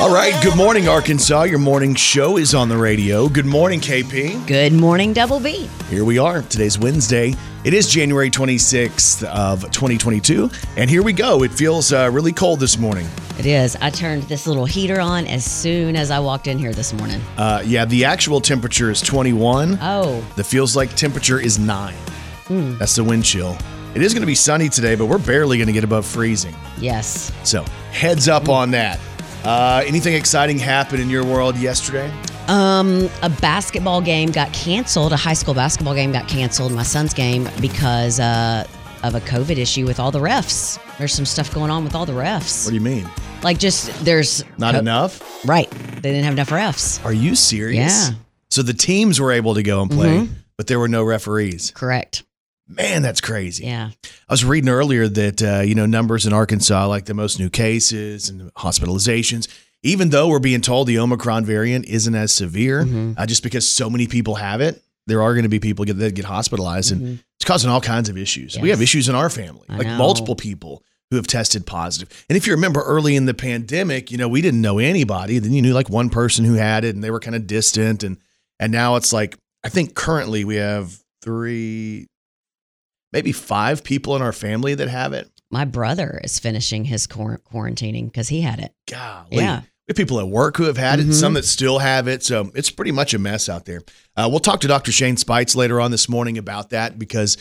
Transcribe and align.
All 0.00 0.14
right, 0.14 0.40
good 0.44 0.56
morning, 0.56 0.86
Arkansas. 0.88 1.42
Your 1.44 1.58
morning 1.58 1.94
show 1.94 2.36
is 2.36 2.54
on 2.54 2.68
the 2.68 2.76
radio. 2.76 3.28
Good 3.28 3.46
morning, 3.46 3.80
KP. 3.80 4.46
Good 4.46 4.72
morning, 4.72 5.12
Double 5.12 5.40
B. 5.40 5.68
Here 5.90 6.04
we 6.04 6.18
are. 6.18 6.42
Today's 6.42 6.78
Wednesday. 6.78 7.34
It 7.64 7.74
is 7.74 7.88
January 7.90 8.30
26th 8.30 9.24
of 9.24 9.62
2022, 9.72 10.50
and 10.76 10.88
here 10.88 11.02
we 11.02 11.12
go. 11.12 11.42
It 11.42 11.50
feels 11.52 11.92
uh, 11.92 12.08
really 12.12 12.32
cold 12.32 12.60
this 12.60 12.78
morning. 12.78 13.08
It 13.40 13.46
is. 13.46 13.76
I 13.80 13.90
turned 13.90 14.22
this 14.24 14.46
little 14.46 14.64
heater 14.66 15.00
on 15.00 15.26
as 15.26 15.44
soon 15.44 15.96
as 15.96 16.12
I 16.12 16.20
walked 16.20 16.46
in 16.46 16.58
here 16.58 16.72
this 16.72 16.92
morning. 16.92 17.20
Uh, 17.36 17.62
yeah, 17.66 17.84
the 17.84 18.04
actual 18.04 18.40
temperature 18.40 18.90
is 18.92 19.00
21. 19.00 19.78
Oh, 19.82 20.24
The 20.36 20.44
feels 20.44 20.76
like 20.76 20.94
temperature 20.94 21.40
is 21.40 21.58
nine. 21.58 21.96
That's 22.48 22.94
the 22.94 23.04
wind 23.04 23.24
chill. 23.24 23.56
It 23.94 24.02
is 24.02 24.14
going 24.14 24.22
to 24.22 24.26
be 24.26 24.34
sunny 24.36 24.68
today, 24.68 24.94
but 24.94 25.06
we're 25.06 25.18
barely 25.18 25.58
going 25.58 25.66
to 25.66 25.72
get 25.72 25.84
above 25.84 26.06
freezing. 26.06 26.54
yes. 26.78 27.32
So 27.42 27.64
heads 27.90 28.28
up 28.28 28.48
on 28.48 28.70
that. 28.70 29.00
Uh, 29.44 29.82
anything 29.86 30.14
exciting 30.14 30.58
happened 30.58 31.00
in 31.00 31.08
your 31.08 31.24
world 31.24 31.56
yesterday? 31.56 32.12
Um, 32.48 33.08
a 33.22 33.28
basketball 33.28 34.00
game 34.00 34.30
got 34.30 34.52
canceled. 34.52 35.12
A 35.12 35.16
high 35.16 35.34
school 35.34 35.54
basketball 35.54 35.94
game 35.94 36.12
got 36.12 36.28
canceled. 36.28 36.72
My 36.72 36.82
son's 36.82 37.14
game 37.14 37.48
because 37.60 38.20
uh, 38.20 38.66
of 39.02 39.14
a 39.14 39.20
COVID 39.20 39.58
issue 39.58 39.86
with 39.86 40.00
all 40.00 40.10
the 40.10 40.18
refs. 40.20 40.78
There's 40.98 41.12
some 41.12 41.26
stuff 41.26 41.52
going 41.54 41.70
on 41.70 41.84
with 41.84 41.94
all 41.94 42.06
the 42.06 42.12
refs. 42.12 42.64
What 42.64 42.70
do 42.70 42.74
you 42.74 42.80
mean? 42.80 43.08
like 43.42 43.58
just 43.58 44.04
there's 44.04 44.44
Not 44.58 44.74
co- 44.74 44.80
enough? 44.80 45.44
Right. 45.46 45.70
They 45.70 46.10
didn't 46.12 46.24
have 46.24 46.34
enough 46.34 46.50
refs. 46.50 47.04
Are 47.04 47.12
you 47.12 47.34
serious? 47.34 47.76
Yeah. 48.08 48.10
Mm-hmm. 48.14 48.22
So 48.50 48.62
the 48.62 48.74
teams 48.74 49.20
were 49.20 49.32
able 49.32 49.54
to 49.54 49.62
go 49.62 49.82
and 49.82 49.90
play, 49.90 50.28
but 50.56 50.66
there 50.66 50.78
were 50.78 50.88
no 50.88 51.04
referees. 51.04 51.70
Correct. 51.72 52.24
Man, 52.68 53.00
that's 53.02 53.20
crazy. 53.20 53.64
Yeah. 53.64 53.90
I 54.28 54.32
was 54.32 54.44
reading 54.44 54.68
earlier 54.68 55.08
that 55.08 55.42
uh, 55.42 55.60
you 55.62 55.74
know 55.74 55.86
numbers 55.86 56.26
in 56.26 56.32
Arkansas, 56.32 56.86
like 56.86 57.06
the 57.06 57.14
most 57.14 57.38
new 57.38 57.48
cases 57.50 58.28
and 58.28 58.52
hospitalizations, 58.54 59.48
even 59.82 60.10
though 60.10 60.28
we're 60.28 60.38
being 60.38 60.60
told 60.60 60.86
the 60.86 60.98
Omicron 60.98 61.44
variant 61.44 61.86
isn't 61.86 62.14
as 62.14 62.32
severe, 62.32 62.84
Mm-hmm. 62.84 63.12
uh, 63.16 63.26
just 63.26 63.42
because 63.42 63.66
so 63.66 63.88
many 63.88 64.06
people 64.06 64.34
have 64.34 64.60
it, 64.60 64.82
there 65.06 65.22
are 65.22 65.32
going 65.32 65.44
to 65.44 65.48
be 65.48 65.60
people 65.60 65.84
get, 65.84 65.98
that 65.98 66.14
get 66.14 66.24
hospitalized, 66.26 66.92
and 66.92 67.22
it's 67.36 67.44
causing 67.46 67.70
all 67.70 67.80
kinds 67.80 68.08
of 68.10 68.18
issues. 68.18 68.54
We 68.56 68.60
Mm-hmm. 68.62 68.70
Have 68.70 68.82
issues 68.82 69.08
in 69.08 69.14
our 69.14 69.30
family, 69.30 69.64
I 69.70 69.78
like 69.78 69.86
know. 69.86 69.96
multiple 69.96 70.36
people 70.36 70.82
who 71.10 71.16
have 71.16 71.26
tested 71.26 71.64
positive. 71.64 72.26
And 72.28 72.36
if 72.36 72.46
you 72.46 72.52
remember 72.52 72.82
early 72.82 73.16
in 73.16 73.24
the 73.24 73.32
pandemic, 73.32 74.10
you 74.10 74.18
know 74.18 74.28
we 74.28 74.42
didn't 74.42 74.60
know 74.60 74.78
anybody. 74.78 75.38
Then 75.38 75.52
you 75.54 75.62
knew 75.62 75.72
like 75.72 75.88
one 75.88 76.10
person 76.10 76.44
who 76.44 76.54
had 76.54 76.84
it, 76.84 76.94
and 76.94 77.02
they 77.02 77.10
were 77.10 77.20
kind 77.20 77.34
of 77.34 77.46
distant, 77.46 78.02
and 78.02 78.18
and 78.60 78.70
now 78.72 78.96
it's 78.96 79.10
like 79.12 79.38
I 79.64 79.70
think 79.70 79.94
currently 79.94 80.44
we 80.44 80.56
have 80.56 81.02
three 81.22 82.08
maybe 83.12 83.32
five 83.32 83.82
people 83.84 84.16
in 84.16 84.22
our 84.22 84.32
family 84.32 84.74
that 84.74 84.88
have 84.88 85.12
it. 85.12 85.30
My 85.50 85.64
brother 85.64 86.20
is 86.22 86.38
finishing 86.38 86.84
his 86.84 87.06
quar- 87.06 87.40
quarantining 87.52 88.06
because 88.06 88.28
he 88.28 88.42
had 88.42 88.58
it. 88.58 88.72
Golly. 88.90 89.28
Yeah. 89.38 89.60
We 89.60 89.92
have 89.92 89.96
people 89.96 90.20
at 90.20 90.28
work 90.28 90.58
who 90.58 90.64
have 90.64 90.76
had 90.76 91.00
it, 91.00 91.06
Mhm. 91.06 91.14
some 91.14 91.32
that 91.34 91.46
still 91.46 91.78
have 91.78 92.06
it. 92.08 92.22
So 92.22 92.50
it's 92.54 92.70
pretty 92.70 92.92
much 92.92 93.14
a 93.14 93.18
mess 93.18 93.48
out 93.48 93.64
there. 93.64 93.80
Uh, 94.14 94.28
we'll 94.30 94.40
talk 94.40 94.60
to 94.60 94.68
Dr. 94.68 94.92
Shane 94.92 95.16
Speights 95.16 95.56
later 95.56 95.80
on 95.80 95.90
this 95.90 96.08
morning 96.10 96.36
about 96.36 96.68
that 96.70 96.98
because 96.98 97.38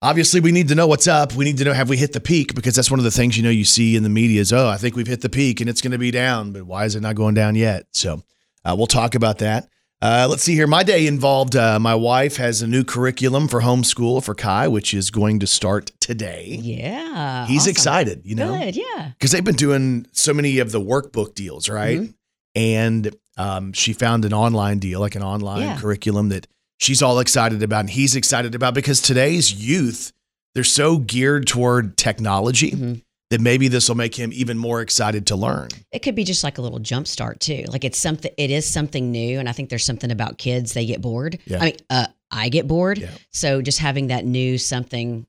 obviously 0.00 0.40
we 0.40 0.52
need 0.52 0.68
to 0.68 0.74
know 0.74 0.86
what's 0.86 1.06
up. 1.06 1.34
We 1.34 1.44
need 1.44 1.58
to 1.58 1.64
know 1.64 1.74
have 1.74 1.90
we 1.90 1.98
hit 1.98 2.14
the 2.14 2.20
peak 2.20 2.54
because 2.54 2.74
that's 2.74 2.90
one 2.90 3.00
of 3.00 3.04
the 3.04 3.10
things 3.10 3.36
you 3.36 3.42
know 3.42 3.50
you 3.50 3.64
see 3.66 3.96
in 3.96 4.02
the 4.02 4.08
media 4.08 4.40
is 4.40 4.50
oh 4.52 4.68
I 4.68 4.78
think 4.78 4.96
we've 4.96 5.06
hit 5.06 5.20
the 5.20 5.28
peak 5.28 5.60
and 5.60 5.68
it's 5.68 5.82
going 5.82 5.92
to 5.92 5.98
be 5.98 6.10
down, 6.10 6.52
but 6.52 6.64
why 6.64 6.86
is 6.86 6.94
it 6.96 7.00
not 7.00 7.16
going 7.16 7.34
down 7.34 7.54
yet? 7.54 7.84
So 7.92 8.22
uh, 8.64 8.74
we'll 8.76 8.86
talk 8.86 9.14
about 9.14 9.38
that. 9.38 9.68
Uh, 10.04 10.26
let's 10.28 10.42
see 10.42 10.54
here. 10.54 10.66
My 10.66 10.82
day 10.82 11.06
involved 11.06 11.56
uh, 11.56 11.78
my 11.80 11.94
wife 11.94 12.36
has 12.36 12.60
a 12.60 12.66
new 12.66 12.84
curriculum 12.84 13.48
for 13.48 13.62
homeschool 13.62 14.22
for 14.22 14.34
Kai, 14.34 14.68
which 14.68 14.92
is 14.92 15.10
going 15.10 15.40
to 15.40 15.46
start 15.46 15.92
today. 15.98 16.58
Yeah. 16.60 17.46
He's 17.46 17.62
awesome. 17.62 17.70
excited, 17.70 18.20
you 18.22 18.34
know 18.34 18.58
Good. 18.58 18.76
Yeah. 18.76 19.12
because 19.18 19.30
they've 19.30 19.42
been 19.42 19.54
doing 19.56 20.06
so 20.12 20.34
many 20.34 20.58
of 20.58 20.72
the 20.72 20.80
workbook 20.80 21.34
deals, 21.34 21.70
right? 21.70 22.00
Mhm. 22.00 22.14
And 22.54 23.16
um, 23.38 23.72
she 23.72 23.94
found 23.94 24.26
an 24.26 24.34
online 24.34 24.78
deal, 24.78 25.00
like 25.00 25.14
an 25.14 25.22
online 25.22 25.62
Yeah. 25.62 25.78
curriculum 25.78 26.28
that 26.28 26.48
she's 26.78 27.00
all 27.00 27.18
excited 27.18 27.62
about, 27.62 27.80
and 27.80 27.90
he's 27.90 28.14
excited 28.14 28.54
about 28.54 28.74
because 28.74 29.00
today's 29.00 29.54
youth 29.54 30.12
they're 30.54 30.64
so 30.64 30.98
geared 30.98 31.46
toward 31.46 31.96
technology 31.96 32.72
Mhm. 32.72 33.02
That 33.34 33.40
maybe 33.40 33.66
this 33.66 33.88
will 33.88 33.96
make 33.96 34.14
him 34.14 34.30
even 34.32 34.56
more 34.56 34.80
excited 34.80 35.26
to 35.26 35.34
learn. 35.34 35.68
It 35.90 36.00
could 36.02 36.14
be 36.14 36.22
just 36.22 36.44
like 36.44 36.58
a 36.58 36.62
little 36.62 36.78
jump 36.78 37.08
start 37.08 37.40
too. 37.40 37.64
Like 37.66 37.82
it's 37.82 37.98
something. 37.98 38.30
It 38.38 38.50
is 38.52 38.64
something 38.64 39.10
new, 39.10 39.40
and 39.40 39.48
I 39.48 39.52
think 39.52 39.70
there's 39.70 39.84
something 39.84 40.12
about 40.12 40.38
kids. 40.38 40.72
They 40.72 40.86
get 40.86 41.00
bored. 41.00 41.40
Yeah. 41.46 41.58
I 41.60 41.64
mean, 41.64 41.76
uh, 41.90 42.06
I 42.30 42.48
get 42.48 42.68
bored. 42.68 42.98
Yeah. 42.98 43.10
So 43.32 43.60
just 43.60 43.80
having 43.80 44.06
that 44.08 44.24
new 44.24 44.56
something, 44.56 45.26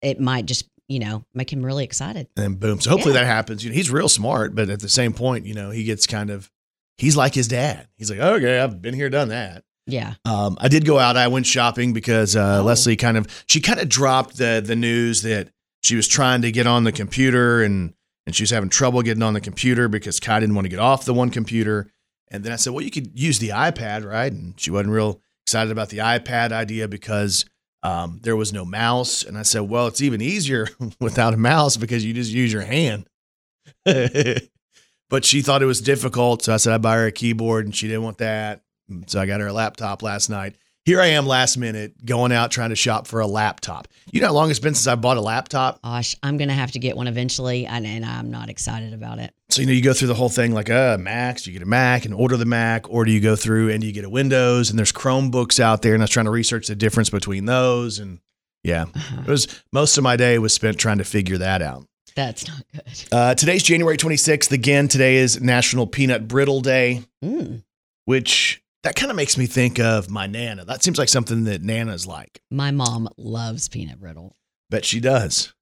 it 0.00 0.18
might 0.18 0.46
just 0.46 0.66
you 0.88 0.98
know 0.98 1.24
make 1.34 1.52
him 1.52 1.62
really 1.62 1.84
excited. 1.84 2.26
And 2.38 2.58
boom. 2.58 2.80
So 2.80 2.88
hopefully 2.90 3.12
Yeah. 3.14 3.20
that 3.20 3.26
happens. 3.26 3.62
You 3.62 3.70
know, 3.70 3.74
he's 3.76 3.90
real 3.90 4.08
smart, 4.08 4.54
but 4.54 4.70
at 4.70 4.80
the 4.80 4.88
same 4.88 5.12
point, 5.12 5.44
you 5.44 5.52
know, 5.52 5.70
he 5.70 5.84
gets 5.84 6.06
kind 6.06 6.30
of 6.30 6.50
he's 6.96 7.16
like 7.16 7.34
his 7.34 7.48
dad. 7.48 7.86
He's 7.96 8.10
like, 8.10 8.20
okay, 8.20 8.60
I've 8.60 8.80
been 8.80 8.94
here, 8.94 9.10
done 9.10 9.28
that. 9.28 9.64
Yeah. 9.86 10.14
Um, 10.24 10.56
I 10.60 10.68
did 10.68 10.84
go 10.86 10.98
out. 10.98 11.16
I 11.16 11.26
went 11.28 11.44
shopping 11.44 11.92
because 11.92 12.36
uh, 12.36 12.58
Oh. 12.60 12.64
Leslie 12.64 12.96
kind 12.96 13.16
of 13.16 13.26
she 13.48 13.60
kind 13.60 13.80
of 13.80 13.88
dropped 13.88 14.36
the 14.38 14.62
the 14.64 14.76
news 14.76 15.22
that 15.22 15.48
she 15.82 15.96
was 15.96 16.08
trying 16.08 16.42
to 16.42 16.52
get 16.52 16.66
on 16.66 16.84
the 16.84 16.92
computer 16.92 17.62
and 17.62 17.94
and 18.24 18.36
she 18.36 18.44
was 18.44 18.50
having 18.50 18.68
trouble 18.68 19.02
getting 19.02 19.22
on 19.22 19.34
the 19.34 19.40
computer 19.40 19.88
because 19.88 20.20
Kai 20.20 20.40
didn't 20.40 20.54
want 20.54 20.64
to 20.64 20.70
get 20.70 20.78
off 20.78 21.04
the 21.04 21.14
one 21.14 21.30
computer. 21.30 21.90
And 22.30 22.44
then 22.44 22.52
I 22.52 22.56
said, 22.56 22.72
well, 22.72 22.84
you 22.84 22.90
could 22.90 23.18
use 23.18 23.40
the 23.40 23.48
iPad, 23.48 24.08
right? 24.08 24.32
And 24.32 24.58
she 24.58 24.70
wasn't 24.70 24.92
real 24.92 25.20
excited 25.44 25.72
about 25.72 25.88
the 25.88 25.98
iPad 25.98 26.52
idea 26.52 26.86
because 26.86 27.44
um, 27.82 28.20
there 28.22 28.36
was 28.36 28.52
no 28.52 28.64
mouse. 28.64 29.24
And 29.24 29.36
I 29.36 29.42
said, 29.42 29.62
well, 29.62 29.88
it's 29.88 30.00
even 30.00 30.22
easier 30.22 30.68
without 31.00 31.34
a 31.34 31.36
mouse 31.36 31.76
because 31.76 32.04
you 32.04 32.14
just 32.14 32.30
use 32.30 32.52
your 32.52 32.62
hand. 32.62 33.06
but 33.84 35.24
she 35.24 35.42
thought 35.42 35.62
it 35.62 35.66
was 35.66 35.80
difficult. 35.80 36.42
So 36.42 36.54
I 36.54 36.58
said, 36.58 36.72
I'd 36.72 36.82
buy 36.82 36.94
her 36.94 37.06
a 37.06 37.12
keyboard 37.12 37.64
and 37.64 37.74
she 37.74 37.88
didn't 37.88 38.04
want 38.04 38.18
that. 38.18 38.62
So 39.06 39.20
I 39.20 39.26
got 39.26 39.40
her 39.40 39.48
a 39.48 39.52
laptop 39.52 40.02
last 40.02 40.30
night. 40.30 40.54
Here 40.84 41.00
I 41.00 41.06
am 41.08 41.26
last 41.26 41.56
minute 41.58 42.04
going 42.04 42.32
out 42.32 42.50
trying 42.50 42.70
to 42.70 42.76
shop 42.76 43.06
for 43.06 43.20
a 43.20 43.26
laptop. 43.26 43.86
You 44.10 44.20
know 44.20 44.26
how 44.26 44.32
long 44.32 44.50
it's 44.50 44.58
been 44.58 44.74
since 44.74 44.88
I 44.88 44.96
bought 44.96 45.16
a 45.16 45.20
laptop? 45.20 45.80
Gosh, 45.82 46.16
I'm 46.24 46.38
gonna 46.38 46.54
have 46.54 46.72
to 46.72 46.80
get 46.80 46.96
one 46.96 47.06
eventually, 47.06 47.66
and, 47.66 47.86
and 47.86 48.04
I'm 48.04 48.32
not 48.32 48.48
excited 48.48 48.92
about 48.92 49.20
it. 49.20 49.32
So, 49.50 49.60
you 49.60 49.68
know, 49.68 49.72
you 49.74 49.80
go 49.82 49.92
through 49.92 50.08
the 50.08 50.14
whole 50.14 50.28
thing 50.28 50.52
like, 50.52 50.70
uh, 50.70 50.96
Macs, 50.98 51.46
you 51.46 51.52
get 51.52 51.62
a 51.62 51.66
Mac 51.66 52.04
and 52.04 52.12
order 52.12 52.36
the 52.36 52.46
Mac, 52.46 52.90
or 52.90 53.04
do 53.04 53.12
you 53.12 53.20
go 53.20 53.36
through 53.36 53.70
and 53.70 53.84
you 53.84 53.92
get 53.92 54.04
a 54.04 54.10
Windows 54.10 54.70
and 54.70 54.78
there's 54.78 54.90
Chromebooks 54.90 55.60
out 55.60 55.82
there 55.82 55.94
and 55.94 56.02
I 56.02 56.04
was 56.04 56.10
trying 56.10 56.26
to 56.26 56.32
research 56.32 56.66
the 56.66 56.74
difference 56.74 57.10
between 57.10 57.44
those. 57.44 58.00
And 58.00 58.18
yeah, 58.64 58.86
it 59.20 59.28
was 59.28 59.62
most 59.72 59.96
of 59.98 60.02
my 60.02 60.16
day 60.16 60.36
was 60.40 60.52
spent 60.52 60.78
trying 60.78 60.98
to 60.98 61.04
figure 61.04 61.38
that 61.38 61.62
out. 61.62 61.86
That's 62.16 62.48
not 62.48 62.62
good. 62.74 62.82
Uh, 63.12 63.34
today's 63.36 63.62
January 63.62 63.96
26th. 63.96 64.50
Again, 64.50 64.88
today 64.88 65.16
is 65.16 65.40
National 65.40 65.86
Peanut 65.86 66.26
Brittle 66.26 66.60
Day, 66.60 67.04
Mm. 67.24 67.62
which 68.04 68.61
that 68.82 68.96
kind 68.96 69.10
of 69.10 69.16
makes 69.16 69.38
me 69.38 69.46
think 69.46 69.78
of 69.78 70.10
my 70.10 70.26
Nana. 70.26 70.64
That 70.64 70.82
seems 70.82 70.98
like 70.98 71.08
something 71.08 71.44
that 71.44 71.62
Nana's 71.62 72.06
like. 72.06 72.40
My 72.50 72.70
mom 72.70 73.08
loves 73.16 73.68
peanut 73.68 74.00
brittle. 74.00 74.36
Bet 74.70 74.84
she 74.84 75.00
does. 75.00 75.52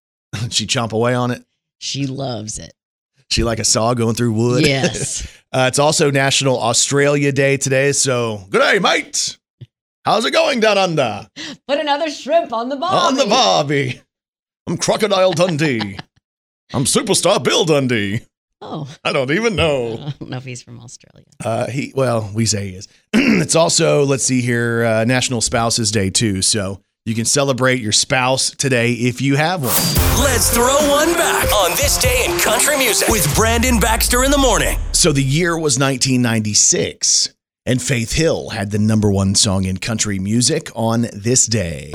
she 0.50 0.66
chomp 0.66 0.92
away 0.92 1.14
on 1.14 1.30
it. 1.30 1.44
She 1.78 2.06
loves 2.06 2.58
it. 2.58 2.72
She 3.30 3.44
like 3.44 3.58
a 3.58 3.64
saw 3.64 3.94
going 3.94 4.14
through 4.14 4.32
wood. 4.32 4.66
Yes. 4.66 5.26
uh, 5.52 5.66
it's 5.68 5.78
also 5.78 6.10
National 6.10 6.58
Australia 6.60 7.32
Day 7.32 7.56
today. 7.56 7.92
So 7.92 8.44
good 8.50 8.60
day, 8.60 8.78
mate. 8.78 9.38
How's 10.04 10.24
it 10.24 10.30
going 10.30 10.60
down 10.60 10.78
under? 10.78 11.28
Put 11.66 11.78
another 11.78 12.10
shrimp 12.10 12.52
on 12.52 12.70
the 12.70 12.76
barbie. 12.76 13.06
On 13.06 13.14
the 13.14 13.26
Barbie. 13.26 14.00
I'm 14.66 14.78
Crocodile 14.78 15.32
Dundee. 15.32 15.98
I'm 16.72 16.84
Superstar 16.84 17.42
Bill 17.42 17.64
Dundee. 17.64 18.20
Oh, 18.60 18.92
I 19.04 19.12
don't 19.12 19.30
even 19.30 19.54
know. 19.54 19.92
I 19.94 20.14
don't 20.18 20.30
know 20.30 20.36
if 20.36 20.44
he's 20.44 20.62
from 20.62 20.80
Australia. 20.80 21.26
Uh, 21.44 21.68
he 21.68 21.92
well, 21.94 22.30
we 22.34 22.44
say 22.44 22.70
he 22.70 22.76
is. 22.76 22.88
it's 23.12 23.54
also 23.54 24.04
let's 24.04 24.24
see 24.24 24.40
here, 24.40 24.84
uh, 24.84 25.04
National 25.04 25.40
Spouses 25.40 25.90
Day 25.92 26.10
too. 26.10 26.42
So 26.42 26.80
you 27.06 27.14
can 27.14 27.24
celebrate 27.24 27.80
your 27.80 27.92
spouse 27.92 28.50
today 28.50 28.92
if 28.92 29.20
you 29.20 29.36
have 29.36 29.62
one. 29.62 29.70
Let's 30.24 30.52
throw 30.52 30.74
one 30.90 31.14
back 31.14 31.50
on 31.54 31.70
this 31.70 31.96
day 31.98 32.26
in 32.28 32.38
country 32.40 32.76
music 32.76 33.08
with 33.08 33.32
Brandon 33.36 33.78
Baxter 33.78 34.24
in 34.24 34.30
the 34.32 34.38
morning. 34.38 34.78
So 34.92 35.12
the 35.12 35.22
year 35.22 35.54
was 35.54 35.78
1996, 35.78 37.34
and 37.64 37.80
Faith 37.80 38.12
Hill 38.12 38.50
had 38.50 38.72
the 38.72 38.78
number 38.78 39.10
one 39.10 39.36
song 39.36 39.64
in 39.64 39.76
country 39.78 40.18
music 40.18 40.68
on 40.74 41.06
this 41.12 41.46
day. 41.46 41.92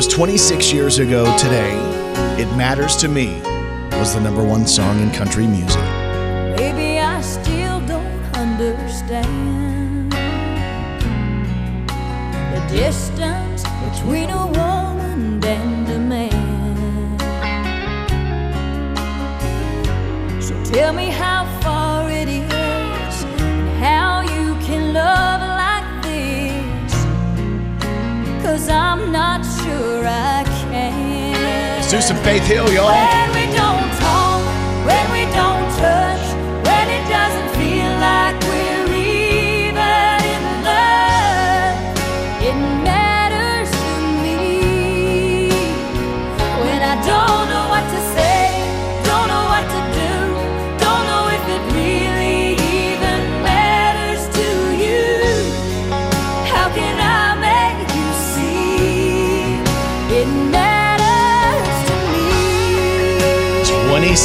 Was 0.00 0.08
26 0.08 0.72
years 0.72 0.98
ago 0.98 1.24
today. 1.36 1.76
It 2.40 2.46
Matters 2.56 2.96
to 3.02 3.08
Me 3.08 3.38
was 3.98 4.14
the 4.14 4.20
number 4.20 4.42
one 4.42 4.66
song 4.66 4.98
in 4.98 5.10
country 5.10 5.46
music. 5.46 5.76
Maybe 6.56 6.98
understand 8.56 10.10
the 12.54 12.60
distance 12.74 13.62
between 13.84 14.30
a 14.30 14.46
woman 14.46 15.44
and 15.44 15.88
a 15.90 15.98
man. 15.98 17.18
So 20.40 20.54
tell 20.64 20.94
me 20.94 21.10
how 21.10 21.44
far 21.60 22.10
it 22.10 22.26
is, 22.26 23.24
how 23.78 24.22
you 24.22 24.54
can 24.64 24.94
love 24.94 25.42
like 25.62 26.04
this. 26.04 26.94
Cause 28.42 28.70
I'm 28.70 29.12
not 29.12 29.49
do 31.90 32.00
some 32.00 32.16
Faith 32.18 32.46
Hill, 32.46 32.72
y'all. 32.72 33.39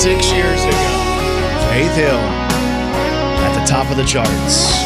26 0.06 0.34
years 0.34 0.64
ago, 0.64 0.72
Faith 1.72 1.96
Hill 1.96 2.20
at 3.42 3.60
the 3.60 3.66
top 3.66 3.90
of 3.90 3.98
the 3.98 4.04
charts. 4.04 4.85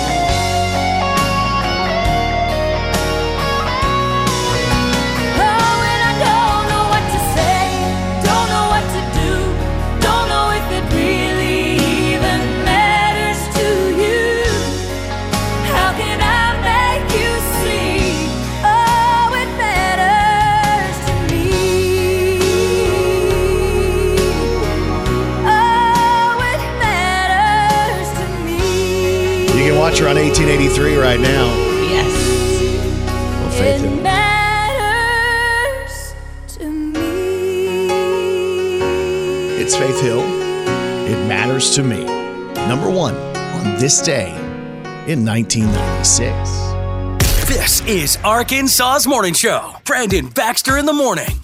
On 30.09 30.15
1883 30.15 30.97
right 30.97 31.19
now. 31.19 31.45
Yes. 31.83 32.11
Well, 33.05 33.51
Faith 33.51 33.75
It 33.75 33.81
Hill. 33.81 34.01
matters 34.01 36.15
to 36.47 36.65
me. 36.65 36.99
It's 39.61 39.75
Faith 39.75 40.01
Hill. 40.01 40.21
It 40.21 41.27
matters 41.27 41.75
to 41.75 41.83
me. 41.83 42.03
Number 42.67 42.89
one 42.89 43.13
on 43.15 43.77
this 43.79 44.01
day 44.01 44.31
in 45.07 45.23
1996. 45.23 46.49
This 47.47 47.81
is 47.81 48.17
Arkansas's 48.23 49.05
Morning 49.05 49.35
Show. 49.35 49.75
Brandon 49.85 50.27
Baxter 50.29 50.79
in 50.79 50.87
the 50.87 50.93
morning. 50.93 51.39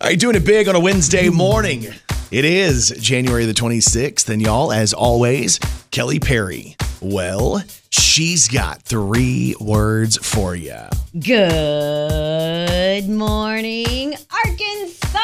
Are 0.00 0.12
you 0.12 0.16
doing 0.16 0.36
it 0.36 0.44
big 0.44 0.68
on 0.68 0.76
a 0.76 0.80
Wednesday 0.80 1.28
morning? 1.30 1.84
It 2.30 2.44
is 2.44 2.90
January 3.00 3.44
the 3.44 3.54
26th, 3.54 4.28
and 4.28 4.40
y'all, 4.40 4.70
as 4.72 4.94
always, 4.94 5.58
Kelly 5.90 6.20
Perry. 6.20 6.76
Well, 7.00 7.62
she's 7.98 8.48
got 8.48 8.82
three 8.82 9.54
words 9.60 10.16
for 10.16 10.54
you. 10.54 10.78
Good 11.18 13.08
morning, 13.08 14.14
Arkansas. 14.44 15.18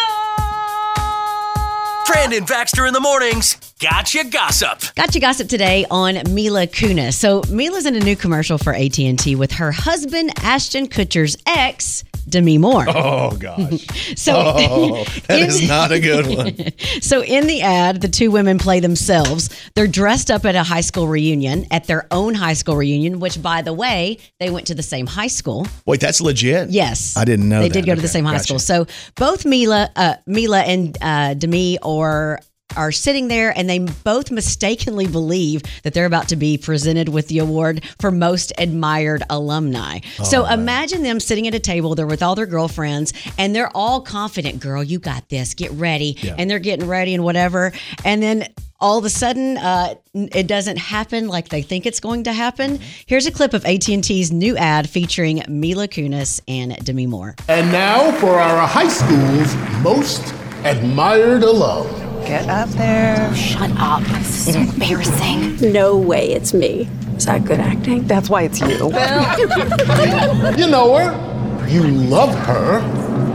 Brandon 2.07 2.45
Baxter 2.45 2.87
in 2.87 2.93
the 2.93 3.01
mornings. 3.01 3.57
Gotcha 3.81 4.25
gossip. 4.25 4.95
Gotcha 4.95 5.21
gossip 5.21 5.49
today 5.49 5.85
on 5.91 6.23
Mila 6.33 6.67
Kunis. 6.67 7.15
So 7.15 7.43
Mila's 7.51 7.87
in 7.87 7.97
a 7.97 8.01
new 8.01 8.17
commercial 8.17 8.57
for 8.59 8.73
AT&T 8.75 9.37
with 9.37 9.53
her 9.53 9.73
husband 9.73 10.33
Ashton 10.43 10.87
Kutcher's 10.87 11.37
ex 11.47 12.05
Demi 12.29 12.59
Moore. 12.59 12.85
Oh, 12.89 13.37
gosh. 13.39 13.87
So 14.17 14.33
Oh, 14.37 15.05
that 15.29 15.41
in- 15.41 15.47
is 15.49 15.69
not 15.69 15.93
a 15.93 16.01
good 16.01 16.27
one. 16.27 16.55
So 17.01 17.23
in 17.23 17.47
the 17.47 17.61
ad, 17.63 18.01
the 18.01 18.09
two 18.09 18.31
women 18.31 18.59
play 18.59 18.81
themselves. 18.81 19.51
They're 19.75 19.87
dressed 19.87 20.31
up 20.31 20.45
at 20.45 20.55
a 20.55 20.63
high 20.63 20.81
school 20.81 21.07
reunion, 21.07 21.67
at 21.71 21.87
their 21.87 22.07
own 22.11 22.35
high 22.35 22.53
school 22.55 22.77
reunion, 22.77 23.21
which 23.21 23.43
by 23.43 23.63
the 23.63 23.73
way, 23.73 24.19
they 24.41 24.51
went 24.51 24.67
to 24.69 24.75
the 24.75 24.83
same 24.83 25.07
high 25.07 25.27
school. 25.29 25.67
Wait, 25.87 26.01
that's 26.01 26.21
legit? 26.21 26.71
Yes, 26.71 27.17
I 27.17 27.25
didn't 27.25 27.49
know 27.49 27.61
they 27.61 27.69
that. 27.69 27.75
did 27.75 27.87
go 27.87 27.95
to 27.95 28.01
the 28.01 28.09
same 28.09 28.25
high 28.25 28.33
gotcha. 28.35 28.45
school. 28.45 28.59
So 28.59 28.87
both 29.17 29.45
Mila, 29.45 29.91
uh, 29.97 30.15
Mila 30.27 30.61
and 30.61 30.97
uh, 31.01 31.35
Demi 31.35 31.79
are 31.81 32.41
are 32.77 32.93
sitting 32.93 33.29
there, 33.29 33.57
and 33.57 33.69
they 33.69 33.79
both 33.79 34.31
mistakenly 34.31 35.07
believe 35.07 35.63
that 35.83 35.95
they're 35.95 36.07
about 36.07 36.29
to 36.29 36.37
be 36.37 36.59
presented 36.59 37.09
with 37.09 37.29
the 37.29 37.39
award 37.39 37.83
for 38.01 38.11
most 38.11 38.53
admired 38.59 39.23
alumni. 39.31 40.01
Oh, 40.21 40.25
so 40.25 40.47
imagine 40.47 41.03
them 41.03 41.21
sitting 41.21 41.47
at 41.47 41.55
a 41.55 41.61
table. 41.61 41.95
They're 41.95 42.07
with 42.07 42.23
all 42.23 42.35
their 42.35 42.47
girlfriends, 42.47 43.13
and 43.39 43.55
they're 43.55 43.71
all 43.75 44.01
confident. 44.01 44.61
Girl, 44.61 44.83
you 44.83 44.99
got 44.99 45.29
this. 45.29 45.55
Get 45.55 45.71
ready, 45.73 46.17
Yeah. 46.21 46.35
and 46.39 46.51
they're 46.51 46.59
getting 46.59 46.87
ready 46.87 47.15
and 47.15 47.25
whatever, 47.25 47.73
and 48.05 48.23
then. 48.23 48.49
All 48.81 48.99
of 48.99 49.05
a 49.07 49.09
sudden, 49.09 49.57
uh, 49.57 49.95
it 50.13 50.47
doesn't 50.47 50.77
happen 50.77 51.27
like 51.29 51.49
they 51.49 51.63
think 51.63 51.87
it's 51.87 52.01
going 52.01 52.25
to 52.25 52.35
happen. 52.35 52.81
Here's 53.07 53.25
a 53.25 53.31
clip 53.31 53.55
of 53.55 53.65
AT&T's 53.65 54.31
new 54.31 54.59
ad 54.59 54.91
featuring 54.91 55.43
Mila 55.49 55.89
Kunis 55.89 56.41
and 56.49 56.77
Demi 56.85 57.07
Moore. 57.07 57.35
And 57.49 57.73
now 57.73 58.13
for 58.19 58.39
our 58.39 58.67
high 58.67 58.89
school's 58.89 59.55
most 59.83 60.21
admired 60.65 61.45
alum. 61.45 61.87
Get 62.27 62.49
up 62.49 62.69
there. 62.71 63.35
Shut 63.35 63.71
up. 63.79 64.03
This 64.05 64.49
is 64.49 64.57
embarrassing. 64.57 65.55
No 65.73 65.97
way 65.97 66.33
it's 66.33 66.53
me. 66.53 66.89
Is 67.17 67.27
that 67.27 67.45
good 67.45 67.61
acting? 67.61 68.07
That's 68.07 68.29
why 68.29 68.43
it's 68.43 68.61
you. 68.61 68.67
You 70.59 70.67
know 70.71 70.97
her. 70.97 71.69
You 71.69 71.83
love 71.85 72.35
her. 72.47 72.81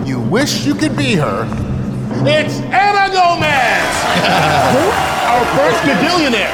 You 0.05 0.19
wish 0.19 0.65
you 0.65 0.75
could 0.75 0.95
be 0.97 1.15
her. 1.15 1.45
It's 2.25 2.59
Anna 2.61 3.13
Gomez! 3.13 5.09
Our 5.29 5.45
first 5.55 5.79
gadillionaire. 5.83 6.49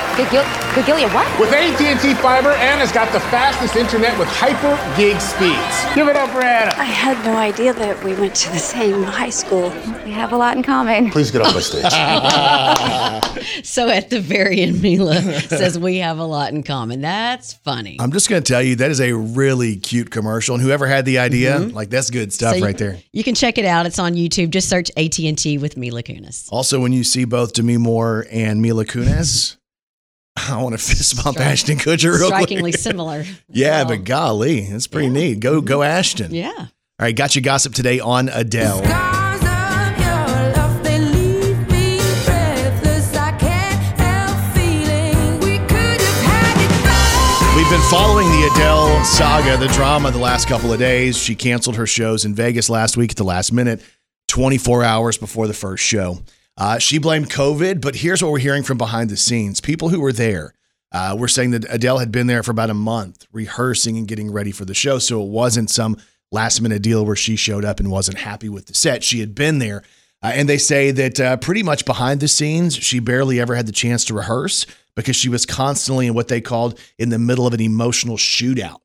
Gagilia, 0.75 1.07
what? 1.13 1.39
With 1.39 1.53
AT&T 1.53 2.13
Fiber, 2.15 2.49
Anna's 2.51 2.91
got 2.91 3.09
the 3.13 3.21
fastest 3.21 3.77
internet 3.77 4.19
with 4.19 4.27
hyper 4.27 4.75
gig 4.97 5.21
speeds. 5.21 5.95
Give 5.95 6.09
it 6.09 6.17
up 6.17 6.29
for 6.31 6.41
Anna. 6.41 6.73
I 6.77 6.83
had 6.83 7.23
no 7.25 7.37
idea 7.37 7.73
that 7.73 8.03
we 8.03 8.13
went 8.15 8.35
to 8.35 8.51
the 8.51 8.59
same 8.59 9.01
high 9.03 9.29
school. 9.29 9.69
We 10.03 10.11
have 10.11 10.33
a 10.33 10.37
lot 10.37 10.57
in 10.57 10.63
common. 10.63 11.09
Please 11.11 11.31
get 11.31 11.41
off 11.41 11.53
my 11.53 11.61
stage. 11.61 11.85
So 13.63 13.89
at 13.89 14.09
the 14.09 14.19
very 14.21 14.61
end, 14.61 14.81
Mila 14.81 15.21
says 15.41 15.77
we 15.77 15.97
have 15.97 16.17
a 16.19 16.23
lot 16.23 16.51
in 16.53 16.63
common. 16.63 17.01
That's 17.01 17.53
funny. 17.53 17.97
I'm 17.99 18.11
just 18.11 18.29
going 18.29 18.41
to 18.41 18.53
tell 18.53 18.61
you 18.61 18.75
that 18.77 18.89
is 18.89 18.99
a 19.01 19.13
really 19.13 19.75
cute 19.75 20.09
commercial, 20.09 20.55
and 20.55 20.63
whoever 20.63 20.87
had 20.87 21.05
the 21.05 21.19
idea, 21.19 21.59
like 21.59 21.89
that's 21.89 22.09
good 22.09 22.33
stuff 22.33 22.45
Mm-hmm. 22.55 22.59
So 22.59 22.65
right 22.65 22.77
there. 22.77 22.97
You 23.11 23.23
can 23.23 23.35
check 23.35 23.57
it 23.57 23.65
out. 23.65 23.85
It's 23.85 23.99
on 23.99 24.13
YouTube. 24.13 24.49
Just 24.51 24.69
search 24.69 24.89
AT 24.97 25.17
and 25.19 25.37
T 25.37 25.57
with 25.57 25.77
Mila 25.77 26.03
Kunis. 26.03 26.47
Also, 26.51 26.79
when 26.79 26.93
you 26.93 27.03
see 27.03 27.25
both 27.25 27.53
Demi 27.53 27.77
Moore 27.77 28.25
and 28.31 28.61
Mila 28.65 28.83
Kunis, 28.83 29.57
I 30.35 30.59
want 30.59 30.73
to 30.73 30.83
fist 30.83 31.23
bump 31.23 31.35
Strike- 31.37 31.51
Ashton 31.51 31.77
Kutcher 31.77 32.17
real 32.17 32.27
Strikingly 32.29 32.71
quick. 32.71 32.81
similar. 32.81 33.23
Yeah, 33.47 33.81
Well, 33.83 33.89
but 33.89 34.05
golly, 34.05 34.61
that's 34.61 34.87
pretty 34.87 35.09
neat. 35.09 35.39
Go, 35.39 35.61
go, 35.61 35.83
Ashton. 35.83 36.33
yeah. 36.33 36.51
All 36.57 36.67
right, 36.99 37.15
got 37.15 37.35
you 37.35 37.43
gossip 37.43 37.75
today 37.75 37.99
on 37.99 38.27
Adele. 38.29 38.79
Scars 38.83 39.41
of 39.43 39.99
your 39.99 40.53
love, 40.55 40.83
they 40.83 40.97
leave 40.97 41.59
me 41.69 41.97
breathless. 42.25 43.15
I 43.15 43.37
can't 43.37 43.99
help 43.99 44.55
feeling 44.55 45.39
we 45.41 45.59
could 45.67 46.01
have 46.01 46.25
had 46.25 46.57
it 46.65 46.87
all. 46.89 47.55
We've 47.57 47.69
been 47.69 47.87
following 47.91 48.27
the 48.29 48.49
Adele 48.51 49.05
saga, 49.05 49.57
the 49.57 49.67
drama, 49.73 50.09
the 50.09 50.17
last 50.17 50.47
couple 50.47 50.73
of 50.73 50.79
days. 50.79 51.15
She 51.19 51.35
canceled 51.35 51.75
her 51.75 51.85
shows 51.85 52.25
in 52.25 52.33
Vegas 52.33 52.67
last 52.67 52.97
week 52.97 53.11
at 53.11 53.17
the 53.17 53.23
last 53.25 53.51
minute, 53.53 53.83
24 54.29 54.83
hours 54.83 55.19
before 55.19 55.45
the 55.45 55.53
first 55.53 55.83
show. 55.83 56.17
Uh, 56.57 56.79
she 56.79 56.97
blamed 56.97 57.29
COVID, 57.29 57.81
but 57.81 57.97
here's 57.97 58.23
what 58.23 58.31
we're 58.31 58.39
hearing 58.39 58.63
from 58.63 58.77
behind 58.77 59.09
the 59.09 59.17
scenes. 59.17 59.59
People 59.59 59.89
who 59.89 59.99
were 59.99 60.13
there 60.13 60.53
uh, 60.91 61.15
were 61.17 61.27
saying 61.27 61.51
that 61.51 61.65
Adele 61.69 61.99
had 61.99 62.11
been 62.11 62.27
there 62.27 62.43
for 62.43 62.51
about 62.51 62.69
a 62.69 62.75
month 62.75 63.27
rehearsing 63.33 63.97
and 63.97 64.07
getting 64.07 64.31
ready 64.31 64.51
for 64.51 64.63
the 64.63 64.73
show. 64.73 64.97
So 64.97 65.21
it 65.21 65.29
wasn't 65.29 65.69
some 65.69 65.97
last 66.31 66.61
minute 66.61 66.81
deal 66.81 67.05
where 67.05 67.15
she 67.15 67.35
showed 67.35 67.65
up 67.65 67.79
and 67.79 67.91
wasn't 67.91 68.19
happy 68.19 68.47
with 68.47 68.67
the 68.67 68.73
set. 68.73 69.03
She 69.03 69.19
had 69.19 69.35
been 69.35 69.59
there. 69.59 69.83
Uh, 70.23 70.31
and 70.33 70.47
they 70.47 70.57
say 70.57 70.91
that 70.91 71.19
uh, 71.19 71.37
pretty 71.37 71.61
much 71.61 71.85
behind 71.85 72.21
the 72.21 72.27
scenes, 72.27 72.75
she 72.75 72.99
barely 72.99 73.39
ever 73.39 73.53
had 73.55 73.67
the 73.67 73.73
chance 73.73 74.05
to 74.05 74.13
rehearse 74.13 74.65
because 74.95 75.15
she 75.15 75.27
was 75.27 75.45
constantly 75.45 76.07
in 76.07 76.13
what 76.13 76.29
they 76.29 76.39
called 76.39 76.79
in 76.97 77.09
the 77.09 77.19
middle 77.19 77.45
of 77.45 77.53
an 77.53 77.59
emotional 77.59 78.15
shootout, 78.15 78.79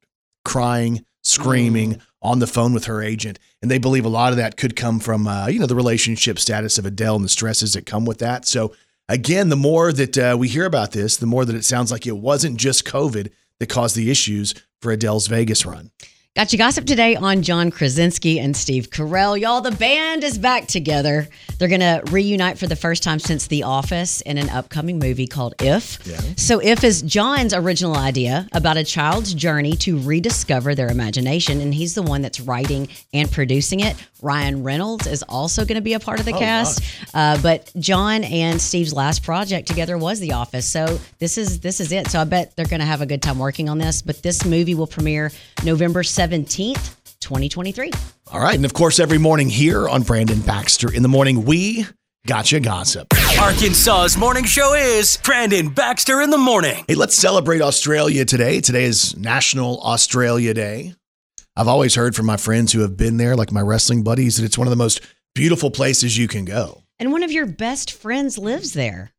crying, 0.45 1.05
screaming 1.23 2.01
on 2.23 2.39
the 2.39 2.47
phone 2.47 2.73
with 2.73 2.85
her 2.85 3.03
agent. 3.03 3.39
And 3.63 3.71
they 3.71 3.79
believe 3.79 4.05
a 4.05 4.11
lot 4.11 4.33
of 4.33 4.37
that 4.37 4.57
could 4.57 4.77
come 4.77 5.01
from, 5.01 5.27
uh, 5.27 5.47
you 5.49 5.59
know, 5.59 5.67
the 5.67 5.75
relationship 5.75 6.39
status 6.39 6.79
of 6.79 6.87
Adele 6.87 7.17
and 7.17 7.25
the 7.25 7.31
stresses 7.31 7.73
that 7.73 7.87
come 7.87 8.05
with 8.05 8.19
that. 8.19 8.47
So 8.47 8.73
again, 9.09 9.49
the 9.49 9.57
more 9.57 9.93
that 9.93 10.19
uh, 10.19 10.37
we 10.39 10.49
hear 10.49 10.67
about 10.67 10.93
this, 10.93 11.17
the 11.17 11.27
more 11.27 11.45
that 11.45 11.57
it 11.57 11.65
sounds 11.65 11.91
like 11.91 12.07
it 12.07 12.17
wasn't 12.17 12.59
just 12.59 12.85
COVID 12.85 13.31
that 13.59 13.69
caused 13.69 13.97
the 13.97 14.11
issues 14.11 14.55
for 14.81 14.93
Adele's 14.93 15.27
Vegas 15.27 15.67
run. 15.67 15.91
Got 16.37 16.53
you 16.53 16.59
gossip 16.59 16.87
today 16.87 17.17
on 17.17 17.43
John 17.43 17.73
Krasinski 17.73 18.39
and 18.39 18.57
Steve 18.57 18.89
Carell. 18.89 19.39
Y'all, 19.39 19.61
the 19.63 19.73
band 19.73 20.23
is 20.23 20.39
back 20.39 20.69
together. 20.69 21.27
They're 21.59 21.67
going 21.67 21.81
to 21.81 22.03
reunite 22.13 22.57
for 22.57 22.69
the 22.69 22.77
first 22.77 23.03
time 23.03 23.19
since 23.19 23.49
The 23.49 23.65
Office 23.65 24.21
in 24.21 24.39
an 24.39 24.49
upcoming 24.49 25.01
movie 25.01 25.27
called 25.27 25.57
If. 25.61 25.99
So, 26.39 26.61
If 26.61 26.85
is 26.85 27.03
John's 27.03 27.53
original 27.53 27.97
idea 27.97 28.47
about 28.53 28.77
a 28.77 28.85
child's 28.85 29.35
journey 29.35 29.73
to 29.79 29.99
rediscover 29.99 30.77
their 30.77 30.87
imagination, 30.89 31.61
and 31.61 31.75
he's 31.75 31.97
the 31.97 32.03
one 32.03 32.23
that's 32.23 32.39
writing 32.39 32.87
and 33.13 33.29
producing 33.31 33.81
it. 33.81 33.97
Ryan 34.23 34.63
Reynolds 34.63 35.07
is 35.09 35.23
also 35.25 35.65
going 35.65 35.77
to 35.77 35.83
be 35.83 35.95
a 35.95 36.01
part 36.01 36.21
of 36.21 36.27
the 36.27 36.33
cast. 36.33 36.83
Uh, 37.13 37.41
but 37.43 37.73
John 37.79 38.23
and 38.23 38.61
Steve's 38.61 38.93
last 38.93 39.25
project 39.25 39.67
together 39.67 39.99
was 39.99 40.21
The 40.21 40.33
Office. 40.33 40.67
So 40.71 41.01
this 41.19 41.39
is 41.39 41.61
this 41.61 41.81
is 41.81 41.91
it. 41.91 42.07
So 42.09 42.21
I 42.21 42.25
bet 42.25 42.55
they're 42.55 42.67
going 42.67 42.81
to 42.81 42.87
have 42.87 43.01
a 43.01 43.07
good 43.07 43.23
time 43.23 43.39
working 43.39 43.69
on 43.69 43.79
this. 43.79 44.01
But 44.03 44.23
this 44.23 44.45
movie 44.45 44.75
will 44.75 44.87
premiere 44.87 45.33
November 45.65 46.03
seventeenth, 46.03 46.30
twenty 47.21 47.49
twenty 47.49 47.73
three. 47.73 47.91
All 48.33 48.41
right. 48.41 48.55
And 48.55 48.65
of 48.65 48.73
course, 48.73 49.01
every 49.01 49.19
morning 49.19 49.49
here 49.49 49.89
on 49.89 50.03
Brandon 50.03 50.41
Baxter 50.41 50.93
in 50.93 51.03
the 51.03 51.09
morning, 51.09 51.45
we 51.45 51.85
gotcha 52.27 52.61
gossip. 52.61 53.09
Arkansas's 53.41 54.17
morning 54.17 54.45
show 54.45 54.75
is 54.75 55.19
Brandon 55.25 55.69
Baxter 55.69 56.21
in 56.21 56.31
the 56.31 56.39
morning. 56.39 56.85
Hey, 56.87 56.95
let's 56.95 57.17
celebrate 57.17 57.61
Australia 57.63 58.25
today. 58.25 58.61
Today 58.61 58.85
is 58.85 59.17
National 59.17 59.81
Australia 59.83 60.55
Day. 60.55 60.95
I've 61.57 61.69
always 61.69 61.95
heard 61.97 62.15
from 62.15 62.27
my 62.27 62.37
friends 62.37 62.73
who 62.73 62.81
have 62.81 62.97
been 62.97 63.17
there, 63.17 63.35
like 63.37 63.51
my 63.51 63.61
wrestling 63.61 64.05
buddies, 64.05 64.37
that 64.37 64.45
it's 64.45 64.57
one 64.57 64.69
of 64.69 64.71
the 64.71 64.77
most 64.77 65.01
beautiful 65.35 65.71
places 65.71 66.17
you 66.17 66.29
can 66.29 66.45
go. 66.45 66.83
And 66.99 67.11
one 67.13 67.23
of 67.25 67.33
your 67.33 67.47
best 67.47 67.93
friends 67.93 68.39
lives 68.39 68.73
there, 68.73 69.11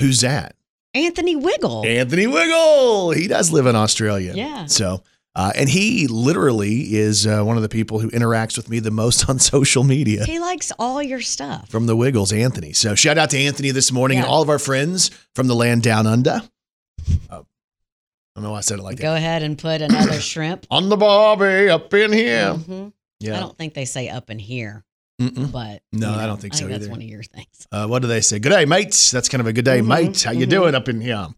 Who's 0.00 0.20
that? 0.20 0.54
Anthony 0.94 1.36
Wiggle. 1.36 1.84
Anthony 1.86 2.26
Wiggle. 2.26 3.12
He 3.12 3.26
does 3.26 3.50
live 3.50 3.66
in 3.66 3.74
Australia. 3.74 4.32
Yeah. 4.34 4.66
So, 4.66 5.02
uh, 5.34 5.52
and 5.56 5.68
he 5.68 6.06
literally 6.08 6.94
is 6.94 7.26
uh, 7.26 7.42
one 7.42 7.56
of 7.56 7.62
the 7.62 7.68
people 7.68 7.98
who 8.00 8.10
interacts 8.10 8.56
with 8.56 8.68
me 8.68 8.78
the 8.80 8.90
most 8.90 9.28
on 9.28 9.38
social 9.38 9.82
media 9.84 10.24
He 10.24 10.38
likes 10.38 10.72
all 10.78 11.02
your 11.02 11.20
stuff. 11.20 11.68
from 11.70 11.86
the 11.86 11.96
Wiggles, 11.96 12.32
Anthony. 12.32 12.72
So, 12.72 12.94
shout 12.94 13.18
out 13.18 13.30
to 13.30 13.38
Anthony 13.38 13.70
this 13.70 13.90
morning 13.92 14.18
and 14.18 14.26
all 14.26 14.42
of 14.42 14.48
our 14.48 14.58
friends 14.58 15.10
from 15.34 15.46
the 15.48 15.54
land 15.54 15.82
down 15.82 16.06
under. 16.06 16.42
Oh, 17.30 17.46
I 18.34 18.40
don't 18.40 18.44
know 18.44 18.52
why 18.52 18.58
I 18.58 18.60
said 18.62 18.78
it 18.78 18.82
like 18.82 18.96
that. 18.96 19.02
Go 19.02 19.14
ahead 19.14 19.42
and 19.42 19.58
put 19.58 19.82
another 19.82 20.20
shrimp. 20.20 20.66
On 20.70 20.88
the 20.88 20.96
barbie 20.96 21.68
up 21.68 21.92
in 21.94 22.12
here. 22.12 22.54
Mhm. 22.54 22.92
Yeah. 23.20 23.36
I 23.36 23.40
don't 23.40 23.56
think 23.56 23.74
they 23.74 23.84
say 23.84 24.08
up 24.08 24.30
in 24.30 24.38
here, 24.38 24.84
Mm-mm. 25.20 25.52
but 25.52 25.82
No, 25.92 26.10
you 26.12 26.16
I 26.20 26.26
don't 26.26 26.40
think 26.40 26.54
I 26.54 26.56
so 26.56 26.60
think 26.66 26.70
that's 26.72 26.84
either. 26.84 26.90
one 26.90 27.02
of 27.02 27.08
your 27.08 27.22
things. 27.22 27.66
Uh, 27.70 27.86
what 27.86 28.02
do 28.02 28.08
they 28.08 28.20
say? 28.20 28.38
Good 28.38 28.48
day, 28.50 28.64
mates. 28.64 29.10
That's 29.12 29.28
kind 29.28 29.40
of 29.40 29.46
a 29.46 29.52
good 29.52 29.64
day, 29.64 29.80
Mhm, 29.80 29.86
mate. 29.86 30.22
How 30.22 30.32
you 30.32 30.46
mhm. 30.46 30.50
doing 30.50 30.74
up 30.74 30.88
in 30.88 31.00
here? 31.00 31.28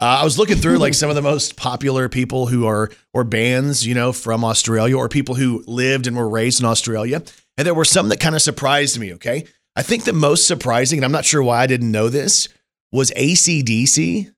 Uh, 0.00 0.20
I 0.22 0.24
was 0.24 0.38
looking 0.38 0.56
through 0.56 0.78
like 0.78 0.94
some 0.94 1.10
of 1.10 1.16
the 1.16 1.22
most 1.32 1.56
popular 1.56 2.08
people 2.08 2.46
who 2.46 2.66
are 2.66 2.90
or 3.12 3.22
bands, 3.22 3.86
you 3.86 3.94
know, 3.94 4.12
from 4.12 4.44
Australia 4.44 4.96
or 4.96 5.08
people 5.08 5.34
who 5.34 5.62
lived 5.66 6.06
and 6.06 6.16
were 6.16 6.28
raised 6.28 6.60
in 6.60 6.66
Australia, 6.66 7.22
and 7.58 7.66
there 7.66 7.74
were 7.74 7.84
some 7.84 8.08
that 8.08 8.20
kind 8.20 8.34
of 8.34 8.40
surprised 8.40 8.98
me. 8.98 9.12
Okay, 9.14 9.44
I 9.76 9.82
think 9.82 10.04
the 10.04 10.12
most 10.14 10.46
surprising, 10.46 10.98
and 10.98 11.04
I'm 11.04 11.12
not 11.12 11.26
sure 11.26 11.42
why 11.42 11.62
I 11.62 11.66
didn't 11.66 11.90
know 11.90 12.08
this, 12.08 12.48
was 12.92 13.10
ACDC 13.12 14.32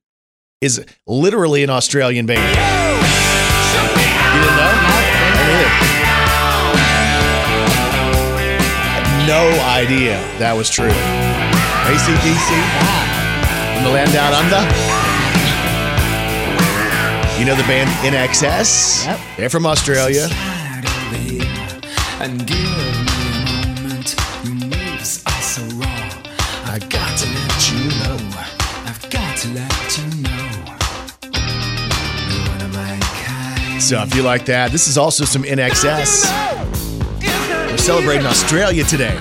is 0.61 0.85
literally 1.07 1.63
an 1.63 1.71
Australian 1.71 2.27
band. 2.27 2.41
You 2.41 2.55
didn't 4.41 4.57
know? 4.57 4.73
No 9.27 9.49
idea 9.71 10.19
that 10.39 10.55
was 10.57 10.69
true. 10.69 10.91
ACDC 11.87 12.51
from 13.75 13.85
the 13.85 13.91
land 13.91 14.13
down 14.13 14.35
under. 14.35 15.12
You 17.39 17.47
know 17.47 17.57
the 17.57 17.65
band 17.65 17.91
INXS? 18.07 19.05
Yep. 19.05 19.21
They're 19.37 19.51
from 19.51 19.67
Australia. 19.67 20.29
And 22.21 22.47
give 22.47 22.57
me 22.57 22.67
a 22.67 23.83
moment. 23.83 24.15
Your 24.45 24.55
moves 24.55 25.25
are 25.27 25.43
so 25.43 25.63
raw. 25.77 26.11
I've 26.67 26.89
got 26.89 27.19
to 27.19 27.27
let 27.27 27.73
you 27.73 27.89
know. 27.99 28.17
I've 28.87 29.11
got 29.11 29.37
to 29.39 29.49
let 29.49 29.99
you 29.99 30.05
know. 30.23 30.77
You're 32.31 32.49
one 32.49 32.63
of 32.63 32.73
my 32.75 33.01
kind. 33.25 33.83
So 33.83 34.03
if 34.03 34.15
you 34.15 34.23
like 34.23 34.45
that, 34.47 34.71
this 34.71 34.87
is 34.87 34.97
also 34.97 35.25
some 35.25 35.43
INXS. 35.43 36.31
We're 37.71 37.77
celebrating 37.77 38.27
Australia 38.27 38.85
today. 38.85 39.17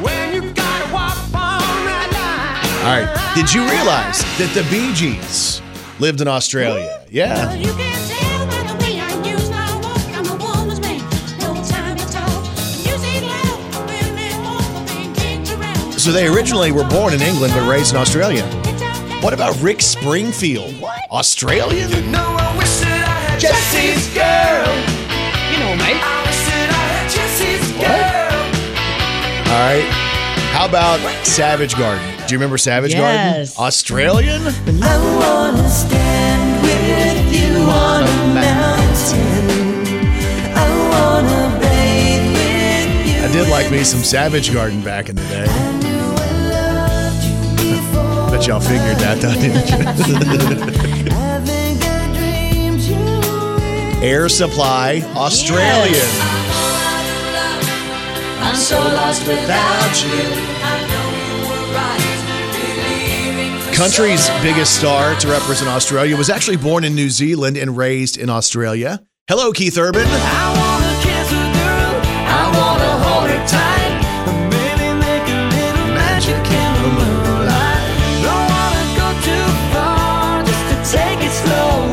When 0.00 0.34
you 0.34 0.52
gotta 0.52 0.92
walk 0.92 1.16
on 1.32 1.84
that 1.86 2.08
line. 2.12 2.86
All 2.88 3.06
right. 3.06 3.34
Did 3.36 3.54
you 3.54 3.62
realize 3.70 4.24
that 4.38 4.50
the 4.54 4.64
Bee 4.68 4.92
Gees 4.94 5.61
lived 6.02 6.20
in 6.20 6.26
Australia? 6.26 7.00
Yeah. 7.10 7.54
You 7.54 7.72
can 7.74 8.08
tell 8.08 8.46
by 8.48 8.62
the 8.66 8.74
way 8.82 8.98
I 8.98 9.08
use 9.22 9.48
my 9.48 9.70
walk. 9.86 10.02
I'm 10.18 10.26
a 10.26 10.34
woman's 10.44 10.80
man. 10.80 10.98
No 11.38 11.54
time 11.62 11.96
to 11.96 12.06
talk. 12.10 12.42
Music 12.82 13.22
loud, 13.22 13.86
women 13.86 14.42
walk, 14.42 14.88
being 14.88 15.14
kicked 15.14 15.52
around. 15.52 15.92
So 15.92 16.10
they 16.10 16.26
originally 16.26 16.72
were 16.72 16.82
born 16.88 17.14
in 17.14 17.22
England 17.22 17.54
but 17.54 17.68
raised 17.70 17.92
in 17.94 17.98
Australia. 18.00 18.42
What 19.22 19.32
about 19.32 19.54
Rick 19.62 19.80
Springfield? 19.80 20.74
Australian? 21.12 21.88
No, 22.10 22.18
I 22.18 22.58
wish 22.58 22.80
that 22.80 23.06
I 23.06 23.18
had 23.30 23.38
Jesse's 23.38 24.10
girl. 24.12 24.74
You 25.54 25.58
know, 25.62 25.72
mate. 25.78 26.02
I 26.02 26.18
wish 26.26 26.42
that 26.50 26.68
I 26.74 26.84
had 26.98 27.06
Jesse's 27.14 27.70
girl. 27.78 28.42
All 29.54 29.62
right. 29.70 29.86
How 30.50 30.66
about 30.66 30.98
Savage 31.24 31.78
Garden? 31.78 32.11
Do 32.32 32.36
you 32.36 32.38
remember 32.38 32.56
Savage 32.56 32.92
Yes. 32.94 33.54
Garden? 33.54 33.66
Australian? 33.66 34.40
I 34.82 34.96
wanna 35.20 35.68
stand 35.68 36.62
with 36.62 37.30
you 37.30 37.58
on 37.60 38.04
a 38.04 38.26
mountain. 38.32 39.36
I 40.56 40.66
wanna 40.88 41.58
bathe 41.60 42.32
with 42.32 43.06
you. 43.06 43.22
I 43.22 43.32
did 43.34 43.48
like 43.50 43.70
me 43.70 43.84
some 43.84 44.02
Savage 44.02 44.50
Garden 44.50 44.80
back 44.80 45.10
in 45.10 45.16
the 45.16 45.22
day. 45.24 45.44
Bet 48.30 48.46
y'all 48.46 48.60
figured 48.60 48.96
that, 48.96 49.20
though, 49.20 49.34
didn't 49.34 49.68
you? 49.68 51.12
I 51.14 51.38
think 51.44 51.84
I 51.84 51.86
dreamed 52.16 52.80
you. 52.80 54.08
Air 54.08 54.30
Supply, 54.30 55.02
Australian. 55.16 56.10
I'm 58.40 58.56
so 58.56 58.78
lost 58.80 59.28
without 59.28 60.02
you. 60.02 60.51
Country's 63.82 64.30
biggest 64.42 64.78
star 64.78 65.16
to 65.16 65.26
represent 65.26 65.68
Australia 65.68 66.16
was 66.16 66.30
actually 66.30 66.56
born 66.56 66.84
in 66.84 66.94
New 66.94 67.10
Zealand 67.10 67.56
and 67.56 67.76
raised 67.76 68.16
in 68.16 68.30
Australia. 68.30 69.04
Hello, 69.26 69.50
Keith 69.50 69.76
Urban. 69.76 70.06
I 70.06 70.54
wanna 70.54 70.94
kiss 71.02 71.32
a 71.32 71.50
girl. 71.50 71.98
I 72.30 72.46
wanna 72.54 72.92
hold 73.02 73.26
her 73.28 73.42
tight. 73.42 73.98
Maybe 74.54 74.86
make 75.02 75.26
a 75.26 75.50
little 75.50 75.88
magic 75.98 76.46
in 76.46 76.70
the 76.78 76.90
moonlight. 76.94 77.82
Don't 78.22 78.46
wanna 78.54 78.86
go 78.94 79.08
too 79.26 79.50
far 79.74 80.46
just 80.46 80.62
to 80.70 80.76
take 80.86 81.18
it 81.18 81.34
slow. 81.42 81.90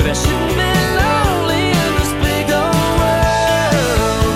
But 0.00 0.08
I 0.08 0.16
shouldn't 0.16 0.56
be 0.56 0.72
lonely 0.96 1.76
in 1.76 1.92
this 2.00 2.12
big 2.24 2.48
old 2.56 2.88
world. 3.04 4.32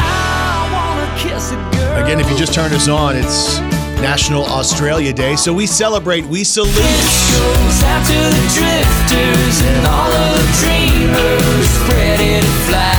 I 0.00 0.64
wanna 0.72 1.12
kiss 1.20 1.52
a 1.52 1.60
girl. 1.76 2.00
Again, 2.02 2.20
if 2.20 2.30
you 2.30 2.38
just 2.38 2.54
turned 2.54 2.72
us 2.72 2.88
on, 2.88 3.16
it's 3.16 3.60
National 4.06 4.44
Australia 4.44 5.12
Day, 5.12 5.34
so 5.34 5.52
we 5.52 5.66
celebrate, 5.66 6.24
we 6.26 6.44
salute. 6.44 6.72
goes 6.76 7.82
out 7.82 8.06
to 8.06 8.14
the 8.14 8.44
drifters 8.54 9.60
and 9.62 9.84
all 9.84 10.12
of 10.12 10.36
the 10.36 10.46
dreamers 10.62 11.68
ready 11.90 12.40
to 12.40 12.46
fly. 12.70 12.94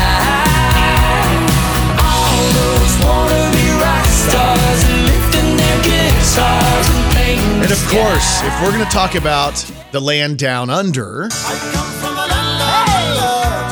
All 2.03 2.43
those 2.59 2.93
wannabe 2.99 3.79
rock 3.79 4.05
stars 4.05 4.81
lifting 5.07 5.55
their 5.55 5.81
guitars 5.87 6.89
and 6.89 7.15
painting 7.15 7.63
And 7.63 7.71
of 7.71 7.81
course, 7.87 8.43
if 8.43 8.61
we're 8.61 8.73
going 8.73 8.83
to 8.83 8.91
talk 8.91 9.15
about 9.15 9.55
the 9.93 10.01
land 10.01 10.37
down 10.37 10.69
under, 10.69 11.29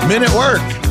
Men 0.07 0.23
at 0.23 0.33
Work. 0.33 0.84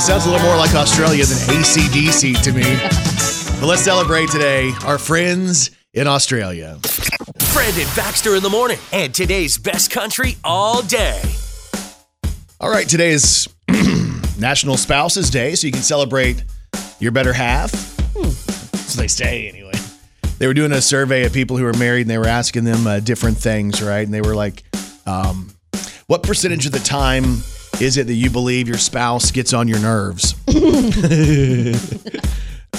That 0.00 0.06
sounds 0.06 0.24
a 0.24 0.30
little 0.30 0.46
more 0.46 0.56
like 0.56 0.74
Australia 0.74 1.26
than 1.26 1.36
ACDC 1.58 2.42
to 2.44 2.52
me. 2.52 2.62
But 3.60 3.66
let's 3.66 3.82
celebrate 3.82 4.30
today 4.30 4.72
our 4.86 4.96
friends 4.96 5.72
in 5.92 6.06
Australia. 6.06 6.78
Brandon 7.52 7.86
Baxter 7.94 8.34
in 8.34 8.42
the 8.42 8.48
morning 8.48 8.78
and 8.94 9.14
today's 9.14 9.58
best 9.58 9.90
country 9.90 10.38
all 10.42 10.80
day. 10.80 11.20
All 12.60 12.70
right, 12.70 12.88
today 12.88 13.10
is 13.10 13.46
National 14.38 14.78
Spouses 14.78 15.28
Day, 15.28 15.54
so 15.54 15.66
you 15.66 15.72
can 15.74 15.82
celebrate 15.82 16.44
your 16.98 17.12
better 17.12 17.34
half. 17.34 17.70
So 17.70 19.02
they 19.02 19.06
say, 19.06 19.50
anyway. 19.50 19.74
They 20.38 20.46
were 20.46 20.54
doing 20.54 20.72
a 20.72 20.80
survey 20.80 21.26
of 21.26 21.34
people 21.34 21.58
who 21.58 21.64
were 21.64 21.74
married 21.74 22.02
and 22.02 22.10
they 22.10 22.16
were 22.16 22.26
asking 22.26 22.64
them 22.64 22.86
uh, 22.86 23.00
different 23.00 23.36
things, 23.36 23.82
right? 23.82 24.06
And 24.06 24.14
they 24.14 24.22
were 24.22 24.34
like, 24.34 24.62
Um, 25.04 25.50
what 26.06 26.22
percentage 26.22 26.64
of 26.64 26.72
the 26.72 26.78
time 26.78 27.42
is 27.84 27.96
it 27.96 28.06
that 28.06 28.14
you 28.14 28.30
believe 28.30 28.68
your 28.68 28.78
spouse 28.78 29.30
gets 29.30 29.52
on 29.52 29.68
your 29.68 29.78
nerves? 29.80 30.34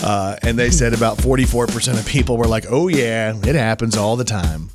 uh, 0.04 0.36
and 0.44 0.58
they 0.58 0.70
said 0.70 0.94
about 0.94 1.18
44% 1.18 2.00
of 2.00 2.06
people 2.06 2.38
were 2.38 2.48
like, 2.48 2.66
oh, 2.70 2.88
yeah, 2.88 3.36
it 3.44 3.56
happens 3.56 3.98
all 3.98 4.16
the 4.16 4.24
time. 4.24 4.70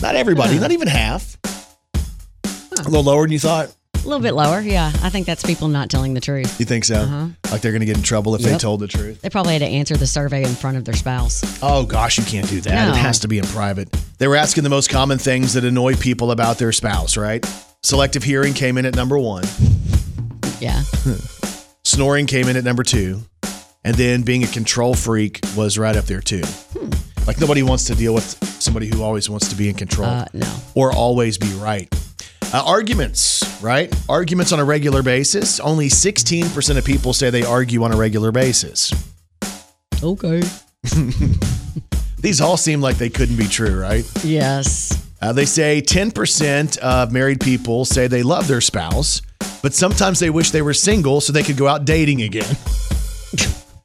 Not 0.00 0.16
everybody, 0.16 0.58
not 0.58 0.72
even 0.72 0.88
half. 0.88 1.36
A 2.44 2.84
little 2.84 3.04
lower 3.04 3.22
than 3.22 3.32
you 3.32 3.38
thought. 3.38 3.74
A 3.94 3.98
little 4.08 4.20
bit 4.22 4.32
lower, 4.34 4.60
yeah. 4.60 4.90
I 5.02 5.10
think 5.10 5.26
that's 5.26 5.44
people 5.44 5.68
not 5.68 5.88
telling 5.88 6.14
the 6.14 6.20
truth. 6.20 6.58
You 6.58 6.66
think 6.66 6.84
so? 6.84 7.30
Like 7.52 7.60
they're 7.60 7.70
going 7.70 7.80
to 7.80 7.86
get 7.86 7.96
in 7.96 8.02
trouble 8.02 8.34
if 8.34 8.42
they 8.42 8.50
Yep. 8.50 8.60
told 8.60 8.80
the 8.80 8.88
truth. 8.88 9.20
They 9.22 9.30
probably 9.30 9.52
had 9.52 9.60
to 9.60 9.68
answer 9.68 9.96
the 9.96 10.08
survey 10.08 10.42
in 10.42 10.48
front 10.56 10.76
of 10.76 10.84
their 10.84 10.96
spouse. 10.96 11.42
Oh 11.62 11.84
gosh, 11.86 12.18
you 12.18 12.24
can't 12.24 12.48
do 12.48 12.60
that. 12.62 12.88
No. 12.88 12.92
It 12.92 12.96
has 12.96 13.20
to 13.20 13.28
be 13.28 13.38
in 13.38 13.44
private. 13.44 13.92
They 14.18 14.26
were 14.26 14.34
asking 14.34 14.64
the 14.64 14.70
most 14.70 14.90
common 14.90 15.18
things 15.18 15.54
that 15.54 15.64
annoy 15.64 15.94
people 15.94 16.32
about 16.32 16.58
their 16.58 16.72
spouse, 16.72 17.16
right? 17.16 17.46
Selective 17.84 18.22
hearing 18.22 18.54
came 18.54 18.78
in 18.78 18.86
at 18.86 18.94
number 18.94 19.18
one. 19.18 19.44
Yeah. 20.60 20.82
Snoring 21.84 22.26
came 22.26 22.48
in 22.48 22.56
at 22.56 22.62
number 22.64 22.82
two. 22.84 23.20
And 23.84 23.96
then 23.96 24.22
being 24.22 24.44
a 24.44 24.46
control 24.46 24.94
freak 24.94 25.40
was 25.56 25.76
right 25.78 25.96
up 25.96 26.04
there 26.04 26.20
too. 26.20 26.42
Like 27.26 27.40
nobody 27.40 27.64
wants 27.64 27.84
to 27.86 27.96
deal 27.96 28.14
with 28.14 28.24
somebody 28.62 28.86
who 28.86 29.02
always 29.02 29.28
wants 29.28 29.48
to 29.48 29.56
be 29.56 29.68
in 29.68 29.74
control 29.74 30.08
Uh, 30.08 30.26
no. 30.32 30.56
or 30.76 30.92
always 30.92 31.38
be 31.38 31.48
right. 31.54 31.92
Uh, 32.54 32.62
arguments, 32.64 33.60
right? 33.60 33.92
Arguments 34.08 34.52
on 34.52 34.60
a 34.60 34.64
regular 34.64 35.02
basis. 35.02 35.58
Only 35.58 35.88
16% 35.88 36.78
of 36.78 36.84
people 36.84 37.12
say 37.12 37.30
they 37.30 37.42
argue 37.42 37.82
on 37.82 37.90
a 37.92 37.96
regular 37.96 38.30
basis. 38.30 38.92
Okay. 40.02 40.42
These 42.20 42.40
all 42.40 42.56
seem 42.56 42.80
like 42.80 42.96
they 42.98 43.10
couldn't 43.10 43.36
be 43.36 43.48
true, 43.48 43.80
right? 43.80 44.08
Yes. 44.22 45.01
Uh, 45.22 45.32
they 45.32 45.44
say 45.44 45.80
10% 45.80 46.78
of 46.78 47.12
married 47.12 47.40
people 47.40 47.84
say 47.84 48.08
they 48.08 48.24
love 48.24 48.48
their 48.48 48.60
spouse, 48.60 49.22
but 49.62 49.72
sometimes 49.72 50.18
they 50.18 50.30
wish 50.30 50.50
they 50.50 50.62
were 50.62 50.74
single 50.74 51.20
so 51.20 51.32
they 51.32 51.44
could 51.44 51.56
go 51.56 51.68
out 51.68 51.84
dating 51.84 52.22
again. 52.22 52.42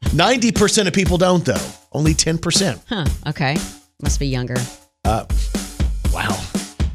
90% 0.08 0.88
of 0.88 0.94
people 0.94 1.20
don't, 1.20 1.46
though. 1.46 1.56
Only 1.92 2.16
10%. 2.16 2.82
Huh. 2.90 3.06
Okay. 3.28 3.56
Must 4.02 4.20
be 4.20 4.28
younger. 4.28 4.56
Uh, 5.06 5.26
wow. 6.12 6.36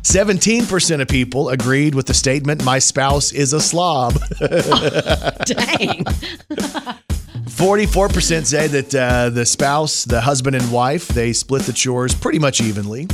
17% 0.02 1.00
of 1.00 1.08
people 1.08 1.48
agreed 1.50 1.94
with 1.94 2.06
the 2.06 2.14
statement, 2.14 2.64
My 2.64 2.80
spouse 2.80 3.30
is 3.30 3.52
a 3.52 3.60
slob. 3.60 4.14
Dang. 5.46 6.04
44% 7.44 8.46
say 8.46 8.66
that 8.68 8.94
uh, 8.94 9.30
the 9.30 9.44
spouse, 9.46 10.04
the 10.04 10.20
husband 10.20 10.56
and 10.56 10.72
wife, 10.72 11.08
they 11.08 11.32
split 11.32 11.62
the 11.62 11.72
chores 11.72 12.14
pretty 12.14 12.38
much 12.38 12.60
evenly. 12.60 13.08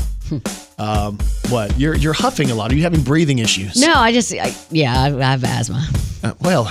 um, 0.78 1.18
what? 1.48 1.78
You're, 1.78 1.96
you're 1.96 2.12
huffing 2.12 2.50
a 2.50 2.54
lot. 2.54 2.70
Are 2.72 2.74
you 2.74 2.82
having 2.82 3.02
breathing 3.02 3.38
issues? 3.38 3.80
No, 3.80 3.92
I 3.94 4.12
just, 4.12 4.32
I, 4.32 4.54
yeah, 4.70 4.94
I, 5.02 5.16
I 5.16 5.30
have 5.30 5.44
asthma. 5.44 5.86
Uh, 6.22 6.34
well, 6.40 6.64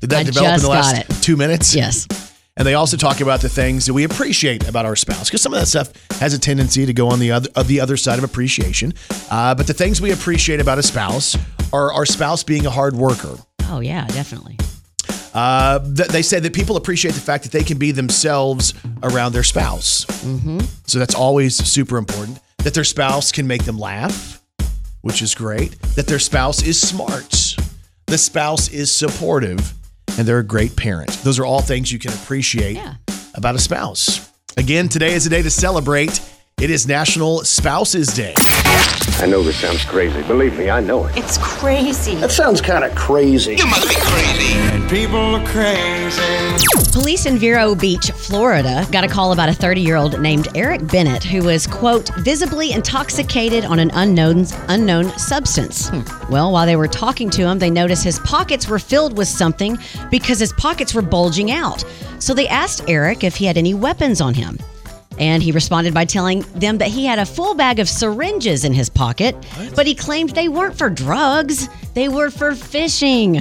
did 0.00 0.10
that 0.10 0.20
I 0.20 0.22
develop 0.24 0.54
in 0.56 0.62
the 0.62 0.68
last 0.68 1.22
two 1.22 1.36
minutes? 1.36 1.74
Yes. 1.74 2.06
And 2.56 2.64
they 2.66 2.74
also 2.74 2.96
talk 2.96 3.20
about 3.20 3.40
the 3.40 3.48
things 3.48 3.86
that 3.86 3.94
we 3.94 4.04
appreciate 4.04 4.68
about 4.68 4.86
our 4.86 4.94
spouse, 4.94 5.28
because 5.28 5.42
some 5.42 5.52
of 5.52 5.58
that 5.60 5.66
stuff 5.66 5.90
has 6.20 6.34
a 6.34 6.38
tendency 6.38 6.86
to 6.86 6.92
go 6.92 7.08
on 7.08 7.18
the 7.18 7.32
other 7.32 7.48
of 7.56 7.66
the 7.66 7.80
other 7.80 7.96
side 7.96 8.16
of 8.18 8.24
appreciation. 8.24 8.94
Uh, 9.28 9.56
but 9.56 9.66
the 9.66 9.74
things 9.74 10.00
we 10.00 10.12
appreciate 10.12 10.60
about 10.60 10.78
a 10.78 10.82
spouse 10.82 11.36
are 11.72 11.92
our 11.92 12.06
spouse 12.06 12.44
being 12.44 12.64
a 12.64 12.70
hard 12.70 12.94
worker. 12.94 13.36
Oh, 13.64 13.80
yeah, 13.80 14.06
definitely. 14.06 14.56
Uh, 15.34 15.80
th- 15.80 16.08
they 16.08 16.22
say 16.22 16.38
that 16.38 16.52
people 16.54 16.76
appreciate 16.76 17.12
the 17.12 17.20
fact 17.20 17.42
that 17.42 17.52
they 17.52 17.64
can 17.64 17.76
be 17.76 17.90
themselves 17.90 18.72
around 19.02 19.32
their 19.32 19.42
spouse. 19.42 20.04
Mm-hmm. 20.04 20.60
So 20.86 20.98
that's 20.98 21.14
always 21.14 21.56
super 21.56 21.96
important. 21.96 22.38
That 22.58 22.72
their 22.74 22.84
spouse 22.84 23.32
can 23.32 23.46
make 23.46 23.64
them 23.64 23.78
laugh, 23.78 24.40
which 25.02 25.20
is 25.20 25.34
great. 25.34 25.72
That 25.96 26.06
their 26.06 26.20
spouse 26.20 26.62
is 26.62 26.80
smart. 26.80 27.56
The 28.06 28.16
spouse 28.16 28.68
is 28.68 28.94
supportive, 28.94 29.74
and 30.16 30.26
they're 30.26 30.38
a 30.38 30.44
great 30.44 30.76
parent. 30.76 31.10
Those 31.24 31.38
are 31.38 31.44
all 31.44 31.60
things 31.60 31.90
you 31.92 31.98
can 31.98 32.12
appreciate 32.12 32.78
about 33.34 33.54
a 33.54 33.58
spouse. 33.58 34.30
Again, 34.56 34.88
today 34.88 35.14
is 35.14 35.26
a 35.26 35.30
day 35.30 35.42
to 35.42 35.50
celebrate. 35.50 36.20
It 36.60 36.70
is 36.70 36.86
National 36.86 37.40
Spouses 37.40 38.14
Day. 38.14 38.34
I 39.18 39.26
know 39.26 39.42
this 39.42 39.56
sounds 39.56 39.84
crazy. 39.84 40.22
Believe 40.22 40.56
me, 40.56 40.70
I 40.70 40.80
know 40.80 41.06
it. 41.06 41.16
It's 41.16 41.38
crazy. 41.38 42.14
That 42.16 42.30
sounds 42.30 42.60
kind 42.60 42.84
of 42.84 42.94
crazy. 42.94 43.56
You 43.56 43.66
must 43.66 43.88
be 43.88 43.96
crazy. 43.96 44.73
And 44.84 44.90
people 44.90 45.36
are 45.36 45.46
crazy. 45.46 46.20
Police 46.92 47.24
in 47.24 47.38
Vero 47.38 47.74
Beach, 47.74 48.10
Florida, 48.10 48.86
got 48.92 49.02
a 49.02 49.08
call 49.08 49.32
about 49.32 49.48
a 49.48 49.54
30 49.54 49.80
year 49.80 49.96
old 49.96 50.20
named 50.20 50.48
Eric 50.54 50.86
Bennett 50.88 51.24
who 51.24 51.42
was, 51.42 51.66
quote, 51.66 52.10
visibly 52.18 52.72
intoxicated 52.72 53.64
on 53.64 53.78
an 53.78 53.90
unknown, 53.94 54.44
unknown 54.68 55.08
substance. 55.18 55.88
Hmm. 55.88 56.30
Well, 56.30 56.52
while 56.52 56.66
they 56.66 56.76
were 56.76 56.88
talking 56.88 57.30
to 57.30 57.46
him, 57.48 57.58
they 57.58 57.70
noticed 57.70 58.04
his 58.04 58.18
pockets 58.20 58.68
were 58.68 58.78
filled 58.78 59.16
with 59.16 59.28
something 59.28 59.78
because 60.10 60.38
his 60.38 60.52
pockets 60.52 60.92
were 60.92 61.02
bulging 61.02 61.50
out. 61.50 61.82
So 62.18 62.34
they 62.34 62.48
asked 62.48 62.82
Eric 62.86 63.24
if 63.24 63.36
he 63.36 63.46
had 63.46 63.56
any 63.56 63.72
weapons 63.72 64.20
on 64.20 64.34
him. 64.34 64.58
And 65.18 65.42
he 65.42 65.52
responded 65.52 65.94
by 65.94 66.04
telling 66.04 66.40
them 66.54 66.78
that 66.78 66.88
he 66.88 67.06
had 67.06 67.18
a 67.18 67.26
full 67.26 67.54
bag 67.54 67.78
of 67.78 67.88
syringes 67.88 68.64
in 68.64 68.72
his 68.72 68.88
pocket, 68.88 69.36
but 69.74 69.86
he 69.86 69.94
claimed 69.94 70.30
they 70.30 70.48
weren't 70.48 70.76
for 70.76 70.90
drugs, 70.90 71.68
they 71.94 72.08
were 72.08 72.30
for 72.30 72.54
fishing. 72.54 73.40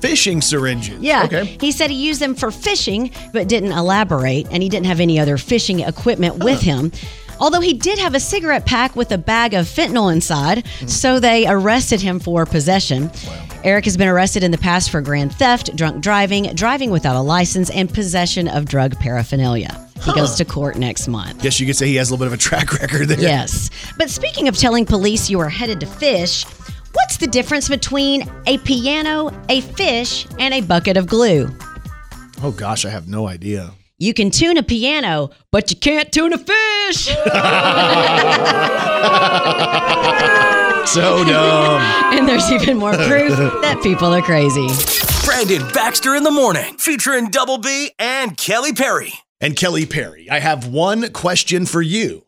Fishing 0.00 0.40
syringes. 0.40 1.00
Yeah. 1.00 1.24
Okay. 1.24 1.56
He 1.60 1.72
said 1.72 1.90
he 1.90 1.96
used 1.96 2.20
them 2.20 2.34
for 2.34 2.50
fishing, 2.50 3.10
but 3.32 3.48
didn't 3.48 3.72
elaborate, 3.72 4.46
and 4.50 4.62
he 4.62 4.68
didn't 4.68 4.86
have 4.86 5.00
any 5.00 5.18
other 5.18 5.38
fishing 5.38 5.80
equipment 5.80 6.42
with 6.42 6.60
him. 6.60 6.92
Although 7.40 7.60
he 7.60 7.72
did 7.72 7.98
have 7.98 8.14
a 8.14 8.20
cigarette 8.20 8.66
pack 8.66 8.94
with 8.94 9.10
a 9.10 9.18
bag 9.18 9.54
of 9.54 9.66
fentanyl 9.66 10.12
inside, 10.12 10.66
hmm. 10.66 10.86
so 10.86 11.18
they 11.18 11.46
arrested 11.48 12.00
him 12.00 12.20
for 12.20 12.46
possession. 12.46 13.10
Eric 13.64 13.84
has 13.84 13.96
been 13.96 14.08
arrested 14.08 14.42
in 14.42 14.50
the 14.50 14.58
past 14.58 14.90
for 14.90 15.00
grand 15.00 15.34
theft, 15.34 15.74
drunk 15.76 16.02
driving, 16.02 16.54
driving 16.54 16.90
without 16.90 17.16
a 17.16 17.20
license, 17.20 17.70
and 17.70 17.92
possession 17.92 18.48
of 18.48 18.66
drug 18.66 18.98
paraphernalia. 18.98 19.88
He 20.04 20.12
goes 20.12 20.34
to 20.36 20.44
court 20.44 20.76
next 20.76 21.08
month. 21.08 21.42
Guess 21.42 21.60
you 21.60 21.66
could 21.66 21.76
say 21.76 21.86
he 21.86 21.96
has 21.96 22.10
a 22.10 22.14
little 22.14 22.24
bit 22.24 22.28
of 22.28 22.32
a 22.38 22.42
track 22.42 22.72
record 22.80 23.08
there. 23.08 23.20
Yes. 23.20 23.70
But 23.98 24.10
speaking 24.10 24.48
of 24.48 24.56
telling 24.56 24.84
police 24.86 25.30
you 25.30 25.38
are 25.40 25.48
headed 25.48 25.80
to 25.80 25.86
fish, 25.86 26.44
what's 26.92 27.16
the 27.18 27.26
difference 27.26 27.68
between 27.68 28.28
a 28.46 28.58
piano, 28.58 29.30
a 29.48 29.60
fish, 29.60 30.26
and 30.38 30.54
a 30.54 30.60
bucket 30.60 30.96
of 30.96 31.06
glue? 31.06 31.48
Oh 32.42 32.50
gosh, 32.50 32.84
I 32.84 32.90
have 32.90 33.08
no 33.08 33.28
idea. 33.28 33.72
You 33.98 34.14
can 34.14 34.32
tune 34.32 34.56
a 34.56 34.64
piano, 34.64 35.30
but 35.52 35.70
you 35.70 35.76
can't 35.76 36.10
tune 36.10 36.32
a 36.32 36.38
fish. 36.38 37.08
So 40.84 41.24
dumb. 41.24 41.80
and 42.12 42.28
there's 42.28 42.50
even 42.50 42.76
more 42.76 42.92
proof 42.92 43.30
that 43.62 43.80
people 43.82 44.12
are 44.12 44.20
crazy. 44.20 44.66
Brandon 45.24 45.62
Baxter 45.72 46.14
in 46.16 46.22
the 46.24 46.30
morning, 46.30 46.76
featuring 46.76 47.30
Double 47.30 47.56
B 47.56 47.92
and 47.98 48.36
Kelly 48.36 48.74
Perry. 48.74 49.14
And 49.42 49.56
Kelly 49.56 49.86
Perry, 49.86 50.30
I 50.30 50.38
have 50.38 50.68
one 50.68 51.10
question 51.12 51.66
for 51.66 51.82
you. 51.82 52.24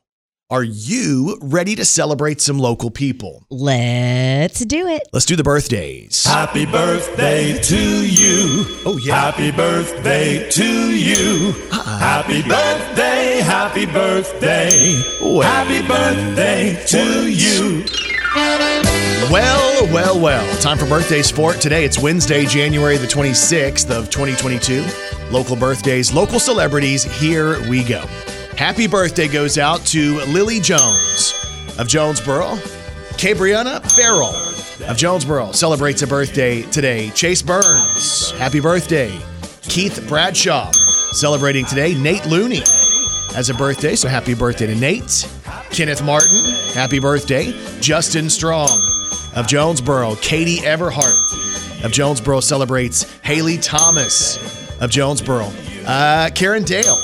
Are 0.50 0.64
you 0.64 1.38
ready 1.40 1.76
to 1.76 1.84
celebrate 1.84 2.40
some 2.40 2.58
local 2.58 2.90
people? 2.90 3.46
Let's 3.50 4.64
do 4.64 4.88
it. 4.88 5.02
Let's 5.12 5.24
do 5.24 5.36
the 5.36 5.44
birthdays. 5.44 6.24
Happy 6.24 6.66
birthday 6.66 7.56
to 7.62 8.04
you. 8.04 8.64
Oh, 8.84 8.98
yeah. 9.00 9.14
Happy 9.14 9.52
birthday 9.52 10.50
to 10.50 10.90
you. 10.90 11.52
Happy 11.70 12.42
birthday, 12.42 13.40
happy 13.44 13.86
birthday. 13.86 15.00
Well. 15.22 15.42
Happy 15.42 15.86
birthday 15.86 16.84
to 16.88 17.30
you. 17.30 17.84
Well, 19.30 19.86
well, 19.92 20.20
well. 20.20 20.60
Time 20.60 20.78
for 20.78 20.86
birthdays 20.86 21.30
for 21.30 21.54
it. 21.54 21.60
Today 21.60 21.84
it's 21.84 21.98
Wednesday, 22.00 22.44
January 22.44 22.96
the 22.96 23.06
26th 23.06 23.88
of 23.90 24.10
2022. 24.10 24.84
Local 25.34 25.56
birthdays, 25.56 26.14
local 26.14 26.38
celebrities. 26.38 27.02
Here 27.02 27.58
we 27.68 27.82
go. 27.82 28.06
Happy 28.56 28.86
birthday 28.86 29.26
goes 29.26 29.58
out 29.58 29.80
to 29.86 30.20
Lily 30.26 30.60
Jones 30.60 31.34
of 31.76 31.88
Jonesboro. 31.88 32.54
Cabriana 33.18 33.80
Farrell 33.96 34.32
of 34.88 34.96
Jonesboro 34.96 35.50
celebrates 35.50 36.02
a 36.02 36.06
birthday 36.06 36.62
today. 36.62 37.10
Chase 37.10 37.42
Burns, 37.42 38.30
happy 38.38 38.60
birthday. 38.60 39.10
Keith 39.62 40.06
Bradshaw 40.06 40.70
celebrating 40.70 41.64
today. 41.64 42.00
Nate 42.00 42.24
Looney 42.26 42.62
has 43.34 43.50
a 43.50 43.54
birthday, 43.54 43.96
so 43.96 44.06
happy 44.06 44.36
birthday 44.36 44.68
to 44.68 44.76
Nate. 44.76 45.28
Kenneth 45.70 46.04
Martin, 46.04 46.44
happy 46.74 47.00
birthday. 47.00 47.52
Justin 47.80 48.30
Strong 48.30 48.70
of 49.34 49.48
Jonesboro. 49.48 50.14
Katie 50.14 50.58
Everhart 50.58 51.84
of 51.84 51.90
Jonesboro 51.90 52.38
celebrates. 52.38 53.18
Haley 53.22 53.58
Thomas 53.58 54.63
of 54.84 54.90
Jonesboro. 54.90 55.50
Uh, 55.86 56.30
Karen 56.34 56.62
Dale 56.62 56.96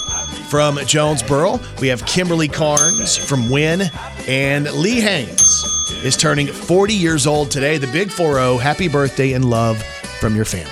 from 0.50 0.78
Jonesboro. 0.84 1.58
We 1.80 1.88
have 1.88 2.04
Kimberly 2.04 2.46
Carnes 2.46 3.16
from 3.16 3.48
Wynne. 3.50 3.90
And 4.28 4.70
Lee 4.72 5.00
Haynes 5.00 5.64
is 6.04 6.16
turning 6.16 6.46
40 6.46 6.92
years 6.92 7.26
old 7.26 7.50
today. 7.50 7.78
The 7.78 7.86
Big 7.88 8.10
4 8.10 8.60
Happy 8.60 8.86
birthday 8.86 9.32
and 9.32 9.48
love 9.48 9.82
from 10.20 10.36
your 10.36 10.44
family. 10.44 10.70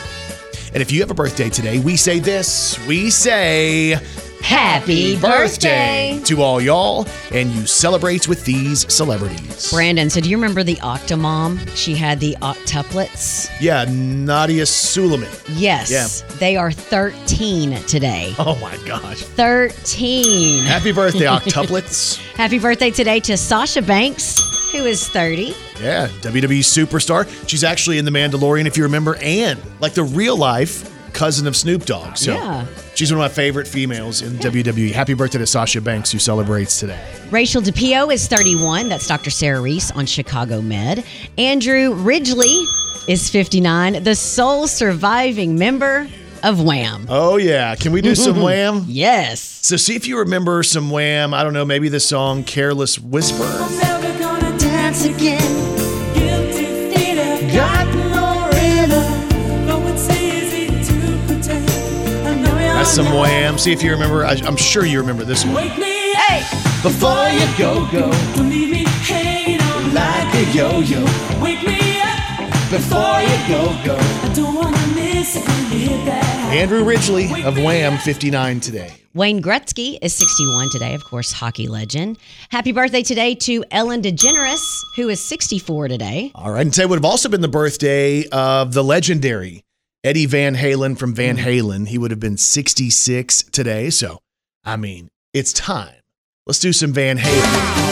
And 0.75 0.83
if 0.83 0.93
you 0.93 1.01
have 1.01 1.11
a 1.11 1.15
birthday 1.15 1.49
today, 1.49 1.79
we 1.79 1.97
say 1.97 2.19
this 2.19 2.79
we 2.87 3.11
say, 3.11 3.95
Happy 4.41 5.19
birthday. 5.19 6.21
to 6.25 6.43
all 6.43 6.61
y'all, 6.61 7.07
and 7.33 7.51
you 7.51 7.67
celebrate 7.67 8.29
with 8.29 8.45
these 8.45 8.91
celebrities. 8.93 9.71
Brandon, 9.71 10.09
so 10.09 10.21
do 10.21 10.31
you 10.31 10.37
remember 10.37 10.63
the 10.63 10.77
Octomom? 10.77 11.59
She 11.77 11.95
had 11.95 12.19
the 12.21 12.37
octuplets. 12.41 13.51
Yeah, 13.61 13.85
Nadya 13.87 14.67
Suleman. 14.67 15.29
Yes. 15.59 15.91
Yeah. 15.91 16.37
They 16.39 16.57
are 16.57 16.71
13 16.73 17.75
today. 17.85 18.35
Oh 18.39 18.57
my 18.61 18.77
gosh. 18.87 19.21
13. 19.23 20.65
Happy 20.65 20.93
birthday, 20.93 21.25
octuplets. 21.27 22.17
Happy 22.35 22.59
birthday 22.59 22.91
today 22.91 23.21
to 23.21 23.37
Sasha 23.37 23.83
Banks, 23.83 24.71
who 24.73 24.85
is 24.85 25.07
30. 25.09 25.55
Yeah, 25.81 26.09
WWE 26.23 26.61
superstar. 26.61 27.29
She's 27.49 27.65
actually 27.65 27.99
in 27.99 28.05
The 28.05 28.11
Mandalorian, 28.11 28.67
if 28.67 28.77
you 28.77 28.83
remember, 28.85 29.17
and 29.21 29.61
like 29.81 29.95
the 29.95 30.05
real 30.05 30.37
life 30.37 30.95
cousin 31.19 31.47
of 31.49 31.57
Snoop 31.57 31.85
Dogg. 31.85 32.17
So 32.17 32.35
Yeah. 32.35 32.65
she's 32.95 33.13
one 33.13 33.21
of 33.21 33.29
my 33.31 33.35
favorite 33.35 33.67
females 33.67 34.23
in 34.23 34.39
WWE. 34.39 34.93
Happy 34.93 35.15
birthday 35.15 35.39
to 35.39 35.47
Sasha 35.47 35.81
Banks, 35.81 36.13
who 36.13 36.19
celebrates 36.21 36.79
today. 36.79 37.01
Rachel 37.33 37.61
DiPillo 37.61 38.13
is 38.13 38.29
31. 38.29 38.89
That's 38.89 39.07
Dr. 39.09 39.31
Sarah 39.31 39.61
Reese 39.61 39.91
on 39.91 40.07
Chicago 40.07 40.63
Med. 40.63 41.05
Andrew 41.37 41.93
Ridgeley 41.95 42.65
is 43.09 43.29
59, 43.31 44.05
the 44.05 44.15
sole 44.15 44.69
surviving 44.69 45.59
member 45.59 46.07
of 46.45 46.63
Wham. 46.63 47.05
Oh, 47.09 47.37
yeah. 47.37 47.75
Can 47.75 47.91
we 47.91 48.01
do 48.01 48.15
some 48.15 48.41
Wham? 48.43 48.85
Yes. 48.87 49.41
So 49.63 49.77
see 49.77 49.97
if 49.97 50.07
you 50.07 50.19
remember 50.21 50.63
some 50.63 50.89
Wham. 50.89 51.35
I 51.35 51.43
don't 51.43 51.53
know, 51.53 51.65
maybe 51.65 51.89
the 51.89 51.99
song 52.01 52.45
Careless 52.45 52.97
Whisper. 52.99 53.45
That's 62.89 63.07
some 63.07 63.19
Wham. 63.19 63.59
See 63.59 63.71
if 63.71 63.83
you 63.83 63.91
remember. 63.91 64.25
I, 64.25 64.33
I'm 64.47 64.57
sure 64.57 64.87
you 64.87 64.99
remember 64.99 65.23
this 65.23 65.45
one. 65.45 65.57
Wake 65.57 65.77
me 65.77 66.15
up 66.15 66.41
Before 66.83 67.29
you 67.29 67.47
go, 67.59 67.87
go. 67.93 68.11
Don't 68.35 68.49
leave 68.49 68.71
me 68.71 68.85
hanging 69.05 69.61
on 69.61 69.93
Like 69.93 70.35
a 70.35 70.51
yo-yo. 70.53 71.05
Wake 71.39 71.63
me 71.65 72.01
up 72.01 72.49
Before 72.71 73.21
you 73.21 73.37
go, 73.47 73.77
go. 73.85 73.99
I 73.99 74.33
don't 74.35 74.55
wanna 74.55 74.87
miss 74.95 75.37
it 75.37 75.47
when 75.47 75.65
you 75.65 75.87
hit 75.87 76.07
that. 76.07 76.51
Andrew 76.51 76.83
Ridgeley 76.83 77.45
of 77.45 77.59
Wham, 77.59 77.99
59 77.99 78.61
today. 78.61 78.95
Wayne 79.13 79.43
Gretzky 79.43 79.99
is 80.01 80.15
61 80.15 80.71
today, 80.71 80.95
of 80.95 81.05
course, 81.05 81.31
hockey 81.31 81.69
legend. 81.69 82.17
Happy 82.49 82.73
birthday 82.73 83.03
today 83.03 83.35
to 83.35 83.67
Ellen 83.71 84.01
DeGeneres, 84.01 84.65
who 84.97 85.11
is 85.11 85.23
64 85.23 85.89
today. 85.89 86.33
All 86.35 86.53
right. 86.53 86.63
And 86.63 86.73
today 86.73 86.87
would 86.87 86.97
have 86.97 87.05
also 87.05 87.29
been 87.29 87.43
the 87.43 87.49
birthday 87.49 88.27
of 88.29 88.73
the 88.73 88.83
legendary 88.83 89.63
Eddie 90.05 90.27
Van 90.27 90.55
Halen 90.55 90.97
from 90.97 91.13
Van 91.13 91.37
mm. 91.37 91.43
Halen. 91.43 91.89
He 91.89 91.99
would 91.99 92.13
have 92.13 92.21
been 92.21 92.37
66 92.37 93.43
today. 93.51 93.91
So, 93.91 94.21
I 94.65 94.77
mean, 94.77 95.09
it's 95.35 95.53
time. 95.53 95.97
Let's 96.47 96.61
do 96.61 96.73
some 96.73 96.93
Van 96.93 97.19
Halen. 97.19 97.89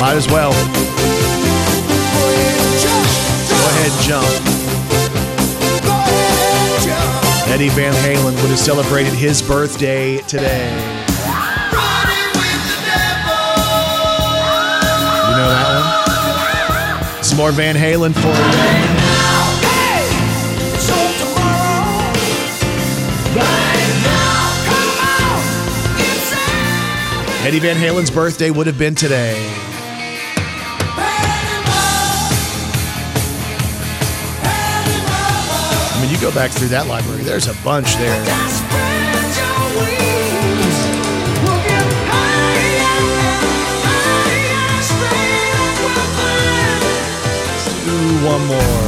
Might 0.00 0.16
as 0.16 0.26
well. 0.26 0.50
Go 3.48 3.68
ahead, 3.68 3.92
jump. 4.02 4.26
Eddie 7.48 7.68
Van 7.70 7.94
Halen 7.94 8.34
would 8.42 8.50
have 8.50 8.58
celebrated 8.58 9.12
his 9.12 9.40
birthday 9.40 10.18
today. 10.22 10.70
You 15.22 15.32
know 15.32 15.48
that 15.48 16.06
one? 16.08 16.15
More 17.36 17.52
Van 17.52 17.74
Halen 17.74 18.14
for 18.14 18.28
you. 18.28 18.32
Eddie 27.46 27.58
Van 27.58 27.76
Halen's 27.76 28.10
birthday 28.10 28.50
would 28.50 28.66
have 28.66 28.78
been 28.78 28.94
today. 28.94 29.36
I 35.92 35.98
mean, 36.00 36.10
you 36.10 36.18
go 36.18 36.32
back 36.32 36.50
through 36.50 36.68
that 36.68 36.86
library, 36.88 37.22
there's 37.22 37.48
a 37.48 37.54
bunch 37.62 37.94
there. 37.96 38.95
One 48.26 48.46
more. 48.46 48.86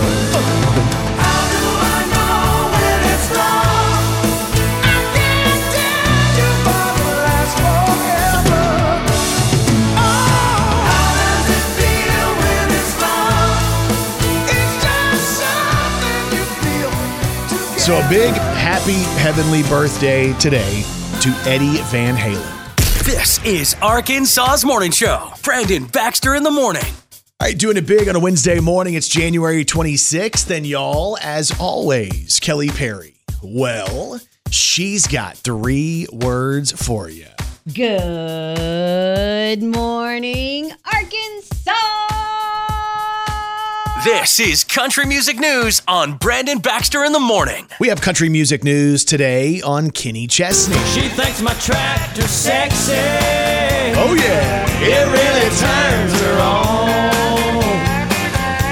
So 17.78 17.96
a 17.96 18.08
big 18.10 18.34
happy 18.34 18.92
heavenly 19.18 19.62
birthday 19.62 20.34
today 20.34 20.82
to 21.22 21.30
Eddie 21.46 21.80
Van 21.84 22.16
Halen. 22.16 22.58
This 23.04 23.42
is 23.44 23.74
Arkansas's 23.80 24.64
Morning 24.64 24.90
Show. 24.90 25.32
Brandon 25.42 25.86
Baxter 25.86 26.34
in 26.34 26.42
the 26.42 26.50
morning. 26.50 26.84
All 27.40 27.46
right, 27.46 27.56
doing 27.56 27.76
it 27.76 27.86
big 27.86 28.08
on 28.08 28.16
a 28.16 28.18
Wednesday 28.18 28.58
morning. 28.58 28.94
It's 28.94 29.06
January 29.06 29.64
26th, 29.64 30.50
and 30.50 30.66
y'all, 30.66 31.16
as 31.22 31.52
always, 31.60 32.40
Kelly 32.40 32.68
Perry. 32.68 33.14
Well, 33.44 34.20
she's 34.50 35.06
got 35.06 35.36
three 35.36 36.08
words 36.12 36.72
for 36.72 37.08
you. 37.08 37.28
Good 37.72 39.62
morning, 39.62 40.72
Arkansas. 40.92 41.72
This 44.04 44.40
is 44.40 44.64
Country 44.64 45.06
Music 45.06 45.38
News 45.38 45.80
on 45.86 46.16
Brandon 46.16 46.58
Baxter 46.58 47.04
in 47.04 47.12
the 47.12 47.20
morning. 47.20 47.68
We 47.78 47.86
have 47.86 48.00
country 48.00 48.28
music 48.28 48.64
news 48.64 49.04
today 49.04 49.62
on 49.62 49.92
Kenny 49.92 50.26
Chesney. 50.26 50.74
She 50.86 51.02
thinks 51.10 51.40
my 51.40 51.54
tractor's 51.54 52.30
sexy. 52.30 52.94
Oh, 52.94 54.16
yeah. 54.18 54.66
It 54.80 55.06
really 55.06 55.48
turns 55.56 56.20
her 56.20 56.40
on. 56.40 56.87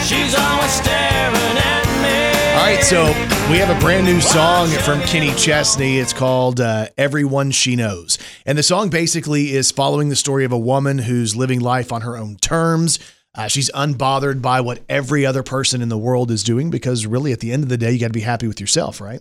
She's 0.07 0.37
always 0.37 0.71
staring 0.71 1.35
at 1.35 1.85
me. 2.01 2.55
All 2.55 2.62
right, 2.64 2.81
so 2.81 3.07
we 3.51 3.59
have 3.59 3.77
a 3.77 3.81
brand 3.81 4.07
new 4.07 4.21
song 4.21 4.69
from 4.69 5.01
Kenny 5.01 5.35
Chesney. 5.35 5.99
It's 5.99 6.12
called 6.12 6.61
uh, 6.61 6.87
Everyone 6.97 7.51
She 7.51 7.75
Knows. 7.75 8.16
And 8.45 8.57
the 8.57 8.62
song 8.62 8.88
basically 8.88 9.51
is 9.51 9.73
following 9.73 10.09
the 10.09 10.14
story 10.14 10.45
of 10.45 10.53
a 10.53 10.59
woman 10.59 10.99
who's 10.99 11.35
living 11.35 11.59
life 11.59 11.92
on 11.92 12.03
her 12.03 12.16
own 12.16 12.37
terms. 12.37 13.01
Uh, 13.35 13.49
she's 13.49 13.69
unbothered 13.73 14.40
by 14.40 14.61
what 14.61 14.79
every 14.88 15.27
other 15.27 15.42
person 15.42 15.83
in 15.83 15.88
the 15.88 15.99
world 15.99 16.31
is 16.31 16.45
doing 16.45 16.71
because, 16.71 17.05
really, 17.05 17.33
at 17.33 17.40
the 17.40 17.51
end 17.51 17.64
of 17.64 17.69
the 17.69 17.77
day, 17.77 17.90
you 17.90 17.99
got 17.99 18.07
to 18.07 18.12
be 18.12 18.21
happy 18.21 18.47
with 18.47 18.61
yourself, 18.61 19.01
right? 19.01 19.21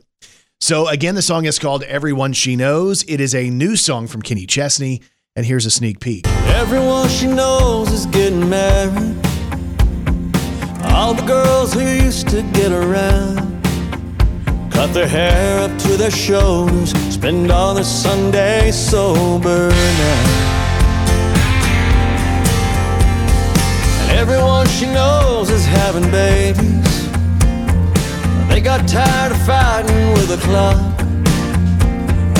So, 0.59 0.87
again, 0.87 1.15
the 1.15 1.23
song 1.23 1.45
is 1.45 1.57
called 1.57 1.81
Everyone 1.81 2.33
She 2.33 2.55
Knows. 2.55 3.03
It 3.07 3.19
is 3.19 3.33
a 3.33 3.49
new 3.49 3.75
song 3.75 4.05
from 4.05 4.21
Kenny 4.21 4.45
Chesney. 4.45 5.01
And 5.35 5.47
here's 5.47 5.65
a 5.65 5.71
sneak 5.71 5.99
peek. 5.99 6.27
Everyone 6.27 7.09
she 7.09 7.25
knows 7.25 7.91
is 7.91 8.05
getting 8.05 8.47
married. 8.47 9.34
All 10.97 11.13
the 11.13 11.23
girls 11.23 11.73
who 11.73 11.81
used 11.81 12.29
to 12.29 12.41
get 12.53 12.71
around 12.71 13.35
cut 14.71 14.93
their 14.93 15.07
hair 15.07 15.59
up 15.59 15.77
to 15.79 15.97
their 15.97 16.09
shoulders, 16.09 16.91
spend 17.13 17.51
all 17.51 17.73
their 17.73 17.83
Sundays 17.83 18.77
sober 18.77 19.69
now. 19.69 20.21
And 23.99 24.11
everyone 24.17 24.67
she 24.67 24.85
knows 24.85 25.49
is 25.49 25.65
having 25.65 26.09
babies. 26.11 27.09
They 28.47 28.61
got 28.61 28.87
tired 28.87 29.33
of 29.33 29.41
fighting 29.45 30.13
with 30.13 30.29
the 30.29 30.37
clock. 30.47 30.79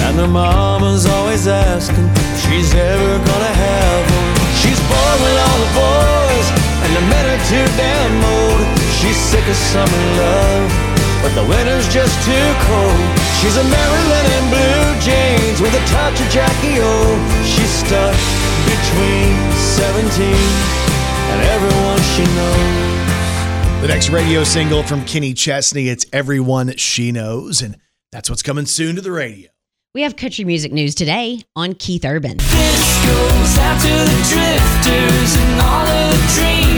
And 0.05 0.17
their 0.17 0.29
mama's 0.29 1.05
always 1.05 1.45
asking 1.45 2.07
if 2.15 2.37
she's 2.45 2.73
ever 2.73 3.17
gonna 3.29 3.55
have 3.67 4.01
one. 4.15 4.35
She's 4.61 4.79
bored 4.89 5.19
with 5.25 5.37
all 5.45 5.57
the 5.65 5.71
boys, 5.83 6.64
and 6.95 7.03
the 7.03 7.09
men 7.09 7.25
too 7.51 7.65
damn 7.75 8.23
old. 8.23 8.79
She's 8.99 9.17
sick 9.17 9.45
of 9.47 9.55
summer 9.55 10.03
love, 10.15 10.71
but 11.21 11.35
the 11.35 11.43
winter's 11.43 11.87
just 11.91 12.15
too 12.23 12.47
cold. 12.63 13.09
She's 13.39 13.57
a 13.57 13.63
Marilyn 13.63 14.25
in 14.37 14.43
blue 14.49 14.87
jeans 15.03 15.59
with 15.59 15.73
a 15.75 15.83
touch 15.91 16.19
of 16.21 16.27
Jackie 16.29 16.79
O. 16.79 16.95
She's 17.43 17.69
stuck 17.83 18.15
between 18.63 19.35
17 19.75 20.23
and 21.31 21.41
everyone 21.51 22.01
she 22.15 22.23
knows. 22.35 23.81
The 23.81 23.87
next 23.89 24.09
radio 24.09 24.43
single 24.43 24.81
from 24.81 25.03
Kenny 25.05 25.33
Chesney, 25.33 25.89
it's 25.89 26.05
Everyone 26.13 26.75
She 26.77 27.11
Knows. 27.11 27.61
And 27.61 27.77
that's 28.11 28.29
what's 28.29 28.41
coming 28.41 28.65
soon 28.65 28.95
to 28.95 29.01
the 29.01 29.11
radio. 29.11 29.49
We 29.93 30.01
have 30.01 30.15
country 30.15 30.45
music 30.45 30.71
news 30.71 30.95
today 30.95 31.41
on 31.55 31.73
Keith 31.75 32.05
Urban. 32.05 32.37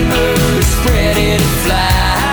The 0.10 0.14
dreamers 0.14 0.76
ready 0.86 1.38
to 1.38 1.44
fly. 1.64 2.27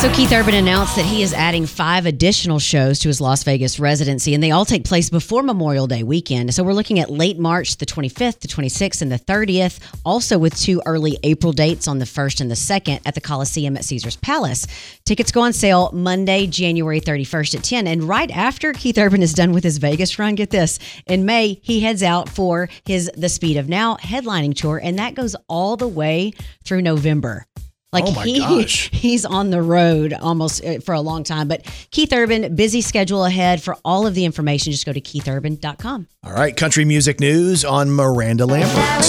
So 0.00 0.08
Keith 0.12 0.32
Urban 0.32 0.54
announced 0.54 0.94
that 0.94 1.04
he 1.04 1.22
is 1.22 1.34
adding 1.34 1.66
five 1.66 2.06
additional 2.06 2.60
shows 2.60 3.00
to 3.00 3.08
his 3.08 3.20
Las 3.20 3.42
Vegas 3.42 3.80
residency, 3.80 4.32
and 4.32 4.40
they 4.40 4.52
all 4.52 4.64
take 4.64 4.84
place 4.84 5.10
before 5.10 5.42
Memorial 5.42 5.88
Day 5.88 6.04
weekend. 6.04 6.54
So 6.54 6.62
we're 6.62 6.72
looking 6.72 7.00
at 7.00 7.10
late 7.10 7.36
March, 7.36 7.78
the 7.78 7.84
25th, 7.84 8.38
the 8.38 8.46
26th, 8.46 9.02
and 9.02 9.10
the 9.10 9.18
30th. 9.18 9.80
Also 10.04 10.38
with 10.38 10.56
two 10.56 10.80
early 10.86 11.18
April 11.24 11.52
dates 11.52 11.88
on 11.88 11.98
the 11.98 12.04
1st 12.04 12.42
and 12.42 12.48
the 12.48 12.54
2nd 12.54 13.00
at 13.06 13.16
the 13.16 13.20
Coliseum 13.20 13.76
at 13.76 13.84
Caesar's 13.84 14.14
Palace. 14.14 14.68
Tickets 15.04 15.32
go 15.32 15.40
on 15.40 15.52
sale 15.52 15.90
Monday, 15.92 16.46
January 16.46 17.00
31st 17.00 17.56
at 17.56 17.64
10. 17.64 17.88
And 17.88 18.04
right 18.04 18.30
after 18.30 18.72
Keith 18.74 18.98
Urban 18.98 19.20
is 19.20 19.34
done 19.34 19.50
with 19.50 19.64
his 19.64 19.78
Vegas 19.78 20.16
run, 20.16 20.36
get 20.36 20.50
this, 20.50 20.78
in 21.08 21.24
May 21.24 21.58
he 21.60 21.80
heads 21.80 22.04
out 22.04 22.28
for 22.28 22.68
his 22.86 23.10
The 23.16 23.28
Speed 23.28 23.56
of 23.56 23.68
Now 23.68 23.96
headlining 23.96 24.54
tour, 24.54 24.80
and 24.80 24.96
that 25.00 25.16
goes 25.16 25.34
all 25.48 25.76
the 25.76 25.88
way 25.88 26.34
through 26.62 26.82
November. 26.82 27.48
Like 27.92 28.04
Oh 28.06 28.12
my 28.12 28.24
he, 28.24 28.38
gosh. 28.38 28.90
he's 28.92 29.24
on 29.24 29.50
the 29.50 29.62
road 29.62 30.12
almost 30.12 30.64
uh, 30.64 30.80
for 30.80 30.94
a 30.94 31.00
long 31.00 31.24
time. 31.24 31.48
But 31.48 31.64
Keith 31.90 32.12
Urban, 32.12 32.54
busy 32.54 32.80
schedule 32.80 33.24
ahead. 33.24 33.62
For 33.62 33.76
all 33.84 34.06
of 34.06 34.14
the 34.14 34.24
information, 34.24 34.72
just 34.72 34.84
go 34.86 34.92
to 34.92 35.00
keithurban.com. 35.00 36.08
All 36.24 36.32
right, 36.32 36.56
country 36.56 36.84
music 36.84 37.20
news 37.20 37.64
on 37.64 37.90
Miranda 37.90 38.46
Lambert. 38.46 39.04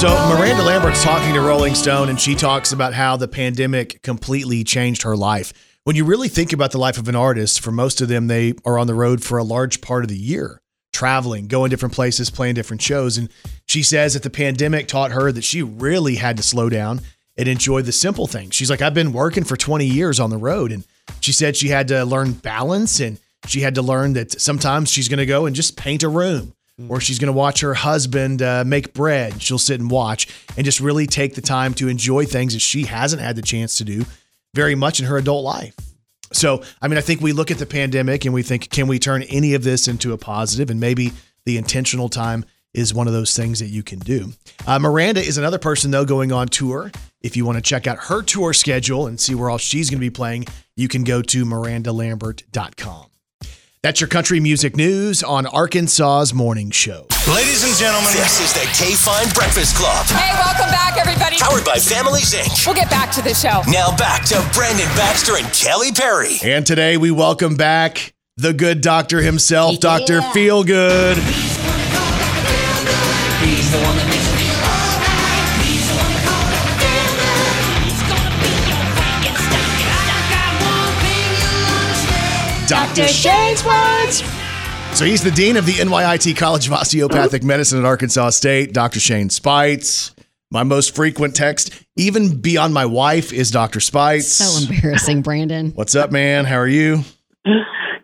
So 0.00 0.08
Miranda 0.30 0.62
Lambert's 0.62 1.04
talking 1.04 1.34
to 1.34 1.42
Rolling 1.42 1.74
Stone, 1.74 2.08
and 2.08 2.18
she 2.18 2.34
talks 2.34 2.72
about 2.72 2.94
how 2.94 3.18
the 3.18 3.28
pandemic 3.28 4.00
completely 4.00 4.64
changed 4.64 5.02
her 5.02 5.14
life. 5.14 5.52
When 5.84 5.94
you 5.94 6.06
really 6.06 6.28
think 6.28 6.54
about 6.54 6.70
the 6.70 6.78
life 6.78 6.96
of 6.96 7.06
an 7.08 7.14
artist, 7.14 7.60
for 7.60 7.70
most 7.70 8.00
of 8.00 8.08
them, 8.08 8.26
they 8.26 8.54
are 8.64 8.78
on 8.78 8.86
the 8.86 8.94
road 8.94 9.22
for 9.22 9.36
a 9.36 9.44
large 9.44 9.82
part 9.82 10.02
of 10.02 10.08
the 10.08 10.16
year, 10.16 10.62
traveling, 11.00 11.46
going 11.46 11.70
different 11.70 11.94
places, 11.94 12.28
playing 12.28 12.54
different 12.54 12.82
shows. 12.82 13.16
And 13.16 13.30
she 13.66 13.82
says 13.82 14.12
that 14.12 14.22
the 14.22 14.28
pandemic 14.28 14.86
taught 14.86 15.12
her 15.12 15.32
that 15.32 15.44
she 15.44 15.62
really 15.62 16.16
had 16.16 16.36
to 16.36 16.42
slow 16.42 16.68
down 16.68 17.00
and 17.38 17.48
enjoy 17.48 17.80
the 17.80 17.90
simple 17.90 18.26
things. 18.26 18.54
She's 18.54 18.68
like, 18.68 18.82
I've 18.82 18.92
been 18.92 19.14
working 19.14 19.44
for 19.44 19.56
20 19.56 19.86
years 19.86 20.20
on 20.20 20.28
the 20.28 20.36
road. 20.36 20.72
And 20.72 20.84
she 21.22 21.32
said 21.32 21.56
she 21.56 21.68
had 21.68 21.88
to 21.88 22.04
learn 22.04 22.32
balance 22.32 23.00
and 23.00 23.18
she 23.46 23.60
had 23.60 23.76
to 23.76 23.82
learn 23.82 24.12
that 24.12 24.38
sometimes 24.42 24.90
she's 24.90 25.08
going 25.08 25.20
to 25.20 25.24
go 25.26 25.46
and 25.46 25.56
just 25.56 25.74
paint 25.74 26.02
a 26.02 26.08
room 26.10 26.52
or 26.90 27.00
she's 27.00 27.18
going 27.18 27.32
to 27.32 27.38
watch 27.38 27.62
her 27.62 27.72
husband 27.72 28.42
uh, 28.42 28.64
make 28.66 28.92
bread. 28.92 29.40
She'll 29.40 29.58
sit 29.58 29.80
and 29.80 29.90
watch 29.90 30.28
and 30.58 30.66
just 30.66 30.80
really 30.80 31.06
take 31.06 31.34
the 31.34 31.40
time 31.40 31.72
to 31.74 31.88
enjoy 31.88 32.26
things 32.26 32.52
that 32.52 32.60
she 32.60 32.84
hasn't 32.84 33.22
had 33.22 33.36
the 33.36 33.42
chance 33.42 33.78
to 33.78 33.84
do 33.84 34.04
very 34.54 34.74
much 34.74 35.00
in 35.00 35.06
her 35.06 35.16
adult 35.16 35.44
life. 35.44 35.74
So, 36.32 36.62
I 36.80 36.88
mean, 36.88 36.98
I 36.98 37.00
think 37.00 37.20
we 37.20 37.32
look 37.32 37.50
at 37.50 37.58
the 37.58 37.66
pandemic 37.66 38.24
and 38.24 38.32
we 38.32 38.42
think, 38.42 38.70
can 38.70 38.86
we 38.86 38.98
turn 38.98 39.22
any 39.24 39.54
of 39.54 39.64
this 39.64 39.88
into 39.88 40.12
a 40.12 40.18
positive? 40.18 40.70
And 40.70 40.78
maybe 40.78 41.12
the 41.44 41.58
intentional 41.58 42.08
time 42.08 42.44
is 42.72 42.94
one 42.94 43.08
of 43.08 43.12
those 43.12 43.36
things 43.36 43.58
that 43.58 43.66
you 43.66 43.82
can 43.82 43.98
do. 43.98 44.32
Uh, 44.66 44.78
Miranda 44.78 45.20
is 45.20 45.38
another 45.38 45.58
person, 45.58 45.90
though, 45.90 46.04
going 46.04 46.30
on 46.30 46.46
tour. 46.48 46.92
If 47.20 47.36
you 47.36 47.44
want 47.44 47.56
to 47.56 47.62
check 47.62 47.86
out 47.86 47.98
her 48.04 48.22
tour 48.22 48.52
schedule 48.52 49.06
and 49.06 49.18
see 49.18 49.34
where 49.34 49.50
all 49.50 49.58
she's 49.58 49.90
going 49.90 49.98
to 49.98 50.06
be 50.06 50.10
playing, 50.10 50.46
you 50.76 50.88
can 50.88 51.04
go 51.04 51.20
to 51.20 51.44
mirandalambert.com. 51.44 53.09
That's 53.82 53.98
your 53.98 54.08
country 54.08 54.40
music 54.40 54.76
news 54.76 55.22
on 55.22 55.46
Arkansas's 55.46 56.34
Morning 56.34 56.70
Show. 56.70 57.06
Ladies 57.32 57.64
and 57.64 57.74
gentlemen, 57.78 58.12
this 58.12 58.38
is 58.38 58.52
the 58.52 58.68
K 58.74 58.92
Fine 58.94 59.32
Breakfast 59.32 59.74
Club. 59.74 60.04
Hey, 60.04 60.34
welcome 60.34 60.70
back, 60.70 60.98
everybody. 60.98 61.36
Powered 61.38 61.64
by 61.64 61.78
Families 61.78 62.34
Inc. 62.34 62.66
We'll 62.66 62.74
get 62.76 62.90
back 62.90 63.10
to 63.12 63.22
the 63.22 63.32
show. 63.32 63.62
Now 63.70 63.96
back 63.96 64.26
to 64.26 64.46
Brandon 64.52 64.84
Baxter 64.96 65.38
and 65.38 65.50
Kelly 65.54 65.92
Perry. 65.92 66.36
And 66.44 66.66
today 66.66 66.98
we 66.98 67.10
welcome 67.10 67.56
back 67.56 68.12
the 68.36 68.52
good 68.52 68.82
doctor 68.82 69.22
himself, 69.22 69.80
Dr. 69.80 70.20
Feelgood. 70.20 71.16
Dr. 82.70 83.08
Shane 83.08 83.56
Speights. 83.56 84.22
So 84.96 85.04
he's 85.04 85.24
the 85.24 85.32
dean 85.32 85.56
of 85.56 85.66
the 85.66 85.72
NYIT 85.72 86.36
College 86.36 86.68
of 86.68 86.72
Osteopathic 86.72 87.42
Medicine 87.42 87.80
at 87.80 87.84
Arkansas 87.84 88.30
State, 88.30 88.72
Dr. 88.72 89.00
Shane 89.00 89.28
Speights. 89.28 90.14
My 90.52 90.62
most 90.62 90.94
frequent 90.94 91.34
text, 91.34 91.72
even 91.96 92.40
beyond 92.40 92.72
my 92.72 92.86
wife, 92.86 93.32
is 93.32 93.50
Dr. 93.50 93.80
Speights. 93.80 94.28
So 94.28 94.72
embarrassing, 94.72 95.22
Brandon. 95.22 95.72
What's 95.72 95.96
up, 95.96 96.12
man? 96.12 96.44
How 96.44 96.58
are 96.58 96.68
you? 96.68 97.02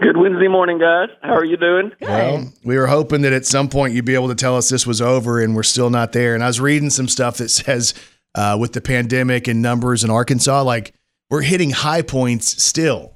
Good 0.00 0.16
Wednesday 0.16 0.48
morning, 0.48 0.80
guys. 0.80 1.10
How 1.22 1.36
are 1.36 1.44
you 1.44 1.56
doing? 1.56 1.92
Well, 2.00 2.52
we 2.64 2.76
were 2.76 2.88
hoping 2.88 3.22
that 3.22 3.32
at 3.32 3.46
some 3.46 3.68
point 3.68 3.94
you'd 3.94 4.04
be 4.04 4.16
able 4.16 4.30
to 4.30 4.34
tell 4.34 4.56
us 4.56 4.68
this 4.68 4.84
was 4.84 5.00
over, 5.00 5.40
and 5.40 5.54
we're 5.54 5.62
still 5.62 5.90
not 5.90 6.10
there. 6.10 6.34
And 6.34 6.42
I 6.42 6.48
was 6.48 6.58
reading 6.58 6.90
some 6.90 7.06
stuff 7.06 7.36
that 7.36 7.50
says 7.50 7.94
uh, 8.34 8.56
with 8.58 8.72
the 8.72 8.80
pandemic 8.80 9.46
and 9.46 9.62
numbers 9.62 10.02
in 10.02 10.10
Arkansas, 10.10 10.62
like 10.64 10.92
we're 11.30 11.42
hitting 11.42 11.70
high 11.70 12.02
points 12.02 12.60
still. 12.60 13.15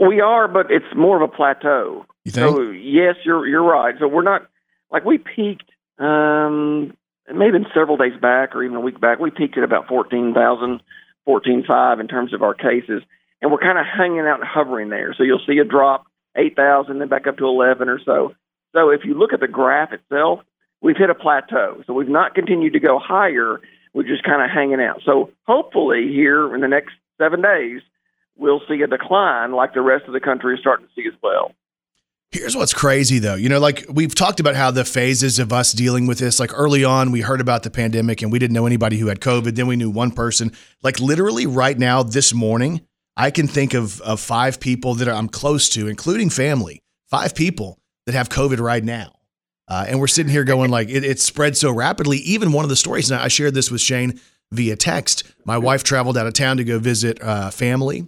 We 0.00 0.20
are, 0.20 0.48
but 0.48 0.70
it's 0.70 0.86
more 0.96 1.22
of 1.22 1.22
a 1.22 1.34
plateau. 1.34 2.06
You 2.24 2.32
think? 2.32 2.56
So 2.56 2.70
yes, 2.70 3.16
you're 3.24 3.46
you're 3.46 3.62
right. 3.62 3.94
So 3.98 4.08
we're 4.08 4.22
not 4.22 4.48
like 4.90 5.04
we 5.04 5.18
peaked 5.18 5.70
um 5.98 6.96
maybe 7.32 7.58
several 7.74 7.96
days 7.96 8.18
back 8.20 8.54
or 8.54 8.62
even 8.62 8.76
a 8.76 8.80
week 8.80 9.00
back. 9.00 9.18
We 9.18 9.30
peaked 9.30 9.58
at 9.58 9.64
about 9.64 9.88
14,000, 9.88 10.80
14,500 11.24 12.00
in 12.00 12.08
terms 12.08 12.32
of 12.32 12.42
our 12.42 12.54
cases, 12.54 13.02
and 13.42 13.52
we're 13.52 13.58
kind 13.58 13.78
of 13.78 13.84
hanging 13.86 14.20
out 14.20 14.40
and 14.40 14.48
hovering 14.48 14.88
there. 14.88 15.14
So 15.16 15.24
you'll 15.24 15.42
see 15.46 15.58
a 15.58 15.64
drop 15.64 16.06
8,000 16.36 16.98
then 16.98 17.08
back 17.08 17.26
up 17.26 17.36
to 17.38 17.46
11 17.46 17.88
or 17.88 18.00
so. 18.04 18.34
So 18.74 18.90
if 18.90 19.00
you 19.04 19.14
look 19.14 19.32
at 19.32 19.40
the 19.40 19.48
graph 19.48 19.92
itself, 19.92 20.40
we've 20.80 20.96
hit 20.96 21.10
a 21.10 21.14
plateau. 21.14 21.82
So 21.86 21.92
we've 21.92 22.08
not 22.08 22.34
continued 22.34 22.74
to 22.74 22.80
go 22.80 22.98
higher. 22.98 23.60
We're 23.92 24.04
just 24.04 24.22
kind 24.22 24.42
of 24.42 24.50
hanging 24.50 24.80
out. 24.80 25.02
So 25.04 25.30
hopefully 25.46 26.08
here 26.08 26.54
in 26.54 26.60
the 26.60 26.68
next 26.68 26.92
7 27.18 27.42
days 27.42 27.80
we'll 28.38 28.62
see 28.68 28.80
a 28.82 28.86
decline 28.86 29.52
like 29.52 29.74
the 29.74 29.82
rest 29.82 30.04
of 30.06 30.12
the 30.12 30.20
country 30.20 30.54
is 30.54 30.60
starting 30.60 30.86
to 30.86 30.92
see 30.94 31.06
as 31.06 31.14
well. 31.22 31.52
Here's 32.30 32.54
what's 32.54 32.74
crazy 32.74 33.18
though. 33.18 33.36
You 33.36 33.48
know, 33.48 33.58
like 33.58 33.86
we've 33.88 34.14
talked 34.14 34.38
about 34.38 34.54
how 34.54 34.70
the 34.70 34.84
phases 34.84 35.38
of 35.38 35.52
us 35.52 35.72
dealing 35.72 36.06
with 36.06 36.18
this, 36.18 36.38
like 36.38 36.52
early 36.52 36.84
on, 36.84 37.10
we 37.10 37.22
heard 37.22 37.40
about 37.40 37.62
the 37.62 37.70
pandemic 37.70 38.20
and 38.20 38.30
we 38.30 38.38
didn't 38.38 38.54
know 38.54 38.66
anybody 38.66 38.98
who 38.98 39.06
had 39.06 39.20
COVID. 39.20 39.56
Then 39.56 39.66
we 39.66 39.76
knew 39.76 39.88
one 39.90 40.10
person. 40.10 40.52
Like 40.82 41.00
literally 41.00 41.46
right 41.46 41.78
now, 41.78 42.02
this 42.02 42.34
morning, 42.34 42.82
I 43.16 43.30
can 43.30 43.48
think 43.48 43.72
of, 43.72 44.00
of 44.02 44.20
five 44.20 44.60
people 44.60 44.94
that 44.96 45.08
I'm 45.08 45.28
close 45.28 45.70
to, 45.70 45.88
including 45.88 46.28
family, 46.28 46.82
five 47.06 47.34
people 47.34 47.78
that 48.04 48.14
have 48.14 48.28
COVID 48.28 48.60
right 48.60 48.84
now. 48.84 49.12
Uh, 49.66 49.86
and 49.88 49.98
we're 49.98 50.06
sitting 50.06 50.30
here 50.30 50.44
going 50.44 50.70
like 50.70 50.88
it, 50.88 51.04
it 51.04 51.20
spread 51.20 51.56
so 51.56 51.72
rapidly. 51.72 52.18
Even 52.18 52.52
one 52.52 52.64
of 52.64 52.68
the 52.68 52.76
stories, 52.76 53.10
and 53.10 53.20
I 53.20 53.28
shared 53.28 53.54
this 53.54 53.70
with 53.70 53.80
Shane 53.80 54.20
via 54.52 54.76
text. 54.76 55.24
My 55.44 55.58
wife 55.58 55.84
traveled 55.84 56.16
out 56.16 56.26
of 56.26 56.34
town 56.34 56.56
to 56.58 56.64
go 56.64 56.78
visit 56.78 57.22
uh, 57.22 57.50
family, 57.50 58.06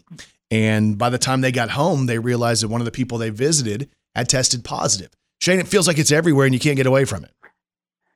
and 0.50 0.98
by 0.98 1.10
the 1.10 1.18
time 1.18 1.40
they 1.40 1.52
got 1.52 1.70
home, 1.70 2.06
they 2.06 2.18
realized 2.18 2.62
that 2.62 2.68
one 2.68 2.80
of 2.80 2.84
the 2.84 2.90
people 2.90 3.18
they 3.18 3.30
visited 3.30 3.88
had 4.14 4.28
tested 4.28 4.64
positive. 4.64 5.10
Shane, 5.40 5.58
it 5.58 5.68
feels 5.68 5.86
like 5.86 5.98
it's 5.98 6.12
everywhere, 6.12 6.46
and 6.46 6.54
you 6.54 6.60
can't 6.60 6.76
get 6.76 6.86
away 6.86 7.04
from 7.04 7.24
it. 7.24 7.30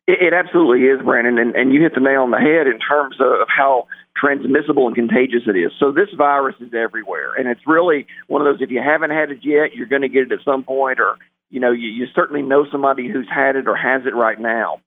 It, 0.06 0.20
it 0.20 0.34
absolutely 0.34 0.86
is, 0.86 1.00
Brandon, 1.02 1.38
and, 1.38 1.54
and 1.54 1.72
you 1.72 1.80
hit 1.82 1.94
the 1.94 2.00
nail 2.00 2.22
on 2.22 2.30
the 2.30 2.38
head 2.38 2.66
in 2.66 2.78
terms 2.78 3.16
of 3.20 3.48
how 3.48 3.86
transmissible 4.16 4.86
and 4.86 4.94
contagious 4.94 5.42
it 5.46 5.56
is. 5.56 5.72
So 5.78 5.92
this 5.92 6.08
virus 6.16 6.56
is 6.60 6.72
everywhere, 6.74 7.34
and 7.34 7.48
it's 7.48 7.60
really 7.66 8.06
one 8.26 8.42
of 8.42 8.46
those. 8.46 8.62
If 8.62 8.70
you 8.70 8.80
haven't 8.82 9.10
had 9.10 9.30
it 9.30 9.38
yet, 9.42 9.74
you're 9.74 9.86
going 9.86 10.02
to 10.02 10.08
get 10.08 10.24
it 10.24 10.32
at 10.32 10.44
some 10.44 10.64
point, 10.64 11.00
or 11.00 11.16
you 11.50 11.60
know, 11.60 11.72
you, 11.72 11.88
you 11.88 12.06
certainly 12.14 12.42
know 12.42 12.66
somebody 12.70 13.08
who's 13.08 13.28
had 13.32 13.56
it 13.56 13.68
or 13.68 13.76
has 13.76 14.02
it 14.06 14.14
right 14.14 14.38
now. 14.38 14.80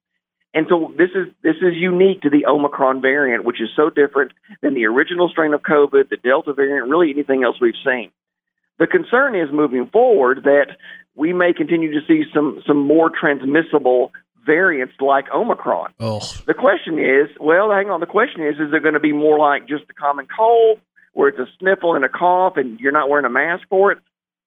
And 0.54 0.66
so 0.70 0.94
this 0.98 1.10
is 1.14 1.28
this 1.44 1.58
is 1.58 1.76
unique 1.76 2.22
to 2.22 2.30
the 2.30 2.46
Omicron 2.46 3.02
variant, 3.02 3.44
which 3.46 3.62
is 3.62 3.70
so 3.76 3.90
different 3.90 4.32
than 4.62 4.74
the 4.74 4.86
original 4.86 5.30
strain 5.30 5.54
of 5.54 5.62
COVID, 5.62 6.10
the 6.10 6.18
Delta 6.18 6.54
variant, 6.54 6.90
really 6.90 7.12
anything 7.12 7.44
else 7.44 7.58
we've 7.62 7.74
seen. 7.86 8.12
The 8.80 8.88
concern 8.88 9.36
is 9.36 9.50
moving 9.52 9.88
forward 9.88 10.44
that 10.44 10.78
we 11.16 11.34
may 11.34 11.54
continue 11.54 11.92
to 12.00 12.06
see 12.08 12.24
some 12.34 12.62
some 12.66 12.78
more 12.78 13.10
transmissible 13.10 14.12
variants 14.46 14.94
like 15.02 15.26
Omicron. 15.34 15.94
Oh, 16.00 16.22
The 16.46 16.54
question 16.54 16.98
is, 16.98 17.30
well, 17.40 17.70
hang 17.70 17.90
on. 17.90 18.00
The 18.00 18.06
question 18.06 18.42
is, 18.42 18.56
is 18.56 18.74
it 18.74 18.82
going 18.82 18.94
to 18.94 19.00
be 19.00 19.12
more 19.12 19.38
like 19.38 19.68
just 19.68 19.84
a 19.90 19.94
common 19.94 20.26
cold, 20.36 20.80
where 21.14 21.28
it's 21.28 21.40
a 21.40 21.48
sniffle 21.60 21.96
and 21.96 22.06
a 22.06 22.10
cough, 22.10 22.54
and 22.56 22.80
you're 22.80 22.94
not 22.94 23.10
wearing 23.10 23.26
a 23.26 23.30
mask 23.30 23.68
for 23.70 23.92
it, 23.92 24.00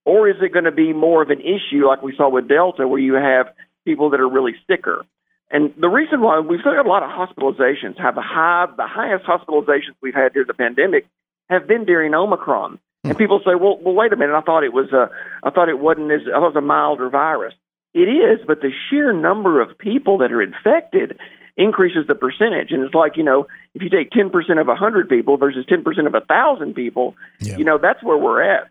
or 0.05 0.29
is 0.29 0.37
it 0.41 0.53
going 0.53 0.65
to 0.65 0.73
be 0.73 0.93
more 0.93 1.23
of 1.23 1.31
an 1.31 1.41
issue 1.41 1.87
like 1.87 2.03
we 2.03 2.17
saw 2.17 2.31
with 2.31 2.49
Delta, 2.49 2.89
where 2.89 2.99
you 2.99 3.15
have 3.15 3.49
people 3.85 4.11
that 4.11 4.21
are 4.21 4.29
really 4.29 4.55
sicker? 4.67 5.05
And 5.51 5.75
the 5.79 5.89
reason 5.89 6.21
why 6.21 6.39
we've 6.41 6.61
still 6.61 6.75
got 6.75 6.87
a 6.87 6.89
lot 6.89 7.03
of 7.03 7.11
hospitalizations, 7.11 7.99
have 8.01 8.15
the 8.15 8.23
high, 8.23 8.67
the 8.77 8.87
highest 8.87 9.25
hospitalizations 9.25 9.97
we've 10.01 10.15
had 10.15 10.33
during 10.33 10.47
the 10.47 10.55
pandemic 10.55 11.07
have 11.49 11.67
been 11.67 11.85
during 11.85 12.15
Omicron. 12.15 12.79
And 13.03 13.15
hmm. 13.15 13.19
people 13.19 13.41
say, 13.45 13.55
well, 13.55 13.79
well, 13.83 13.95
wait 13.95 14.13
a 14.13 14.17
minute. 14.17 14.35
I 14.35 14.43
thought 14.43 14.63
it 14.63 14.73
was 14.73 14.93
a, 14.93 15.11
I 15.43 15.51
thought 15.51 15.69
it 15.69 15.79
wasn't 15.79 16.13
as, 16.13 16.21
I 16.29 16.39
thought 16.39 16.51
it 16.51 16.55
was 16.55 16.57
a 16.57 16.61
milder 16.61 17.11
virus. 17.11 17.55
It 17.93 18.09
is, 18.09 18.39
but 18.47 18.61
the 18.61 18.71
sheer 18.89 19.13
number 19.13 19.61
of 19.61 19.77
people 19.77 20.19
that 20.19 20.31
are 20.31 20.41
infected 20.41 21.19
increases 21.57 22.07
the 22.07 22.15
percentage. 22.15 22.71
And 22.71 22.85
it's 22.85 22.95
like, 22.95 23.17
you 23.17 23.25
know, 23.25 23.47
if 23.75 23.83
you 23.83 23.91
take 23.91 24.11
10% 24.11 24.33
of 24.61 24.67
100 24.69 25.09
people 25.09 25.37
versus 25.37 25.67
10% 25.67 26.07
of 26.07 26.13
1,000 26.13 26.75
people, 26.75 27.17
Yeah. 27.41 27.57
you 27.57 27.65
know, 27.65 27.79
that's 27.79 28.03
where 28.03 28.17
we're 28.17 28.43
at. 28.43 28.70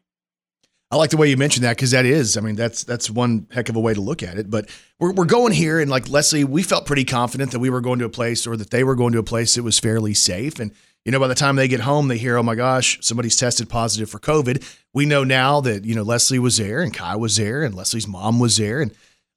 I 0.91 0.95
like 0.95 1.11
the 1.11 1.17
way 1.17 1.29
you 1.29 1.37
mentioned 1.37 1.65
that 1.65 1.75
because 1.75 1.91
that 1.91 2.05
is, 2.05 2.35
I 2.35 2.41
mean, 2.41 2.55
that's 2.55 2.83
that's 2.83 3.11
one 3.11 3.45
heck 3.51 3.69
of 3.69 3.75
a 3.75 3.79
way 3.79 3.93
to 3.93 4.01
look 4.01 4.23
at 4.23 4.39
it. 4.39 4.49
But 4.49 4.69
we're, 4.99 5.13
we're 5.13 5.25
going 5.25 5.53
here, 5.53 5.79
and 5.79 5.89
like 5.89 6.09
Leslie, 6.09 6.43
we 6.43 6.63
felt 6.63 6.87
pretty 6.87 7.05
confident 7.05 7.51
that 7.51 7.59
we 7.59 7.69
were 7.69 7.81
going 7.81 7.99
to 7.99 8.05
a 8.05 8.09
place 8.09 8.47
or 8.47 8.57
that 8.57 8.71
they 8.71 8.83
were 8.83 8.95
going 8.95 9.13
to 9.13 9.19
a 9.19 9.23
place 9.23 9.53
that 9.53 9.63
was 9.63 9.77
fairly 9.77 10.15
safe. 10.15 10.59
And 10.59 10.71
you 11.05 11.11
know, 11.11 11.19
by 11.19 11.27
the 11.27 11.35
time 11.35 11.55
they 11.55 11.67
get 11.67 11.81
home, 11.81 12.07
they 12.07 12.17
hear, 12.17 12.37
"Oh 12.37 12.43
my 12.43 12.55
gosh, 12.55 12.97
somebody's 13.01 13.37
tested 13.37 13.69
positive 13.69 14.09
for 14.09 14.17
COVID." 14.17 14.67
We 14.91 15.05
know 15.05 15.23
now 15.23 15.61
that 15.61 15.85
you 15.85 15.93
know 15.93 16.01
Leslie 16.01 16.39
was 16.39 16.57
there, 16.57 16.81
and 16.81 16.91
Kai 16.91 17.15
was 17.17 17.35
there, 17.35 17.61
and 17.61 17.75
Leslie's 17.75 18.07
mom 18.07 18.39
was 18.39 18.57
there, 18.57 18.81
and 18.81 18.91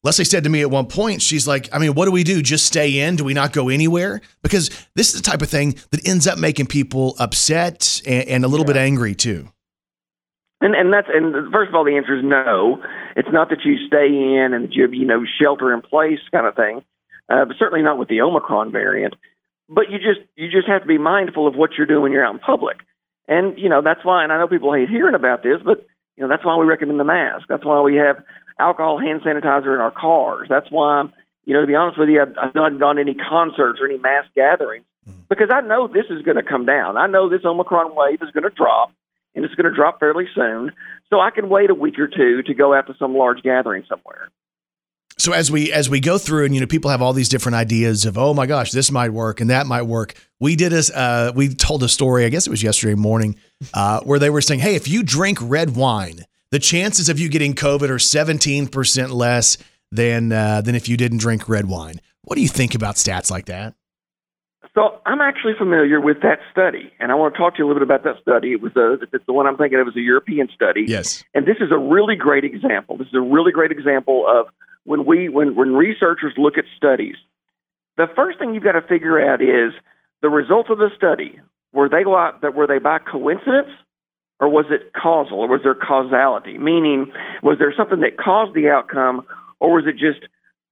Leslie 0.04 0.24
said 0.24 0.44
to 0.44 0.50
me 0.50 0.62
at 0.62 0.70
one 0.70 0.86
point, 0.86 1.22
she's 1.22 1.46
like, 1.46 1.68
I 1.72 1.78
mean, 1.78 1.94
what 1.94 2.06
do 2.06 2.10
we 2.10 2.24
do? 2.24 2.42
Just 2.42 2.66
stay 2.66 2.98
in? 3.00 3.14
Do 3.14 3.24
we 3.24 3.34
not 3.34 3.52
go 3.52 3.68
anywhere? 3.68 4.20
Because 4.42 4.68
this 4.96 5.14
is 5.14 5.20
the 5.20 5.30
type 5.30 5.42
of 5.42 5.48
thing 5.48 5.76
that 5.90 6.06
ends 6.08 6.26
up 6.26 6.38
making 6.38 6.66
people 6.66 7.14
upset 7.20 8.02
and, 8.04 8.28
and 8.28 8.44
a 8.44 8.48
little 8.48 8.66
bit 8.66 8.76
angry 8.76 9.14
too. 9.14 9.48
And 10.62 10.76
and 10.76 10.92
that's 10.92 11.08
and 11.12 11.34
first 11.52 11.70
of 11.70 11.74
all, 11.74 11.84
the 11.84 11.96
answer 11.96 12.16
is 12.16 12.22
no. 12.24 12.80
It's 13.16 13.32
not 13.32 13.50
that 13.50 13.64
you 13.64 13.76
stay 13.84 14.06
in 14.06 14.54
and 14.54 14.64
that 14.64 14.72
you 14.72 14.82
have, 14.82 14.94
you 14.94 15.04
know 15.04 15.24
shelter 15.26 15.74
in 15.74 15.82
place 15.82 16.20
kind 16.30 16.46
of 16.46 16.54
thing, 16.54 16.84
uh, 17.28 17.44
but 17.46 17.56
certainly 17.58 17.82
not 17.82 17.98
with 17.98 18.08
the 18.08 18.20
Omicron 18.20 18.70
variant. 18.70 19.14
But 19.68 19.90
you 19.90 19.98
just 19.98 20.20
you 20.36 20.48
just 20.48 20.68
have 20.68 20.82
to 20.82 20.86
be 20.86 20.98
mindful 20.98 21.48
of 21.48 21.56
what 21.56 21.70
you're 21.76 21.88
doing 21.88 22.02
when 22.02 22.12
you're 22.12 22.24
out 22.24 22.34
in 22.34 22.38
public. 22.38 22.76
And 23.26 23.58
you 23.58 23.68
know 23.68 23.82
that's 23.82 24.04
why. 24.04 24.22
And 24.22 24.32
I 24.32 24.38
know 24.38 24.46
people 24.46 24.72
hate 24.72 24.88
hearing 24.88 25.16
about 25.16 25.42
this, 25.42 25.58
but 25.64 25.84
you 26.16 26.22
know 26.22 26.28
that's 26.28 26.44
why 26.44 26.56
we 26.56 26.64
recommend 26.64 27.00
the 27.00 27.04
mask. 27.04 27.46
That's 27.48 27.64
why 27.64 27.80
we 27.80 27.96
have 27.96 28.22
alcohol 28.60 29.00
hand 29.00 29.22
sanitizer 29.22 29.74
in 29.74 29.80
our 29.80 29.90
cars. 29.90 30.46
That's 30.48 30.70
why 30.70 31.10
you 31.44 31.54
know 31.54 31.62
to 31.62 31.66
be 31.66 31.74
honest 31.74 31.98
with 31.98 32.08
you, 32.08 32.22
I've, 32.22 32.38
I've 32.40 32.54
not 32.54 32.78
gone 32.78 32.96
to 32.96 33.02
any 33.02 33.14
concerts 33.14 33.80
or 33.80 33.86
any 33.86 33.98
mass 33.98 34.26
gatherings 34.36 34.84
because 35.28 35.50
I 35.52 35.60
know 35.60 35.88
this 35.88 36.06
is 36.08 36.22
going 36.22 36.36
to 36.36 36.44
come 36.44 36.66
down. 36.66 36.96
I 36.96 37.08
know 37.08 37.28
this 37.28 37.44
Omicron 37.44 37.96
wave 37.96 38.22
is 38.22 38.30
going 38.30 38.44
to 38.44 38.50
drop 38.50 38.92
and 39.34 39.44
it's 39.44 39.54
going 39.54 39.70
to 39.70 39.74
drop 39.74 40.00
fairly 40.00 40.26
soon. 40.34 40.72
So 41.10 41.20
I 41.20 41.30
can 41.30 41.48
wait 41.48 41.70
a 41.70 41.74
week 41.74 41.98
or 41.98 42.08
two 42.08 42.42
to 42.42 42.54
go 42.54 42.74
out 42.74 42.86
to 42.86 42.94
some 42.98 43.14
large 43.14 43.42
gathering 43.42 43.84
somewhere. 43.88 44.28
So 45.18 45.32
as 45.32 45.50
we 45.50 45.70
as 45.72 45.90
we 45.90 46.00
go 46.00 46.16
through 46.18 46.46
and 46.46 46.54
you 46.54 46.60
know 46.60 46.66
people 46.66 46.90
have 46.90 47.02
all 47.02 47.12
these 47.12 47.28
different 47.28 47.56
ideas 47.56 48.06
of 48.06 48.16
oh 48.16 48.32
my 48.32 48.46
gosh 48.46 48.70
this 48.70 48.90
might 48.90 49.10
work 49.10 49.40
and 49.40 49.50
that 49.50 49.66
might 49.66 49.82
work. 49.82 50.14
We 50.40 50.56
did 50.56 50.72
a 50.72 50.82
uh, 50.98 51.32
we 51.34 51.54
told 51.54 51.82
a 51.82 51.88
story 51.88 52.24
I 52.24 52.28
guess 52.30 52.46
it 52.46 52.50
was 52.50 52.62
yesterday 52.62 52.94
morning 52.94 53.36
uh, 53.74 54.00
where 54.00 54.18
they 54.18 54.30
were 54.30 54.40
saying 54.40 54.60
hey 54.60 54.74
if 54.74 54.88
you 54.88 55.02
drink 55.02 55.38
red 55.40 55.76
wine 55.76 56.24
the 56.50 56.58
chances 56.58 57.08
of 57.08 57.20
you 57.20 57.28
getting 57.28 57.54
COVID 57.54 57.90
are 57.90 57.98
seventeen 57.98 58.66
percent 58.66 59.10
less 59.10 59.58
than 59.90 60.32
uh, 60.32 60.62
than 60.62 60.74
if 60.74 60.88
you 60.88 60.96
didn't 60.96 61.18
drink 61.18 61.48
red 61.48 61.66
wine. 61.66 62.00
What 62.22 62.36
do 62.36 62.42
you 62.42 62.48
think 62.48 62.74
about 62.74 62.96
stats 62.96 63.30
like 63.30 63.46
that? 63.46 63.74
So 64.74 65.00
I'm 65.04 65.20
actually 65.20 65.52
familiar 65.58 66.00
with 66.00 66.22
that 66.22 66.38
study, 66.50 66.90
and 66.98 67.12
I 67.12 67.14
want 67.14 67.34
to 67.34 67.38
talk 67.38 67.54
to 67.54 67.58
you 67.58 67.66
a 67.66 67.68
little 67.68 67.80
bit 67.80 67.88
about 67.94 68.04
that 68.04 68.22
study. 68.22 68.52
It 68.52 68.62
was 68.62 68.72
uh, 68.74 68.94
a, 68.94 69.18
the 69.26 69.32
one 69.32 69.46
I'm 69.46 69.58
thinking 69.58 69.78
of 69.78 69.84
was 69.84 69.96
a 69.96 70.00
European 70.00 70.48
study. 70.54 70.84
Yes. 70.88 71.24
And 71.34 71.46
this 71.46 71.58
is 71.60 71.70
a 71.70 71.76
really 71.76 72.16
great 72.16 72.44
example. 72.44 72.96
This 72.96 73.08
is 73.08 73.14
a 73.14 73.20
really 73.20 73.52
great 73.52 73.70
example 73.70 74.24
of 74.26 74.46
when 74.84 75.04
we 75.04 75.28
when 75.28 75.54
when 75.56 75.74
researchers 75.74 76.32
look 76.38 76.56
at 76.56 76.64
studies. 76.74 77.16
The 77.98 78.06
first 78.16 78.38
thing 78.38 78.54
you've 78.54 78.64
got 78.64 78.72
to 78.72 78.82
figure 78.82 79.20
out 79.20 79.42
is 79.42 79.74
the 80.22 80.30
results 80.30 80.70
of 80.70 80.78
the 80.78 80.88
study. 80.96 81.38
Were 81.74 81.90
they 81.90 82.04
that 82.40 82.54
were 82.54 82.66
they 82.66 82.78
by 82.78 82.98
coincidence, 82.98 83.68
or 84.40 84.48
was 84.48 84.66
it 84.70 84.92
causal, 84.94 85.40
or 85.40 85.48
was 85.48 85.60
there 85.64 85.74
causality? 85.74 86.56
Meaning, 86.56 87.12
was 87.42 87.58
there 87.58 87.74
something 87.76 88.00
that 88.00 88.16
caused 88.16 88.54
the 88.54 88.70
outcome, 88.70 89.26
or 89.60 89.74
was 89.74 89.84
it 89.86 89.98
just 89.98 90.26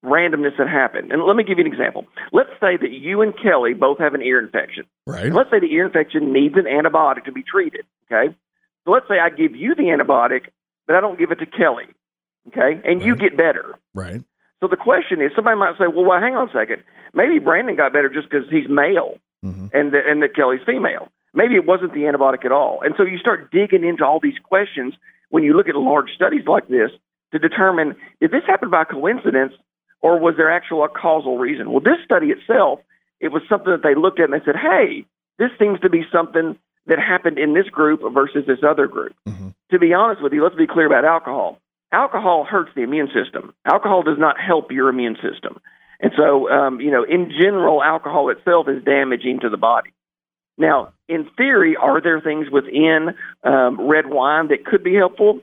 randomness 0.05 0.57
that 0.59 0.69
happened. 0.69 1.13
And 1.13 1.23
let 1.23 1.37
me 1.37 1.45
give 1.45 1.59
you 1.59 1.65
an 1.65 1.73
example. 1.73 2.07
Let's 2.33 2.51
say 2.61 2.77
that 2.77 2.91
you 2.91 3.21
and 3.23 3.35
Kelly 3.37 3.75
both 3.75 3.99
have 3.99 4.15
an 4.15 4.23
ear 4.23 4.39
infection. 4.39 4.85
Right. 5.07 5.33
Let's 5.33 5.51
say 5.51 5.61
the 5.61 5.73
ear 5.73 5.87
infection 5.87 6.33
needs 6.33 6.55
an 6.57 6.65
antibiotic 6.65 7.25
to 7.27 7.33
be 7.33 7.43
treated. 7.43 7.85
Okay. 8.11 8.35
So 8.85 8.91
let's 8.91 9.07
say 9.09 9.19
I 9.19 9.29
give 9.29 9.55
you 9.55 9.75
the 9.75 9.85
antibiotic, 9.85 10.49
but 10.87 10.97
I 10.97 11.01
don't 11.01 11.19
give 11.19 11.31
it 11.31 11.39
to 11.41 11.47
Kelly. 11.47 11.85
Okay. 12.49 12.81
And 12.85 13.03
you 13.03 13.15
get 13.15 13.37
better. 13.37 13.75
Right. 13.95 14.23
So 14.61 14.69
the 14.69 14.77
question 14.77 15.21
is, 15.21 15.33
somebody 15.35 15.59
might 15.59 15.77
say, 15.79 15.87
well, 15.87 16.05
well 16.05 16.21
hang 16.21 16.35
on 16.35 16.49
a 16.49 16.53
second. 16.53 16.83
Maybe 17.13 17.39
Brandon 17.39 17.77
got 17.77 17.93
better 17.93 18.09
just 18.09 18.31
because 18.31 18.49
he's 18.51 18.69
male 18.69 19.19
mm-hmm. 19.45 19.67
and, 19.73 19.93
that 19.93 20.07
and 20.07 20.23
that 20.23 20.35
Kelly's 20.35 20.61
female. 20.65 21.09
Maybe 21.33 21.55
it 21.55 21.67
wasn't 21.67 21.93
the 21.93 22.01
antibiotic 22.01 22.45
at 22.45 22.53
all. 22.53 22.81
And 22.83 22.95
so 22.97 23.05
you 23.05 23.19
start 23.19 23.51
digging 23.51 23.85
into 23.85 24.05
all 24.05 24.21
these 24.21 24.39
questions 24.43 24.95
when 25.29 25.45
you 25.45 25.55
look 25.55 25.69
at 25.69 25.77
large 25.77 26.11
studies 26.15 26.47
like 26.47 26.69
this 26.69 26.91
to 27.33 27.39
determine 27.39 27.95
did 28.21 28.33
this 28.33 28.43
happen 28.47 28.71
by 28.71 28.85
coincidence 28.85 29.53
or 30.03 30.19
was 30.19 30.35
there 30.37 30.51
actual 30.51 30.85
a 30.85 30.89
causal 30.89 31.39
reason? 31.39 31.71
Well, 31.71 31.81
this 31.81 31.99
study 32.05 32.29
itself, 32.29 32.81
it 33.21 33.29
was 33.29 33.43
something 33.49 33.71
that 33.71 33.83
they 33.83 33.95
looked 33.95 34.19
at 34.21 34.31
and 34.31 34.33
they 34.33 34.45
said, 34.45 34.57
hey, 34.57 35.05
this 35.39 35.51
seems 35.59 35.81
to 35.81 35.91
be 35.91 36.03
something 36.13 36.57
that 36.87 36.99
happened 36.99 37.39
in 37.39 37.55
this 37.55 37.69
group 37.69 38.01
versus 38.13 38.45
this 38.47 38.61
other 38.67 38.87
group. 38.87 39.15
To 39.71 39.79
be 39.79 39.93
honest 39.95 40.23
with 40.23 40.33
you, 40.33 40.43
let's 40.43 40.57
be 40.57 40.67
clear 40.67 40.87
about 40.87 41.05
alcohol. 41.05 41.59
Alcohol 41.93 42.45
hurts 42.45 42.71
the 42.75 42.83
immune 42.83 43.09
system. 43.09 43.53
Alcohol 43.65 44.03
does 44.03 44.19
not 44.19 44.41
help 44.41 44.73
your 44.73 44.89
immune 44.89 45.17
system. 45.17 45.61
And 46.01 46.13
so, 46.17 46.51
um, 46.51 46.81
you 46.81 46.91
know, 46.91 47.05
in 47.05 47.31
general, 47.31 47.83
alcohol 47.83 48.31
itself 48.31 48.69
is 48.69 48.83
damaging 48.85 49.41
to 49.41 49.51
the 49.51 49.57
body. 49.57 49.91
Now, 50.57 50.93
in 51.09 51.29
theory, 51.37 51.77
are 51.77 52.01
there 52.01 52.21
things 52.21 52.49
within 52.51 53.15
um, 53.45 53.89
red 53.89 54.07
wine 54.07 54.49
that 54.49 54.65
could 54.65 54.83
be 54.83 54.95
helpful? 54.95 55.41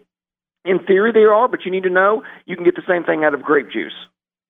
In 0.66 0.80
theory, 0.80 1.12
there 1.12 1.34
are, 1.34 1.48
but 1.48 1.66
you 1.66 1.72
need 1.72 1.84
to 1.84 1.90
know 1.90 2.24
you 2.46 2.56
can 2.56 2.66
get 2.66 2.76
the 2.76 2.84
same 2.88 3.04
thing 3.04 3.24
out 3.24 3.34
of 3.34 3.42
grape 3.42 3.70
juice. 3.72 3.94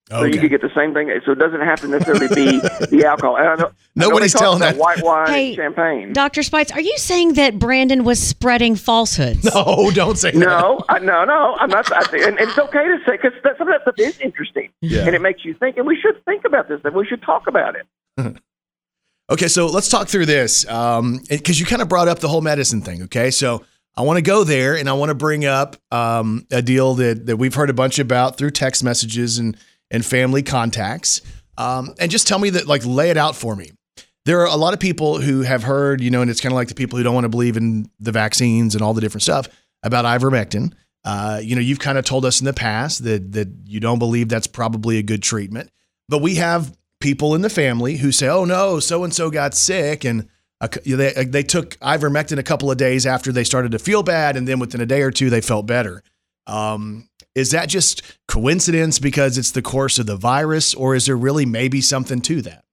So 0.09 0.23
you 0.23 0.39
could 0.39 0.49
get 0.49 0.61
the 0.61 0.71
same 0.73 0.93
thing. 0.93 1.09
So 1.25 1.33
it 1.33 1.39
doesn't 1.39 1.59
have 1.59 1.81
to 1.81 1.87
necessarily 1.89 2.27
be 2.33 2.59
the 2.91 3.03
alcohol. 3.05 3.35
And 3.37 3.47
I 3.47 3.55
know, 3.55 3.71
Nobody's 3.95 4.33
I 4.35 4.39
know 4.39 4.43
telling 4.45 4.61
about 4.61 4.73
that. 4.75 4.79
white 4.79 5.03
wine 5.03 5.27
Hey, 5.27 5.55
champagne. 5.55 6.13
Dr. 6.13 6.43
Speights, 6.43 6.71
are 6.71 6.79
you 6.79 6.97
saying 6.97 7.33
that 7.33 7.59
Brandon 7.59 8.03
was 8.05 8.17
spreading 8.21 8.75
falsehoods? 8.75 9.43
No, 9.53 9.91
don't 9.93 10.17
say 10.17 10.31
that. 10.31 10.37
No, 10.39 10.79
I, 10.87 10.99
no, 10.99 11.25
no. 11.25 11.55
I'm 11.59 11.69
not. 11.69 11.91
I, 11.91 11.99
and, 12.17 12.39
and 12.39 12.49
it's 12.49 12.57
okay 12.57 12.83
to 12.85 12.97
say 13.05 13.17
because 13.21 13.33
some 13.57 13.67
of 13.67 13.73
that 13.73 13.81
stuff 13.81 13.95
is 13.97 14.17
interesting, 14.19 14.69
Yeah. 14.81 15.05
and 15.05 15.13
it 15.15 15.21
makes 15.21 15.43
you 15.43 15.53
think. 15.55 15.77
And 15.77 15.85
we 15.85 15.99
should 15.99 16.23
think 16.25 16.45
about 16.45 16.69
this. 16.69 16.79
And 16.85 16.95
we 16.95 17.05
should 17.05 17.21
talk 17.21 17.47
about 17.47 17.75
it. 17.75 18.37
Okay, 19.29 19.49
so 19.49 19.65
let's 19.67 19.89
talk 19.89 20.07
through 20.07 20.25
this 20.25 20.63
because 20.63 21.59
you 21.59 21.65
kind 21.65 21.81
of 21.81 21.89
brought 21.89 22.07
up 22.07 22.19
the 22.19 22.29
whole 22.29 22.39
medicine 22.39 22.81
thing. 22.81 23.03
Okay, 23.03 23.29
so 23.29 23.61
I 23.97 24.03
want 24.03 24.15
to 24.17 24.21
go 24.21 24.45
there 24.45 24.77
and 24.77 24.87
I 24.89 24.93
want 24.93 25.09
to 25.09 25.15
bring 25.15 25.43
up 25.43 25.75
um, 25.91 26.47
a 26.49 26.61
deal 26.61 26.93
that 26.93 27.25
that 27.25 27.35
we've 27.35 27.53
heard 27.53 27.69
a 27.69 27.73
bunch 27.73 27.99
about 27.99 28.37
through 28.37 28.51
text 28.51 28.85
messages 28.85 29.37
and 29.37 29.57
and 29.91 30.05
family 30.05 30.43
contacts, 30.43 31.21
um, 31.57 31.93
and 31.99 32.11
just 32.11 32.27
tell 32.27 32.39
me 32.39 32.49
that 32.51 32.67
like 32.67 32.85
lay 32.85 33.09
it 33.09 33.17
out 33.17 33.35
for 33.35 33.55
me. 33.55 33.71
There 34.25 34.41
are 34.41 34.47
a 34.47 34.57
lot 34.57 34.73
of 34.73 34.79
people 34.79 35.21
who 35.21 35.41
have 35.41 35.63
heard, 35.63 36.01
you 36.01 36.11
know, 36.11 36.21
and 36.21 36.29
it's 36.29 36.41
kind 36.41 36.51
of 36.51 36.57
like 36.57 36.67
the 36.67 36.75
people 36.75 36.97
who 36.97 37.03
don't 37.03 37.13
want 37.13 37.23
to 37.23 37.29
believe 37.29 37.55
in 37.55 37.89
the 37.99 38.11
vaccines 38.11 38.75
and 38.75 38.83
all 38.83 38.93
the 38.93 39.01
different 39.01 39.23
stuff 39.23 39.47
about 39.83 40.03
ivermectin. 40.05 40.73
Uh, 41.05 41.39
you 41.41 41.55
know, 41.55 41.61
you've 41.61 41.79
kind 41.79 41.97
of 41.97 42.03
told 42.03 42.25
us 42.25 42.41
in 42.41 42.45
the 42.45 42.53
past 42.53 43.03
that 43.05 43.31
that 43.31 43.47
you 43.65 43.79
don't 43.79 43.99
believe 43.99 44.27
that's 44.27 44.47
probably 44.47 44.97
a 44.97 45.03
good 45.03 45.23
treatment, 45.23 45.71
but 46.09 46.21
we 46.21 46.35
have 46.35 46.75
people 46.99 47.35
in 47.35 47.41
the 47.41 47.49
family 47.49 47.97
who 47.97 48.11
say, 48.11 48.27
"Oh 48.27 48.43
no, 48.43 48.79
so 48.79 49.03
and 49.03 49.13
so 49.13 49.29
got 49.29 49.53
sick," 49.53 50.03
and 50.03 50.27
cou- 50.59 50.97
they 50.97 51.25
they 51.25 51.43
took 51.43 51.77
ivermectin 51.79 52.37
a 52.39 52.43
couple 52.43 52.69
of 52.69 52.77
days 52.77 53.05
after 53.05 53.31
they 53.31 53.43
started 53.45 53.71
to 53.71 53.79
feel 53.79 54.03
bad, 54.03 54.35
and 54.35 54.47
then 54.47 54.59
within 54.59 54.81
a 54.81 54.85
day 54.85 55.01
or 55.01 55.11
two 55.11 55.29
they 55.29 55.41
felt 55.41 55.65
better. 55.65 56.03
Um, 56.45 57.06
is 57.37 57.51
that 57.51 57.69
just 57.69 58.01
coincidence 58.27 58.97
because 58.97 59.37
it's 59.37 59.51
the 59.51 59.61
course 59.61 59.99
of 59.99 60.07
the 60.07 60.15
virus, 60.15 60.73
or 60.73 60.95
is 60.95 61.05
there 61.05 61.15
really 61.15 61.45
maybe 61.45 61.81
something 61.81 62.19
to 62.21 62.41
that? 62.41 62.63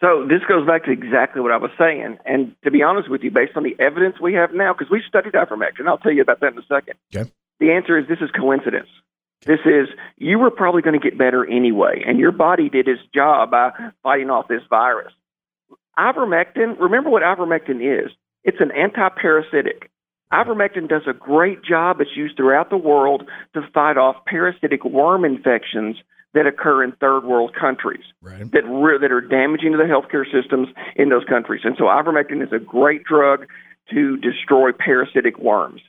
So 0.00 0.26
this 0.28 0.42
goes 0.48 0.66
back 0.66 0.84
to 0.86 0.90
exactly 0.90 1.40
what 1.40 1.52
I 1.52 1.56
was 1.56 1.70
saying. 1.78 2.18
And 2.24 2.56
to 2.64 2.70
be 2.72 2.82
honest 2.82 3.08
with 3.08 3.22
you, 3.22 3.30
based 3.30 3.56
on 3.56 3.62
the 3.62 3.76
evidence 3.78 4.16
we 4.20 4.34
have 4.34 4.52
now, 4.52 4.72
because 4.72 4.90
we 4.90 5.02
studied 5.06 5.34
ivermectin, 5.34 5.86
I'll 5.86 5.98
tell 5.98 6.12
you 6.12 6.22
about 6.22 6.40
that 6.40 6.52
in 6.52 6.58
a 6.58 6.66
second. 6.68 6.94
Okay. 7.14 7.30
The 7.60 7.70
answer 7.70 7.96
is 7.96 8.08
this 8.08 8.18
is 8.20 8.30
coincidence. 8.32 8.88
This 9.46 9.60
is 9.64 9.88
you 10.16 10.38
were 10.40 10.50
probably 10.50 10.82
going 10.82 11.00
to 11.00 11.04
get 11.04 11.16
better 11.16 11.48
anyway, 11.48 12.02
and 12.04 12.18
your 12.18 12.32
body 12.32 12.68
did 12.68 12.88
its 12.88 13.02
job 13.14 13.52
by 13.52 13.70
fighting 14.02 14.30
off 14.30 14.48
this 14.48 14.62
virus. 14.68 15.12
Ivermectin, 15.96 16.78
remember 16.80 17.10
what 17.10 17.22
ivermectin 17.22 18.04
is? 18.04 18.10
It's 18.42 18.58
an 18.60 18.70
antiparasitic. 18.70 19.90
Ivermectin 20.32 20.88
does 20.88 21.02
a 21.06 21.14
great 21.14 21.62
job. 21.62 22.00
It's 22.00 22.16
used 22.16 22.36
throughout 22.36 22.70
the 22.70 22.76
world 22.76 23.28
to 23.54 23.62
fight 23.72 23.96
off 23.96 24.16
parasitic 24.26 24.84
worm 24.84 25.24
infections 25.24 25.96
that 26.34 26.46
occur 26.46 26.84
in 26.84 26.92
third 26.92 27.24
world 27.24 27.54
countries 27.58 28.04
Right. 28.20 28.50
that 28.52 28.64
re- 28.66 28.98
that 28.98 29.10
are 29.10 29.22
damaging 29.22 29.72
to 29.72 29.78
the 29.78 29.84
healthcare 29.84 30.30
systems 30.30 30.68
in 30.96 31.08
those 31.08 31.24
countries. 31.24 31.62
And 31.64 31.76
so 31.78 31.84
ivermectin 31.84 32.42
is 32.42 32.52
a 32.52 32.58
great 32.58 33.04
drug 33.04 33.46
to 33.90 34.18
destroy 34.18 34.72
parasitic 34.72 35.38
worms. 35.38 35.80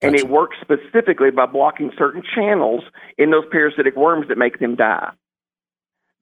And 0.00 0.14
it 0.14 0.28
works 0.28 0.56
specifically 0.60 1.30
by 1.30 1.46
blocking 1.46 1.90
certain 1.96 2.22
channels 2.34 2.84
in 3.16 3.30
those 3.30 3.44
parasitic 3.50 3.96
worms 3.96 4.28
that 4.28 4.36
make 4.38 4.58
them 4.58 4.74
die. 4.76 5.10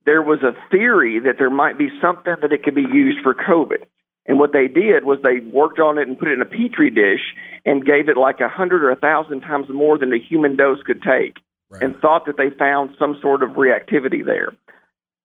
There 0.04 0.22
was 0.22 0.42
a 0.42 0.54
theory 0.70 1.20
that 1.20 1.38
there 1.38 1.50
might 1.50 1.78
be 1.78 1.88
something 2.00 2.34
that 2.42 2.52
it 2.52 2.64
could 2.64 2.74
be 2.74 2.82
used 2.82 3.20
for 3.22 3.34
COVID. 3.34 3.84
And 4.26 4.38
what 4.38 4.52
they 4.52 4.68
did 4.68 5.04
was 5.04 5.18
they 5.22 5.40
worked 5.40 5.80
on 5.80 5.98
it 5.98 6.06
and 6.06 6.18
put 6.18 6.28
it 6.28 6.34
in 6.34 6.42
a 6.42 6.44
petri 6.44 6.90
dish 6.90 7.34
and 7.64 7.84
gave 7.84 8.08
it 8.08 8.16
like 8.16 8.40
a 8.40 8.48
hundred 8.48 8.84
or 8.84 8.90
a 8.90 8.96
thousand 8.96 9.40
times 9.40 9.66
more 9.68 9.98
than 9.98 10.10
the 10.10 10.18
human 10.18 10.56
dose 10.56 10.82
could 10.84 11.02
take 11.02 11.38
and 11.80 11.96
thought 12.00 12.26
that 12.26 12.36
they 12.36 12.50
found 12.50 12.90
some 12.98 13.16
sort 13.22 13.42
of 13.42 13.50
reactivity 13.50 14.24
there. 14.24 14.52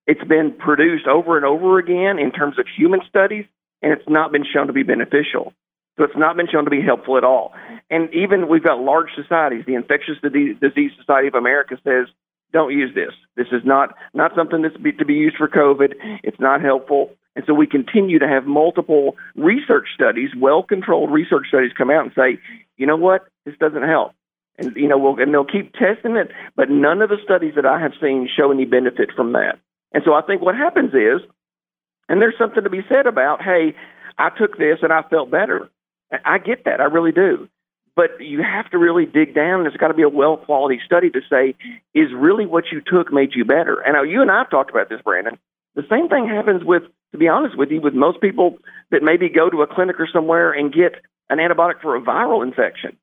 It's 0.06 0.24
been 0.24 0.54
produced 0.58 1.06
over 1.06 1.36
and 1.36 1.46
over 1.46 1.78
again 1.78 2.18
in 2.20 2.32
terms 2.32 2.58
of 2.58 2.66
human 2.78 3.02
studies, 3.08 3.46
and 3.82 3.92
it's 3.92 4.08
not 4.08 4.32
been 4.32 4.46
shown 4.46 4.68
to 4.68 4.74
be 4.74 4.84
beneficial. 4.84 5.54
So 5.98 6.04
it's 6.04 6.16
not 6.16 6.38
been 6.38 6.48
shown 6.50 6.64
to 6.64 6.70
be 6.70 6.82
helpful 6.82 7.18
at 7.18 7.24
all. 7.24 7.54
And 7.90 8.14
even 8.14 8.48
we've 8.48 8.64
got 8.64 8.80
large 8.80 9.10
societies. 9.16 9.66
The 9.66 9.76
Infectious 9.76 10.16
Disease 10.22 10.56
Disease 10.62 10.92
Society 10.98 11.28
of 11.28 11.36
America 11.36 11.76
says 11.84 12.08
don't 12.54 12.72
use 12.72 12.94
this. 12.96 13.12
This 13.36 13.48
is 13.52 13.64
not 13.66 13.96
not 14.14 14.32
something 14.36 14.62
that's 14.62 14.78
be, 14.78 14.94
to 14.94 15.06
be 15.06 15.16
used 15.16 15.38
for 15.38 15.48
COVID. 15.48 15.94
It's 16.24 16.40
not 16.40 16.62
helpful. 16.62 17.12
And 17.38 17.46
so 17.46 17.54
we 17.54 17.68
continue 17.68 18.18
to 18.18 18.28
have 18.28 18.46
multiple 18.46 19.16
research 19.36 19.90
studies, 19.94 20.32
well-controlled 20.36 21.12
research 21.12 21.50
studies, 21.50 21.72
come 21.78 21.92
out 21.92 22.04
and 22.04 22.12
say, 22.16 22.42
you 22.78 22.88
know 22.88 22.96
what, 22.96 23.28
this 23.46 23.54
doesn't 23.60 23.84
help. 23.84 24.14
And 24.58 24.76
you 24.76 24.88
know, 24.88 24.98
we'll, 24.98 25.20
and 25.20 25.32
they'll 25.32 25.46
keep 25.46 25.72
testing 25.74 26.16
it, 26.16 26.32
but 26.56 26.72
none 26.72 27.04
of 27.04 27.10
the 27.10 27.18
studies 27.24 27.54
that 27.56 27.66
I 27.68 27.80
have 27.80 27.92
seen 28.02 28.28
show 28.28 28.52
any 28.52 28.66
benefit 28.66 29.12
from 29.16 29.34
that. 29.34 29.60
And 29.94 30.02
so 30.04 30.16
I 30.16 30.24
think 30.24 30.42
what 30.42 30.56
happens 30.56 30.96
is, 30.96 31.22
and 32.10 32.20
there's 32.20 32.34
something 32.40 32.64
to 32.64 32.72
be 32.72 32.82
said 32.90 33.06
about, 33.06 33.44
hey, 33.44 33.76
I 34.18 34.30
took 34.36 34.58
this 34.58 34.80
and 34.82 34.92
I 34.92 35.04
felt 35.04 35.30
better. 35.30 35.70
I- 36.26 36.40
get 36.40 36.66
that, 36.66 36.82
I 36.82 36.86
really 36.86 37.12
do. 37.12 37.48
But 37.96 38.20
you 38.20 38.42
have 38.42 38.68
to 38.72 38.80
really 38.80 39.06
dig 39.06 39.36
down, 39.36 39.60
and 39.60 39.68
it's 39.68 39.78
got 39.78 39.90
to 39.90 39.94
be 39.94 40.02
a 40.02 40.10
well 40.10 40.38
quality 40.38 40.80
study 40.84 41.12
to 41.12 41.22
say, 41.30 41.54
is 41.94 42.12
really 42.16 42.48
what 42.48 42.72
you 42.72 42.82
took 42.82 43.14
made 43.14 43.36
you 43.36 43.46
better? 43.46 43.80
And 43.82 44.10
you 44.10 44.24
and 44.24 44.32
I 44.32 44.40
have 44.40 44.50
talked 44.50 44.72
about 44.72 44.90
this, 44.90 45.02
Brandon. 45.04 45.38
The 45.78 45.84
same 45.92 46.10
thing 46.10 46.28
happens 46.28 46.64
with, 46.66 46.82
to 47.12 47.20
be 47.20 47.28
honest 47.28 47.56
with 47.56 47.70
you, 47.70 47.80
with 47.80 47.94
most 47.94 48.20
people 48.20 48.58
that 48.90 49.04
maybe 49.04 49.30
go 49.30 49.48
to 49.48 49.62
a 49.62 49.68
clinic 49.68 50.00
or 50.00 50.08
somewhere 50.12 50.52
and 50.52 50.74
get 50.74 50.96
an 51.30 51.38
antibiotic 51.38 51.82
for 51.84 51.96
a 51.96 52.02
viral 52.02 52.44
infection. 52.44 52.98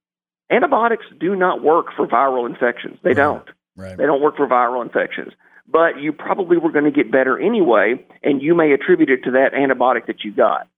Antibiotics 0.51 1.07
do 1.21 1.37
not 1.37 1.63
work 1.63 1.87
for 1.97 2.09
viral 2.09 2.51
infections. 2.51 2.99
They 3.05 3.15
don't. 3.15 3.49
Right. 3.77 3.97
They 3.97 4.07
don't 4.07 4.21
work 4.21 4.37
for 4.37 4.49
viral 4.49 4.83
infections. 4.83 5.33
But 5.69 6.01
you 6.01 6.13
probably 6.13 6.57
were 6.59 6.73
going 6.73 6.85
to 6.85 6.91
get 6.91 7.13
better 7.13 7.39
anyway, 7.39 8.05
and 8.25 8.43
you 8.43 8.57
may 8.57 8.73
attribute 8.73 9.09
it 9.09 9.23
to 9.23 9.31
that 9.31 9.53
antibiotic 9.53 10.07
that 10.09 10.25
you 10.25 10.33
got. 10.33 10.69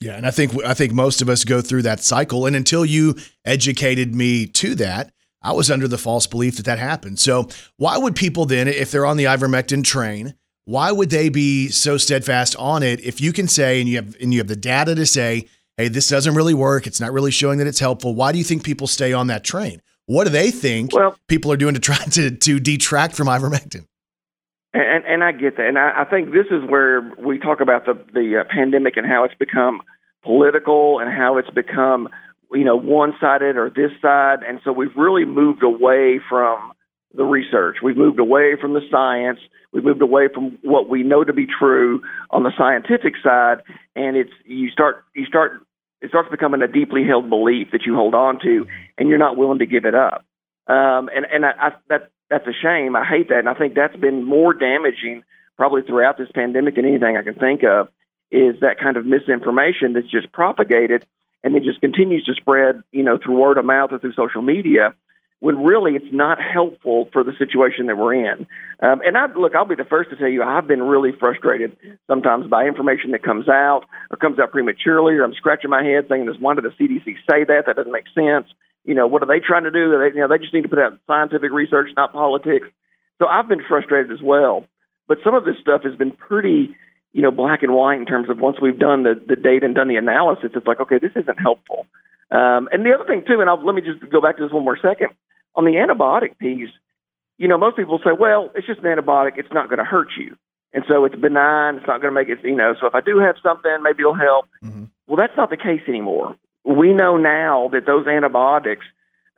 Yeah, 0.00 0.16
and 0.16 0.26
I 0.26 0.30
think 0.30 0.52
I 0.64 0.72
think 0.72 0.92
most 0.92 1.20
of 1.20 1.28
us 1.28 1.44
go 1.44 1.60
through 1.60 1.82
that 1.82 2.00
cycle, 2.00 2.46
and 2.46 2.56
until 2.56 2.84
you 2.84 3.14
educated 3.44 4.14
me 4.14 4.46
to 4.46 4.74
that, 4.76 5.12
I 5.42 5.52
was 5.52 5.70
under 5.70 5.86
the 5.86 5.98
false 5.98 6.26
belief 6.26 6.56
that 6.56 6.66
that 6.66 6.78
happened. 6.78 7.18
So 7.18 7.48
why 7.76 7.98
would 7.98 8.16
people 8.16 8.46
then, 8.46 8.68
if 8.68 8.90
they're 8.90 9.06
on 9.06 9.16
the 9.18 9.24
ivermectin 9.24 9.84
train, 9.84 10.34
why 10.66 10.90
would 10.92 11.10
they 11.10 11.28
be 11.28 11.68
so 11.68 11.96
steadfast 11.96 12.54
on 12.56 12.82
it 12.82 13.00
if 13.00 13.20
you 13.20 13.32
can 13.32 13.48
say 13.48 13.80
and 13.80 13.88
you 13.88 13.96
have 13.96 14.16
and 14.20 14.34
you 14.34 14.40
have 14.40 14.48
the 14.48 14.56
data 14.56 14.94
to 14.94 15.06
say, 15.06 15.48
hey, 15.76 15.88
this 15.88 16.08
doesn't 16.08 16.34
really 16.34 16.54
work, 16.54 16.86
it's 16.86 17.00
not 17.00 17.12
really 17.12 17.30
showing 17.30 17.58
that 17.58 17.66
it's 17.66 17.78
helpful. 17.78 18.14
Why 18.14 18.32
do 18.32 18.38
you 18.38 18.44
think 18.44 18.64
people 18.64 18.86
stay 18.86 19.12
on 19.12 19.28
that 19.28 19.44
train? 19.44 19.80
What 20.06 20.24
do 20.24 20.30
they 20.30 20.50
think 20.50 20.92
Well- 20.92 21.16
people 21.28 21.52
are 21.52 21.56
doing 21.56 21.74
to 21.74 21.80
try 21.80 21.96
to 22.12 22.30
to 22.30 22.60
detract 22.60 23.14
from 23.14 23.28
ivermectin? 23.28 23.86
And, 24.74 25.06
and 25.06 25.24
I 25.24 25.32
get 25.32 25.56
that, 25.56 25.66
and 25.68 25.78
I, 25.78 26.02
I 26.02 26.04
think 26.04 26.32
this 26.32 26.46
is 26.50 26.62
where 26.68 27.00
we 27.18 27.38
talk 27.38 27.60
about 27.60 27.86
the 27.86 27.94
the 28.12 28.40
uh, 28.40 28.44
pandemic 28.52 28.96
and 28.98 29.06
how 29.06 29.24
it's 29.24 29.34
become 29.34 29.80
political 30.22 30.98
and 30.98 31.10
how 31.10 31.38
it's 31.38 31.48
become 31.48 32.08
you 32.52 32.64
know 32.64 32.76
one 32.76 33.14
sided 33.20 33.56
or 33.56 33.70
this 33.70 33.92
side, 34.02 34.40
and 34.46 34.60
so 34.64 34.72
we've 34.72 34.94
really 34.96 35.24
moved 35.24 35.62
away 35.62 36.20
from 36.28 36.72
the 37.16 37.24
research. 37.24 37.78
We've 37.82 37.96
moved 37.96 38.18
away 38.18 38.56
from 38.60 38.74
the 38.74 38.80
science. 38.90 39.40
We've 39.72 39.84
moved 39.84 40.02
away 40.02 40.28
from 40.32 40.58
what 40.62 40.88
we 40.88 41.02
know 41.02 41.24
to 41.24 41.32
be 41.32 41.46
true 41.46 42.02
on 42.30 42.42
the 42.42 42.52
scientific 42.56 43.14
side, 43.22 43.62
and 43.94 44.16
it's 44.16 44.30
you 44.44 44.70
start 44.70 45.04
you 45.14 45.26
start 45.26 45.62
it 46.00 46.10
starts 46.10 46.30
becoming 46.30 46.62
a 46.62 46.68
deeply 46.68 47.04
held 47.06 47.28
belief 47.28 47.68
that 47.72 47.82
you 47.86 47.94
hold 47.94 48.14
on 48.14 48.38
to, 48.40 48.66
and 48.98 49.08
you're 49.08 49.18
not 49.18 49.36
willing 49.36 49.58
to 49.58 49.66
give 49.66 49.84
it 49.84 49.94
up. 49.94 50.24
Um, 50.66 51.08
and 51.14 51.26
and 51.32 51.46
I, 51.46 51.50
I, 51.58 51.70
that 51.88 52.10
that's 52.30 52.46
a 52.46 52.52
shame. 52.52 52.96
I 52.96 53.04
hate 53.04 53.28
that, 53.28 53.38
and 53.38 53.48
I 53.48 53.54
think 53.54 53.74
that's 53.74 53.96
been 53.96 54.24
more 54.24 54.52
damaging 54.52 55.22
probably 55.56 55.82
throughout 55.82 56.18
this 56.18 56.28
pandemic 56.34 56.76
than 56.76 56.84
anything 56.84 57.16
I 57.16 57.22
can 57.22 57.34
think 57.34 57.62
of. 57.64 57.88
Is 58.30 58.60
that 58.60 58.80
kind 58.82 58.96
of 58.96 59.06
misinformation 59.06 59.92
that's 59.92 60.10
just 60.10 60.32
propagated 60.32 61.06
and 61.46 61.54
it 61.54 61.62
just 61.62 61.80
continues 61.80 62.24
to 62.24 62.34
spread, 62.34 62.82
you 62.90 63.04
know, 63.04 63.18
through 63.22 63.38
word 63.38 63.56
of 63.56 63.64
mouth 63.64 63.92
or 63.92 64.00
through 64.00 64.14
social 64.14 64.42
media, 64.42 64.94
when 65.40 65.62
really 65.62 65.92
it's 65.92 66.12
not 66.12 66.38
helpful 66.40 67.08
for 67.12 67.22
the 67.22 67.32
situation 67.38 67.86
that 67.86 67.96
we're 67.96 68.14
in. 68.14 68.46
Um, 68.80 69.00
and 69.04 69.16
I 69.18 69.26
look, 69.36 69.54
I'll 69.54 69.66
be 69.66 69.74
the 69.74 69.84
first 69.84 70.10
to 70.10 70.16
tell 70.16 70.28
you, 70.28 70.42
I've 70.42 70.66
been 70.66 70.82
really 70.82 71.12
frustrated 71.18 71.76
sometimes 72.06 72.46
by 72.48 72.64
information 72.64 73.10
that 73.12 73.22
comes 73.22 73.48
out 73.48 73.82
or 74.10 74.16
comes 74.16 74.38
out 74.38 74.52
prematurely, 74.52 75.14
or 75.14 75.24
I'm 75.24 75.34
scratching 75.34 75.70
my 75.70 75.84
head 75.84 76.06
saying, 76.08 76.26
"This 76.26 76.36
why 76.40 76.54
did 76.54 76.64
the 76.64 76.72
CDC 76.78 77.16
say 77.28 77.44
that? 77.44 77.64
That 77.66 77.76
doesn't 77.76 77.92
make 77.92 78.08
sense." 78.14 78.46
You 78.84 78.94
know, 78.94 79.06
what 79.06 79.22
are 79.22 79.26
they 79.26 79.40
trying 79.40 79.64
to 79.64 79.70
do? 79.70 79.90
They, 79.90 80.14
you 80.14 80.20
know, 80.20 80.28
they 80.28 80.38
just 80.38 80.54
need 80.54 80.62
to 80.62 80.68
put 80.68 80.78
out 80.78 80.98
scientific 81.06 81.50
research, 81.52 81.90
not 81.96 82.12
politics. 82.12 82.68
So 83.18 83.26
I've 83.26 83.48
been 83.48 83.62
frustrated 83.66 84.12
as 84.12 84.22
well. 84.22 84.64
But 85.08 85.18
some 85.24 85.34
of 85.34 85.44
this 85.44 85.56
stuff 85.60 85.82
has 85.84 85.94
been 85.96 86.12
pretty, 86.12 86.74
you 87.12 87.22
know, 87.22 87.30
black 87.30 87.62
and 87.62 87.74
white 87.74 87.98
in 87.98 88.06
terms 88.06 88.28
of 88.30 88.38
once 88.38 88.58
we've 88.60 88.78
done 88.78 89.02
the, 89.02 89.14
the 89.26 89.36
data 89.36 89.66
and 89.66 89.74
done 89.74 89.88
the 89.88 89.96
analysis, 89.96 90.50
it's 90.54 90.66
like, 90.66 90.80
okay, 90.80 90.98
this 90.98 91.12
isn't 91.14 91.40
helpful. 91.40 91.86
Um, 92.30 92.68
and 92.72 92.84
the 92.84 92.92
other 92.92 93.06
thing 93.06 93.22
too, 93.26 93.40
and 93.40 93.48
I'll, 93.48 93.64
let 93.64 93.74
me 93.74 93.82
just 93.82 94.10
go 94.10 94.20
back 94.20 94.36
to 94.38 94.42
this 94.42 94.52
one 94.52 94.64
more 94.64 94.78
second. 94.80 95.10
On 95.56 95.64
the 95.64 95.72
antibiotic 95.72 96.38
piece, 96.38 96.70
you 97.38 97.48
know, 97.48 97.58
most 97.58 97.76
people 97.76 97.98
say, 98.04 98.10
well, 98.18 98.50
it's 98.54 98.66
just 98.66 98.80
an 98.80 98.86
antibiotic; 98.86 99.32
it's 99.36 99.52
not 99.52 99.68
going 99.68 99.78
to 99.78 99.84
hurt 99.84 100.08
you, 100.18 100.36
and 100.72 100.84
so 100.86 101.04
it's 101.04 101.16
benign. 101.16 101.76
It's 101.76 101.86
not 101.86 102.00
going 102.00 102.14
to 102.14 102.20
make 102.20 102.28
it, 102.28 102.38
you 102.44 102.56
know. 102.56 102.74
So 102.80 102.86
if 102.86 102.94
I 102.94 103.00
do 103.00 103.18
have 103.18 103.36
something, 103.42 103.70
maybe 103.82 104.00
it'll 104.00 104.14
help. 104.14 104.46
Well, 105.06 105.16
that's 105.16 105.36
not 105.36 105.50
the 105.50 105.56
case 105.56 105.82
anymore. 105.88 106.36
We 106.64 106.92
know 106.92 107.16
now 107.16 107.70
that 107.72 107.86
those 107.86 108.06
antibiotics 108.06 108.84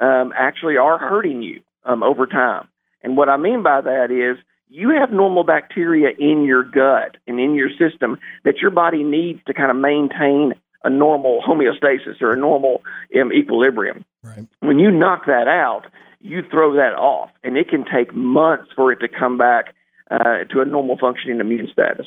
um, 0.01 0.33
actually 0.37 0.77
are 0.77 0.99
hurting 0.99 1.43
you 1.43 1.61
um, 1.85 2.03
over 2.03 2.27
time. 2.27 2.69
And 3.03 3.17
what 3.17 3.29
I 3.29 3.37
mean 3.37 3.63
by 3.63 3.81
that 3.81 4.11
is 4.11 4.43
you 4.69 4.91
have 4.91 5.11
normal 5.11 5.45
bacteria 5.45 6.11
in 6.19 6.45
your 6.45 6.63
gut 6.63 7.17
and 7.27 7.39
in 7.39 7.55
your 7.55 7.71
system 7.71 8.19
that 8.45 8.59
your 8.59 8.71
body 8.71 9.03
needs 9.03 9.41
to 9.47 9.55
kind 9.55 9.71
of 9.71 9.77
maintain 9.77 10.55
a 10.85 10.91
normal 10.91 11.43
homeostasis 11.47 12.21
or 12.21 12.33
a 12.33 12.37
normal 12.37 12.83
um, 13.21 13.33
equilibrium. 13.33 14.05
Right. 14.23 14.47
When 14.61 14.79
you 14.79 14.91
knock 14.91 15.27
that 15.27 15.49
out, 15.49 15.87
you 16.21 16.43
throw 16.51 16.75
that 16.75 16.95
off, 16.95 17.31
and 17.45 17.57
it 17.57 17.69
can 17.69 17.85
take 17.85 18.15
months 18.15 18.71
for 18.75 18.93
it 18.93 19.01
to 19.01 19.09
come 19.09 19.39
back 19.39 19.75
uh, 20.11 20.45
to 20.51 20.61
a 20.61 20.65
normal 20.65 20.99
functioning 20.99 21.41
immune 21.41 21.69
status. 21.73 22.07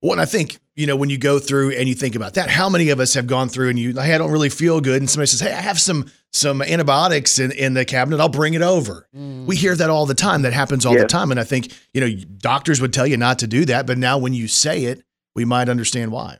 Well, 0.00 0.12
and 0.12 0.20
I 0.20 0.24
think, 0.24 0.58
you 0.74 0.88
know, 0.88 0.96
when 0.96 1.10
you 1.10 1.18
go 1.18 1.38
through 1.38 1.70
and 1.76 1.88
you 1.88 1.94
think 1.94 2.16
about 2.16 2.34
that, 2.34 2.50
how 2.50 2.68
many 2.68 2.88
of 2.88 2.98
us 2.98 3.14
have 3.14 3.28
gone 3.28 3.48
through 3.48 3.68
and 3.68 3.78
you, 3.78 3.92
hey, 3.92 4.14
I 4.14 4.18
don't 4.18 4.32
really 4.32 4.48
feel 4.48 4.80
good. 4.80 5.00
And 5.00 5.08
somebody 5.08 5.28
says, 5.28 5.38
hey, 5.38 5.52
I 5.52 5.60
have 5.60 5.78
some 5.78 6.10
some 6.32 6.60
antibiotics 6.60 7.38
in, 7.38 7.52
in 7.52 7.74
the 7.74 7.84
cabinet. 7.84 8.18
I'll 8.18 8.28
bring 8.28 8.54
it 8.54 8.62
over. 8.62 9.06
We 9.12 9.54
hear 9.54 9.76
that 9.76 9.90
all 9.90 10.06
the 10.06 10.14
time. 10.14 10.42
That 10.42 10.54
happens 10.54 10.84
all 10.84 10.94
the 10.94 11.04
time. 11.04 11.30
And 11.30 11.38
I 11.38 11.44
think, 11.44 11.72
you 11.92 12.00
know, 12.00 12.08
doctors 12.38 12.80
would 12.80 12.92
tell 12.92 13.06
you 13.06 13.16
not 13.16 13.38
to 13.40 13.46
do 13.46 13.64
that. 13.66 13.86
But 13.86 13.98
now 13.98 14.18
when 14.18 14.32
you 14.32 14.48
say 14.48 14.86
it, 14.86 15.04
we 15.36 15.44
might 15.44 15.68
understand 15.68 16.10
why. 16.10 16.38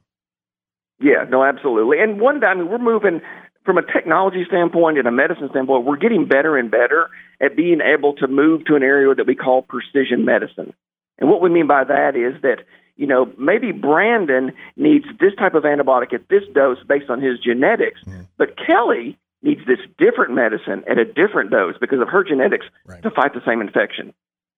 Yeah, 0.98 1.24
no, 1.28 1.44
absolutely. 1.44 2.00
And 2.00 2.20
one 2.20 2.40
day, 2.40 2.46
I 2.46 2.54
mean, 2.54 2.68
we're 2.70 2.78
moving 2.78 3.20
from 3.64 3.78
a 3.78 3.82
technology 3.82 4.44
standpoint 4.46 4.98
and 4.98 5.06
a 5.06 5.12
medicine 5.12 5.48
standpoint, 5.50 5.84
we're 5.84 5.96
getting 5.96 6.26
better 6.26 6.56
and 6.56 6.70
better 6.70 7.08
at 7.40 7.56
being 7.56 7.80
able 7.80 8.14
to 8.14 8.26
move 8.26 8.64
to 8.66 8.74
an 8.74 8.82
area 8.82 9.14
that 9.14 9.26
we 9.26 9.34
call 9.34 9.62
precision 9.62 10.24
medicine. 10.24 10.72
And 11.18 11.30
what 11.30 11.40
we 11.40 11.50
mean 11.50 11.66
by 11.66 11.84
that 11.84 12.16
is 12.16 12.40
that, 12.42 12.64
you 12.96 13.06
know, 13.06 13.32
maybe 13.38 13.72
Brandon 13.72 14.52
needs 14.76 15.06
this 15.20 15.34
type 15.38 15.54
of 15.54 15.62
antibiotic 15.62 16.12
at 16.12 16.28
this 16.28 16.42
dose 16.54 16.78
based 16.88 17.10
on 17.10 17.20
his 17.20 17.38
genetics, 17.38 18.00
but 18.36 18.56
Kelly 18.56 19.18
needs 19.42 19.60
this 19.66 19.78
different 19.98 20.34
medicine 20.34 20.84
at 20.88 20.98
a 20.98 21.04
different 21.04 21.50
dose 21.50 21.74
because 21.80 22.00
of 22.00 22.08
her 22.08 22.24
genetics 22.24 22.66
to 23.02 23.10
fight 23.10 23.34
the 23.34 23.42
same 23.46 23.60
infection. 23.60 24.12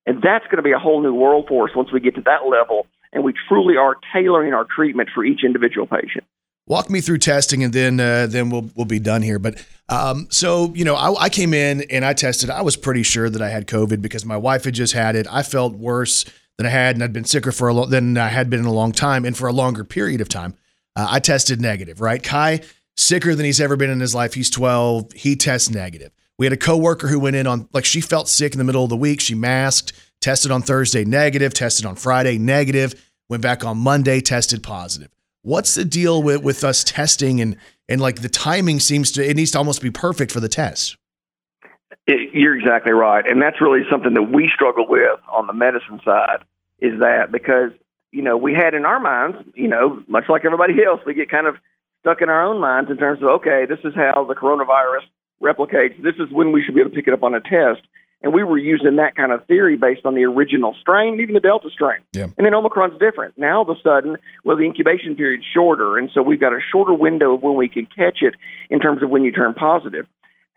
And 0.06 0.20
that's 0.22 0.44
going 0.46 0.58
to 0.58 0.62
be 0.62 0.72
a 0.72 0.78
whole 0.78 1.02
new 1.02 1.14
world 1.14 1.46
for 1.48 1.68
us 1.68 1.74
once 1.74 1.90
we 1.92 2.00
get 2.00 2.14
to 2.16 2.20
that 2.22 2.46
level 2.48 2.86
and 3.12 3.24
we 3.24 3.32
truly 3.48 3.76
are 3.76 3.96
tailoring 4.12 4.52
our 4.52 4.64
treatment 4.64 5.08
for 5.14 5.24
each 5.24 5.44
individual 5.44 5.86
patient. 5.86 6.24
Walk 6.66 6.88
me 6.88 7.00
through 7.00 7.18
testing, 7.18 7.62
and 7.62 7.72
then 7.72 8.00
uh, 8.00 8.26
then 8.26 8.48
we'll 8.50 8.70
we'll 8.74 8.86
be 8.86 8.98
done 8.98 9.22
here. 9.22 9.38
But 9.38 9.62
um, 9.88 10.28
so 10.30 10.72
you 10.74 10.84
know, 10.84 10.94
I, 10.94 11.24
I 11.24 11.28
came 11.28 11.52
in 11.52 11.82
and 11.90 12.04
I 12.04 12.14
tested. 12.14 12.48
I 12.48 12.62
was 12.62 12.76
pretty 12.76 13.02
sure 13.02 13.28
that 13.28 13.42
I 13.42 13.50
had 13.50 13.66
COVID 13.66 14.00
because 14.00 14.24
my 14.24 14.36
wife 14.36 14.64
had 14.64 14.74
just 14.74 14.94
had 14.94 15.14
it. 15.14 15.26
I 15.30 15.42
felt 15.42 15.74
worse 15.74 16.24
than 16.56 16.66
I 16.66 16.70
had, 16.70 16.96
and 16.96 17.04
I'd 17.04 17.12
been 17.12 17.24
sicker 17.24 17.52
for 17.52 17.68
a 17.68 17.74
long 17.74 17.90
than 17.90 18.16
I 18.16 18.28
had 18.28 18.48
been 18.48 18.60
in 18.60 18.66
a 18.66 18.72
long 18.72 18.92
time, 18.92 19.24
and 19.24 19.36
for 19.36 19.46
a 19.46 19.52
longer 19.52 19.84
period 19.84 20.20
of 20.20 20.28
time. 20.28 20.54
Uh, 20.96 21.08
I 21.10 21.18
tested 21.18 21.60
negative. 21.60 22.00
Right, 22.00 22.22
Kai 22.22 22.60
sicker 22.96 23.34
than 23.34 23.44
he's 23.44 23.60
ever 23.60 23.76
been 23.76 23.90
in 23.90 24.00
his 24.00 24.14
life. 24.14 24.34
He's 24.34 24.50
twelve. 24.50 25.12
He 25.12 25.36
tests 25.36 25.70
negative. 25.70 26.12
We 26.38 26.46
had 26.46 26.52
a 26.52 26.56
coworker 26.56 27.08
who 27.08 27.20
went 27.20 27.36
in 27.36 27.46
on 27.46 27.68
like 27.72 27.84
she 27.84 28.00
felt 28.00 28.28
sick 28.28 28.52
in 28.52 28.58
the 28.58 28.64
middle 28.64 28.84
of 28.84 28.90
the 28.90 28.96
week. 28.96 29.20
She 29.20 29.34
masked, 29.34 29.92
tested 30.20 30.50
on 30.50 30.62
Thursday 30.62 31.04
negative, 31.04 31.54
tested 31.54 31.86
on 31.86 31.96
Friday 31.96 32.38
negative, 32.38 33.10
went 33.28 33.42
back 33.42 33.64
on 33.64 33.78
Monday, 33.78 34.20
tested 34.20 34.62
positive. 34.62 35.10
What's 35.44 35.74
the 35.74 35.84
deal 35.84 36.22
with, 36.22 36.42
with 36.42 36.64
us 36.64 36.82
testing 36.82 37.38
and 37.38 37.56
and 37.86 38.00
like 38.00 38.22
the 38.22 38.30
timing 38.30 38.80
seems 38.80 39.12
to 39.12 39.28
it 39.28 39.36
needs 39.36 39.50
to 39.50 39.58
almost 39.58 39.82
be 39.82 39.90
perfect 39.90 40.32
for 40.32 40.40
the 40.40 40.48
test. 40.48 40.96
It, 42.06 42.32
you're 42.32 42.56
exactly 42.58 42.92
right, 42.92 43.26
and 43.26 43.40
that's 43.42 43.60
really 43.60 43.82
something 43.90 44.14
that 44.14 44.32
we 44.32 44.50
struggle 44.54 44.86
with 44.88 45.20
on 45.30 45.46
the 45.46 45.52
medicine 45.52 46.00
side. 46.02 46.38
Is 46.80 46.98
that 47.00 47.30
because 47.30 47.72
you 48.10 48.22
know 48.22 48.38
we 48.38 48.54
had 48.54 48.72
in 48.72 48.86
our 48.86 48.98
minds, 48.98 49.36
you 49.54 49.68
know, 49.68 50.02
much 50.08 50.24
like 50.30 50.46
everybody 50.46 50.82
else, 50.82 51.00
we 51.04 51.12
get 51.12 51.30
kind 51.30 51.46
of 51.46 51.56
stuck 52.00 52.22
in 52.22 52.30
our 52.30 52.42
own 52.42 52.58
minds 52.58 52.90
in 52.90 52.96
terms 52.96 53.22
of 53.22 53.28
okay, 53.28 53.66
this 53.68 53.80
is 53.84 53.94
how 53.94 54.24
the 54.26 54.34
coronavirus 54.34 55.04
replicates. 55.42 56.02
This 56.02 56.16
is 56.16 56.32
when 56.32 56.52
we 56.52 56.62
should 56.62 56.74
be 56.74 56.80
able 56.80 56.90
to 56.90 56.96
pick 56.96 57.06
it 57.06 57.12
up 57.12 57.22
on 57.22 57.34
a 57.34 57.40
test. 57.40 57.86
And 58.24 58.32
we 58.32 58.42
were 58.42 58.56
using 58.56 58.96
that 58.96 59.16
kind 59.16 59.32
of 59.32 59.46
theory 59.46 59.76
based 59.76 60.06
on 60.06 60.14
the 60.14 60.24
original 60.24 60.74
strain, 60.80 61.20
even 61.20 61.34
the 61.34 61.40
Delta 61.40 61.68
strain. 61.70 61.98
Yeah. 62.14 62.28
And 62.38 62.46
then 62.46 62.54
Omicron's 62.54 62.98
different. 62.98 63.36
Now, 63.36 63.58
all 63.58 63.70
of 63.70 63.76
a 63.76 63.78
sudden, 63.82 64.16
well, 64.44 64.56
the 64.56 64.64
incubation 64.64 65.14
period's 65.14 65.44
shorter. 65.52 65.98
And 65.98 66.08
so 66.14 66.22
we've 66.22 66.40
got 66.40 66.54
a 66.54 66.58
shorter 66.72 66.94
window 66.94 67.34
of 67.34 67.42
when 67.42 67.54
we 67.54 67.68
can 67.68 67.84
catch 67.84 68.22
it 68.22 68.34
in 68.70 68.80
terms 68.80 69.02
of 69.02 69.10
when 69.10 69.24
you 69.24 69.30
turn 69.30 69.52
positive. 69.52 70.06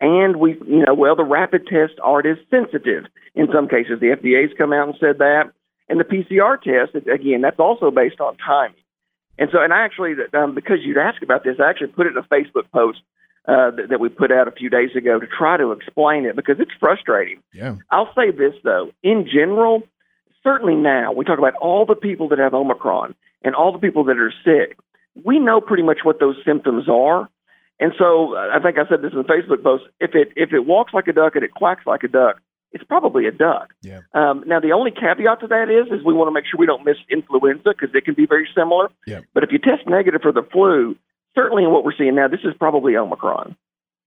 And 0.00 0.36
we, 0.36 0.52
you 0.66 0.86
know, 0.86 0.94
well, 0.94 1.14
the 1.14 1.24
rapid 1.24 1.66
tests 1.66 1.96
aren't 2.02 2.26
as 2.26 2.38
sensitive 2.50 3.04
in 3.34 3.48
some 3.52 3.68
cases. 3.68 4.00
The 4.00 4.16
FDA's 4.16 4.56
come 4.56 4.72
out 4.72 4.88
and 4.88 4.96
said 4.98 5.18
that. 5.18 5.52
And 5.90 6.00
the 6.00 6.04
PCR 6.04 6.56
test, 6.62 6.96
again, 7.06 7.42
that's 7.42 7.60
also 7.60 7.90
based 7.90 8.18
on 8.18 8.38
timing. 8.38 8.80
And 9.38 9.50
so, 9.52 9.60
and 9.60 9.74
I 9.74 9.84
actually, 9.84 10.14
um, 10.32 10.54
because 10.54 10.78
you'd 10.82 10.96
asked 10.96 11.22
about 11.22 11.44
this, 11.44 11.56
I 11.62 11.68
actually 11.68 11.88
put 11.88 12.06
it 12.06 12.16
in 12.16 12.16
a 12.16 12.22
Facebook 12.22 12.70
post 12.72 13.00
uh, 13.48 13.70
that, 13.70 13.88
that 13.88 13.98
we 13.98 14.10
put 14.10 14.30
out 14.30 14.46
a 14.46 14.50
few 14.50 14.68
days 14.68 14.90
ago 14.94 15.18
to 15.18 15.26
try 15.26 15.56
to 15.56 15.72
explain 15.72 16.26
it 16.26 16.36
because 16.36 16.56
it's 16.60 16.70
frustrating. 16.78 17.42
Yeah. 17.54 17.76
I'll 17.90 18.12
say 18.14 18.30
this 18.30 18.52
though, 18.62 18.90
in 19.02 19.26
general, 19.26 19.82
certainly 20.44 20.74
now 20.74 21.12
we 21.12 21.24
talk 21.24 21.38
about 21.38 21.54
all 21.54 21.86
the 21.86 21.94
people 21.94 22.28
that 22.28 22.38
have 22.38 22.52
Omicron 22.52 23.14
and 23.42 23.54
all 23.54 23.72
the 23.72 23.78
people 23.78 24.04
that 24.04 24.18
are 24.18 24.32
sick. 24.44 24.76
We 25.24 25.38
know 25.38 25.62
pretty 25.62 25.82
much 25.82 26.00
what 26.02 26.20
those 26.20 26.36
symptoms 26.44 26.88
are. 26.90 27.28
And 27.80 27.92
so 27.98 28.36
uh, 28.36 28.50
I 28.52 28.60
think 28.60 28.76
I 28.76 28.86
said 28.88 29.00
this 29.00 29.12
in 29.12 29.18
the 29.18 29.24
Facebook 29.24 29.62
post. 29.62 29.84
If 29.98 30.14
it 30.14 30.28
if 30.36 30.52
it 30.52 30.66
walks 30.66 30.92
like 30.92 31.08
a 31.08 31.12
duck 31.12 31.34
and 31.34 31.44
it 31.44 31.54
quacks 31.54 31.86
like 31.86 32.02
a 32.02 32.08
duck, 32.08 32.40
it's 32.72 32.84
probably 32.84 33.26
a 33.26 33.32
duck. 33.32 33.72
Yeah. 33.82 34.00
Um, 34.12 34.44
now 34.46 34.60
the 34.60 34.72
only 34.72 34.90
caveat 34.90 35.40
to 35.40 35.46
that 35.46 35.70
is 35.70 35.86
is 35.90 36.04
we 36.04 36.12
want 36.12 36.28
to 36.28 36.32
make 36.32 36.44
sure 36.44 36.58
we 36.58 36.66
don't 36.66 36.84
miss 36.84 36.98
influenza 37.08 37.70
because 37.70 37.94
it 37.94 38.04
can 38.04 38.14
be 38.14 38.26
very 38.26 38.48
similar. 38.54 38.90
Yeah. 39.06 39.20
But 39.32 39.44
if 39.44 39.52
you 39.52 39.58
test 39.58 39.86
negative 39.86 40.20
for 40.20 40.32
the 40.32 40.42
flu, 40.42 40.96
certainly 41.34 41.64
in 41.64 41.70
what 41.70 41.84
we're 41.84 41.96
seeing 41.96 42.14
now, 42.14 42.28
this 42.28 42.40
is 42.44 42.54
probably 42.58 42.96
Omicron. 42.96 43.56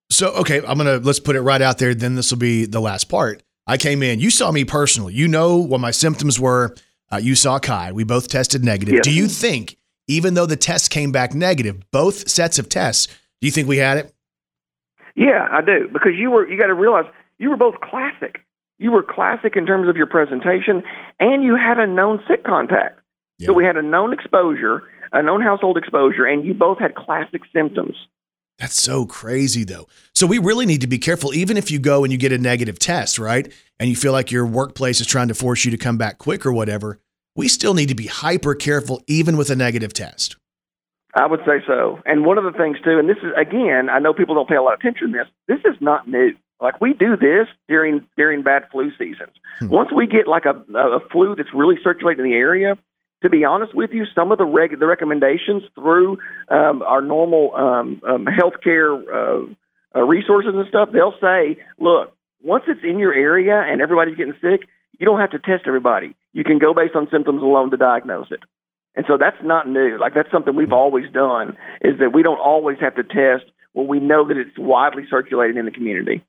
So, 0.10 0.32
okay, 0.34 0.58
I'm 0.58 0.78
going 0.78 1.00
to 1.00 1.06
let's 1.06 1.20
put 1.20 1.36
it 1.36 1.42
right 1.42 1.62
out 1.62 1.78
there. 1.78 1.94
Then 1.94 2.16
this 2.16 2.32
will 2.32 2.40
be 2.40 2.66
the 2.66 2.82
last 2.82 3.06
part. 3.06 3.44
I 3.68 3.78
came 3.78 4.04
in. 4.04 4.20
You 4.20 4.30
saw 4.30 4.52
me 4.52 4.66
personally. 4.66 5.14
You 5.14 5.28
know 5.28 5.58
what 5.58 5.80
my 5.80 5.92
symptoms 5.92 6.40
were. 6.40 6.76
Uh, 7.12 7.18
you 7.18 7.36
saw 7.36 7.60
Kai. 7.60 7.92
We 7.92 8.04
both 8.04 8.28
tested 8.28 8.64
negative. 8.64 8.96
Yes. 8.96 9.04
Do 9.04 9.12
you 9.12 9.28
think, 9.28 9.78
even 10.08 10.34
though 10.34 10.46
the 10.46 10.58
test 10.58 10.90
came 10.90 11.12
back 11.12 11.34
negative, 11.34 11.80
both 11.92 12.30
sets 12.30 12.60
of 12.60 12.68
tests, 12.70 13.08
do 13.08 13.48
you 13.48 13.52
think 13.52 13.68
we 13.68 13.78
had 13.78 13.98
it? 13.98 14.14
Yeah, 15.16 15.48
I 15.52 15.62
do 15.62 15.90
because 15.92 16.14
you 16.18 16.32
were 16.32 16.50
you 16.50 16.58
got 16.58 16.68
to 16.68 16.74
realize 16.74 17.06
you 17.38 17.50
were 17.50 17.58
both 17.58 17.76
classic. 17.82 18.42
You 18.80 18.92
were 18.92 19.04
classic 19.04 19.56
in 19.56 19.66
terms 19.66 19.88
of 19.88 19.96
your 19.96 20.08
presentation, 20.08 20.84
and 21.20 21.44
you 21.44 21.56
had 21.56 21.80
a 21.80 21.86
known 21.86 22.24
sick 22.28 22.44
contact. 22.44 23.00
So 23.46 23.54
we 23.54 23.66
had 23.66 23.76
a 23.76 23.82
known 23.82 24.14
exposure, 24.14 24.84
known 25.20 25.41
household 25.41 25.78
exposure, 25.78 26.26
and 26.26 26.45
you 26.45 26.53
both 26.53 26.80
had 26.80 26.95
classic 26.95 27.41
symptoms. 27.53 27.95
That's 28.57 28.80
so 28.80 29.05
crazy, 29.05 29.66
though. 29.66 29.88
So 30.14 30.26
we 30.28 30.38
really 30.38 30.66
need 30.66 30.82
to 30.82 30.88
be 30.88 30.99
careful, 30.99 31.34
even 31.34 31.57
if 31.57 31.70
you 31.72 31.80
go 31.80 32.03
and 32.03 32.14
you 32.14 32.18
get 32.18 32.32
a 32.32 32.38
negative 32.38 32.80
test, 32.80 33.20
right? 33.20 33.51
And 33.80 33.89
you 33.89 33.95
feel 33.95 34.14
like 34.14 34.32
your 34.32 34.45
workplace 34.45 35.01
is 35.01 35.07
trying 35.07 35.28
to 35.30 35.34
force 35.34 35.66
you 35.66 35.72
to 35.72 35.78
come 35.78 35.97
back 35.97 36.20
quick 36.20 36.45
or 36.45 36.53
whatever. 36.53 36.99
We 37.36 37.47
still 37.47 37.74
need 37.74 37.89
to 37.89 37.95
be 37.95 38.07
hyper 38.07 38.55
careful, 38.55 39.01
even 39.07 39.36
with 39.36 39.49
a 39.49 39.55
negative 39.55 39.93
test. 39.93 40.36
I 41.16 41.26
would 41.26 41.41
say 41.41 41.64
so. 41.68 41.99
And 42.05 42.26
one 42.26 42.38
of 42.38 42.43
the 42.43 42.51
things 42.51 42.78
too, 42.84 42.97
and 42.97 43.09
this 43.09 43.18
is 43.18 43.32
again, 43.36 43.89
I 43.89 43.99
know 43.99 44.14
people 44.14 44.36
don't 44.36 44.47
pay 44.47 44.55
a 44.55 44.62
lot 44.62 44.76
of 44.76 44.80
attention 44.80 45.12
to 45.12 45.18
this. 45.18 45.28
This 45.47 45.72
is 45.74 45.76
not 45.82 46.07
new. 46.07 46.32
Like 46.62 46.80
we 46.80 46.93
do 46.93 47.18
this 47.18 47.47
during 47.68 48.07
during 48.16 48.43
bad 48.43 48.68
flu 48.72 48.91
seasons. 48.97 49.34
Hmm. 49.59 49.70
Once 49.70 49.89
we 49.91 50.07
get 50.07 50.28
like 50.28 50.45
a, 50.45 50.55
a 50.78 50.99
flu 51.12 51.36
that's 51.36 51.53
really 51.53 51.76
circulating 51.84 52.26
in 52.26 52.32
the 52.32 52.38
area, 52.38 52.78
to 53.22 53.30
be 53.30 53.46
honest 53.46 53.76
with 53.76 53.92
you, 53.94 54.06
some 54.16 54.32
of 54.32 54.38
the 54.38 54.46
reg- 54.46 54.80
the 54.80 54.88
recommendations 54.88 55.64
through 55.76 56.18
um, 56.50 56.82
our 56.82 57.02
normal 57.02 57.54
um, 57.56 58.02
um, 58.08 58.26
healthcare 58.26 59.02
uh, 59.14 59.54
uh, 59.96 60.04
resources 60.04 60.54
and 60.56 60.68
stuff, 60.68 60.90
they'll 60.92 61.14
say, 61.22 61.58
look, 61.80 62.14
once 62.44 62.64
it's 62.68 62.82
in 62.84 62.98
your 62.98 63.14
area 63.14 63.62
and 63.66 63.82
everybody's 63.82 64.16
getting 64.16 64.34
sick, 64.42 64.68
you 65.00 65.06
don't 65.06 65.20
have 65.20 65.32
to 65.32 65.40
test 65.40 65.64
everybody. 65.68 66.16
You 66.34 66.44
can 66.44 66.60
go 66.60 66.74
based 66.74 66.96
on 66.96 67.08
symptoms 67.12 67.42
alone 67.42 67.72
to 67.72 67.78
diagnose 67.78 68.32
it. 68.32 68.40
And 68.96 69.06
so 69.08 69.18
that's 69.18 69.38
not 69.44 69.68
new. 69.68 69.98
Like 70.00 70.14
that's 70.14 70.32
something 70.32 70.56
we've 70.56 70.74
always 70.74 71.10
done 71.12 71.58
is 71.82 72.00
that 72.00 72.14
we 72.14 72.24
don't 72.24 72.40
always 72.40 72.78
have 72.80 72.96
to 72.96 73.04
test 73.04 73.50
when 73.74 73.88
we 73.88 74.00
know 74.00 74.28
that 74.28 74.38
it's 74.38 74.58
widely 74.58 75.04
circulating 75.10 75.58
in 75.58 75.66
the 75.66 75.72
community. 75.72 76.24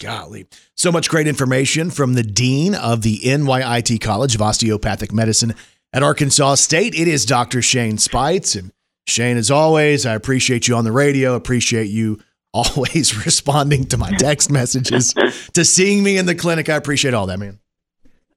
Golly. 0.00 0.46
So 0.76 0.92
much 0.92 1.08
great 1.08 1.26
information 1.26 1.90
from 1.90 2.14
the 2.14 2.22
Dean 2.22 2.74
of 2.74 3.02
the 3.02 3.20
NYIT 3.20 4.00
College 4.00 4.34
of 4.34 4.42
Osteopathic 4.42 5.12
Medicine 5.12 5.54
at 5.94 6.02
Arkansas 6.02 6.56
State. 6.56 6.94
It 6.94 7.08
is 7.08 7.24
Dr. 7.24 7.62
Shane 7.62 7.96
Speights. 7.96 8.56
And 8.56 8.72
Shane, 9.06 9.38
as 9.38 9.50
always, 9.50 10.04
I 10.04 10.14
appreciate 10.14 10.68
you 10.68 10.74
on 10.76 10.84
the 10.84 10.92
radio, 10.92 11.34
appreciate 11.34 11.86
you 11.86 12.18
always 12.52 13.24
responding 13.24 13.86
to 13.86 13.96
my 13.96 14.10
text 14.10 14.50
messages, 14.50 15.14
to 15.54 15.64
seeing 15.64 16.02
me 16.02 16.18
in 16.18 16.26
the 16.26 16.34
clinic. 16.34 16.68
I 16.68 16.76
appreciate 16.76 17.14
all 17.14 17.26
that, 17.26 17.38
man. 17.38 17.58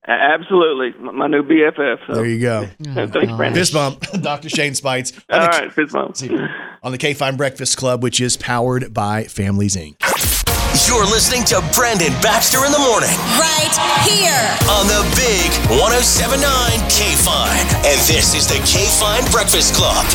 Absolutely, 0.08 0.97
my 1.01 1.28
new 1.28 1.43
BFF. 1.43 1.97
So. 2.08 2.14
There 2.14 2.26
you 2.26 2.39
go. 2.39 2.68
Thanks, 2.82 3.12
Brandon. 3.12 3.51
Oh, 3.51 3.53
fist 3.53 3.74
bump, 3.74 3.99
Dr. 4.22 4.47
Shane 4.47 4.74
Speights. 4.74 5.12
All 5.30 5.47
right, 5.47 5.72
fist 5.72 5.91
bump. 5.91 6.16
On 6.82 6.91
the 6.93 6.97
K 6.97 7.14
Fine 7.14 7.36
Breakfast 7.36 7.78
Club, 7.78 8.01
which 8.01 8.22
is 8.22 8.38
powered 8.38 8.93
by 8.93 9.26
Families 9.26 9.76
Inc. 9.76 9.97
You're 10.88 11.05
listening 11.05 11.43
to 11.45 11.61
Brandon 11.74 12.13
Baxter 12.22 12.65
in 12.65 12.72
the 12.72 12.80
morning 12.80 13.09
Right 13.39 13.74
here. 14.07 14.47
on 14.70 14.88
the 14.88 15.01
big 15.15 15.49
1079 15.80 16.43
K 16.89 17.15
Fine. 17.15 17.65
And 17.86 17.99
this 18.07 18.36
is 18.36 18.47
the 18.47 18.59
K 18.65 18.86
Fine 18.99 19.30
Breakfast 19.32 19.74
Club, 19.74 20.05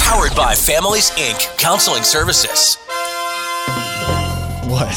powered 0.00 0.34
by 0.36 0.54
Families 0.54 1.10
Inc. 1.12 1.56
Counseling 1.58 2.02
Services. 2.02 2.76
What? 4.68 4.94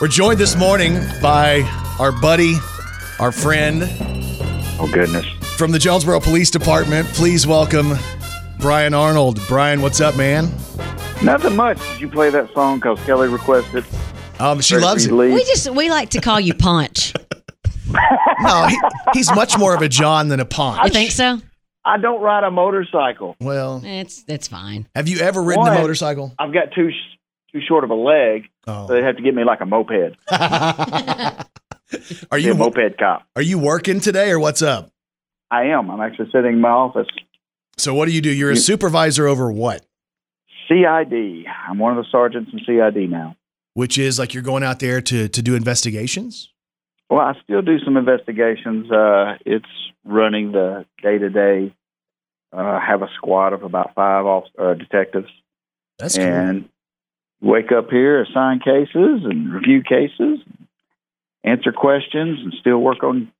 We're 0.00 0.08
joined 0.08 0.38
this 0.40 0.56
morning 0.56 0.98
by 1.20 1.62
our 2.00 2.10
buddy, 2.12 2.54
our 3.20 3.30
friend 3.32 3.84
Oh 4.80 4.88
goodness. 4.92 5.26
from 5.56 5.70
the 5.70 5.78
Jonesboro 5.78 6.20
Police 6.20 6.50
Department. 6.50 7.06
Please 7.08 7.46
welcome 7.46 7.92
Brian 8.58 8.94
Arnold. 8.94 9.40
Brian, 9.48 9.82
what's 9.82 10.00
up, 10.00 10.16
man? 10.16 10.50
Nothing 11.24 11.56
much. 11.56 11.78
Did 11.92 12.00
you 12.02 12.08
play 12.08 12.30
that 12.30 12.52
song 12.54 12.76
because 12.78 12.98
Kelly 13.04 13.28
requested? 13.28 13.84
Um, 14.38 14.60
she 14.60 14.74
Ready 14.74 14.86
loves 14.86 15.06
it. 15.06 15.10
you? 15.10 15.16
We 15.16 15.44
just 15.44 15.70
we 15.70 15.88
like 15.90 16.10
to 16.10 16.20
call 16.20 16.40
you 16.40 16.54
Ponch. 16.54 17.12
No, 18.40 18.66
he, 18.66 18.76
he's 19.14 19.32
much 19.34 19.56
more 19.56 19.74
of 19.74 19.80
a 19.80 19.88
John 19.88 20.28
than 20.28 20.40
a 20.40 20.42
You 20.42 20.48
Ponch. 20.48 20.92
think 20.92 21.12
so? 21.12 21.38
I 21.84 21.96
don't 21.96 22.20
ride 22.20 22.42
a 22.44 22.50
motorcycle. 22.50 23.36
Well, 23.40 23.80
It's 23.84 24.24
it's 24.28 24.48
fine. 24.48 24.86
have 24.94 25.06
you 25.08 25.18
ever 25.20 25.42
ridden 25.42 25.66
a 25.66 25.74
motorcycle? 25.74 26.34
I've 26.38 26.52
got 26.52 26.72
too 26.74 26.90
too 27.52 27.60
short 27.66 27.84
of 27.84 27.90
a 27.90 27.94
leg, 27.94 28.46
Oh. 28.66 28.86
so 28.88 28.94
they 28.94 29.02
have 29.02 29.16
to 29.16 29.22
give 29.22 29.34
me 29.34 29.44
like 29.44 29.60
a 29.60 29.66
moped. 29.66 30.16
Are 30.30 31.46
Be 32.32 32.36
a 32.36 32.38
you 32.38 32.54
moped 32.54 32.98
cop? 32.98 33.26
are 33.36 33.42
you 33.42 33.58
working 33.58 34.00
today 34.00 34.30
or 34.30 34.38
what's 34.40 34.60
up? 34.62 34.90
I 35.50 35.64
am. 35.66 35.90
I'm 35.90 36.00
actually 36.00 36.30
sitting 36.32 36.54
in 36.54 36.60
my 36.60 36.70
office. 36.70 37.06
So 37.78 37.94
what 37.94 38.06
do 38.06 38.12
you 38.12 38.20
do? 38.20 38.30
You're 38.30 38.50
a 38.50 38.56
supervisor 38.56 39.26
over 39.28 39.50
what? 39.52 39.86
CID. 40.68 41.46
I'm 41.68 41.78
one 41.78 41.96
of 41.96 42.04
the 42.04 42.10
sergeants 42.10 42.50
in 42.52 42.60
CID 42.64 43.10
now. 43.10 43.36
Which 43.74 43.98
is 43.98 44.18
like 44.18 44.34
you're 44.34 44.42
going 44.42 44.62
out 44.62 44.78
there 44.80 45.00
to 45.00 45.28
to 45.28 45.42
do 45.42 45.54
investigations? 45.56 46.50
Well, 47.10 47.20
I 47.20 47.34
still 47.42 47.60
do 47.62 47.78
some 47.80 47.96
investigations. 47.96 48.90
Uh, 48.90 49.36
it's 49.44 49.68
running 50.04 50.52
the 50.52 50.86
day 51.02 51.18
to 51.18 51.28
day. 51.28 51.74
I 52.52 52.78
have 52.86 53.02
a 53.02 53.08
squad 53.16 53.52
of 53.52 53.62
about 53.64 53.94
five 53.94 54.24
off, 54.26 54.44
uh, 54.58 54.74
detectives, 54.74 55.28
That's 55.98 56.16
cool. 56.16 56.24
and 56.24 56.68
wake 57.40 57.72
up 57.72 57.90
here, 57.90 58.22
assign 58.22 58.60
cases, 58.60 59.24
and 59.24 59.52
review 59.52 59.82
cases, 59.82 60.38
answer 61.42 61.72
questions, 61.72 62.38
and 62.42 62.54
still 62.60 62.78
work 62.78 63.02
on 63.02 63.30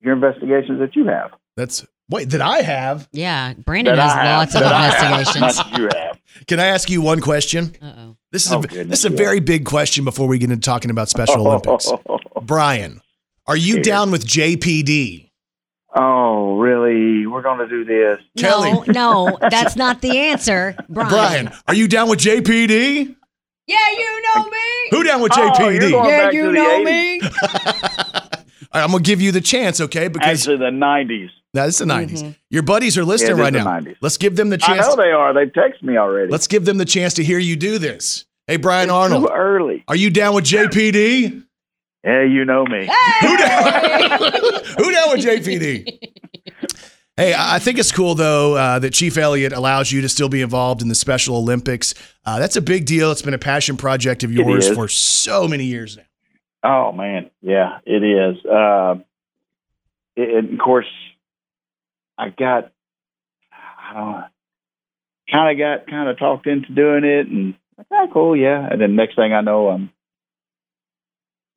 your 0.00 0.14
investigations 0.14 0.80
that 0.80 0.96
you 0.96 1.04
have. 1.06 1.32
That's 1.56 1.86
wait, 2.08 2.30
that 2.30 2.40
I 2.40 2.62
have. 2.62 3.08
Yeah, 3.12 3.52
Brandon 3.54 3.94
That 3.96 4.02
has 4.02 4.12
I 4.16 4.24
have. 4.24 4.38
lots 4.38 4.54
of 4.54 4.60
That 4.62 4.72
I 4.72 4.82
have. 4.88 5.20
investigations. 5.20 6.09
Not 6.36 6.38
that 6.38 6.38
you 6.38 6.38
have. 6.38 6.46
Can 6.46 6.60
I 6.60 6.66
ask 6.66 6.90
you 6.90 7.02
one 7.02 7.20
question? 7.20 7.76
Uh 7.82 7.92
oh. 7.96 8.16
This 8.32 8.46
is 8.46 8.52
Oh, 8.52 8.58
a 8.60 8.62
goodness, 8.62 8.88
this 8.88 8.98
is 9.00 9.04
a 9.06 9.10
yeah. 9.10 9.16
very 9.16 9.40
big 9.40 9.64
question 9.64 10.04
before 10.04 10.26
we 10.28 10.38
get 10.38 10.50
into 10.50 10.64
talking 10.64 10.90
about 10.90 11.08
Special 11.08 11.46
Olympics. 11.48 11.90
Brian, 12.42 13.00
are 13.46 13.56
you 13.56 13.72
Scared. 13.74 13.84
down 13.86 14.10
with 14.10 14.24
JPD? 14.26 15.30
Oh, 15.96 16.56
really? 16.58 17.26
We're 17.26 17.42
going 17.42 17.58
to 17.58 17.66
do 17.68 17.84
this? 17.84 18.20
Kelly. 18.38 18.70
No, 18.72 18.84
no, 19.26 19.38
that's 19.50 19.74
not 19.74 20.00
the 20.02 20.18
answer, 20.18 20.76
Brian. 20.88 21.08
Brian, 21.10 21.50
are 21.66 21.74
you 21.74 21.88
down 21.88 22.08
with 22.08 22.20
JPD? 22.20 23.16
Yeah, 23.66 23.76
you 23.96 24.22
know 24.22 24.44
me. 24.44 24.58
Who 24.92 25.02
down 25.02 25.20
with 25.20 25.32
Oh, 25.34 25.50
JPD? 25.50 25.90
Yeah, 25.90 26.30
you 26.30 26.52
know 26.52 26.80
80s. 26.80 26.84
me. 26.84 27.20
All 28.72 28.78
right, 28.80 28.84
I'm 28.84 28.92
gonna 28.92 29.02
give 29.02 29.20
you 29.20 29.32
the 29.32 29.40
chance, 29.40 29.80
okay? 29.80 30.06
Because 30.06 30.46
Actually, 30.46 30.58
the 30.58 30.70
90s. 30.70 31.30
Now 31.54 31.66
this 31.66 31.80
is 31.80 31.86
the 31.86 31.92
90s. 31.92 32.36
Your 32.50 32.62
buddies 32.62 32.96
are 32.98 33.04
listening 33.04 33.36
Yeah, 33.36 33.42
right 33.42 33.52
now. 33.52 33.64
90s. 33.66 33.96
Let's 34.00 34.16
give 34.16 34.36
them 34.36 34.50
the 34.50 34.58
chance. 34.58 34.86
I 34.86 34.88
know 34.88 34.96
they 34.96 35.10
are. 35.10 35.32
They 35.34 35.46
text 35.50 35.82
me 35.82 35.96
already. 35.96 36.30
Let's 36.30 36.46
give 36.46 36.64
them 36.64 36.78
the 36.78 36.84
chance 36.84 37.14
to 37.14 37.24
hear 37.24 37.38
you 37.38 37.56
do 37.56 37.78
this. 37.78 38.24
Hey, 38.46 38.56
Brian 38.56 38.84
It's 38.88 38.92
Arnold, 38.94 39.26
Too 39.26 39.32
early. 39.32 39.84
are 39.88 39.96
you 39.96 40.10
down 40.10 40.34
with 40.34 40.44
JPD? 40.44 41.44
Yeah, 42.04 42.22
you 42.24 42.44
know 42.44 42.64
me. 42.64 42.88
Who 43.20 43.36
down? 43.36 43.72
Who 44.78 44.90
down 44.92 45.10
with 45.10 45.20
JPD? 45.24 45.98
Hey, 47.16 47.34
I 47.34 47.56
I 47.56 47.58
think 47.58 47.78
it's 47.78 47.92
cool 47.92 48.14
though 48.14 48.54
uh, 48.54 48.78
that 48.78 48.94
Chief 48.94 49.18
Elliott 49.18 49.52
allows 49.52 49.92
you 49.92 50.00
to 50.00 50.08
still 50.08 50.30
be 50.30 50.40
involved 50.40 50.80
in 50.80 50.88
the 50.88 50.94
Special 50.94 51.36
Olympics. 51.36 51.94
Uh, 52.24 52.38
that's 52.38 52.56
a 52.56 52.62
big 52.62 52.86
deal. 52.86 53.10
It's 53.12 53.20
been 53.22 53.34
a 53.34 53.38
passion 53.38 53.76
project 53.76 54.24
of 54.24 54.32
yours 54.32 54.70
for 54.70 54.88
so 54.88 55.46
many 55.46 55.64
years 55.64 55.98
now. 55.98 56.04
Oh 56.62 56.92
man, 56.92 57.30
yeah, 57.42 57.78
it 57.84 58.02
is. 58.02 58.42
Uh, 58.46 58.94
it, 60.16 60.34
and 60.44 60.54
of 60.54 60.58
course, 60.58 60.86
I 62.20 62.28
got, 62.28 62.70
I 63.52 63.94
don't 63.94 64.24
kind 65.30 65.50
of 65.50 65.58
got 65.58 65.90
kind 65.90 66.08
of 66.08 66.18
talked 66.18 66.46
into 66.46 66.72
doing 66.74 67.04
it, 67.04 67.26
and 67.28 67.54
ah, 67.92 68.06
cool, 68.12 68.36
yeah. 68.36 68.68
And 68.70 68.80
then 68.80 68.96
next 68.96 69.16
thing 69.16 69.32
I 69.32 69.40
know, 69.40 69.68
I'm 69.68 69.90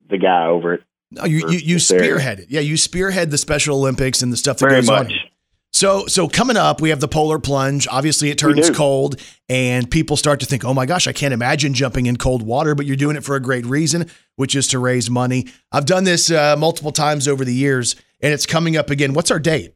the 0.08 0.18
guy 0.18 0.46
over 0.46 0.74
it. 0.74 0.82
No, 1.10 1.24
you 1.24 1.48
you, 1.50 1.58
you 1.58 1.78
spearhead 1.78 2.40
it. 2.40 2.50
Yeah, 2.50 2.60
you 2.60 2.76
spearhead 2.76 3.30
the 3.30 3.38
Special 3.38 3.76
Olympics 3.76 4.22
and 4.22 4.32
the 4.32 4.36
stuff 4.36 4.58
that 4.58 4.66
Very 4.66 4.80
goes 4.80 4.86
much. 4.86 5.12
on. 5.12 5.18
So 5.72 6.06
so 6.06 6.28
coming 6.28 6.56
up, 6.56 6.80
we 6.80 6.90
have 6.90 7.00
the 7.00 7.08
polar 7.08 7.38
plunge. 7.38 7.86
Obviously, 7.90 8.30
it 8.30 8.38
turns 8.38 8.70
cold, 8.70 9.20
and 9.48 9.90
people 9.90 10.16
start 10.16 10.40
to 10.40 10.46
think, 10.46 10.64
"Oh 10.64 10.72
my 10.72 10.86
gosh, 10.86 11.06
I 11.06 11.12
can't 11.12 11.34
imagine 11.34 11.74
jumping 11.74 12.06
in 12.06 12.16
cold 12.16 12.42
water." 12.42 12.74
But 12.74 12.86
you're 12.86 12.96
doing 12.96 13.16
it 13.16 13.24
for 13.24 13.36
a 13.36 13.40
great 13.40 13.66
reason, 13.66 14.08
which 14.36 14.54
is 14.54 14.68
to 14.68 14.78
raise 14.78 15.10
money. 15.10 15.46
I've 15.72 15.86
done 15.86 16.04
this 16.04 16.30
uh, 16.30 16.56
multiple 16.56 16.92
times 16.92 17.28
over 17.28 17.44
the 17.44 17.54
years, 17.54 17.96
and 18.20 18.32
it's 18.32 18.46
coming 18.46 18.76
up 18.76 18.88
again. 18.88 19.14
What's 19.14 19.30
our 19.30 19.40
date? 19.40 19.73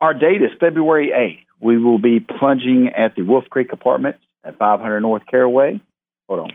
Our 0.00 0.14
date 0.14 0.42
is 0.42 0.50
February 0.60 1.10
8th. 1.14 1.44
We 1.60 1.78
will 1.78 1.98
be 1.98 2.20
plunging 2.20 2.90
at 2.96 3.16
the 3.16 3.22
Wolf 3.22 3.44
Creek 3.50 3.72
Apartments 3.72 4.20
at 4.44 4.56
500 4.58 5.00
North 5.00 5.22
Caraway. 5.28 5.80
Hold 6.28 6.40
on. 6.40 6.50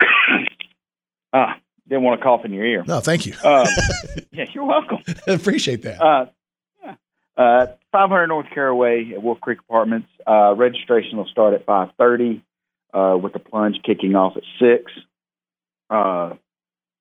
ah, 1.32 1.56
didn't 1.86 2.04
want 2.04 2.20
to 2.20 2.24
cough 2.24 2.44
in 2.44 2.52
your 2.52 2.64
ear. 2.64 2.84
No, 2.86 3.00
thank 3.00 3.26
you. 3.26 3.34
Um, 3.44 3.66
yeah, 4.30 4.46
you're 4.52 4.64
welcome. 4.64 4.98
I 5.26 5.32
appreciate 5.32 5.82
that. 5.82 6.00
Uh, 6.00 6.26
yeah. 6.82 6.94
Uh, 7.36 7.66
500 7.92 8.28
North 8.28 8.46
Caraway 8.54 9.12
at 9.12 9.22
Wolf 9.22 9.40
Creek 9.40 9.58
Apartments. 9.60 10.08
Uh, 10.26 10.54
registration 10.56 11.18
will 11.18 11.26
start 11.26 11.54
at 11.54 11.66
5:30, 11.66 12.42
uh, 12.94 13.18
with 13.18 13.34
the 13.34 13.38
plunge 13.38 13.76
kicking 13.84 14.14
off 14.14 14.36
at 14.36 14.42
six. 14.58 14.90
Uh, 15.90 16.34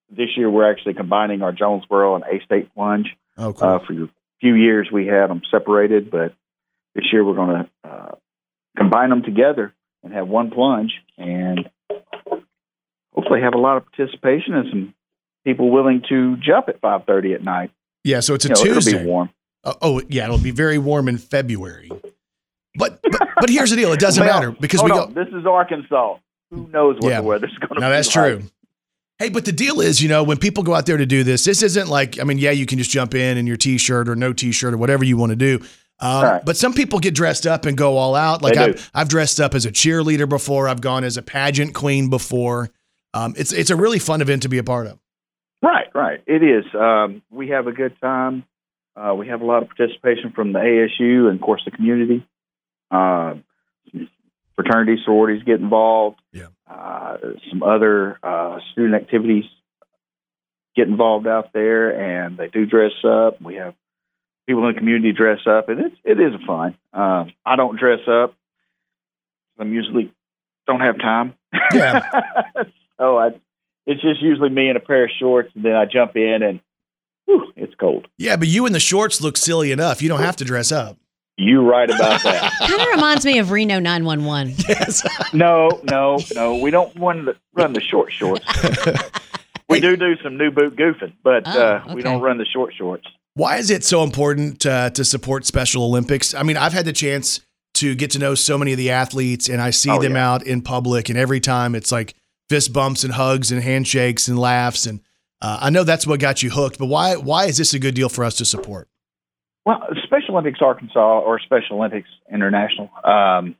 this 0.09 0.29
year, 0.37 0.49
we're 0.49 0.69
actually 0.69 0.93
combining 0.93 1.41
our 1.41 1.51
Jonesboro 1.51 2.15
and 2.15 2.23
A 2.23 2.43
State 2.45 2.73
plunge. 2.73 3.15
Oh, 3.37 3.53
cool. 3.53 3.67
Uh, 3.67 3.79
for 3.85 3.93
a 3.93 4.09
few 4.41 4.53
years, 4.55 4.89
we 4.91 5.07
had 5.07 5.27
them 5.27 5.41
separated, 5.51 6.09
but 6.11 6.33
this 6.95 7.05
year 7.11 7.23
we're 7.23 7.35
going 7.35 7.63
to 7.83 7.89
uh, 7.89 8.15
combine 8.77 9.09
them 9.09 9.23
together 9.23 9.73
and 10.03 10.13
have 10.13 10.27
one 10.27 10.51
plunge, 10.51 10.93
and 11.17 11.69
hopefully 13.13 13.41
have 13.41 13.53
a 13.53 13.57
lot 13.57 13.77
of 13.77 13.85
participation 13.91 14.53
and 14.53 14.67
some 14.69 14.93
people 15.45 15.69
willing 15.71 16.03
to 16.09 16.37
jump 16.37 16.69
at 16.69 16.79
5:30 16.81 17.35
at 17.35 17.43
night. 17.43 17.71
yeah, 18.03 18.19
so 18.19 18.33
it's 18.35 18.45
a 18.45 18.49
You 18.49 18.53
know, 18.55 18.63
Tuesday. 18.63 18.91
It'll 18.91 19.03
be 19.03 19.09
warm. 19.09 19.29
Oh, 19.63 19.73
oh, 19.81 20.01
yeah, 20.07 20.25
it'll 20.25 20.37
be 20.37 20.51
very 20.51 20.77
warm 20.77 21.07
in 21.09 21.17
February. 21.17 21.91
But 22.75 22.99
but, 23.01 23.27
but 23.39 23.49
here's 23.49 23.71
the 23.71 23.75
deal: 23.75 23.91
it 23.91 23.99
doesn't 23.99 24.23
Well, 24.23 24.33
matter 24.33 24.51
because 24.51 24.83
we 24.83 24.91
on. 24.91 25.13
go. 25.13 25.23
This 25.23 25.33
is 25.33 25.45
Arkansas. 25.45 26.17
Who 26.51 26.67
knows 26.67 26.95
what 26.99 27.09
Yeah. 27.09 27.21
the 27.21 27.27
weather's 27.27 27.57
going 27.57 27.69
to 27.69 27.75
be? 27.75 27.81
No, 27.81 27.89
that's 27.89 28.15
like. 28.15 28.39
true. 28.39 28.43
Hey, 29.19 29.29
but 29.29 29.45
the 29.45 29.51
deal 29.51 29.81
is, 29.81 30.01
you 30.01 30.09
know, 30.09 30.23
when 30.23 30.37
people 30.37 30.63
go 30.63 30.75
out 30.75 30.85
there 30.85 30.97
to 30.97 31.05
do 31.05 31.23
this, 31.23 31.43
this 31.43 31.63
isn't 31.63 31.87
like, 31.87 32.19
I 32.19 32.23
mean, 32.23 32.37
yeah, 32.37 32.51
you 32.51 32.67
can 32.67 32.77
just 32.77 32.91
jump 32.91 33.15
in 33.15 33.37
in 33.37 33.47
your 33.47 33.57
t-shirt 33.57 34.07
or 34.07 34.15
no 34.15 34.31
t-shirt 34.31 34.73
or 34.73 34.77
whatever 34.77 35.03
you 35.03 35.17
want 35.17 35.31
to 35.31 35.35
do. 35.35 35.59
Um, 35.99 36.23
Right. 36.23 36.45
But 36.45 36.57
some 36.57 36.73
people 36.73 36.99
get 36.99 37.15
dressed 37.15 37.47
up 37.47 37.65
and 37.65 37.75
go 37.75 37.97
all 37.97 38.13
out. 38.13 38.43
Like 38.43 38.55
I've, 38.57 38.91
I've 38.93 39.09
dressed 39.09 39.39
up 39.39 39.55
as 39.55 39.65
a 39.65 39.71
cheerleader 39.71 40.29
before. 40.29 40.69
I've 40.69 40.81
gone 40.81 41.03
as 41.03 41.17
a 41.17 41.23
pageant 41.23 41.73
queen 41.73 42.09
before. 42.11 42.69
Um, 43.15 43.33
it's 43.35 43.51
it's 43.51 43.71
a 43.71 43.75
really 43.75 43.97
fun 43.97 44.21
event 44.21 44.43
to 44.43 44.49
be 44.49 44.59
a 44.59 44.63
part 44.63 44.85
of. 44.85 44.99
Right, 45.63 45.87
right. 45.95 46.21
It 46.27 46.43
is. 46.43 46.65
Um, 46.75 47.23
we 47.31 47.49
have 47.49 47.65
a 47.65 47.71
good 47.71 47.99
time. 47.99 48.43
Uh, 48.95 49.15
we 49.15 49.27
have 49.29 49.41
a 49.41 49.45
lot 49.45 49.63
of 49.63 49.69
participation 49.69 50.31
from 50.35 50.53
the 50.53 50.59
ASU 50.59 51.27
and, 51.27 51.39
of 51.39 51.41
course, 51.41 51.63
the 51.65 51.71
community. 51.71 52.27
Uh, 52.91 53.35
fraternity 54.55 55.01
sororities 55.03 55.43
get 55.43 55.59
involved. 55.59 56.19
Yeah. 56.31 56.47
Uh, 56.69 57.17
some 57.49 57.63
other 57.63 58.19
uh, 58.21 58.59
student 58.71 58.95
activities 58.95 59.45
get 60.75 60.87
involved 60.87 61.27
out 61.27 61.53
there, 61.53 61.89
and 61.99 62.37
they 62.37 62.47
do 62.47 62.65
dress 62.65 62.91
up. 63.03 63.41
We 63.41 63.55
have 63.55 63.73
people 64.47 64.67
in 64.67 64.73
the 64.73 64.79
community 64.79 65.11
dress 65.11 65.39
up, 65.45 65.69
and 65.69 65.79
it's 65.79 65.95
it 66.03 66.19
is 66.19 66.33
fun. 66.45 66.77
Uh, 66.93 67.25
I 67.45 67.55
don't 67.55 67.79
dress 67.79 68.01
up. 68.07 68.35
I'm 69.59 69.73
usually 69.73 70.13
don't 70.67 70.81
have 70.81 70.97
time. 70.99 71.33
Yeah. 71.73 72.01
so 72.99 73.17
I, 73.17 73.29
it's 73.85 74.01
just 74.01 74.21
usually 74.21 74.49
me 74.49 74.69
in 74.69 74.75
a 74.75 74.81
pair 74.81 75.05
of 75.05 75.11
shorts, 75.19 75.49
and 75.55 75.63
then 75.63 75.73
I 75.73 75.85
jump 75.85 76.15
in, 76.15 76.43
and 76.43 76.59
whew, 77.25 77.51
it's 77.55 77.73
cold. 77.75 78.07
Yeah, 78.17 78.35
but 78.35 78.47
you 78.47 78.65
in 78.65 78.73
the 78.73 78.79
shorts 78.79 79.21
look 79.21 79.37
silly 79.37 79.71
enough. 79.71 80.01
You 80.01 80.09
don't 80.09 80.21
have 80.21 80.35
to 80.37 80.45
dress 80.45 80.71
up. 80.71 80.97
You 81.37 81.61
right 81.61 81.89
about 81.89 82.23
that. 82.23 82.51
Kind 82.67 82.81
of 82.81 82.87
reminds 82.95 83.25
me 83.25 83.37
of 83.37 83.51
Reno 83.51 83.79
911. 83.79 84.55
Yes. 84.67 85.05
no, 85.33 85.69
no, 85.83 86.17
no. 86.33 86.55
We 86.57 86.71
don't 86.71 86.95
want 86.97 87.25
to 87.25 87.35
run 87.53 87.73
the 87.73 87.81
short 87.81 88.11
shorts. 88.11 88.43
we 89.69 89.79
do 89.79 89.95
do 89.95 90.15
some 90.23 90.37
new 90.37 90.49
boot 90.51 90.75
goofing, 90.75 91.13
but 91.23 91.43
Oh, 91.45 91.51
uh, 91.61 91.83
we 91.87 91.93
okay. 91.93 92.01
don't 92.01 92.21
run 92.21 92.37
the 92.39 92.45
short 92.45 92.73
shorts. 92.73 93.05
Why 93.35 93.57
is 93.57 93.69
it 93.69 93.83
so 93.83 94.03
important 94.03 94.65
uh, 94.65 94.89
to 94.91 95.05
support 95.05 95.45
Special 95.45 95.83
Olympics? 95.83 96.33
I 96.33 96.41
mean, 96.41 96.57
I've 96.57 96.73
had 96.73 96.85
the 96.85 96.93
chance 96.93 97.39
to 97.75 97.93
get 97.93 98.09
to 98.11 98.19
know 98.19 98.33
so 98.33 98.57
many 98.57 98.71
of 98.71 98.77
the 98.79 98.89
athletes, 98.89 99.47
and 99.47 99.61
I 99.61 99.69
see 99.69 99.91
Oh, 99.91 100.01
them 100.01 100.15
yeah. 100.15 100.31
out 100.31 100.47
in 100.47 100.61
public, 100.63 101.09
and 101.09 101.19
every 101.19 101.39
time 101.39 101.75
it's 101.75 101.91
like 101.91 102.15
fist 102.49 102.73
bumps 102.73 103.03
and 103.03 103.13
hugs 103.13 103.51
and 103.51 103.61
handshakes 103.61 104.27
and 104.27 104.39
laughs, 104.39 104.87
and 104.87 105.01
uh, 105.43 105.59
I 105.61 105.69
know 105.69 105.83
that's 105.83 106.07
what 106.07 106.19
got 106.19 106.41
you 106.41 106.49
hooked. 106.49 106.79
But 106.79 106.87
why 106.87 107.15
why 107.17 107.45
is 107.45 107.57
this 107.59 107.75
a 107.75 107.79
good 107.79 107.93
deal 107.93 108.09
for 108.09 108.23
us 108.23 108.37
to 108.37 108.45
support? 108.45 108.89
Well, 109.67 109.85
Special 110.03 110.35
Olympics 110.35 110.61
Arkansas 110.61 111.19
or 111.19 111.39
Special 111.39 111.75
Olympics 111.79 112.07
International. 112.31 112.89
Um, 113.03 113.57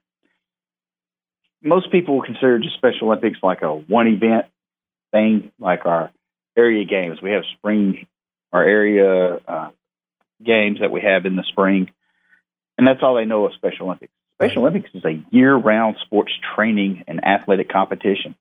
most 1.61 1.91
people 1.91 2.21
consider 2.21 2.59
just 2.59 2.77
Special 2.77 3.09
Olympics 3.09 3.39
like 3.43 3.61
a 3.61 3.73
one 3.73 4.07
event 4.07 4.45
thing, 5.11 5.51
like 5.59 5.85
our 5.85 6.09
area 6.57 6.85
games. 6.85 7.21
We 7.21 7.31
have 7.31 7.43
spring, 7.57 8.07
our 8.53 8.63
area 8.63 9.35
uh, 9.45 9.69
games 10.41 10.79
that 10.79 10.91
we 10.91 11.01
have 11.01 11.25
in 11.25 11.35
the 11.35 11.43
spring, 11.43 11.91
and 12.77 12.87
that's 12.87 13.03
all 13.03 13.15
they 13.15 13.25
know 13.25 13.45
of 13.45 13.53
Special 13.55 13.87
Olympics. 13.87 14.13
Special 14.35 14.61
Olympics 14.61 14.89
is 14.93 15.03
a 15.03 15.21
year 15.29 15.53
round 15.57 15.97
sports 16.05 16.31
training 16.55 17.03
and 17.09 17.25
athletic 17.25 17.67
competition 17.69 18.33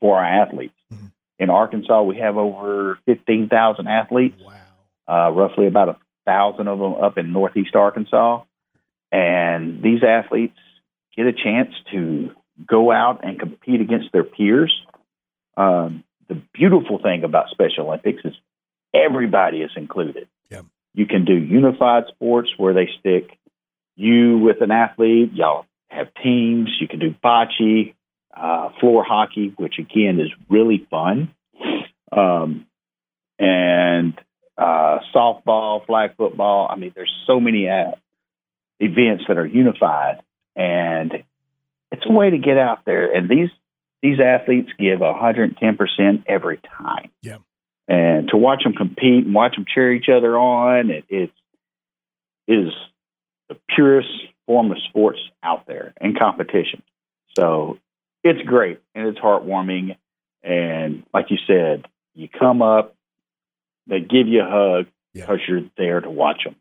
for 0.00 0.16
our 0.16 0.24
athletes. 0.24 0.72
Mhm. 0.90 1.10
In 1.40 1.50
Arkansas, 1.50 2.00
we 2.04 2.16
have 2.20 2.38
over 2.38 2.98
15,000 3.04 3.86
athletes 3.86 4.40
Wow. 4.42 5.26
uh, 5.26 5.30
roughly 5.32 5.66
about 5.66 5.90
a 5.90 5.96
thousand 6.26 6.68
of 6.68 6.78
them 6.78 6.94
up 6.94 7.16
in 7.18 7.32
northeast 7.32 7.74
Arkansas. 7.74 8.42
And 9.12 9.82
these 9.82 10.00
athletes 10.02 10.58
get 11.16 11.26
a 11.26 11.32
chance 11.32 11.72
to 11.92 12.30
go 12.66 12.92
out 12.92 13.24
and 13.24 13.38
compete 13.38 13.80
against 13.80 14.12
their 14.12 14.24
peers. 14.24 14.74
Um, 15.56 16.04
the 16.28 16.42
beautiful 16.52 16.98
thing 17.02 17.24
about 17.24 17.48
Special 17.50 17.86
Olympics 17.86 18.22
is 18.24 18.34
everybody 18.92 19.62
is 19.62 19.70
included. 19.76 20.28
Yeah. 20.50 20.62
You 20.92 21.06
can 21.06 21.24
do 21.24 21.34
unified 21.34 22.04
sports 22.08 22.50
where 22.56 22.74
they 22.74 22.88
stick 22.98 23.38
you 23.96 24.38
with 24.38 24.60
an 24.60 24.70
athlete, 24.70 25.32
y'all 25.32 25.64
have 25.88 26.08
teams. 26.22 26.68
You 26.80 26.86
can 26.86 26.98
do 26.98 27.14
bocce, 27.24 27.94
uh, 28.36 28.68
floor 28.78 29.02
hockey, 29.02 29.54
which 29.56 29.78
again 29.78 30.20
is 30.20 30.28
really 30.48 30.86
fun. 30.90 31.34
Um, 32.12 32.66
and 33.38 34.14
uh, 34.58 34.98
softball, 35.14 35.84
flag 35.86 36.16
football. 36.16 36.68
I 36.70 36.76
mean, 36.76 36.92
there's 36.94 37.12
so 37.26 37.40
many 37.40 37.68
uh, 37.68 37.92
events 38.80 39.24
that 39.28 39.38
are 39.38 39.46
unified, 39.46 40.22
and 40.54 41.12
it's 41.92 42.06
a 42.06 42.12
way 42.12 42.30
to 42.30 42.38
get 42.38 42.58
out 42.58 42.84
there. 42.84 43.12
And 43.12 43.28
these 43.28 43.50
these 44.02 44.18
athletes 44.20 44.70
give 44.78 45.00
110 45.00 45.76
percent 45.76 46.24
every 46.26 46.60
time. 46.78 47.10
Yeah. 47.22 47.38
And 47.88 48.28
to 48.30 48.36
watch 48.36 48.64
them 48.64 48.72
compete 48.72 49.26
and 49.26 49.34
watch 49.34 49.54
them 49.54 49.64
cheer 49.72 49.92
each 49.92 50.08
other 50.08 50.36
on, 50.36 50.90
it, 50.90 51.04
it's 51.08 51.32
it 52.48 52.54
is 52.54 52.72
the 53.48 53.56
purest 53.74 54.08
form 54.46 54.70
of 54.70 54.78
sports 54.88 55.20
out 55.42 55.66
there 55.66 55.92
in 56.00 56.14
competition. 56.14 56.82
So 57.36 57.78
it's 58.24 58.42
great 58.42 58.80
and 58.94 59.06
it's 59.08 59.18
heartwarming. 59.18 59.96
And 60.42 61.04
like 61.12 61.26
you 61.30 61.38
said, 61.46 61.86
you 62.14 62.28
come 62.28 62.62
up, 62.62 62.95
they 63.86 64.00
give 64.00 64.26
you 64.28 64.42
a 64.42 64.48
hug 64.50 64.86
Yeah. 65.14 65.22
because 65.22 65.40
you're 65.48 65.62
there 65.76 66.00
to 66.00 66.10
watch 66.10 66.44
them. 66.44 66.56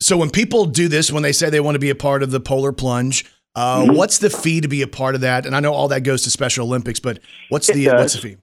So 0.00 0.16
when 0.16 0.30
people 0.30 0.66
do 0.66 0.88
this, 0.88 1.10
when 1.12 1.22
they 1.22 1.32
say 1.32 1.50
they 1.50 1.60
want 1.60 1.76
to 1.76 1.78
be 1.80 1.90
a 1.90 1.94
part 1.94 2.22
of 2.22 2.30
the 2.30 2.40
polar 2.40 2.72
plunge, 2.72 3.24
uh, 3.54 3.82
Mhm. 3.84 3.96
what's 3.96 4.18
the 4.18 4.28
fee 4.30 4.60
to 4.60 4.68
be 4.68 4.82
a 4.82 4.88
part 4.88 5.14
of 5.14 5.20
that? 5.22 5.46
And 5.46 5.54
I 5.54 5.60
know 5.60 5.72
all 5.72 5.88
that 5.88 6.00
goes 6.02 6.22
to 6.24 6.30
Special 6.30 6.66
Olympics, 6.66 7.00
but 7.00 7.20
what's 7.48 7.68
It 7.68 7.74
the 7.74 7.84
does. 7.86 7.94
what's 8.00 8.14
the 8.14 8.20
fee? 8.20 8.36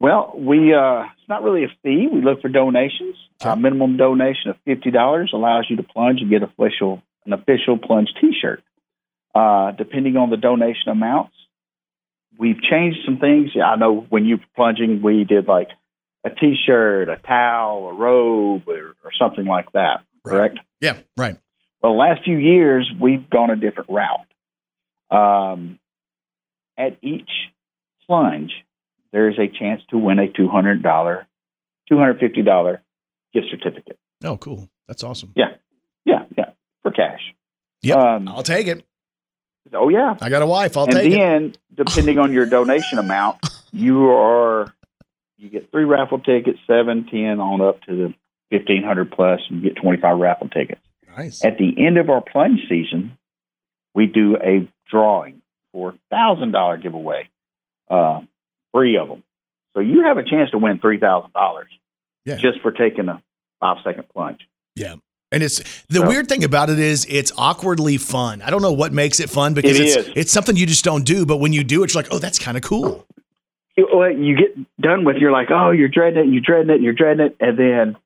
Well, 0.00 0.32
we 0.36 0.74
uh, 0.74 1.04
it's 1.18 1.28
not 1.28 1.44
really 1.44 1.62
a 1.64 1.68
fee. 1.84 2.08
We 2.08 2.22
look 2.22 2.42
for 2.42 2.48
donations. 2.48 3.16
Okay. 3.40 3.50
A 3.52 3.56
minimum 3.56 3.96
donation 3.96 4.50
of 4.50 4.56
fifty 4.64 4.90
dollars 4.90 5.30
allows 5.32 5.66
you 5.70 5.76
to 5.76 5.82
plunge 5.84 6.20
and 6.20 6.28
get 6.30 6.42
official 6.42 7.02
an 7.24 7.32
official 7.32 7.78
plunge 7.78 8.12
T-shirt. 8.20 8.62
Uh, 9.32 9.70
depending 9.70 10.16
on 10.16 10.28
the 10.30 10.36
donation 10.36 10.88
amounts, 10.88 11.32
we've 12.36 12.60
changed 12.60 12.98
some 13.04 13.18
things. 13.18 13.50
I 13.56 13.76
know 13.76 14.04
when 14.10 14.24
you 14.24 14.36
were 14.38 14.42
plunging, 14.56 15.00
we 15.02 15.22
did 15.24 15.46
like 15.46 15.68
a 16.24 16.30
T-shirt, 16.30 17.08
a 17.08 17.16
towel, 17.16 17.88
a 17.88 17.94
robe, 17.94 18.68
or, 18.68 18.94
or 19.04 19.10
something 19.18 19.44
like 19.44 19.72
that. 19.72 20.02
Correct. 20.24 20.58
Yeah, 20.80 20.98
right. 21.16 21.36
Well, 21.82 21.92
the 21.92 21.98
last 21.98 22.22
few 22.24 22.36
years, 22.36 22.90
we've 23.00 23.28
gone 23.28 23.50
a 23.50 23.56
different 23.56 23.90
route. 23.90 24.26
Um, 25.10 25.78
at 26.78 26.96
each 27.02 27.28
plunge, 28.06 28.52
there 29.12 29.28
is 29.28 29.36
a 29.38 29.48
chance 29.48 29.82
to 29.90 29.98
win 29.98 30.18
a 30.18 30.28
two 30.28 30.48
hundred 30.48 30.82
dollar, 30.82 31.26
two 31.88 31.98
hundred 31.98 32.18
fifty 32.20 32.42
dollar 32.42 32.82
gift 33.34 33.46
certificate. 33.50 33.98
Oh, 34.24 34.36
cool. 34.36 34.68
That's 34.88 35.02
awesome. 35.04 35.32
Yeah, 35.34 35.54
yeah, 36.04 36.24
yeah, 36.38 36.50
for 36.82 36.92
cash. 36.92 37.20
Yeah, 37.82 37.96
Um, 37.96 38.28
I'll 38.28 38.42
take 38.44 38.68
it. 38.68 38.84
Oh 39.72 39.88
yeah. 39.88 40.16
I 40.20 40.28
got 40.28 40.42
a 40.42 40.46
wife. 40.46 40.76
I'll 40.76 40.84
and 40.84 40.92
take 40.94 41.12
it. 41.12 41.18
And 41.20 41.52
then, 41.76 41.84
depending 41.86 42.18
on 42.18 42.32
your 42.32 42.46
donation 42.46 42.98
amount, 42.98 43.38
you 43.72 44.08
are 44.10 44.72
you 45.42 45.50
get 45.50 45.70
three 45.70 45.84
raffle 45.84 46.18
tickets, 46.20 46.58
seven, 46.66 47.06
ten, 47.10 47.40
on 47.40 47.60
up 47.60 47.82
to 47.82 47.94
the 47.96 48.14
fifteen 48.50 48.82
hundred 48.82 49.10
plus, 49.12 49.40
and 49.50 49.62
you 49.62 49.70
get 49.70 49.80
twenty 49.80 50.00
five 50.00 50.18
raffle 50.18 50.48
tickets. 50.48 50.80
Nice. 51.16 51.44
At 51.44 51.58
the 51.58 51.74
end 51.84 51.98
of 51.98 52.08
our 52.10 52.20
plunge 52.22 52.60
season, 52.68 53.18
we 53.94 54.06
do 54.06 54.36
a 54.36 54.68
drawing 54.90 55.42
for 55.72 55.94
thousand 56.10 56.52
dollar 56.52 56.76
giveaway, 56.76 57.28
uh, 57.90 58.20
three 58.74 58.96
of 58.96 59.08
them. 59.08 59.22
So 59.74 59.80
you 59.80 60.04
have 60.04 60.16
a 60.18 60.22
chance 60.24 60.50
to 60.52 60.58
win 60.58 60.78
three 60.78 60.98
thousand 60.98 61.32
dollars 61.32 61.68
Yeah. 62.24 62.36
just 62.36 62.60
for 62.60 62.70
taking 62.72 63.08
a 63.08 63.22
five 63.60 63.78
second 63.84 64.08
plunge. 64.14 64.40
Yeah. 64.76 64.94
And 65.30 65.42
it's 65.42 65.58
the 65.88 66.00
So- 66.00 66.06
weird 66.08 66.28
thing 66.28 66.44
about 66.44 66.68
it 66.68 66.78
is 66.78 67.06
it's 67.08 67.32
awkwardly 67.38 67.96
fun. 67.96 68.42
I 68.42 68.50
don't 68.50 68.60
know 68.60 68.72
what 68.72 68.92
makes 68.92 69.18
it 69.18 69.30
fun 69.30 69.54
because 69.54 69.80
It 69.80 69.86
it's 69.86 69.96
is. 69.96 70.12
it's 70.14 70.32
something 70.32 70.56
you 70.56 70.66
just 70.66 70.84
don't 70.84 71.04
do, 71.06 71.24
but 71.24 71.38
when 71.38 71.52
you 71.54 71.64
do 71.64 71.82
it, 71.82 71.92
you're 71.94 72.02
like, 72.02 72.12
oh, 72.12 72.18
that's 72.18 72.38
kind 72.38 72.56
of 72.56 72.62
cool. 72.62 73.06
You, 73.76 73.88
well, 73.94 74.10
you 74.10 74.36
get 74.36 74.56
done 74.80 75.04
with, 75.04 75.16
you're 75.16 75.32
like, 75.32 75.48
oh, 75.50 75.70
you're 75.70 75.88
dreading 75.88 76.28
it, 76.28 76.32
you're 76.32 76.42
dreading 76.42 76.70
it, 76.74 76.80
you're 76.82 76.92
dreading 76.92 77.26
it, 77.26 77.36
and 77.40 77.58
then 77.58 77.96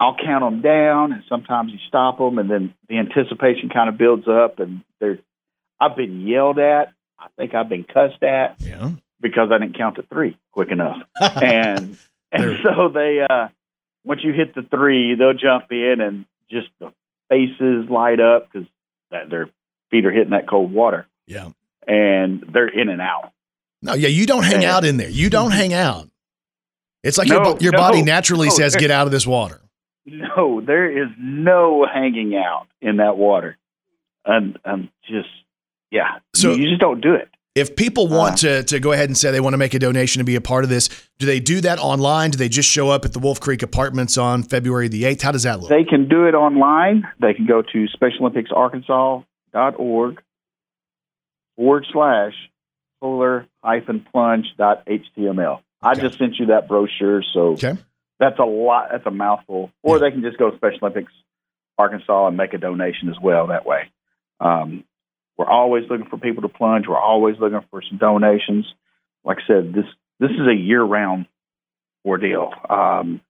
I'll 0.00 0.16
count 0.16 0.44
them 0.44 0.60
down, 0.62 1.12
and 1.12 1.22
sometimes 1.28 1.72
you 1.72 1.78
stop 1.88 2.18
them, 2.18 2.38
and 2.38 2.48
then 2.50 2.74
the 2.88 2.98
anticipation 2.98 3.68
kind 3.68 3.88
of 3.88 3.98
builds 3.98 4.28
up, 4.28 4.58
and 4.60 4.82
there's, 5.00 5.18
I've 5.80 5.96
been 5.96 6.20
yelled 6.26 6.58
at, 6.58 6.92
I 7.18 7.26
think 7.36 7.54
I've 7.54 7.68
been 7.68 7.84
cussed 7.84 8.22
at 8.22 8.56
Yeah. 8.60 8.90
because 9.20 9.50
I 9.52 9.58
didn't 9.58 9.76
count 9.76 9.96
to 9.96 10.02
three 10.02 10.36
quick 10.52 10.70
enough, 10.70 10.98
and 11.20 11.96
and 12.30 12.58
so 12.62 12.88
they, 12.92 13.26
uh, 13.28 13.48
once 14.04 14.20
you 14.22 14.32
hit 14.32 14.54
the 14.54 14.62
three, 14.62 15.14
they'll 15.16 15.34
jump 15.34 15.66
in, 15.72 16.00
and 16.00 16.26
just 16.50 16.68
the 16.78 16.92
faces 17.28 17.90
light 17.90 18.20
up 18.20 18.50
because 18.52 18.68
that 19.10 19.30
their 19.30 19.48
feet 19.90 20.06
are 20.06 20.12
hitting 20.12 20.30
that 20.30 20.48
cold 20.48 20.72
water, 20.72 21.06
Yeah. 21.26 21.48
and 21.88 22.44
they're 22.52 22.68
in 22.68 22.88
and 22.88 23.00
out. 23.00 23.32
No, 23.82 23.94
yeah, 23.94 24.08
you 24.08 24.26
don't 24.26 24.42
hang 24.42 24.64
out 24.64 24.84
in 24.84 24.96
there. 24.96 25.08
You 25.08 25.30
don't 25.30 25.50
mm-hmm. 25.50 25.58
hang 25.58 25.74
out. 25.74 26.08
It's 27.04 27.16
like 27.16 27.28
your, 27.28 27.40
No, 27.42 27.54
bo- 27.54 27.60
your 27.60 27.70
no, 27.72 27.78
body 27.78 28.02
naturally 28.02 28.48
no, 28.48 28.54
says, 28.54 28.72
there- 28.72 28.80
get 28.80 28.90
out 28.90 29.06
of 29.06 29.12
this 29.12 29.26
water. 29.26 29.60
No, 30.04 30.60
there 30.60 30.90
is 30.90 31.08
no 31.18 31.86
hanging 31.86 32.34
out 32.34 32.66
in 32.80 32.96
that 32.96 33.16
water. 33.16 33.56
And 34.24 34.58
I'm 34.64 34.90
just, 35.06 35.28
yeah. 35.90 36.18
So- 36.34 36.54
you 36.54 36.68
just 36.68 36.80
don't 36.80 37.00
do 37.00 37.14
it. 37.14 37.28
If 37.54 37.76
people 37.76 38.08
want 38.08 38.44
uh. 38.44 38.62
to, 38.62 38.64
to 38.64 38.78
go 38.78 38.92
ahead 38.92 39.08
and 39.08 39.16
say 39.18 39.32
they 39.32 39.40
want 39.40 39.54
to 39.54 39.58
make 39.58 39.74
a 39.74 39.80
donation 39.80 40.20
to 40.20 40.24
be 40.24 40.36
a 40.36 40.40
part 40.40 40.62
of 40.62 40.70
this, 40.70 40.88
do 41.18 41.26
they 41.26 41.40
do 41.40 41.60
that 41.62 41.80
online? 41.80 42.30
Do 42.30 42.38
they 42.38 42.48
just 42.48 42.70
show 42.70 42.90
up 42.90 43.04
at 43.04 43.12
the 43.12 43.18
Wolf 43.18 43.40
Creek 43.40 43.64
Apartments 43.64 44.16
on 44.16 44.44
February 44.44 44.86
the 44.86 45.02
8th? 45.02 45.22
How 45.22 45.32
does 45.32 45.42
that 45.42 45.58
look? 45.58 45.68
They 45.68 45.82
can 45.82 46.06
do 46.08 46.26
it 46.26 46.34
online. 46.34 47.08
They 47.20 47.34
can 47.34 47.46
go 47.46 47.62
to 47.62 47.86
SpecialOlympicsArkansas.org 48.00 50.22
forward 51.56 51.86
slash 51.92 52.34
plunge. 53.00 54.46
I 55.80 55.92
Okay. 55.92 56.00
just 56.00 56.18
sent 56.18 56.38
you 56.38 56.46
that 56.46 56.66
brochure, 56.68 57.22
so 57.22 57.52
Okay. 57.52 57.74
that's 58.18 58.38
a 58.38 58.44
lot. 58.44 58.88
That's 58.90 59.06
a 59.06 59.10
mouthful. 59.10 59.70
Or 59.82 59.98
they 59.98 60.10
can 60.10 60.22
just 60.22 60.38
go 60.38 60.50
to 60.50 60.56
Special 60.56 60.78
Olympics 60.82 61.12
Arkansas 61.78 62.26
and 62.28 62.36
make 62.36 62.52
a 62.54 62.58
donation 62.58 63.08
as 63.08 63.18
well 63.20 63.46
that 63.48 63.64
way. 63.64 63.90
Um, 64.40 64.84
we're 65.36 65.46
always 65.48 65.88
looking 65.88 66.06
for 66.06 66.18
people 66.18 66.42
to 66.42 66.48
plunge. 66.48 66.86
We're 66.88 66.98
always 66.98 67.38
looking 67.38 67.60
for 67.70 67.80
some 67.82 67.98
donations. 67.98 68.66
Like 69.24 69.38
I 69.38 69.46
said, 69.46 69.72
this 69.72 69.86
this 70.18 70.30
is 70.32 70.48
a 70.48 70.54
year 70.54 70.82
round 70.82 71.26
ordeal. 72.04 72.52
Um, 72.68 73.20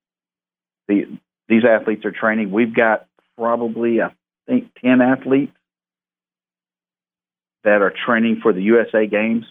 the 0.86 1.18
these 1.48 1.64
athletes 1.64 2.04
are 2.06 2.12
training. 2.12 2.50
We've 2.50 2.74
got 2.74 3.06
probably 3.36 4.00
I 4.00 4.12
think 4.46 4.72
ten 4.82 5.02
athletes 5.02 5.52
that 7.68 7.82
are 7.82 7.92
training 8.06 8.40
for 8.42 8.52
the 8.54 8.62
USA 8.62 9.06
Games 9.06 9.44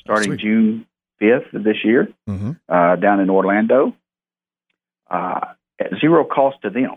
starting 0.00 0.30
Sweet. 0.30 0.40
June 0.40 0.86
fifth 1.18 1.52
of 1.52 1.64
this 1.64 1.78
year 1.84 2.08
Mm-hmm. 2.28 2.52
uh, 2.68 2.96
down 2.96 3.20
in 3.20 3.28
Orlando 3.30 3.94
uh, 5.10 5.40
at 5.80 5.90
zero 6.00 6.24
cost 6.24 6.58
to 6.62 6.70
them. 6.70 6.96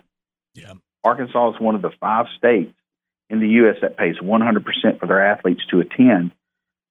Yeah. 0.53 0.73
Arkansas 1.03 1.55
is 1.55 1.59
one 1.59 1.75
of 1.75 1.81
the 1.81 1.91
five 1.99 2.25
states 2.37 2.73
in 3.29 3.39
the 3.39 3.47
U.S. 3.61 3.77
that 3.81 3.97
pays 3.97 4.15
100% 4.21 4.99
for 4.99 5.05
their 5.07 5.25
athletes 5.25 5.61
to 5.71 5.79
attend, 5.79 6.31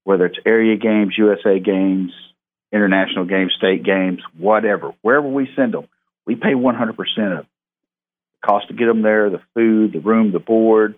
whether 0.05 0.27
it's 0.27 0.39
area 0.47 0.77
games, 0.77 1.15
USA 1.19 1.59
games, 1.59 2.13
international 2.73 3.25
games, 3.27 3.53
state 3.57 3.83
games, 3.85 4.21
whatever. 4.37 4.93
Wherever 5.03 5.29
we 5.29 5.49
send 5.57 5.75
them, 5.75 5.87
we 6.27 6.35
pay 6.37 6.55
100% 6.55 6.91
of 6.91 6.97
the 6.97 7.47
cost 8.45 8.69
to 8.69 8.75
get 8.75 8.87
them 8.87 9.03
there, 9.03 9.31
the 9.31 9.43
food, 9.55 9.93
the 9.93 10.01
room, 10.01 10.33
the 10.33 10.39
board, 10.39 10.95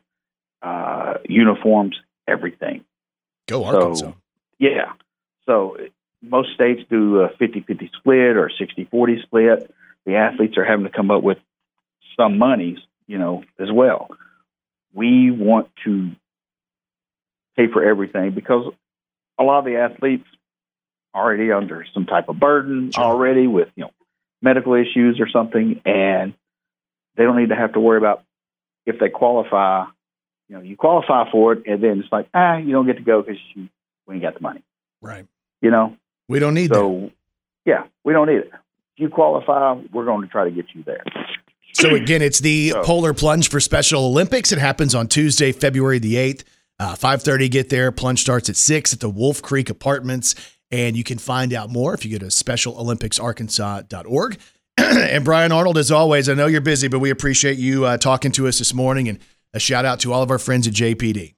uh, 0.62 1.14
uniforms, 1.28 1.97
everything. 2.31 2.85
Go 3.49 3.64
Arkansas. 3.64 4.07
So, 4.07 4.14
yeah. 4.59 4.93
So 5.47 5.76
most 6.22 6.55
states 6.55 6.83
do 6.91 7.20
a 7.20 7.28
50 7.39 7.61
50 7.66 7.91
split 7.99 8.37
or 8.37 8.51
60 8.57 8.85
40 8.85 9.22
split. 9.22 9.74
The 10.07 10.16
athletes 10.16 10.57
are 10.57 10.64
having 10.64 10.85
to 10.85 10.91
come 10.91 11.11
up 11.11 11.22
with 11.22 11.39
some 12.16 12.39
monies, 12.39 12.78
you 13.07 13.18
know, 13.18 13.45
as 13.59 13.70
well. 13.72 14.09
We 14.93 15.31
want 15.31 15.68
to 15.85 16.11
pay 17.57 17.66
for 17.72 17.85
everything 17.85 18.33
because 18.33 18.72
a 19.39 19.43
lot 19.43 19.61
of 19.61 19.64
the 19.64 19.76
athletes 19.76 20.26
are 21.14 21.24
already 21.24 21.53
under 21.53 21.85
some 21.93 22.07
type 22.07 22.28
of 22.28 22.39
burden 22.39 22.91
already 22.97 23.47
with, 23.47 23.68
you 23.74 23.85
know, 23.85 23.91
medical 24.43 24.74
issues 24.74 25.20
or 25.20 25.28
something, 25.28 25.81
and 25.85 26.35
they 27.16 27.24
don't 27.24 27.37
need 27.37 27.51
to 27.51 27.57
have 27.57 27.72
to 27.74 27.81
worry 27.81 27.99
about 27.99 28.22
if 28.87 28.99
they 28.99 29.09
qualify. 29.09 29.85
You 30.51 30.57
know, 30.57 30.63
you 30.63 30.77
qualify 30.77 31.31
for 31.31 31.53
it, 31.53 31.63
and 31.67 31.81
then 31.81 32.01
it's 32.01 32.11
like, 32.11 32.29
ah, 32.35 32.57
you 32.57 32.73
don't 32.73 32.85
get 32.85 32.97
to 32.97 33.03
go 33.05 33.23
because 33.23 33.39
you 33.55 33.69
we 34.09 34.15
ain't 34.15 34.23
got 34.25 34.35
the 34.35 34.41
money. 34.41 34.65
right. 35.01 35.25
You 35.63 35.71
know, 35.71 35.97
We 36.29 36.41
don't 36.41 36.55
need 36.55 36.71
that. 36.71 37.11
yeah, 37.65 37.85
we 38.03 38.13
don't 38.13 38.27
need 38.27 38.39
it. 38.39 38.51
If 38.53 38.59
you 38.97 39.09
qualify, 39.11 39.75
we're 39.93 40.07
going 40.07 40.23
to 40.23 40.27
try 40.29 40.43
to 40.45 40.51
get 40.51 40.67
you 40.75 40.83
there. 40.83 41.05
So 41.75 41.95
again, 41.95 42.21
it's 42.21 42.41
the 42.41 42.71
So- 42.71 42.83
Polar 42.83 43.15
Plunge 43.15 43.49
for 43.49 43.61
Special 43.61 44.07
Olympics. 44.07 44.51
It 44.51 44.59
happens 44.59 44.93
on 44.97 45.07
Tuesday, 45.07 45.53
February 45.53 46.01
the 46.01 46.17
eighth, 46.17 46.43
uh, 46.81 46.97
five 46.97 47.23
thirty. 47.23 47.49
Get 47.49 47.69
there. 47.69 47.93
Plunge 47.93 48.21
starts 48.21 48.51
at 48.51 48.57
six 48.57 48.93
at 48.93 48.99
the 48.99 49.09
Wolf 49.09 49.41
Creek 49.41 49.71
Apartments, 49.71 50.35
and 50.73 50.97
you 50.97 51.05
can 51.05 51.19
find 51.19 51.55
out 51.55 51.71
more 51.71 51.95
if 51.95 52.05
you 52.05 52.11
go 52.19 52.27
to 52.27 52.31
SpecialOlympicsArkansas.org. 52.31 54.39
and 54.79 55.25
Brian 55.25 55.53
Arnold, 55.53 55.79
as 55.79 55.91
always, 55.93 56.29
I 56.29 56.35
know 56.35 56.47
you're 56.47 56.61
busy, 56.61 56.89
but 56.89 56.99
we 57.01 57.11
appreciate 57.11 57.59
you 57.59 57.85
uh, 57.85 57.97
talking 57.99 58.33
to 58.33 58.49
us 58.49 58.59
this 58.59 58.73
morning, 58.75 59.09
and 59.09 59.19
a 59.55 59.61
shout 59.61 59.85
out 59.85 60.01
to 60.01 60.13
all 60.13 60.23
of 60.23 60.31
our 60.31 60.39
friends 60.39 60.67
at 60.67 60.75
JPD. 60.75 61.35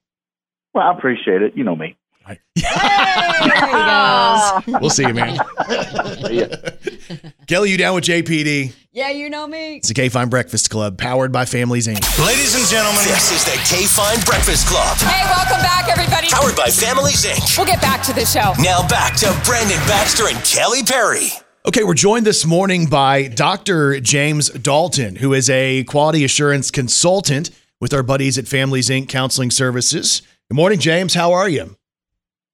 Well, 0.73 0.87
I 0.87 0.97
appreciate 0.97 1.41
it. 1.41 1.55
You 1.55 1.63
know 1.63 1.75
me. 1.75 1.95
There 2.55 3.65
he 3.65 3.73
goes. 3.73 4.81
We'll 4.81 4.89
see 4.89 5.05
you, 5.05 5.13
man. 5.13 5.37
Kelly, 7.47 7.71
you 7.71 7.77
down 7.77 7.95
with 7.95 8.05
JPD? 8.05 8.73
Yeah, 8.91 9.09
you 9.09 9.29
know 9.29 9.45
me. 9.47 9.75
It's 9.77 9.89
the 9.89 9.93
K 9.93 10.07
Fine 10.07 10.29
Breakfast 10.29 10.69
Club, 10.69 10.97
powered 10.97 11.31
by 11.33 11.43
Families 11.45 11.87
Inc. 11.87 11.99
Ladies 12.25 12.55
and 12.55 12.65
gentlemen, 12.67 13.03
this 13.05 13.31
is 13.31 13.43
the 13.43 13.59
K 13.75 13.85
Fine 13.85 14.19
Breakfast 14.25 14.67
Club, 14.67 14.97
Hey, 14.99 15.25
welcome 15.25 15.61
back, 15.61 15.89
everybody. 15.89 16.27
powered 16.29 16.55
by 16.55 16.69
Families 16.69 17.25
Inc. 17.25 17.57
We'll 17.57 17.67
get 17.67 17.81
back 17.81 18.01
to 18.03 18.13
the 18.13 18.25
show. 18.25 18.53
Now 18.61 18.87
back 18.87 19.17
to 19.17 19.25
Brandon 19.45 19.77
Baxter 19.87 20.27
and 20.29 20.37
Kelly 20.45 20.83
Perry. 20.83 21.27
Okay, 21.65 21.83
we're 21.83 21.93
joined 21.95 22.25
this 22.25 22.45
morning 22.45 22.85
by 22.85 23.27
Dr. 23.27 23.99
James 23.99 24.49
Dalton, 24.49 25.15
who 25.17 25.33
is 25.33 25.49
a 25.49 25.83
quality 25.85 26.23
assurance 26.23 26.71
consultant 26.71 27.49
with 27.83 27.93
our 27.93 28.01
buddies 28.01 28.37
at 28.37 28.47
Families 28.47 28.89
Inc. 28.89 29.09
Counseling 29.09 29.51
Services. 29.51 30.21
Good 30.49 30.55
morning, 30.55 30.79
James. 30.79 31.15
How 31.15 31.33
are 31.33 31.49
you? 31.49 31.75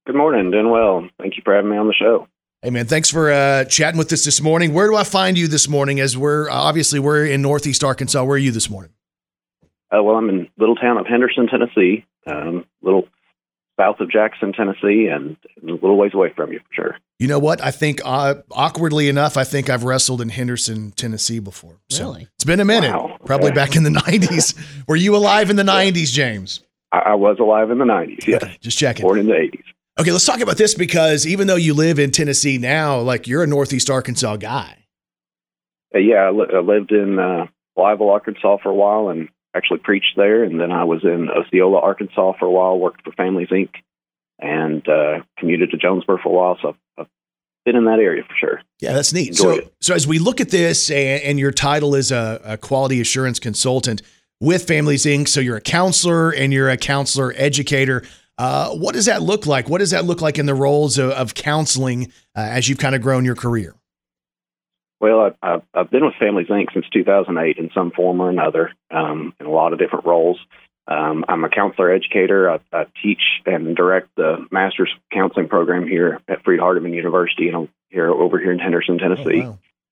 Good 0.08 0.16
morning. 0.16 0.50
Doing 0.50 0.72
well. 0.72 1.08
Thank 1.20 1.38
you 1.38 1.44
for 1.46 1.54
having 1.54 1.70
me 1.70 1.78
on 1.78 1.86
the 1.86 1.94
show. 1.94 2.28
Hey, 2.64 2.72
man, 2.72 2.88
thanks 2.88 3.12
for 3.12 3.32
uh, 3.32 3.66
chatting 3.66 4.00
with 4.00 4.12
us 4.12 4.26
this 4.26 4.42
morning. 4.42 4.74
Where 4.74 4.88
do 4.88 4.96
I 4.96 5.04
find 5.04 5.38
you 5.38 5.48
this 5.48 5.70
morning? 5.70 6.00
As 6.00 6.18
we're 6.18 6.50
obviously 6.50 7.00
we're 7.00 7.28
in 7.28 7.44
Northeast 7.44 7.84
Arkansas. 7.84 8.24
Where 8.24 8.34
are 8.34 8.40
you 8.40 8.50
this 8.50 8.72
morning? 8.72 8.92
Uh, 9.96 10.02
well, 10.02 10.16
I'm 10.16 10.30
in 10.30 10.48
little 10.58 10.76
town 10.76 10.98
of 10.98 11.06
Henderson, 11.06 11.46
Tennessee, 11.46 12.06
um, 12.26 12.66
little 12.82 13.08
south 13.80 14.00
of 14.02 14.12
Jackson, 14.12 14.52
Tennessee, 14.52 15.08
and 15.08 15.38
a 15.64 15.72
little 15.72 15.96
ways 15.98 16.12
away 16.14 16.32
from 16.36 16.52
you 16.52 16.60
for 16.60 16.74
sure. 16.74 16.98
You 17.18 17.28
know 17.28 17.40
what? 17.40 17.64
I 17.64 17.72
think 17.72 18.02
uh, 18.04 18.36
awkwardly 18.52 19.08
enough, 19.10 19.38
I 19.38 19.44
think 19.44 19.70
I've 19.70 19.84
wrestled 19.84 20.22
in 20.22 20.30
Henderson, 20.30 20.92
Tennessee 20.92 21.40
before. 21.40 21.78
So 21.90 22.04
Really? 22.12 22.28
it's 22.36 22.44
been 22.46 22.60
a 22.60 22.66
minute. 22.66 22.92
Wow. 22.92 23.18
Probably 23.26 23.48
Okay. 23.48 23.56
back 23.56 23.76
in 23.76 23.84
the 23.84 23.90
'90s. 24.02 24.56
Were 24.88 24.96
you 24.98 25.16
alive 25.16 25.50
in 25.50 25.56
the 25.56 25.64
'90s, 25.64 26.12
James? 26.12 26.62
I, 26.92 27.00
I 27.00 27.14
was 27.16 27.38
alive 27.40 27.70
in 27.72 27.78
the 27.78 27.86
90s, 27.86 28.26
yes. 28.26 28.44
Just 28.62 28.78
checking. 28.80 29.04
Born 29.04 29.20
in 29.20 29.28
the 29.28 29.34
80s. 29.34 29.62
Okay, 30.00 30.12
let's 30.12 30.26
talk 30.26 30.40
about 30.42 30.58
this 30.58 30.74
because 30.74 31.28
even 31.28 31.46
though 31.48 31.56
you 31.56 31.74
live 31.76 32.00
in 32.00 32.10
Tennessee 32.10 32.58
now, 32.58 33.00
like 33.00 33.28
you're 33.28 33.44
a 33.44 33.48
Northeast 33.48 33.90
Arkansas 33.92 34.38
guy. 34.38 34.86
Uh, 35.94 36.00
yeah, 36.00 36.28
I, 36.28 36.32
li- 36.32 36.48
I 36.54 36.60
lived 36.60 36.92
in 36.92 37.20
uh, 37.20 37.46
Blytheville, 37.78 38.12
Arkansas 38.12 38.58
for 38.64 38.70
a 38.70 38.74
while 38.74 39.10
and 39.10 39.30
actually 39.56 39.80
preached 39.80 40.14
there. 40.16 40.44
And 40.44 40.60
then 40.60 40.72
I 40.72 40.84
was 40.84 41.04
in 41.04 41.30
Osceola, 41.30 41.80
Arkansas 41.80 42.34
for 42.40 42.46
a 42.46 42.52
while, 42.52 42.78
worked 42.78 43.04
for 43.04 43.12
Families 43.14 43.50
Inc., 43.50 43.70
and 44.40 44.88
uh, 44.88 45.20
commuted 45.38 45.72
to 45.72 45.78
Jonesboro 45.78 46.20
for 46.24 46.30
a 46.30 46.32
while. 46.32 46.58
So 46.62 46.76
I've 46.98 47.08
been 47.66 47.76
in 47.76 47.86
that 47.86 48.00
area 48.00 48.24
for 48.24 48.36
sure. 48.40 48.62
Yeah, 48.80 48.94
that's 48.94 49.12
neat. 49.12 49.36
So, 49.36 49.52
it. 49.52 49.74
so 49.82 49.94
as 49.94 50.08
we 50.08 50.18
look 50.20 50.40
at 50.40 50.50
this, 50.50 50.90
and, 50.90 51.22
and 51.24 51.40
your 51.40 51.52
title 51.52 51.96
is 51.96 52.12
a, 52.12 52.40
a 52.44 52.58
quality 52.58 53.02
assurance 53.02 53.40
consultant 53.40 54.02
with 54.40 54.68
Families 54.68 55.06
Inc. 55.06 55.28
So 55.28 55.42
you're 55.42 55.58
a 55.58 55.62
counselor 55.62 56.32
and 56.32 56.54
you're 56.54 56.70
a 56.70 56.78
counselor 56.78 57.34
educator. 57.36 58.04
Uh, 58.38 58.70
what 58.70 58.94
does 58.96 59.06
that 59.06 59.22
look 59.22 59.46
like? 59.46 59.68
What 59.68 59.80
does 59.80 59.92
that 59.92 60.06
look 60.06 60.22
like 60.22 60.40
in 60.40 60.46
the 60.46 60.56
roles 60.56 60.98
of, 60.98 61.12
of 61.12 61.34
counseling 61.34 62.14
uh, 62.36 62.42
as 62.42 62.70
you've 62.70 62.78
kind 62.78 62.96
of 62.96 63.02
grown 63.02 63.26
your 63.26 63.36
career? 63.36 63.76
Well, 65.00 65.34
I've, 65.42 65.62
I've 65.74 65.90
been 65.90 66.06
with 66.06 66.16
Families 66.20 66.48
Inc. 66.48 66.74
since 66.74 66.86
2008 66.92 67.58
in 67.58 67.70
some 67.74 67.92
form 67.92 68.22
or 68.22 68.30
another, 68.30 68.72
um, 68.92 69.34
in 69.40 69.46
a 69.46 69.52
lot 69.52 69.72
of 69.72 69.80
different 69.80 70.06
roles. 70.06 70.40
Um, 70.88 71.24
I'm 71.28 71.44
a 71.44 71.50
counselor 71.50 71.94
educator. 71.94 72.50
I, 72.50 72.60
I 72.74 72.86
teach 73.02 73.22
and 73.46 73.76
direct 73.76 74.10
the 74.16 74.46
master's 74.52 74.92
counseling 75.14 75.48
program 75.48 75.88
here 75.88 76.20
at 76.28 76.44
Freed 76.44 76.60
Hardeman 76.60 76.96
University, 76.96 77.48
and 77.48 77.56
I'm 77.56 77.70
here 77.90 78.10
over 78.10 78.40
here 78.40 78.52
in 78.52 78.60
Henderson, 78.60 78.98
Tennessee. 78.98 79.48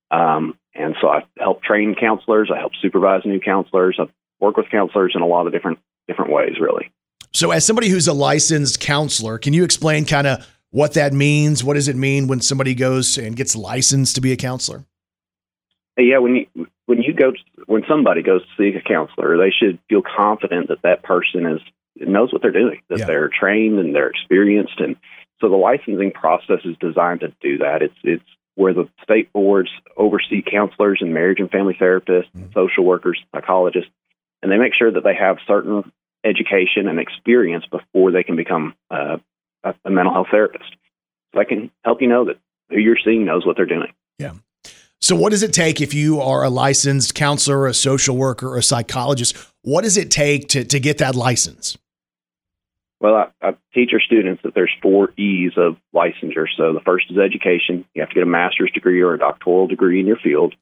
Um, 0.09 0.57
and 0.73 0.95
so 0.99 1.09
I 1.09 1.23
help 1.37 1.63
train 1.63 1.95
counselors. 1.95 2.49
I 2.53 2.57
help 2.57 2.73
supervise 2.81 3.21
new 3.25 3.39
counselors. 3.39 3.97
I 3.99 4.07
work 4.39 4.57
with 4.57 4.69
counselors 4.69 5.13
in 5.15 5.21
a 5.21 5.27
lot 5.27 5.47
of 5.47 5.53
different 5.53 5.79
different 6.07 6.31
ways, 6.31 6.55
really. 6.59 6.91
So, 7.33 7.51
as 7.51 7.65
somebody 7.65 7.89
who's 7.89 8.07
a 8.07 8.13
licensed 8.13 8.79
counselor, 8.79 9.37
can 9.37 9.53
you 9.53 9.63
explain 9.63 10.05
kind 10.05 10.27
of 10.27 10.47
what 10.71 10.93
that 10.93 11.13
means? 11.13 11.63
What 11.63 11.73
does 11.73 11.87
it 11.87 11.95
mean 11.95 12.27
when 12.27 12.41
somebody 12.41 12.73
goes 12.73 13.17
and 13.17 13.35
gets 13.35 13.55
licensed 13.55 14.15
to 14.15 14.21
be 14.21 14.31
a 14.31 14.37
counselor? 14.37 14.85
Yeah, 15.97 16.19
when 16.19 16.35
you 16.35 16.67
when 16.85 17.01
you 17.01 17.13
go 17.13 17.31
to, 17.31 17.37
when 17.65 17.83
somebody 17.87 18.21
goes 18.21 18.41
to 18.41 18.49
seek 18.57 18.79
a 18.79 18.87
counselor, 18.87 19.37
they 19.37 19.51
should 19.51 19.79
feel 19.89 20.01
confident 20.01 20.67
that 20.67 20.83
that 20.83 21.03
person 21.03 21.45
is 21.45 21.61
knows 21.95 22.31
what 22.31 22.43
they're 22.43 22.51
doing, 22.51 22.81
that 22.89 22.99
they're 23.07 23.29
trained 23.29 23.79
and 23.79 23.95
they're 23.95 24.09
experienced, 24.09 24.79
and 24.79 24.95
so 25.39 25.49
the 25.49 25.55
licensing 25.55 26.11
process 26.11 26.59
is 26.65 26.75
designed 26.79 27.21
to 27.21 27.33
do 27.41 27.59
that. 27.59 27.81
It's 27.81 27.95
it's 28.03 28.23
where 28.55 28.73
the 28.73 28.89
state 29.03 29.31
boards 29.33 29.69
oversee 29.97 30.41
counselors 30.41 30.99
and 31.01 31.13
marriage 31.13 31.39
and 31.39 31.49
family 31.49 31.77
therapists, 31.79 32.29
social 32.53 32.83
workers, 32.83 33.19
psychologists, 33.33 33.91
and 34.41 34.51
they 34.51 34.57
make 34.57 34.73
sure 34.73 34.91
that 34.91 35.03
they 35.03 35.15
have 35.15 35.37
certain 35.47 35.91
education 36.23 36.87
and 36.87 36.99
experience 36.99 37.65
before 37.69 38.11
they 38.11 38.23
can 38.23 38.35
become 38.35 38.73
uh, 38.89 39.17
a, 39.63 39.73
a 39.85 39.89
mental 39.91 40.13
health 40.13 40.27
therapist. 40.31 40.75
So 41.33 41.41
I 41.41 41.45
can 41.45 41.71
help 41.83 42.01
you 42.01 42.07
know 42.07 42.25
that 42.25 42.37
who 42.69 42.79
you're 42.79 42.97
seeing 43.03 43.25
knows 43.25 43.45
what 43.45 43.57
they're 43.57 43.65
doing. 43.65 43.93
So, 44.99 45.15
what 45.15 45.29
does 45.29 45.43
it 45.43 45.53
take 45.53 45.79
if 45.79 45.93
you 45.93 46.19
are 46.19 46.43
a 46.43 46.49
licensed 46.49 47.13
counselor, 47.15 47.67
a 47.67 47.73
social 47.73 48.17
worker, 48.17 48.49
or 48.49 48.57
a 48.57 48.63
psychologist? 48.63 49.37
What 49.61 49.83
does 49.83 49.97
it 49.97 50.09
take 50.09 50.47
to, 50.49 50.63
to 50.63 50.79
get 50.79 50.97
that 50.97 51.15
license? 51.15 51.77
Well, 52.99 53.13
I, 53.13 53.49
I 53.49 53.55
teach 53.75 53.91
our 53.93 53.99
students 53.99 54.41
that 54.43 54.55
there's 54.55 54.71
four 54.81 55.11
E's 55.17 55.51
of 55.55 55.77
licensure. 55.93 56.47
So 56.57 56.73
the 56.73 56.81
first 56.83 57.11
is 57.11 57.17
education. 57.17 57.85
You 57.93 58.01
have 58.01 58.09
to 58.09 58.15
get 58.15 58.23
a 58.23 58.27
master's 58.27 58.71
degree 58.71 59.01
or 59.01 59.13
a 59.13 59.19
doctoral 59.19 59.67
degree 59.67 59.99
in 59.99 60.07
your 60.07 60.17
field. 60.17 60.55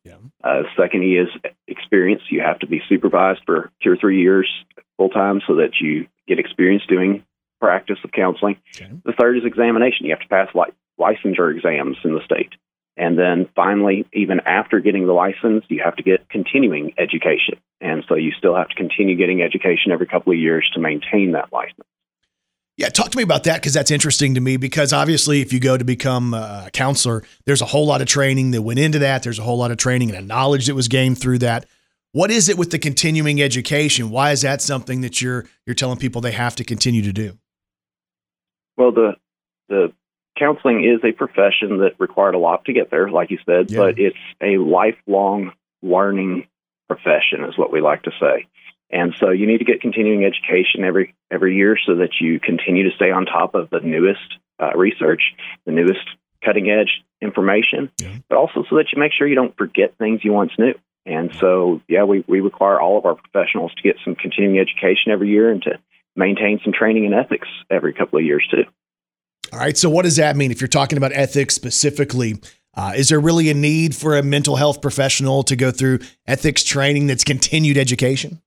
Uh, 0.44 0.64
second 0.78 1.04
E 1.04 1.18
is 1.18 1.30
experience. 1.68 2.24
You 2.30 2.42
have 2.42 2.60
to 2.60 2.68
be 2.68 2.82
supervised 2.90 3.42
for 3.46 3.72
two 3.82 3.92
or 3.92 3.98
three 3.98 4.22
years 4.22 4.50
full 4.98 5.10
time 5.10 5.42
so 5.48 5.56
that 5.56 5.80
you 5.80 6.08
get 6.28 6.40
experience 6.40 6.84
doing 6.90 7.24
practice 7.62 7.98
of 8.04 8.12
counseling. 8.12 8.58
The 9.06 9.14
third 9.14 9.38
is 9.38 9.46
examination. 9.46 10.06
You 10.06 10.12
have 10.12 10.20
to 10.20 10.28
pass 10.28 10.50
li- 10.54 10.74
licensure 11.00 11.56
exams 11.56 11.98
in 12.04 12.14
the 12.14 12.24
state. 12.26 12.52
And 12.98 13.18
then 13.18 13.50
finally, 13.56 14.06
even 14.14 14.40
after 14.46 14.80
getting 14.80 15.06
the 15.06 15.14
license, 15.14 15.66
you 15.68 15.82
have 15.84 15.98
to 15.98 16.04
get 16.04 16.30
continuing 16.30 16.94
education. 16.98 17.60
And 17.82 18.06
so 18.08 18.16
you 18.16 18.32
still 18.38 18.56
have 18.56 18.70
to 18.70 18.76
continue 18.76 19.16
getting 19.18 19.42
education 19.42 19.92
every 19.92 20.08
couple 20.08 20.32
of 20.32 20.40
years 20.40 20.70
to 20.74 20.80
maintain 20.80 21.34
that 21.34 21.52
license. 21.52 21.86
Yeah, 22.78 22.90
talk 22.90 23.10
to 23.12 23.18
me 23.18 23.24
about 23.24 23.46
that 23.46 23.56
because 23.62 23.74
that's 23.74 23.92
interesting 23.92 24.34
to 24.36 24.42
me. 24.42 24.58
Because 24.58 24.92
obviously, 24.92 25.42
if 25.42 25.54
you 25.54 25.60
go 25.60 25.78
to 25.78 25.86
become 25.86 26.34
a 26.34 26.70
counselor, 26.74 27.24
there's 27.46 27.62
a 27.62 27.66
whole 27.66 27.86
lot 27.86 28.02
of 28.02 28.08
training 28.08 28.52
that 28.52 28.62
went 28.64 28.80
into 28.80 29.00
that. 29.00 29.24
There's 29.24 29.40
a 29.40 29.44
whole 29.44 29.58
lot 29.58 29.72
of 29.72 29.78
training 29.78 30.10
and 30.10 30.18
a 30.18 30.22
knowledge 30.22 30.68
that 30.68 30.76
was 30.76 30.88
gained 30.90 31.18
through 31.18 31.40
that. 31.40 31.66
What 32.12 32.32
is 32.32 32.50
it 32.50 32.58
with 32.58 32.72
the 32.72 32.80
continuing 32.80 33.42
education? 33.42 34.10
Why 34.10 34.32
is 34.32 34.42
that 34.42 34.62
something 34.62 35.02
that 35.02 35.22
you're 35.22 35.46
you're 35.66 35.74
telling 35.74 35.98
people 35.98 36.22
they 36.22 36.32
have 36.32 36.56
to 36.58 36.64
continue 36.64 37.02
to 37.02 37.14
do? 37.14 37.38
Well, 38.78 38.92
the 38.92 39.16
the 39.70 39.94
counseling 40.38 40.84
is 40.84 41.04
a 41.04 41.12
profession 41.12 41.80
that 41.80 42.00
required 42.00 42.36
a 42.36 42.40
lot 42.40 42.66
to 42.66 42.74
get 42.74 42.92
there, 42.92 43.10
like 43.10 43.32
you 43.32 43.40
said, 43.46 43.70
but 43.78 44.00
it's 44.00 44.18
a 44.42 44.58
lifelong 44.58 45.52
learning 45.82 46.48
profession, 46.88 47.44
is 47.48 47.58
what 47.58 47.72
we 47.72 47.82
like 47.82 48.04
to 48.04 48.12
say. 48.20 48.48
And 48.92 49.16
so 49.20 49.32
you 49.32 49.48
need 49.48 49.58
to 49.60 49.66
get 49.66 49.82
continuing 49.82 50.24
education 50.26 50.84
every 50.84 51.16
every 51.32 51.56
year 51.56 51.78
so 51.86 51.96
that 51.96 52.22
you 52.22 52.40
continue 52.40 52.90
to 52.90 52.96
stay 52.96 53.12
on 53.12 53.26
top 53.26 53.56
of 53.56 53.70
the 53.70 53.80
newest 53.80 54.38
uh, 54.62 54.72
research, 54.76 55.22
the 55.66 55.72
newest 55.72 56.08
cutting 56.44 56.70
edge 56.70 57.04
information, 57.22 57.90
but 58.30 58.38
also 58.38 58.64
so 58.70 58.76
that 58.76 58.86
you 58.94 59.00
make 59.00 59.12
sure 59.12 59.28
you 59.28 59.36
don't 59.36 59.58
forget 59.58 59.98
things 59.98 60.22
you 60.24 60.32
once 60.32 60.52
knew. 60.60 60.76
And 61.06 61.34
so, 61.36 61.82
yeah, 61.88 62.04
we, 62.04 62.24
we 62.28 62.40
require 62.42 62.80
all 62.80 62.98
of 62.98 63.06
our 63.06 63.16
professionals 63.16 63.74
to 63.76 63.82
get 63.84 63.98
some 64.04 64.16
continuing 64.16 64.60
education 64.60 65.12
every 65.12 65.30
year 65.30 65.52
and 65.52 65.62
to 65.64 65.80
maintain 66.16 66.60
some 66.64 66.74
training 66.74 67.06
in 67.06 67.14
ethics 67.14 67.48
every 67.70 67.94
couple 67.94 68.20
of 68.20 68.26
years 68.26 68.48
too. 68.50 68.64
All 69.56 69.62
right. 69.62 69.78
So, 69.78 69.90
what 69.90 70.04
does 70.04 70.18
that 70.18 70.36
mean 70.36 70.52
if 70.52 70.60
you're 70.60 70.68
talking 70.68 70.98
about 70.98 71.14
ethics 71.14 71.56
specifically? 71.56 72.42
Uh, 72.74 72.92
is 72.94 73.08
there 73.08 73.22
really 73.22 73.50
a 73.50 73.54
need 73.54 73.96
for 73.96 74.18
a 74.18 74.22
mental 74.22 74.58
health 74.58 74.82
professional 74.82 75.44
to 75.44 75.56
go 75.56 75.72
through 75.72 76.00
ethics 76.28 76.62
training 76.62 77.08
that's 77.08 77.24
continued 77.24 77.78
education? 77.78 78.42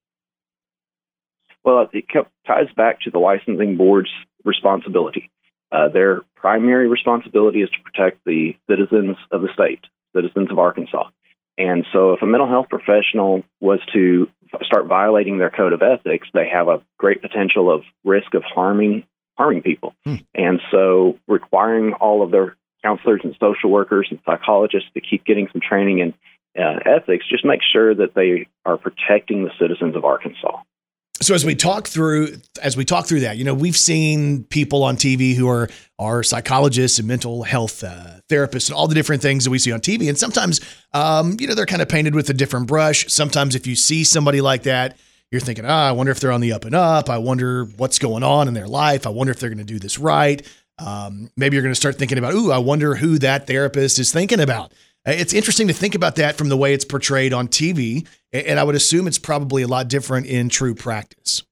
Well, 1.64 1.88
it 1.94 2.04
ties 2.46 2.66
back 2.76 3.00
to 3.02 3.10
the 3.10 3.18
licensing 3.18 3.78
board's 3.78 4.10
responsibility. 4.44 5.30
Uh, 5.72 5.88
their 5.88 6.20
primary 6.36 6.88
responsibility 6.88 7.62
is 7.62 7.70
to 7.70 7.78
protect 7.82 8.22
the 8.26 8.54
citizens 8.68 9.16
of 9.30 9.40
the 9.40 9.48
state, 9.54 9.80
citizens 10.14 10.50
of 10.50 10.58
Arkansas. 10.58 11.08
And 11.56 11.86
so, 11.90 12.12
if 12.12 12.20
a 12.20 12.26
mental 12.26 12.50
health 12.50 12.66
professional 12.68 13.44
was 13.60 13.80
to 13.94 14.28
start 14.60 14.88
violating 14.88 15.38
their 15.38 15.48
code 15.48 15.72
of 15.72 15.80
ethics, 15.80 16.28
they 16.34 16.50
have 16.52 16.68
a 16.68 16.82
great 16.98 17.22
potential 17.22 17.74
of 17.74 17.80
risk 18.04 18.34
of 18.34 18.42
harming 18.44 19.04
harming 19.38 19.62
people. 19.62 19.94
And 20.34 20.60
so, 20.70 21.18
requiring 21.26 21.94
all 21.94 22.22
of 22.22 22.30
their 22.30 22.56
counselors 22.82 23.22
and 23.24 23.34
social 23.40 23.70
workers 23.70 24.08
and 24.10 24.20
psychologists 24.26 24.90
to 24.94 25.00
keep 25.00 25.24
getting 25.24 25.48
some 25.52 25.62
training 25.66 26.00
in 26.00 26.14
uh, 26.58 26.78
ethics 26.84 27.24
just 27.28 27.44
make 27.44 27.60
sure 27.72 27.94
that 27.94 28.14
they 28.14 28.48
are 28.64 28.76
protecting 28.76 29.44
the 29.44 29.50
citizens 29.60 29.94
of 29.94 30.04
Arkansas. 30.04 30.60
So 31.20 31.34
as 31.34 31.44
we 31.44 31.56
talk 31.56 31.88
through 31.88 32.36
as 32.62 32.76
we 32.76 32.84
talk 32.84 33.06
through 33.06 33.20
that, 33.20 33.36
you 33.38 33.44
know, 33.44 33.54
we've 33.54 33.76
seen 33.76 34.44
people 34.44 34.84
on 34.84 34.96
TV 34.96 35.34
who 35.34 35.48
are 35.48 35.68
are 35.98 36.22
psychologists 36.22 36.98
and 37.00 37.08
mental 37.08 37.42
health 37.42 37.82
uh, 37.82 38.20
therapists 38.28 38.68
and 38.68 38.76
all 38.76 38.86
the 38.86 38.94
different 38.94 39.20
things 39.20 39.44
that 39.44 39.50
we 39.50 39.58
see 39.58 39.72
on 39.72 39.80
TV. 39.80 40.08
And 40.08 40.16
sometimes, 40.16 40.60
um, 40.94 41.36
you 41.40 41.48
know, 41.48 41.54
they're 41.54 41.66
kind 41.66 41.82
of 41.82 41.88
painted 41.88 42.14
with 42.14 42.30
a 42.30 42.34
different 42.34 42.68
brush. 42.68 43.06
Sometimes, 43.12 43.56
if 43.56 43.66
you 43.66 43.74
see 43.74 44.04
somebody 44.04 44.40
like 44.40 44.62
that, 44.62 44.96
you're 45.30 45.40
thinking, 45.40 45.64
ah, 45.66 45.88
I 45.88 45.92
wonder 45.92 46.12
if 46.12 46.20
they're 46.20 46.32
on 46.32 46.40
the 46.40 46.52
up 46.52 46.64
and 46.64 46.74
up. 46.74 47.10
I 47.10 47.18
wonder 47.18 47.64
what's 47.64 47.98
going 47.98 48.22
on 48.22 48.48
in 48.48 48.54
their 48.54 48.68
life. 48.68 49.06
I 49.06 49.10
wonder 49.10 49.30
if 49.30 49.40
they're 49.40 49.50
going 49.50 49.58
to 49.58 49.64
do 49.64 49.78
this 49.78 49.98
right. 49.98 50.46
Um, 50.78 51.30
maybe 51.36 51.56
you're 51.56 51.62
going 51.62 51.72
to 51.72 51.80
start 51.80 51.96
thinking 51.96 52.18
about, 52.18 52.34
ooh, 52.34 52.52
I 52.52 52.58
wonder 52.58 52.94
who 52.94 53.18
that 53.18 53.46
therapist 53.46 53.98
is 53.98 54.12
thinking 54.12 54.40
about. 54.40 54.72
Uh, 55.06 55.12
It's 55.12 55.32
interesting 55.32 55.68
to 55.68 55.74
think 55.74 55.94
about 55.94 56.16
that 56.16 56.36
from 56.36 56.48
the 56.48 56.56
way 56.56 56.72
it's 56.72 56.84
portrayed 56.84 57.32
on 57.32 57.48
TV, 57.48 58.06
and 58.32 58.58
I 58.58 58.64
would 58.64 58.74
assume 58.74 59.06
it's 59.06 59.18
probably 59.18 59.62
a 59.62 59.68
lot 59.68 59.88
different 59.88 60.26
in 60.26 60.48
true 60.48 60.74
practice. 60.74 61.42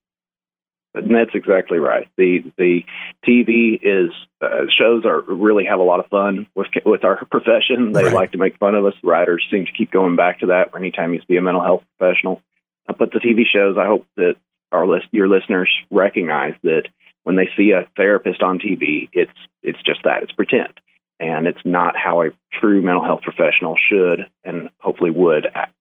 And 0.95 1.15
that's 1.15 1.35
exactly 1.35 1.79
right. 1.79 2.09
The 2.17 2.43
the 2.57 2.83
TV 3.29 3.79
is 3.83 4.11
uh, 4.41 4.65
shows 4.79 5.05
are 5.05 5.21
really 5.21 5.67
have 5.67 5.79
a 5.79 5.83
lot 5.83 6.01
of 6.01 6.07
fun 6.07 6.47
with 6.55 6.69
with 6.87 7.05
our 7.05 7.23
profession. 7.27 7.93
They 7.93 8.11
like 8.11 8.33
to 8.33 8.39
make 8.39 8.57
fun 8.57 8.75
of 8.75 8.87
us. 8.87 8.95
Writers 9.03 9.45
seem 9.51 9.67
to 9.67 9.73
keep 9.73 9.91
going 9.91 10.17
back 10.17 10.41
to 10.41 10.47
that 10.47 10.71
anytime 10.75 11.13
you 11.13 11.21
see 11.29 11.37
a 11.37 11.43
mental 11.43 11.63
health 11.63 11.85
professional. 11.99 12.41
But 12.87 13.11
the 13.13 13.19
TV 13.19 13.43
shows, 13.51 13.77
I 13.79 13.87
hope 13.87 14.07
that 14.17 14.37
our 14.73 14.87
list 14.87 15.07
your 15.11 15.29
listeners 15.29 15.71
recognize 15.91 16.55
that 16.63 16.85
when 17.25 17.37
they 17.37 17.49
see 17.57 17.73
a 17.73 17.89
therapist 17.97 18.43
on 18.43 18.59
TV, 18.59 19.09
it's 19.13 19.33
it's 19.63 19.83
just 19.85 20.01
that 20.05 20.23
it's 20.23 20.33
pretend, 20.33 20.81
and 21.19 21.47
it's 21.47 21.65
not 21.65 21.95
how 21.97 22.23
a 22.23 22.31
true 22.61 22.83
mental 22.83 23.05
health 23.05 23.23
professional 23.23 23.77
should 23.89 24.27
and 24.45 24.71
hopefully 24.79 25.11
would 25.11 25.47
act. 25.55 25.73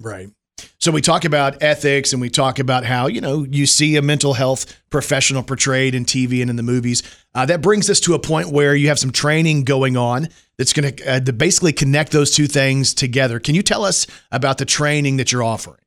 Right. 0.00 0.30
So 0.78 0.90
we 0.90 1.00
talk 1.00 1.24
about 1.24 1.62
ethics 1.62 2.12
and 2.12 2.20
we 2.20 2.28
talk 2.28 2.58
about 2.58 2.84
how, 2.84 3.06
you 3.06 3.20
know, 3.20 3.44
you 3.44 3.66
see 3.66 3.96
a 3.96 4.02
mental 4.02 4.34
health 4.34 4.66
professional 4.90 5.42
portrayed 5.42 5.94
in 5.94 6.04
TV 6.04 6.42
and 6.42 6.50
in 6.50 6.56
the 6.56 6.62
movies. 6.62 7.02
Uh, 7.34 7.46
that 7.46 7.62
brings 7.62 7.88
us 7.88 8.00
to 8.00 8.14
a 8.14 8.18
point 8.18 8.50
where 8.50 8.74
you 8.74 8.88
have 8.88 8.98
some 8.98 9.10
training 9.10 9.64
going 9.64 9.96
on 9.96 10.28
that's 10.58 10.72
going 10.72 10.92
uh, 11.06 11.20
to 11.20 11.32
basically 11.32 11.72
connect 11.72 12.12
those 12.12 12.34
two 12.34 12.46
things 12.46 12.92
together. 12.92 13.40
Can 13.40 13.54
you 13.54 13.62
tell 13.62 13.82
us 13.82 14.06
about 14.30 14.58
the 14.58 14.66
training 14.66 15.16
that 15.16 15.32
you're 15.32 15.42
offering? 15.42 15.78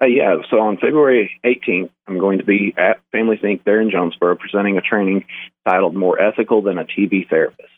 Uh, 0.00 0.06
yeah, 0.06 0.36
so 0.48 0.60
on 0.60 0.76
February 0.76 1.40
18th, 1.44 1.90
I'm 2.06 2.18
going 2.18 2.38
to 2.38 2.44
be 2.44 2.72
at 2.76 3.00
Families 3.10 3.40
Inc. 3.40 3.64
there 3.64 3.80
in 3.80 3.90
Jonesboro 3.90 4.36
presenting 4.36 4.78
a 4.78 4.80
training 4.80 5.24
titled 5.66 5.96
More 5.96 6.20
Ethical 6.20 6.62
Than 6.62 6.78
a 6.78 6.84
TV 6.84 7.28
Therapist. 7.28 7.68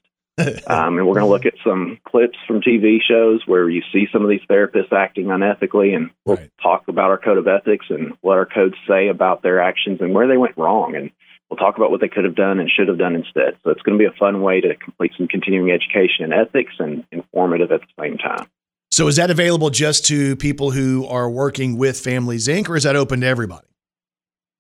um, 0.67 0.99
and 0.99 1.07
we're 1.07 1.15
going 1.15 1.27
to 1.27 1.27
look 1.27 1.47
at 1.47 1.55
some 1.65 1.99
clips 2.07 2.39
from 2.47 2.61
TV 2.61 2.99
shows 3.07 3.43
where 3.47 3.69
you 3.69 3.83
see 3.93 4.07
some 4.13 4.23
of 4.23 4.31
these 4.31 4.41
therapists 4.51 4.93
acting 4.93 5.27
unethically, 5.27 5.95
and 5.95 6.11
we'll 6.25 6.39
talk 6.63 6.89
about 6.89 7.11
our 7.11 7.19
code 7.19 7.39
of 7.39 7.47
ethics 7.47 7.87
and 7.91 8.15
what 8.21 8.39
our 8.39 8.47
codes 8.47 8.77
say 8.89 9.09
about 9.09 9.43
their 9.43 9.61
actions 9.61 10.01
and 10.01 10.15
where 10.15 10.29
they 10.29 10.39
went 10.39 10.57
wrong, 10.57 10.95
and 10.95 11.11
we'll 11.49 11.59
talk 11.59 11.77
about 11.77 11.91
what 11.91 12.01
they 12.01 12.09
could 12.09 12.25
have 12.25 12.37
done 12.37 12.59
and 12.59 12.71
should 12.71 12.89
have 12.89 12.99
done 12.99 13.17
instead. 13.17 13.57
So 13.63 13.71
it's 13.71 13.83
going 13.83 13.99
to 13.99 14.03
be 14.03 14.09
a 14.09 14.19
fun 14.19 14.41
way 14.43 14.61
to 14.61 14.77
complete 14.77 15.13
some 15.17 15.29
continuing 15.29 15.71
education 15.71 16.25
in 16.25 16.33
ethics 16.33 16.75
and 16.79 17.05
informative 17.13 17.73
at 17.73 17.81
the 17.81 18.03
same 18.03 18.17
time. 18.17 18.47
So 18.93 19.07
is 19.07 19.17
that 19.17 19.31
available 19.31 19.71
just 19.71 20.05
to 20.07 20.37
people 20.37 20.73
who 20.73 21.07
are 21.07 21.31
working 21.31 21.79
with 21.79 21.99
Families 21.99 22.49
Inc., 22.49 22.69
or 22.69 22.77
is 22.77 22.83
that 22.83 22.97
open 22.97 23.21
to 23.21 23.27
everybody? 23.27 23.67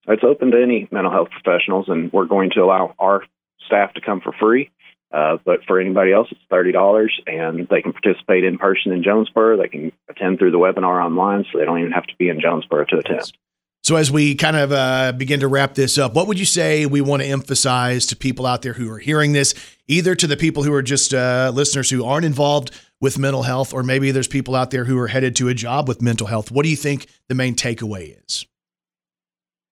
It's 0.07 0.23
open 0.25 0.53
to 0.53 0.63
any 0.63 0.89
mental 0.91 1.13
health 1.13 1.29
professionals, 1.31 1.87
and 1.89 2.13
we're 2.13 2.27
going 2.27 2.51
to 2.55 2.61
allow 2.61 2.95
our 2.99 3.23
staff 3.67 3.93
to 3.95 4.01
come 4.01 4.21
for 4.21 4.33
free. 4.33 4.71
Uh, 5.13 5.39
but 5.45 5.65
for 5.67 5.81
anybody 5.81 6.13
else, 6.13 6.29
it's 6.31 6.41
thirty 6.49 6.71
dollars, 6.71 7.21
and 7.27 7.67
they 7.69 7.83
can 7.83 7.93
participate 7.93 8.45
in 8.45 8.57
person 8.57 8.93
in 8.93 9.03
Jonesboro. 9.03 9.57
They 9.57 9.69
can 9.69 9.93
attend 10.09 10.39
through 10.39 10.53
the 10.53 10.59
webinar 10.59 11.05
online, 11.05 11.45
so 11.51 11.59
they 11.59 11.65
don't 11.65 11.81
even 11.81 11.93
have 11.93 12.07
to 12.07 12.15
be 12.17 12.29
in 12.29 12.41
Jonesboro 12.41 12.85
to 12.87 12.99
attend. 12.99 13.33
So 13.91 13.97
as 13.97 14.09
we 14.09 14.37
kind 14.37 14.57
of 14.57 14.71
uh, 14.71 15.11
begin 15.11 15.41
to 15.41 15.49
wrap 15.49 15.75
this 15.75 15.99
up, 15.99 16.15
what 16.15 16.29
would 16.29 16.39
you 16.39 16.45
say 16.45 16.87
we 16.87 17.01
want 17.01 17.23
to 17.23 17.29
emphasize 17.29 18.07
to 18.07 18.15
people 18.15 18.47
out 18.47 18.63
there 18.63 18.73
who 18.73 18.89
are 18.89 19.01
hearing 19.01 19.33
this, 19.33 19.53
either 19.89 20.15
to 20.15 20.29
the 20.29 20.37
people 20.37 20.63
who 20.63 20.73
are 20.73 20.81
just 20.81 21.13
uh, 21.13 21.51
listeners 21.53 21.91
who 21.91 22.05
aren't 22.05 22.25
involved 22.25 22.71
with 23.01 23.19
mental 23.19 23.43
health, 23.43 23.75
or 23.75 23.83
maybe 23.83 24.13
there's 24.13 24.29
people 24.29 24.55
out 24.55 24.71
there 24.71 24.85
who 24.85 24.97
are 24.97 25.09
headed 25.09 25.35
to 25.35 25.49
a 25.49 25.55
job 25.55 25.89
with 25.89 26.01
mental 26.01 26.29
health? 26.29 26.53
What 26.53 26.63
do 26.63 26.69
you 26.69 26.77
think 26.77 27.09
the 27.27 27.35
main 27.35 27.57
takeaway 27.57 28.17
is? 28.25 28.47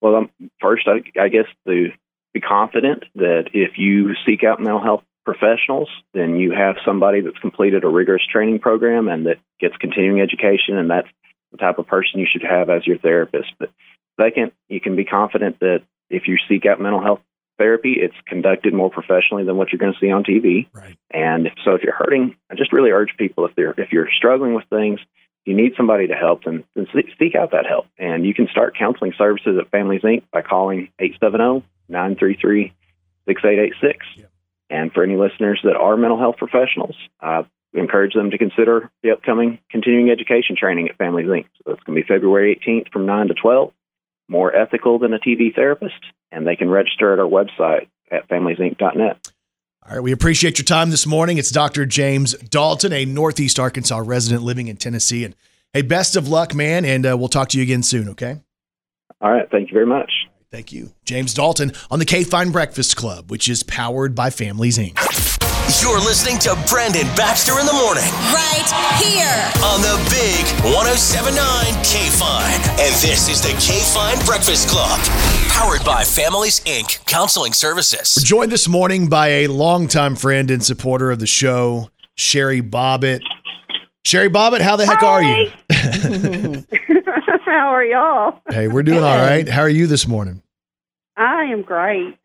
Well, 0.01 0.17
um, 0.17 0.31
first, 0.61 0.89
I, 0.89 0.97
I 1.17 1.29
guess 1.29 1.47
to 1.69 1.91
be 2.35 2.41
confident 2.41 3.05
that 3.15 3.51
if 3.55 3.79
you 3.79 4.15
seek 4.27 4.43
out 4.43 4.59
mental 4.59 4.83
health 4.83 5.05
professionals, 5.25 5.91
then 6.13 6.35
you 6.35 6.51
have 6.51 6.75
somebody 6.85 7.21
that's 7.21 7.39
completed 7.39 7.85
a 7.85 7.89
rigorous 7.89 8.27
training 8.27 8.59
program 8.59 9.07
and 9.07 9.27
that 9.27 9.37
gets 9.61 9.77
continuing 9.77 10.21
education, 10.21 10.77
and 10.77 10.91
that's 10.91 11.07
the 11.53 11.59
type 11.59 11.79
of 11.79 11.87
person 11.87 12.19
you 12.19 12.27
should 12.29 12.43
have 12.43 12.69
as 12.69 12.85
your 12.85 12.99
therapist. 12.99 13.53
But 13.61 13.71
second, 14.21 14.53
you 14.69 14.81
can 14.81 14.97
be 14.97 15.05
confident 15.05 15.61
that 15.61 15.83
if 16.11 16.27
you 16.27 16.37
seek 16.49 16.67
out 16.67 16.81
mental 16.81 17.03
health 17.03 17.21
therapy, 17.59 17.97
it's 17.99 18.15
conducted 18.27 18.73
more 18.73 18.91
professionally 18.91 19.45
than 19.45 19.57
what 19.57 19.73
you're 19.73 19.79
going 19.79 19.93
to 19.93 19.99
see 19.99 20.11
on 20.11 20.25
TV. 20.25 20.69
Right. 20.73 20.97
And 21.11 21.51
so, 21.65 21.75
if 21.75 21.83
you're 21.83 21.95
hurting, 21.95 22.37
I 22.51 22.55
just 22.55 22.73
really 22.73 22.91
urge 22.91 23.11
people 23.19 23.45
if 23.47 23.55
they're 23.57 23.75
if 23.77 23.93
you're 23.93 24.09
struggling 24.17 24.55
with 24.55 24.65
things, 24.71 25.01
you 25.45 25.55
need 25.55 25.73
somebody 25.77 26.09
to 26.09 26.15
help, 26.15 26.45
then, 26.45 26.63
then 26.75 26.87
seek 27.19 27.35
out 27.35 27.53
that 27.53 27.67
help. 27.67 27.87
And 27.99 28.27
you 28.27 28.35
can 28.35 28.49
start 28.49 28.77
counseling 28.79 29.15
services 29.17 29.59
at 29.59 29.71
Families 29.71 30.03
Inc. 30.03 30.25
by 30.31 30.43
calling 30.43 30.91
870 30.99 31.67
933 31.89 32.75
6886. 33.27 34.29
And 34.71 34.93
for 34.93 35.03
any 35.03 35.17
listeners 35.17 35.61
that 35.65 35.75
are 35.75 35.97
mental 35.97 36.19
health 36.19 36.37
professionals, 36.37 36.97
I 37.21 37.47
encourage 37.73 38.13
them 38.13 38.31
to 38.31 38.39
consider 38.39 38.91
the 39.03 39.13
upcoming 39.13 39.59
continuing 39.71 40.11
education 40.11 40.55
training 40.55 40.89
at 40.89 40.99
Families 40.99 41.27
Inc. 41.27 41.47
So 41.65 41.73
it's 41.73 41.83
going 41.85 41.97
to 41.97 42.03
be 42.03 42.07
February 42.07 42.61
18th 42.67 42.93
from 42.93 43.07
9 43.07 43.29
to 43.29 43.35
12. 43.35 43.73
More 44.29 44.55
ethical 44.55 44.99
than 44.99 45.15
a 45.15 45.19
TV 45.19 45.55
therapist, 45.55 45.95
and 46.31 46.47
they 46.47 46.57
can 46.57 46.69
register 46.69 47.13
at 47.13 47.19
our 47.19 47.29
website 47.29 47.89
at 48.11 48.29
familiesinc.net. 48.29 49.31
All 49.89 49.95
right, 49.95 50.03
we 50.03 50.13
appreciate 50.13 50.59
your 50.59 50.67
time 50.67 50.91
this 50.91 51.07
morning. 51.07 51.39
It's 51.39 51.51
Dr. 51.51 51.87
James 51.87 52.35
Dalton, 52.35 52.93
a 52.93 53.07
Northeast 53.07 53.59
Arkansas 53.59 54.03
resident 54.05 54.43
living 54.43 54.69
in 54.69 54.77
Tennessee. 54.77 55.25
And 55.25 55.35
hey, 55.73 55.81
best 55.81 56.15
of 56.15 56.29
luck, 56.29 56.55
man, 56.55 56.85
and 56.85 57.07
uh, 57.07 57.17
we'll 57.17 57.29
talk 57.29 57.49
to 57.51 57.57
you 57.57 57.63
again 57.63 57.83
soon, 57.83 58.11
okay? 58.11 58.41
All 59.21 59.31
right, 59.31 59.49
thank 59.51 59.71
you 59.71 59.75
very 59.75 59.87
much. 59.87 60.11
Thank 60.51 60.73
you. 60.73 60.93
James 61.05 61.33
Dalton 61.35 61.73
on 61.91 61.99
the 61.99 62.05
K 62.05 62.25
Fine 62.25 62.51
Breakfast 62.51 62.97
Club, 62.97 63.31
which 63.31 63.49
is 63.49 63.63
powered 63.63 64.15
by 64.15 64.31
Families 64.31 64.79
Inc. 64.79 65.38
You're 65.69 66.01
listening 66.01 66.39
to 66.41 66.57
Brandon 66.69 67.07
Baxter 67.15 67.61
in 67.61 67.67
the 67.67 67.73
morning 67.75 68.03
Right 68.33 68.65
here. 68.97 69.53
on 69.63 69.83
the 69.83 69.97
big 70.09 70.45
1079 70.75 71.37
K 71.85 72.09
Fine. 72.09 72.61
And 72.81 72.93
this 73.05 73.29
is 73.29 73.43
the 73.43 73.51
K 73.61 73.79
Fine 73.93 74.19
Breakfast 74.25 74.69
Club, 74.69 74.99
powered 75.51 75.85
by 75.85 76.05
Families 76.05 76.61
Inc. 76.61 77.05
Counseling 77.05 77.53
Services. 77.53 78.17
We're 78.19 78.25
joined 78.27 78.51
this 78.51 78.67
morning 78.67 79.09
by 79.09 79.29
a 79.29 79.47
longtime 79.49 80.17
friend 80.17 80.51
and 80.51 80.65
supporter 80.65 81.11
of 81.11 81.19
the 81.19 81.27
show, 81.27 81.91
Sherry 82.17 82.63
Bobbitt. 82.63 83.21
Sherry 84.07 84.31
Bobbitt, 84.31 84.63
how 84.63 84.77
the 84.77 84.87
heck 84.87 85.03
are 85.03 85.23
you? 85.23 85.51
How 87.45 87.69
are 87.75 87.85
y'all? 87.85 88.41
Hey, 88.51 88.69
we're 88.69 88.83
doing 88.83 89.03
all 89.03 89.17
right. 89.19 89.49
How 89.49 89.63
are 89.63 89.69
you 89.69 89.87
this 89.87 90.07
morning? 90.07 90.43
I 91.17 91.45
am 91.45 91.63
great. 91.63 92.17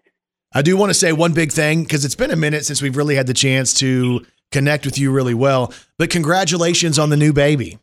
I 0.54 0.62
do 0.62 0.78
want 0.78 0.89
to 0.91 0.93
say 0.93 1.12
one 1.14 1.34
big 1.34 1.51
thing 1.51 1.84
because 1.84 2.06
it's 2.06 2.16
been 2.16 2.32
a 2.32 2.36
minute 2.36 2.66
since 2.66 2.82
we've 2.82 2.95
really 2.95 3.16
had 3.16 3.28
the 3.28 3.34
chance 3.34 3.74
to 3.76 4.26
connect 4.51 4.86
with 4.86 4.97
you 4.99 5.12
really 5.12 5.34
well. 5.34 5.74
But 5.97 6.10
congratulations 6.10 6.99
on 6.99 7.10
the 7.10 7.18
new 7.18 7.34
baby. 7.34 7.80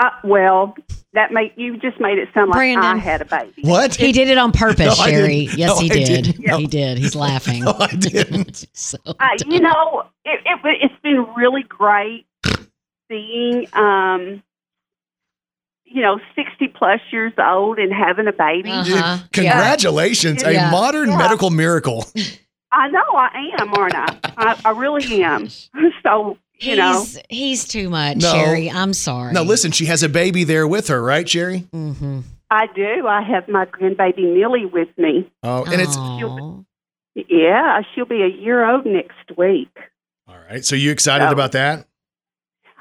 Uh, 0.00 0.10
well, 0.24 0.74
that 1.12 1.30
made 1.32 1.52
you 1.56 1.76
just 1.76 2.00
made 2.00 2.18
it 2.18 2.28
sound 2.32 2.50
like 2.50 2.76
I 2.78 2.96
had 2.96 3.20
a 3.20 3.26
baby. 3.26 3.62
What? 3.62 3.94
He 3.94 4.12
did 4.12 4.28
it 4.28 4.38
on 4.38 4.50
purpose, 4.50 4.98
No, 4.98 5.04
Sherry. 5.04 5.48
Yes, 5.54 5.68
No, 5.68 5.78
he 5.80 5.88
did. 5.88 6.24
didn't. 6.24 6.46
No. 6.46 6.56
He 6.58 6.66
did. 6.66 6.98
He's 6.98 7.14
laughing. 7.26 7.64
No, 7.64 7.76
I 7.78 7.88
didn't. 7.94 8.66
so, 8.72 8.96
Uh, 9.06 9.14
you 9.46 9.60
know, 9.60 10.04
it, 10.24 10.40
it, 10.46 10.60
it's 10.82 10.94
been 11.02 11.26
really 11.36 11.62
great 11.64 12.26
seeing, 13.10 13.66
um, 13.74 14.42
you 15.90 16.02
know, 16.02 16.20
sixty 16.36 16.68
plus 16.68 17.00
years 17.12 17.32
old 17.38 17.78
and 17.78 17.92
having 17.92 18.26
a 18.28 18.32
baby. 18.32 18.70
Uh-huh. 18.70 19.18
Congratulations. 19.32 20.42
Yeah. 20.42 20.68
A 20.68 20.70
modern 20.70 21.10
Yeah. 21.10 21.18
medical 21.18 21.50
miracle. 21.50 22.06
I 22.72 22.88
know 22.88 23.02
I 23.14 23.50
am, 23.60 23.72
aren't 23.74 23.94
I? 23.96 24.16
I, 24.36 24.60
I 24.66 24.70
really 24.70 25.22
am. 25.24 25.48
So 26.02 26.38
you 26.60 26.76
know, 26.76 27.00
he's 27.00 27.18
he's 27.28 27.64
too 27.68 27.88
much, 27.90 28.18
No. 28.18 28.32
Sherry. 28.32 28.70
I'm 28.70 28.92
sorry. 28.92 29.32
Now, 29.32 29.42
listen, 29.42 29.70
she 29.70 29.86
has 29.86 30.02
a 30.02 30.08
baby 30.08 30.44
there 30.44 30.66
with 30.68 30.88
her, 30.88 31.02
right, 31.02 31.28
Sherry? 31.28 31.66
Mm-hmm. 31.74 32.20
I 32.50 32.66
do. 32.74 33.06
I 33.06 33.22
have 33.22 33.48
my 33.48 33.64
grandbaby 33.66 34.34
Millie 34.34 34.66
with 34.66 34.88
me. 34.98 35.30
Oh, 35.42 35.64
and 35.64 35.80
it's 35.80 35.96
Aw. 35.96 36.60
Yeah, 37.14 37.80
she'll 37.94 38.04
be 38.06 38.22
a 38.22 38.28
year 38.28 38.68
old 38.68 38.86
next 38.86 39.36
week. 39.36 39.68
all 40.28 40.36
right. 40.50 40.64
So, 40.64 40.74
you 40.76 40.90
excited 40.90 41.26
So- 41.28 41.32
about 41.32 41.52
that? 41.52 41.86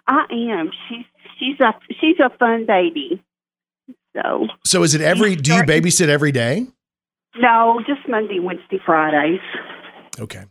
I 0.08 0.26
am. 0.32 0.72
She's 0.88 1.06
she's 1.40 1.60
a 1.60 1.74
she's 2.00 2.18
a 2.20 2.30
fun 2.38 2.66
baby. 2.68 3.24
So 4.16 4.48
So, 4.66 4.84
is 4.84 4.94
it 4.96 5.02
every, 5.02 5.36
do 5.36 5.54
you 5.54 5.62
babysit 5.64 6.08
every 6.10 6.32
day? 6.32 6.68
no, 7.38 7.80
just 7.88 8.08
Monday, 8.10 8.40
Wednesday, 8.40 8.80
Fridays. 8.86 9.40
Okay. 10.20 10.44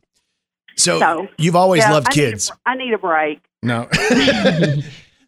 So, 0.76 0.98
So, 1.00 1.26
you've 1.38 1.56
always 1.56 1.82
Yeah, 1.82 1.92
loved 1.92 2.06
I 2.10 2.14
need 2.14 2.22
a 2.24 2.30
kids. 2.30 2.50
br- 2.50 2.56
I 2.66 2.76
need 2.76 2.92
a 2.94 2.98
break. 2.98 3.40
No. 3.62 3.88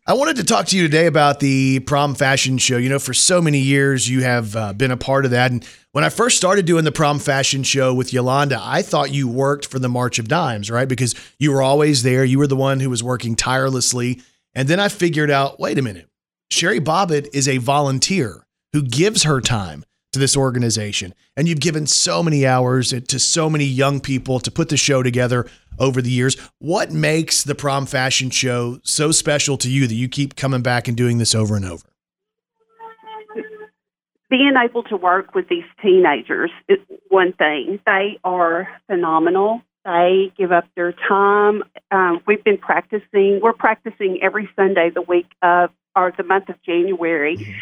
I 0.07 0.15
wanted 0.15 0.37
to 0.37 0.45
talk 0.45 0.67
to 0.67 0.77
you 0.77 0.83
today 0.85 1.07
about 1.07 1.41
the 1.41 1.81
prom 1.81 2.15
fashion 2.15 2.59
show. 2.59 2.77
You 2.79 2.89
know, 2.89 2.99
for 2.99 3.13
so 3.15 3.41
many 3.43 3.59
years, 3.59 4.09
you 4.09 4.23
have 4.23 4.57
uh, 4.57 4.73
been 4.73 4.91
a 4.91 4.97
part 4.97 5.25
of 5.25 5.31
that. 5.33 5.51
And 5.51 5.65
when 5.93 6.05
I 6.05 6.09
first 6.09 6.37
started 6.37 6.65
doing 6.67 6.85
the 6.85 6.93
prom 6.93 7.19
fashion 7.19 7.63
show 7.63 7.93
with 7.95 8.13
Yolanda, 8.13 8.59
I 8.63 8.83
thought 8.83 9.13
you 9.13 9.29
worked 9.29 9.67
for 9.67 9.79
the 9.79 9.89
March 9.89 10.19
of 10.19 10.27
Dimes, 10.29 10.71
right? 10.71 10.89
Because 10.89 11.15
you 11.39 11.53
were 11.53 11.63
always 11.63 12.03
there. 12.03 12.25
You 12.25 12.39
were 12.39 12.47
the 12.47 12.57
one 12.57 12.81
who 12.81 12.91
was 12.91 13.03
working 13.03 13.37
tirelessly. 13.37 14.21
And 14.55 14.69
then 14.69 14.81
I 14.81 14.89
figured 14.89 15.31
out 15.31 15.61
wait 15.61 15.79
a 15.79 15.83
minute, 15.83 16.09
Sherry 16.51 16.81
Bobbitt 16.81 17.29
is 17.33 17.49
a 17.49 17.59
volunteer 17.59 18.47
who 18.73 18.83
gives 18.83 19.23
her 19.25 19.41
time 19.41 19.85
to 20.13 20.19
this 20.19 20.37
organization. 20.37 21.15
And 21.37 21.49
you've 21.49 21.61
given 21.61 21.87
so 21.87 22.23
many 22.23 22.47
hours 22.47 22.91
to 22.91 23.19
so 23.19 23.49
many 23.49 23.65
young 23.65 24.01
people 24.01 24.41
to 24.41 24.51
put 24.51 24.69
the 24.69 24.77
show 24.77 25.03
together 25.03 25.47
over 25.79 26.03
the 26.03 26.11
years. 26.11 26.37
What 26.59 26.91
makes 26.91 27.45
the 27.45 27.55
prom 27.55 27.87
fashion 27.87 28.31
show 28.31 28.81
so 28.83 29.13
special 29.13 29.57
to 29.59 29.71
you 29.71 29.87
that 29.87 29.95
you 29.95 30.09
keep 30.09 30.37
coming 30.37 30.63
back 30.63 30.89
and 30.89 30.97
doing 30.97 31.19
this 31.19 31.35
over 31.35 31.57
and 31.57 31.65
over? 31.65 31.87
Being 34.29 34.55
able 34.63 34.85
to 34.85 34.97
work 34.97 35.35
with 35.35 35.49
these 35.49 35.65
teenagers 35.83 36.51
is 36.69 36.79
one 37.09 37.33
thing. 37.33 37.81
They 37.85 38.19
are 38.23 38.69
phenomenal. 38.87 39.63
They 39.85 40.33
give 40.37 40.53
up 40.53 40.65
their 40.77 40.93
time. 40.93 41.63
Um, 41.91 42.21
we've 42.27 42.45
been 42.45 42.59
practicing. 42.59 43.41
We're 43.43 43.55
practicing 43.55 44.19
every 44.23 44.49
Sunday 44.55 44.91
the 44.91 45.03
week 45.03 45.27
of 45.43 45.71
or 45.97 46.13
the 46.17 46.23
month 46.23 46.49
of 46.49 46.63
January, 46.63 47.57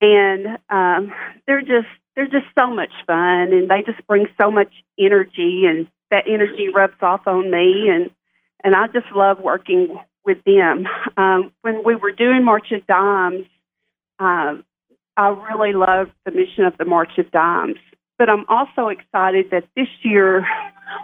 and 0.00 0.58
um, 0.68 1.12
they're 1.46 1.62
just 1.62 1.88
they're 2.14 2.26
just 2.26 2.46
so 2.58 2.68
much 2.68 2.92
fun, 3.06 3.52
and 3.52 3.70
they 3.70 3.82
just 3.82 4.06
bring 4.06 4.26
so 4.38 4.50
much 4.50 4.72
energy, 4.98 5.64
and 5.66 5.88
that 6.10 6.24
energy 6.28 6.68
rubs 6.74 7.00
off 7.00 7.26
on 7.26 7.50
me, 7.50 7.88
and 7.88 8.10
and 8.62 8.74
I 8.76 8.86
just 8.88 9.10
love 9.14 9.40
working 9.40 9.98
with 10.24 10.38
them. 10.44 10.86
Um, 11.16 11.52
when 11.62 11.82
we 11.84 11.94
were 11.94 12.12
doing 12.12 12.44
March 12.44 12.70
of 12.72 12.86
Dimes, 12.86 13.46
um, 14.18 14.64
I 15.16 15.28
really 15.28 15.72
loved 15.72 16.12
the 16.24 16.32
mission 16.32 16.64
of 16.64 16.76
the 16.76 16.84
March 16.84 17.16
of 17.18 17.30
Dimes. 17.30 17.78
But 18.18 18.28
I'm 18.28 18.44
also 18.48 18.88
excited 18.88 19.50
that 19.50 19.64
this 19.76 19.88
year 20.02 20.46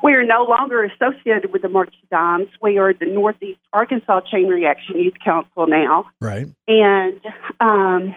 we 0.02 0.14
are 0.14 0.24
no 0.24 0.44
longer 0.44 0.84
associated 0.84 1.52
with 1.52 1.62
the 1.62 1.68
March 1.68 1.94
of 2.02 2.08
Dimes. 2.08 2.48
We 2.60 2.78
are 2.78 2.92
the 2.92 3.06
Northeast 3.06 3.60
Arkansas 3.72 4.20
Chain 4.30 4.48
Reaction 4.48 4.98
Youth 4.98 5.14
Council 5.24 5.66
now. 5.66 6.06
Right. 6.20 6.48
And 6.68 7.20
um, 7.60 8.14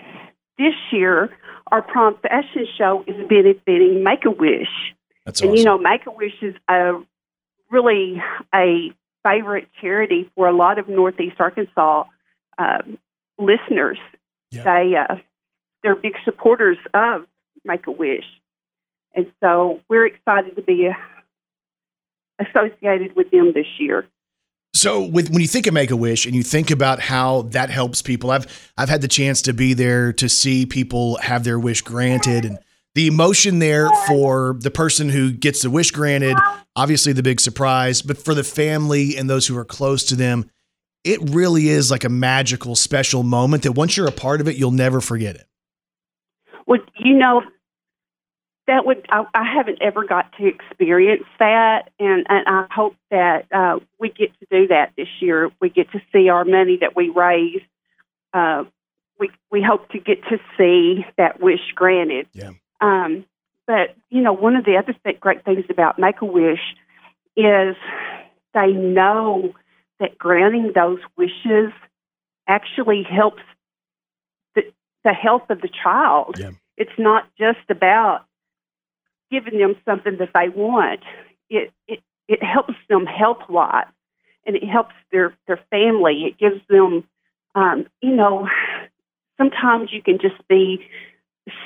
this 0.57 0.74
year, 0.91 1.30
our 1.72 1.82
prom 1.82 2.18
fashion 2.22 2.68
show 2.78 3.03
is 3.07 3.16
benefiting 3.28 4.03
Make 4.03 4.26
a 4.26 4.32
Wish. 4.32 4.68
That's 5.26 5.41
awesome. 5.41 5.49
and 5.49 5.57
you 5.57 5.66
know, 5.66 5.78
Make 5.78 6.05
a 6.05 6.11
Wish 6.11 6.36
is 6.41 6.55
a 6.70 7.01
really 7.72 8.22
a 8.53 8.93
favorite 9.24 9.68
charity 9.82 10.30
for 10.36 10.47
a 10.47 10.55
lot 10.55 10.78
of 10.78 10.88
Northeast 10.88 11.36
Arkansas 11.39 12.03
um, 12.57 12.97
listeners. 13.39 13.97
They 14.51 14.95
uh, 14.95 15.16
they're 15.84 15.95
big 15.95 16.16
supporters 16.24 16.78
of 16.93 17.26
Make 17.63 17.88
a 17.88 17.91
Wish, 17.91 18.26
And 19.13 19.32
so 19.41 19.82
we're 19.89 20.05
excited 20.05 20.55
to 20.55 20.61
be 20.61 20.88
uh, 20.88 20.93
associated 22.40 23.16
with 23.16 23.32
them 23.32 23.54
this 23.54 23.68
year. 23.80 24.08
So 24.74 25.06
with 25.06 25.30
when 25.30 25.42
you 25.42 25.48
think 25.48 25.68
of 25.68 25.74
Make 25.74 25.92
a 25.92 25.96
Wish 25.96 26.26
and 26.26 26.36
you 26.36 26.44
think 26.44 26.70
about 26.70 27.00
how 27.00 27.44
that 27.44 27.70
helps 27.70 28.02
people, 28.02 28.30
I've 28.30 28.72
I've 28.78 28.90
had 28.90 29.02
the 29.02 29.08
chance 29.08 29.42
to 29.44 29.54
be 29.54 29.74
there 29.74 30.12
to 30.14 30.28
see 30.28 30.66
people 30.66 31.18
have 31.18 31.44
their 31.46 31.58
wish 31.58 31.82
granted 31.82 32.44
and 32.44 32.60
the 32.94 33.08
emotion 33.08 33.60
there 33.60 33.90
for 34.08 34.56
the 34.60 34.72
person 34.72 35.10
who 35.10 35.32
gets 35.32 35.62
the 35.62 35.70
wish 35.70 35.92
granted, 35.92 36.38
obviously 36.76 37.12
the 37.14 37.24
big 37.24 37.42
surprise, 37.42 38.02
but 38.02 38.18
for 38.18 38.34
the 38.34 38.44
family 38.44 39.18
and 39.18 39.30
those 39.30 39.48
who 39.48 39.58
are 39.58 39.66
close 39.66 40.06
to 40.06 40.16
them, 40.16 40.50
it 41.04 41.20
really 41.30 41.68
is 41.68 41.92
like 41.92 42.06
a 42.06 42.10
magical, 42.10 42.74
special 42.76 43.22
moment 43.22 43.64
that 43.64 43.74
once 43.74 43.96
you're 43.96 44.08
a 44.08 44.14
part 44.14 44.40
of 44.40 44.48
it, 44.48 44.56
you'll 44.56 44.72
never 44.72 45.02
forget 45.02 45.36
it. 45.36 45.46
Well, 46.68 46.80
you 46.98 47.16
know, 47.16 47.44
that 48.68 48.86
would 48.86 49.05
I, 49.09 49.26
I 49.34 49.43
haven't 49.43 49.82
ever 49.82 50.03
got 50.05 50.32
to 50.38 50.47
experience 50.47 51.26
that, 51.39 51.91
and 51.99 52.26
and 52.30 52.47
I 52.47 52.68
hope 52.72 52.95
that 53.11 53.45
uh, 53.51 53.80
we 53.99 54.09
get 54.09 54.32
to 54.39 54.47
do 54.49 54.68
that 54.68 54.93
this 54.97 55.07
year. 55.20 55.51
We 55.61 55.70
get 55.70 55.91
to 55.91 56.01
see 56.11 56.30
our 56.30 56.45
money 56.45 56.78
that 56.82 56.95
we 56.95 57.09
raise. 57.09 57.61
Uh, 58.34 58.63
we 59.20 59.30
we 59.51 59.61
hope 59.61 59.89
to 59.89 59.99
get 59.99 60.24
to 60.30 60.38
see 60.57 61.05
that 61.18 61.39
wish 61.39 61.59
granted. 61.76 62.28
Yeah. 62.34 62.51
Um, 62.82 63.26
but 63.68 63.95
you 64.09 64.22
know, 64.22 64.34
one 64.34 64.55
of 64.55 64.66
the 64.66 64.78
other 64.78 64.95
th- 65.03 65.20
great 65.20 65.45
things 65.45 65.66
about 65.70 65.99
Make 65.99 66.22
a 66.22 66.26
Wish 66.26 66.59
is 67.36 67.76
they 68.53 68.72
know 68.72 69.53
that 69.99 70.18
granting 70.18 70.72
those 70.74 70.99
wishes 71.18 71.72
actually 72.47 73.03
helps 73.03 73.41
the, 74.55 74.63
the 75.03 75.13
health 75.13 75.49
of 75.49 75.61
the 75.61 75.70
child. 75.84 76.36
Yeah. 76.39 76.51
It's 76.78 76.97
not 76.97 77.28
just 77.38 77.70
about 77.70 78.26
giving 79.32 79.60
them 79.60 79.76
something 79.86 80.18
that 80.20 80.30
they 80.34 80.50
want. 80.50 81.02
It 81.50 81.72
it, 81.88 82.00
it 82.28 82.44
helps 82.44 82.76
them 82.90 83.06
health 83.06 83.50
wise, 83.50 83.86
and 84.46 84.56
it 84.56 84.64
helps 84.64 84.96
their 85.12 85.36
their 85.48 85.60
family. 85.70 86.26
It 86.26 86.38
gives 86.38 86.62
them, 86.70 87.04
um, 87.54 87.86
you 88.02 88.16
know, 88.16 88.48
sometimes 89.38 89.90
you 89.92 90.02
can 90.02 90.20
just 90.20 90.48
be 90.48 90.86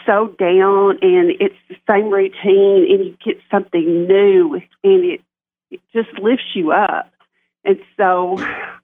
so 0.06 0.36
down 0.38 1.00
and 1.02 1.32
it's 1.40 1.56
the 1.70 1.76
same 1.90 2.10
routine 2.10 2.86
and 2.90 3.06
you 3.06 3.18
get 3.24 3.42
something 3.50 4.08
new 4.08 4.56
and 4.84 5.06
it 5.06 5.22
it 5.72 5.80
just 5.94 6.10
lifts 6.20 6.56
you 6.56 6.72
up. 6.72 7.12
And 7.64 7.80
so 7.96 8.38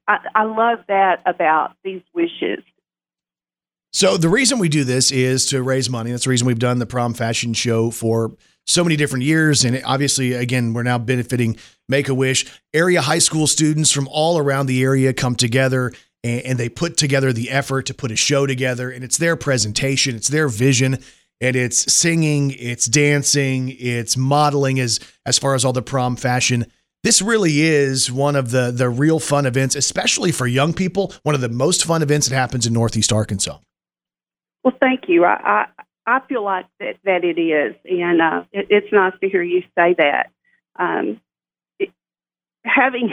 I, 0.07 0.19
I 0.35 0.43
love 0.43 0.79
that 0.87 1.21
about 1.25 1.75
these 1.83 2.03
wishes. 2.13 2.63
So 3.91 4.17
the 4.17 4.29
reason 4.29 4.59
we 4.59 4.69
do 4.69 4.83
this 4.83 5.11
is 5.11 5.45
to 5.47 5.63
raise 5.63 5.89
money. 5.89 6.11
That's 6.11 6.25
the 6.25 6.29
reason 6.29 6.45
we've 6.45 6.59
done 6.59 6.79
the 6.79 6.85
prom 6.85 7.13
fashion 7.13 7.53
show 7.53 7.91
for 7.91 8.33
so 8.65 8.83
many 8.83 8.95
different 8.95 9.25
years. 9.25 9.63
And 9.63 9.81
obviously, 9.85 10.33
again, 10.33 10.73
we're 10.73 10.83
now 10.83 10.97
benefiting 10.97 11.57
Make 11.87 12.09
a 12.09 12.13
Wish. 12.13 12.45
Area 12.73 13.01
high 13.01 13.19
school 13.19 13.47
students 13.47 13.91
from 13.91 14.07
all 14.11 14.37
around 14.37 14.65
the 14.65 14.83
area 14.83 15.13
come 15.13 15.35
together 15.35 15.91
and, 16.23 16.41
and 16.41 16.59
they 16.59 16.69
put 16.69 16.97
together 16.97 17.31
the 17.31 17.51
effort 17.51 17.85
to 17.85 17.93
put 17.93 18.11
a 18.11 18.15
show 18.15 18.45
together. 18.45 18.89
And 18.89 19.03
it's 19.03 19.17
their 19.17 19.35
presentation, 19.35 20.15
it's 20.15 20.27
their 20.27 20.47
vision, 20.47 20.97
and 21.39 21.55
it's 21.55 21.93
singing, 21.93 22.51
it's 22.51 22.85
dancing, 22.85 23.75
it's 23.77 24.17
modeling 24.17 24.79
as 24.79 24.99
as 25.25 25.37
far 25.37 25.53
as 25.53 25.63
all 25.63 25.73
the 25.73 25.81
prom 25.81 26.15
fashion. 26.15 26.65
This 27.03 27.21
really 27.21 27.61
is 27.61 28.11
one 28.11 28.35
of 28.35 28.49
the 28.49 28.71
the 28.71 28.89
real 28.89 29.19
fun 29.19 29.45
events, 29.45 29.75
especially 29.75 30.31
for 30.31 30.47
young 30.47 30.73
people. 30.73 31.13
One 31.23 31.35
of 31.35 31.41
the 31.41 31.49
most 31.49 31.85
fun 31.85 32.01
events 32.01 32.27
that 32.27 32.35
happens 32.35 32.65
in 32.65 32.73
Northeast 32.73 33.13
Arkansas. 33.13 33.59
Well, 34.63 34.75
thank 34.81 35.07
you. 35.07 35.25
I 35.25 35.35
I, 35.43 35.65
I 36.05 36.19
feel 36.27 36.43
like 36.43 36.65
that, 36.79 36.97
that 37.03 37.23
it 37.23 37.39
is, 37.39 37.75
and 37.85 38.21
uh, 38.21 38.43
it, 38.51 38.67
it's 38.69 38.91
nice 38.91 39.13
to 39.21 39.29
hear 39.29 39.41
you 39.41 39.61
say 39.75 39.95
that. 39.97 40.31
Um, 40.77 41.19
it, 41.79 41.91
having 42.63 43.11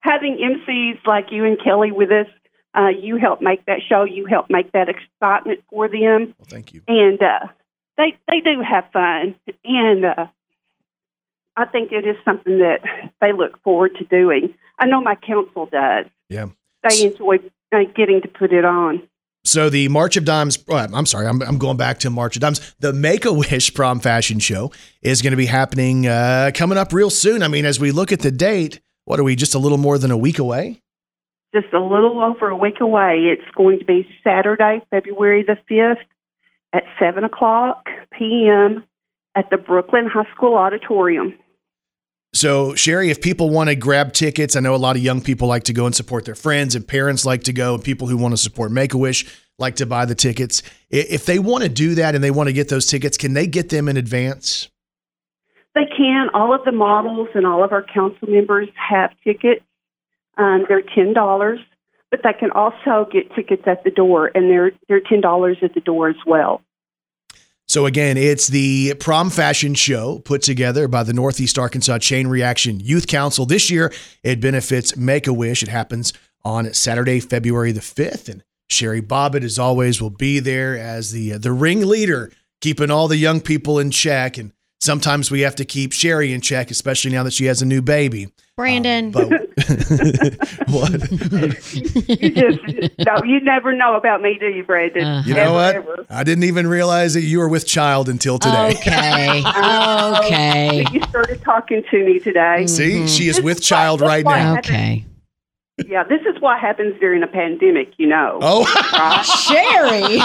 having 0.00 0.38
MCs 0.38 1.06
like 1.06 1.26
you 1.30 1.44
and 1.44 1.62
Kelly 1.62 1.92
with 1.92 2.10
us, 2.10 2.26
uh, 2.74 2.88
you 2.88 3.16
help 3.16 3.42
make 3.42 3.66
that 3.66 3.80
show. 3.88 4.04
You 4.04 4.26
help 4.26 4.46
make 4.48 4.72
that 4.72 4.88
excitement 4.88 5.60
for 5.68 5.88
them. 5.88 6.34
Well, 6.38 6.46
thank 6.48 6.72
you. 6.72 6.82
and 6.88 7.20
uh, 7.22 7.48
they 7.96 8.16
they 8.28 8.40
do 8.40 8.62
have 8.62 8.84
fun, 8.92 9.34
and 9.64 10.04
uh, 10.04 10.26
I 11.56 11.66
think 11.66 11.92
it 11.92 12.06
is 12.06 12.16
something 12.24 12.58
that 12.58 12.80
they 13.20 13.32
look 13.32 13.62
forward 13.62 13.96
to 13.96 14.04
doing. 14.04 14.54
I 14.78 14.86
know 14.86 15.02
my 15.02 15.14
council 15.14 15.66
does. 15.66 16.06
Yeah. 16.28 16.46
They 16.88 17.04
enjoy 17.04 17.36
uh, 17.72 17.80
getting 17.94 18.22
to 18.22 18.28
put 18.28 18.52
it 18.52 18.64
on. 18.64 19.02
So 19.50 19.68
the 19.68 19.88
March 19.88 20.16
of 20.16 20.24
Dimes, 20.24 20.62
uh, 20.68 20.86
I'm 20.94 21.06
sorry, 21.06 21.26
I'm, 21.26 21.42
I'm 21.42 21.58
going 21.58 21.76
back 21.76 21.98
to 22.00 22.10
March 22.10 22.36
of 22.36 22.40
Dimes. 22.40 22.72
The 22.78 22.92
Make 22.92 23.24
a 23.24 23.32
Wish 23.32 23.74
prom 23.74 23.98
fashion 23.98 24.38
show 24.38 24.70
is 25.02 25.22
going 25.22 25.32
to 25.32 25.36
be 25.36 25.46
happening 25.46 26.06
uh, 26.06 26.52
coming 26.54 26.78
up 26.78 26.92
real 26.92 27.10
soon. 27.10 27.42
I 27.42 27.48
mean, 27.48 27.64
as 27.64 27.80
we 27.80 27.90
look 27.90 28.12
at 28.12 28.20
the 28.20 28.30
date, 28.30 28.80
what 29.06 29.18
are 29.18 29.24
we 29.24 29.34
just 29.34 29.56
a 29.56 29.58
little 29.58 29.76
more 29.76 29.98
than 29.98 30.12
a 30.12 30.16
week 30.16 30.38
away? 30.38 30.80
Just 31.52 31.72
a 31.72 31.80
little 31.80 32.22
over 32.22 32.48
a 32.48 32.56
week 32.56 32.80
away. 32.80 33.22
It's 33.24 33.42
going 33.56 33.80
to 33.80 33.84
be 33.84 34.06
Saturday, 34.22 34.82
February 34.88 35.42
the 35.42 35.56
fifth, 35.66 36.06
at 36.72 36.84
seven 37.00 37.24
o'clock 37.24 37.88
p.m. 38.16 38.84
at 39.34 39.50
the 39.50 39.56
Brookland 39.56 40.10
High 40.10 40.32
School 40.32 40.54
Auditorium. 40.54 41.34
So, 42.32 42.74
Sherry, 42.76 43.10
if 43.10 43.20
people 43.20 43.50
want 43.50 43.70
to 43.70 43.74
grab 43.74 44.12
tickets, 44.12 44.54
I 44.54 44.60
know 44.60 44.74
a 44.74 44.76
lot 44.76 44.94
of 44.96 45.02
young 45.02 45.20
people 45.20 45.48
like 45.48 45.64
to 45.64 45.72
go 45.72 45.86
and 45.86 45.94
support 45.94 46.24
their 46.24 46.36
friends, 46.36 46.74
and 46.74 46.86
parents 46.86 47.26
like 47.26 47.42
to 47.44 47.52
go, 47.52 47.74
and 47.74 47.82
people 47.82 48.06
who 48.06 48.16
want 48.16 48.32
to 48.32 48.38
support 48.38 48.70
Make 48.70 48.94
a 48.94 48.98
Wish 48.98 49.26
like 49.58 49.76
to 49.76 49.86
buy 49.86 50.04
the 50.04 50.14
tickets. 50.14 50.62
If 50.90 51.26
they 51.26 51.38
want 51.38 51.64
to 51.64 51.68
do 51.68 51.96
that 51.96 52.14
and 52.14 52.22
they 52.22 52.30
want 52.30 52.48
to 52.48 52.52
get 52.52 52.68
those 52.68 52.86
tickets, 52.86 53.16
can 53.16 53.34
they 53.34 53.46
get 53.46 53.68
them 53.68 53.88
in 53.88 53.96
advance? 53.96 54.68
They 55.74 55.86
can. 55.96 56.28
All 56.32 56.54
of 56.54 56.64
the 56.64 56.72
models 56.72 57.28
and 57.34 57.46
all 57.46 57.62
of 57.62 57.72
our 57.72 57.82
council 57.82 58.28
members 58.28 58.68
have 58.74 59.10
tickets. 59.22 59.62
Um, 60.36 60.64
they're 60.68 60.82
ten 60.82 61.12
dollars, 61.12 61.58
but 62.10 62.20
they 62.22 62.32
can 62.32 62.50
also 62.52 63.08
get 63.12 63.34
tickets 63.34 63.64
at 63.66 63.84
the 63.84 63.90
door, 63.90 64.30
and 64.34 64.50
they're 64.50 64.72
they're 64.88 65.00
ten 65.00 65.20
dollars 65.20 65.58
at 65.62 65.74
the 65.74 65.80
door 65.80 66.08
as 66.08 66.16
well. 66.26 66.62
So 67.70 67.86
again, 67.86 68.16
it's 68.16 68.48
the 68.48 68.94
prom 68.94 69.30
fashion 69.30 69.76
show 69.76 70.18
put 70.18 70.42
together 70.42 70.88
by 70.88 71.04
the 71.04 71.12
Northeast 71.12 71.56
Arkansas 71.56 71.98
Chain 71.98 72.26
Reaction 72.26 72.80
Youth 72.80 73.06
Council. 73.06 73.46
This 73.46 73.70
year, 73.70 73.92
it 74.24 74.40
benefits 74.40 74.96
Make 74.96 75.28
a 75.28 75.32
Wish. 75.32 75.62
It 75.62 75.68
happens 75.68 76.12
on 76.44 76.74
Saturday, 76.74 77.20
February 77.20 77.70
the 77.70 77.80
fifth, 77.80 78.28
and 78.28 78.42
Sherry 78.68 79.00
Bobbitt, 79.00 79.44
as 79.44 79.56
always, 79.56 80.02
will 80.02 80.10
be 80.10 80.40
there 80.40 80.76
as 80.76 81.12
the 81.12 81.34
uh, 81.34 81.38
the 81.38 81.52
ringleader, 81.52 82.32
keeping 82.60 82.90
all 82.90 83.06
the 83.06 83.16
young 83.16 83.40
people 83.40 83.78
in 83.78 83.92
check. 83.92 84.36
And 84.36 84.50
sometimes 84.80 85.30
we 85.30 85.40
have 85.42 85.54
to 85.56 85.64
keep 85.64 85.92
Sherry 85.92 86.32
in 86.32 86.40
check, 86.40 86.70
especially 86.70 87.10
now 87.12 87.22
that 87.22 87.32
she 87.32 87.46
has 87.46 87.62
a 87.62 87.66
new 87.66 87.82
baby. 87.82 88.28
Brandon. 88.56 89.06
Um, 89.06 89.12
but 89.12 89.30
what? 90.68 90.92
You 92.08 92.30
just 92.30 92.58
no, 92.98 93.22
you 93.24 93.40
never 93.40 93.72
know 93.72 93.94
about 93.94 94.20
me, 94.20 94.36
do 94.38 94.48
you, 94.48 94.64
Brandon? 94.64 95.02
Uh-huh. 95.04 95.28
You 95.28 95.34
know 95.34 95.42
Ever, 95.42 95.52
what? 95.54 95.74
ever. 95.76 96.06
I 96.10 96.24
didn't 96.24 96.44
even 96.44 96.66
realize 96.66 97.14
that 97.14 97.22
you 97.22 97.38
were 97.38 97.48
with 97.48 97.66
child 97.66 98.08
until 98.10 98.38
today. 98.38 98.74
Okay. 98.80 99.42
Oh, 99.62 100.20
okay. 100.24 100.84
You 100.92 101.00
started 101.08 101.40
talking 101.42 101.82
to 101.90 102.04
me 102.04 102.18
today. 102.18 102.64
Mm-hmm. 102.64 102.66
See, 102.66 103.06
she 103.08 103.28
is 103.28 103.40
with 103.40 103.58
This 103.58 103.66
child 103.66 104.00
why- 104.00 104.06
right 104.08 104.24
now. 104.24 104.58
Okay. 104.58 105.06
Yeah, 105.86 106.02
this 106.04 106.20
is 106.26 106.38
what 106.42 106.60
happens 106.60 106.98
during 107.00 107.22
a 107.22 107.26
pandemic, 107.26 107.94
you 107.96 108.06
know. 108.06 108.38
Oh, 108.42 108.64
Sherry. 109.46 110.18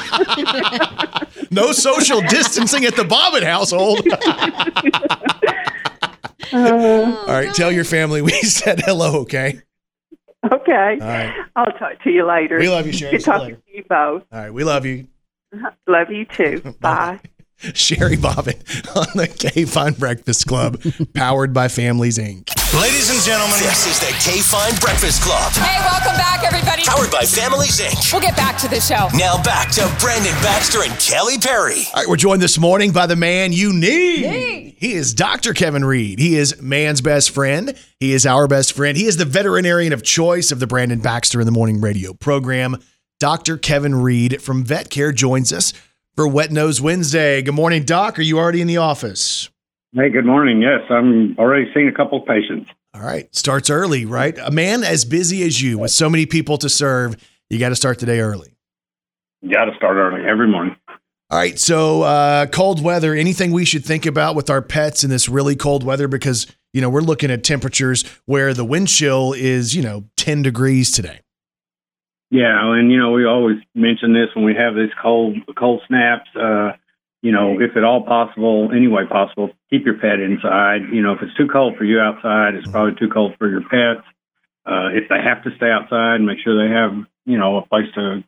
no 1.52 1.72
social 1.72 2.22
distancing 2.22 2.86
at 2.86 2.96
the 2.96 3.04
Bobbitt 3.04 3.44
household. 3.44 4.02
All 6.54 7.26
right, 7.28 7.54
tell 7.54 7.72
your 7.72 7.84
family 7.84 8.22
we 8.22 8.32
said 8.32 8.80
hello, 8.82 9.22
okay? 9.22 9.62
Okay. 10.52 10.98
All 11.02 11.08
right. 11.08 11.34
I'll 11.56 11.72
talk 11.74 12.02
to 12.04 12.12
you 12.12 12.28
later. 12.28 12.60
We 12.60 12.70
love 12.70 12.86
you, 12.86 12.94
Sherry. 12.94 13.18
Good 13.18 13.24
talking 13.24 13.56
to 13.56 13.62
you 13.68 13.84
both. 13.90 14.24
All 14.32 14.40
right, 14.40 14.54
we 14.54 14.64
love 14.64 14.86
you. 14.86 15.08
Love 15.88 16.12
you 16.12 16.26
too. 16.26 16.76
Bye. 16.80 17.20
Sherry 17.74 18.18
Bobbitt 18.18 18.60
on 18.96 19.08
the 19.16 19.28
K 19.28 19.64
Fine 19.64 19.94
Breakfast 19.94 20.46
Club, 20.46 20.82
powered 21.14 21.54
by 21.54 21.70
Families 21.70 22.18
Inc. 22.18 22.52
Ladies 22.80 23.10
and 23.10 23.22
gentlemen, 23.24 23.58
this 23.60 23.88
is 23.88 23.98
the 24.02 24.12
K 24.20 24.42
Fine 24.42 24.76
Breakfast 24.82 25.22
Club, 25.24 25.54
Hey, 25.54 25.80
welcome 25.80 26.18
back, 26.18 26.44
everybody. 26.44 26.84
powered 26.84 27.10
by 27.12 27.24
Families 27.24 27.80
Inc. 27.80 28.12
We'll 28.12 28.22
get 28.22 28.36
back 28.36 28.58
to 28.60 28.68
the 28.68 28.82
show. 28.82 29.08
Now 29.18 29.42
back 29.42 29.72
to 29.72 29.82
Brandon 30.02 30.34
Baxter 30.44 30.84
and 30.84 30.92
Kelly 31.00 31.38
Perry. 31.38 31.84
All 31.94 32.02
right, 32.02 32.08
we're 32.10 32.18
joined 32.18 32.42
this 32.42 32.58
morning 32.58 32.92
by 32.92 33.08
the 33.08 33.16
man 33.16 33.54
you 33.54 33.72
need. 33.72 34.76
He 34.78 34.94
is 34.94 35.14
Dr. 35.14 35.54
Kevin 35.54 35.86
Reed. 35.86 36.20
He 36.20 36.36
is 36.36 36.62
man's 36.62 37.00
best 37.00 37.32
friend. 37.32 37.74
He 38.02 38.12
is 38.12 38.26
our 38.26 38.48
best 38.50 38.74
friend. 38.74 38.98
He 38.98 39.06
is 39.06 39.16
the 39.16 39.26
veterinarian 39.26 39.94
of 39.94 40.04
choice 40.04 40.52
of 40.52 40.60
the 40.60 40.68
Brandon 40.68 41.00
Baxter 41.00 41.40
in 41.40 41.46
the 41.46 41.52
Morning 41.54 41.80
radio 41.80 42.14
program. 42.14 42.76
Dr. 43.22 43.58
Kevin 43.58 43.96
Reed 43.96 44.42
from 44.42 44.66
Vet 44.66 44.90
Care 44.90 45.14
joins 45.14 45.54
us 45.54 45.72
for 46.16 46.28
Wet 46.28 46.52
Nose 46.52 46.82
Wednesday. 46.82 47.42
Good 47.42 47.54
morning, 47.54 47.84
Doc. 47.84 48.18
Are 48.18 48.24
you 48.24 48.38
already 48.38 48.62
in 48.62 48.68
the 48.68 48.78
office? 48.78 49.50
Hey, 49.94 50.10
good 50.10 50.26
morning. 50.26 50.62
Yes, 50.62 50.82
I'm 50.90 51.38
already 51.38 51.72
seeing 51.74 51.88
a 51.88 51.92
couple 51.94 52.22
of 52.22 52.28
patients. 52.28 52.70
All 52.94 53.02
right. 53.02 53.34
Starts 53.36 53.70
early, 53.70 54.06
right? 54.06 54.38
A 54.38 54.52
man 54.52 54.84
as 54.84 55.06
busy 55.06 55.44
as 55.44 55.62
you 55.62 55.78
with 55.80 55.92
so 55.92 56.10
many 56.10 56.26
people 56.26 56.58
to 56.60 56.70
serve, 56.70 57.16
you 57.50 57.60
got 57.60 57.70
to 57.70 57.76
start 57.76 58.00
the 58.00 58.06
day 58.06 58.20
early. 58.20 58.54
You 59.42 59.54
got 59.54 59.66
to 59.66 59.76
start 59.76 59.98
early 59.98 60.26
every 60.26 60.48
morning. 60.48 60.76
All 61.32 61.40
right, 61.40 61.58
so 61.58 62.04
uh, 62.04 62.46
cold 62.46 62.84
weather. 62.84 63.16
Anything 63.16 63.52
we 63.52 63.66
should 63.66 63.84
think 63.84 64.06
about 64.06 64.36
with 64.36 64.52
our 64.52 64.62
pets 64.62 65.04
in 65.04 65.10
this 65.10 65.28
really 65.28 65.56
cold 65.56 65.84
weather? 65.84 66.08
Because 66.08 66.46
you 66.72 66.82
know 66.82 66.90
we're 66.90 67.02
looking 67.02 67.32
at 67.32 67.44
temperatures 67.44 68.04
where 68.26 68.54
the 68.54 68.64
wind 68.64 68.90
chill 68.90 69.34
is 69.34 69.76
you 69.76 69.82
know 69.82 70.06
ten 70.18 70.44
degrees 70.44 70.92
today. 70.92 71.22
Yeah, 72.36 72.76
and 72.76 72.92
you 72.92 73.00
know 73.00 73.12
we 73.12 73.26
always 73.26 73.60
mention 73.74 74.12
this 74.12 74.28
when 74.36 74.44
we 74.44 74.56
have 74.56 74.76
these 74.76 74.92
cold 75.02 75.38
cold 75.56 75.82
snaps. 75.88 76.28
Uh, 76.36 76.74
you 77.22 77.32
know, 77.32 77.62
if 77.62 77.78
at 77.78 77.86
all 77.86 78.04
possible, 78.04 78.72
any 78.76 78.90
way 78.90 79.06
possible, 79.10 79.52
keep 79.70 79.86
your 79.86 79.98
pet 79.98 80.20
inside. 80.20 80.92
You 80.92 81.02
know, 81.02 81.14
if 81.14 81.22
it's 81.22 81.36
too 81.38 81.48
cold 81.48 81.78
for 81.78 81.86
you 81.86 81.98
outside, 81.98 82.56
it's 82.56 82.70
probably 82.70 83.00
too 83.00 83.08
cold 83.08 83.36
for 83.38 83.50
your 83.50 83.62
pets. 83.62 84.06
Uh, 84.66 84.92
if 84.92 85.08
they 85.08 85.16
have 85.24 85.46
to 85.46 85.56
stay 85.56 85.72
outside, 85.72 86.20
make 86.20 86.40
sure 86.44 86.60
they 86.60 86.74
have 86.74 86.92
you 87.26 87.38
know 87.38 87.56
a 87.56 87.66
place 87.68 87.88
to 87.96 88.22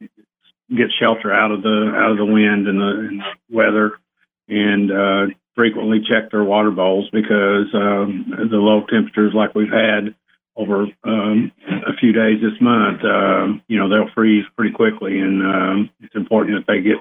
get 0.70 0.88
shelter 0.98 1.34
out 1.34 1.52
of 1.52 1.62
the 1.62 1.92
out 1.94 2.12
of 2.12 2.18
the 2.18 2.26
wind 2.26 2.66
and 2.66 2.80
the, 2.80 2.92
and 3.10 3.20
the 3.20 3.56
weather, 3.58 4.00
and 4.48 4.90
uh, 4.90 5.36
frequently 5.54 6.00
check 6.00 6.32
their 6.32 6.46
water 6.46 6.72
bowls 6.72 7.10
because 7.12 7.68
um, 7.74 8.32
the 8.50 8.56
low 8.56 8.86
temperatures 8.88 9.34
like 9.36 9.54
we've 9.54 9.68
had 9.68 10.16
over 10.58 10.88
um, 11.04 11.52
a 11.70 11.94
few 12.00 12.12
days 12.12 12.42
this 12.42 12.60
month, 12.60 13.02
um, 13.06 13.62
you 13.68 13.78
know, 13.78 13.90
they'll 13.90 14.12
freeze 14.14 14.46
pretty 14.56 14.74
quickly, 14.74 15.20
and 15.20 15.44
um, 15.44 15.90
it's 16.02 16.16
important 16.16 16.58
that 16.58 16.72
they 16.72 16.82
get 16.82 16.98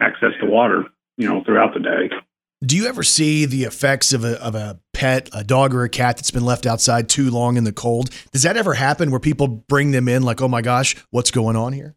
access 0.00 0.30
to 0.40 0.46
water, 0.46 0.84
you 1.16 1.28
know, 1.28 1.42
throughout 1.44 1.74
the 1.74 1.80
day. 1.80 2.14
Do 2.64 2.76
you 2.76 2.86
ever 2.86 3.02
see 3.02 3.44
the 3.44 3.64
effects 3.64 4.12
of 4.12 4.24
a, 4.24 4.40
of 4.40 4.54
a 4.54 4.78
pet, 4.92 5.28
a 5.32 5.42
dog 5.42 5.74
or 5.74 5.82
a 5.82 5.88
cat 5.88 6.16
that's 6.16 6.30
been 6.30 6.44
left 6.44 6.64
outside 6.64 7.08
too 7.08 7.28
long 7.28 7.56
in 7.56 7.64
the 7.64 7.72
cold? 7.72 8.10
Does 8.30 8.44
that 8.44 8.56
ever 8.56 8.74
happen 8.74 9.10
where 9.10 9.18
people 9.18 9.48
bring 9.48 9.90
them 9.90 10.08
in 10.08 10.22
like, 10.22 10.40
oh 10.40 10.46
my 10.46 10.62
gosh, 10.62 10.94
what's 11.10 11.32
going 11.32 11.56
on 11.56 11.72
here? 11.72 11.96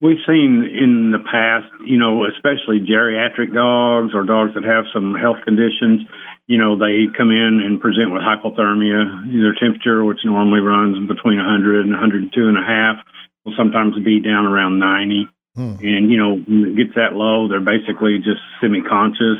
We've 0.00 0.22
seen 0.26 0.68
in 0.70 1.10
the 1.10 1.18
past, 1.18 1.66
you 1.84 1.98
know, 1.98 2.24
especially 2.26 2.80
geriatric 2.80 3.52
dogs 3.52 4.12
or 4.14 4.22
dogs 4.24 4.52
that 4.54 4.62
have 4.62 4.84
some 4.92 5.14
health 5.14 5.38
conditions, 5.44 6.02
you 6.46 6.58
know, 6.58 6.78
they 6.78 7.06
come 7.16 7.30
in 7.30 7.60
and 7.64 7.80
present 7.80 8.12
with 8.12 8.22
hypothermia. 8.22 9.32
Their 9.32 9.54
temperature, 9.54 10.04
which 10.04 10.20
normally 10.24 10.60
runs 10.60 10.98
between 11.08 11.38
100 11.38 11.84
and 11.84 11.92
102 11.92 12.48
and 12.48 12.58
a 12.58 12.62
half, 12.62 12.96
will 13.44 13.54
sometimes 13.56 13.96
be 14.04 14.20
down 14.20 14.46
around 14.46 14.78
90. 14.78 15.28
Hmm. 15.54 15.76
And, 15.80 16.10
you 16.10 16.18
know, 16.18 16.36
when 16.36 16.72
it 16.72 16.76
gets 16.76 16.96
that 16.96 17.14
low, 17.14 17.48
they're 17.48 17.60
basically 17.60 18.18
just 18.18 18.40
semi 18.60 18.82
conscious. 18.82 19.38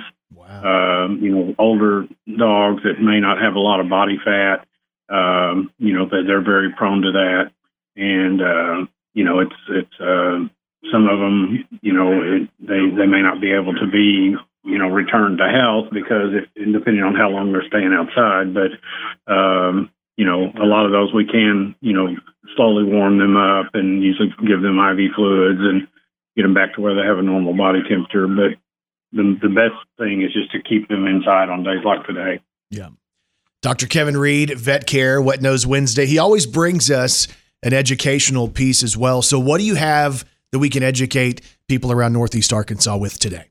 Um, 0.64 1.18
you 1.20 1.30
know, 1.34 1.54
older 1.58 2.06
dogs 2.38 2.82
that 2.84 3.00
may 3.00 3.20
not 3.20 3.38
have 3.40 3.54
a 3.54 3.60
lot 3.60 3.80
of 3.80 3.88
body 3.88 4.18
fat, 4.24 4.64
um, 5.08 5.70
you 5.78 5.92
know, 5.92 6.06
that 6.06 6.24
they're 6.26 6.44
very 6.44 6.72
prone 6.72 7.02
to 7.02 7.12
that. 7.12 7.50
And, 7.96 8.40
uh, 8.40 8.86
you 9.12 9.24
know, 9.24 9.40
it's, 9.40 9.56
it's, 9.68 10.00
uh, 10.00 10.46
some 10.92 11.08
of 11.08 11.18
them, 11.18 11.64
you 11.82 11.92
know, 11.92 12.22
it, 12.22 12.48
they, 12.60 12.96
they 12.96 13.06
may 13.06 13.20
not 13.20 13.40
be 13.40 13.52
able 13.52 13.74
to 13.74 13.86
be, 13.90 14.36
you 14.64 14.78
know, 14.78 14.88
return 14.88 15.36
to 15.36 15.48
health 15.48 15.92
because 15.92 16.32
if, 16.32 16.72
depending 16.72 17.02
on 17.02 17.14
how 17.14 17.28
long 17.28 17.52
they're 17.52 17.68
staying 17.68 17.92
outside, 17.92 18.54
but, 18.54 18.72
um, 19.32 19.90
you 20.16 20.24
know, 20.24 20.50
a 20.60 20.66
lot 20.66 20.86
of 20.86 20.92
those 20.92 21.12
we 21.12 21.26
can, 21.26 21.74
you 21.80 21.92
know, 21.92 22.16
slowly 22.56 22.84
warm 22.84 23.18
them 23.18 23.36
up 23.36 23.74
and 23.74 24.02
usually 24.02 24.28
give 24.46 24.62
them 24.62 24.78
IV 24.78 25.12
fluids 25.14 25.60
and 25.60 25.88
get 26.36 26.42
them 26.42 26.54
back 26.54 26.74
to 26.74 26.80
where 26.80 26.94
they 26.94 27.06
have 27.06 27.18
a 27.18 27.22
normal 27.22 27.54
body 27.54 27.80
temperature. 27.88 28.26
But 28.26 28.58
the, 29.12 29.38
the 29.42 29.48
best 29.48 29.76
thing 29.98 30.22
is 30.22 30.32
just 30.32 30.50
to 30.52 30.62
keep 30.62 30.88
them 30.88 31.06
inside 31.06 31.48
on 31.48 31.62
days 31.62 31.84
like 31.84 32.06
today. 32.06 32.40
Yeah. 32.70 32.88
Dr. 33.62 33.86
Kevin 33.86 34.16
Reed, 34.16 34.58
Vet 34.58 34.86
Care, 34.86 35.22
Wet 35.22 35.40
Nose 35.40 35.66
Wednesday. 35.66 36.06
He 36.06 36.18
always 36.18 36.46
brings 36.46 36.90
us 36.90 37.28
an 37.62 37.72
educational 37.72 38.48
piece 38.48 38.82
as 38.82 38.96
well. 38.96 39.22
So, 39.22 39.38
what 39.38 39.58
do 39.58 39.64
you 39.64 39.74
have 39.74 40.28
that 40.52 40.58
we 40.58 40.68
can 40.68 40.82
educate 40.82 41.40
people 41.66 41.90
around 41.90 42.12
Northeast 42.12 42.52
Arkansas 42.52 42.96
with 42.96 43.18
today? 43.18 43.46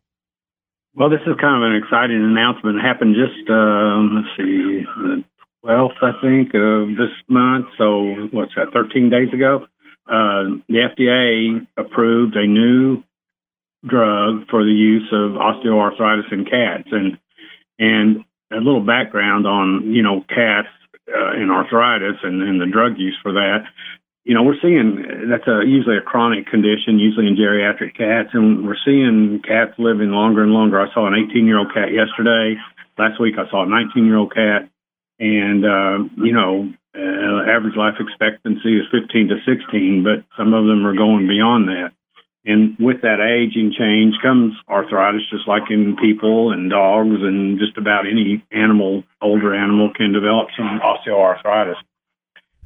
Well, 0.96 1.10
this 1.10 1.22
is 1.26 1.36
kind 1.42 1.58
of 1.58 1.72
an 1.72 1.76
exciting 1.82 2.24
announcement. 2.24 2.78
It 2.78 2.82
happened 2.82 3.16
just, 3.16 3.50
um, 3.50 4.14
let's 4.14 4.38
see, 4.38 4.86
the 4.86 5.24
12th, 5.66 5.98
I 6.04 6.14
think, 6.22 6.54
of 6.54 6.96
this 6.96 7.14
month. 7.28 7.66
So, 7.80 8.30
what's 8.32 8.54
that, 8.56 8.74
13 8.74 9.10
days 9.10 9.34
ago? 9.34 9.66
Uh, 10.06 10.62
the 10.70 10.86
FDA 10.94 11.66
approved 11.78 12.36
a 12.36 12.46
new 12.46 13.02
drug 13.88 14.48
for 14.52 14.64
the 14.64 14.72
use 14.72 15.10
of 15.12 15.32
osteoarthritis 15.32 16.32
in 16.32 16.46
cats. 16.46 16.90
And, 16.92 17.18
and 17.80 18.24
a 18.52 18.58
little 18.58 18.86
background 18.86 19.48
on, 19.48 19.92
you 19.92 20.04
know, 20.04 20.24
cats 20.30 20.68
uh, 21.10 21.32
and 21.34 21.52
arthritis 21.52 22.18
and, 22.22 22.44
and 22.44 22.62
the 22.62 22.72
drug 22.72 23.00
use 23.00 23.18
for 23.24 23.34
that 23.34 23.66
you 24.24 24.34
know, 24.34 24.44
we're 24.44 24.60
seeing 24.62 25.28
that's 25.30 25.48
a, 25.48 25.68
usually 25.68 25.98
a 25.98 26.02
chronic 26.02 26.48
condition, 26.48 27.00
usually 27.00 27.28
in 27.28 27.36
geriatric 27.36 27.96
cats, 27.98 28.30
and 28.34 28.66
we're 28.66 28.80
seeing 28.86 29.42
cats 29.44 29.74
living 29.78 30.12
longer 30.12 30.44
and 30.44 30.54
longer. 30.54 30.80
I 30.80 30.92
saw 30.94 31.08
an 31.08 31.16
18 31.30 31.46
year 31.46 31.60
old 31.60 31.74
cat 31.74 31.92
yesterday. 31.92 32.56
Last 32.98 33.20
week, 33.20 33.36
I 33.38 33.50
saw 33.50 33.64
a 33.64 33.70
19 33.70 34.06
year 34.06 34.18
old 34.18 34.34
cat, 34.34 34.70
and 35.20 35.66
uh, 35.66 36.08
you 36.24 36.32
know, 36.32 36.72
uh, 36.96 37.52
average 37.52 37.76
life 37.76 38.00
expectancy 38.00 38.80
is 38.80 38.88
15 38.96 39.28
to 39.28 39.38
16, 39.44 40.04
but 40.08 40.24
some 40.38 40.54
of 40.54 40.66
them 40.68 40.88
are 40.88 40.96
going 40.96 41.28
beyond 41.28 41.68
that. 41.68 41.92
And 42.46 42.76
with 42.78 43.02
that 43.02 43.24
aging 43.24 43.74
change 43.78 44.16
comes 44.22 44.54
arthritis, 44.68 45.24
just 45.32 45.48
like 45.48 45.64
in 45.70 45.96
people 45.96 46.52
and 46.52 46.70
dogs, 46.70 47.24
and 47.24 47.60
just 47.60 47.78
about 47.78 48.08
any 48.08 48.44
animal, 48.52 49.04
older 49.22 49.56
animal 49.56 49.92
can 49.96 50.12
develop 50.12 50.48
some 50.56 50.80
osteoarthritis. 50.80 51.80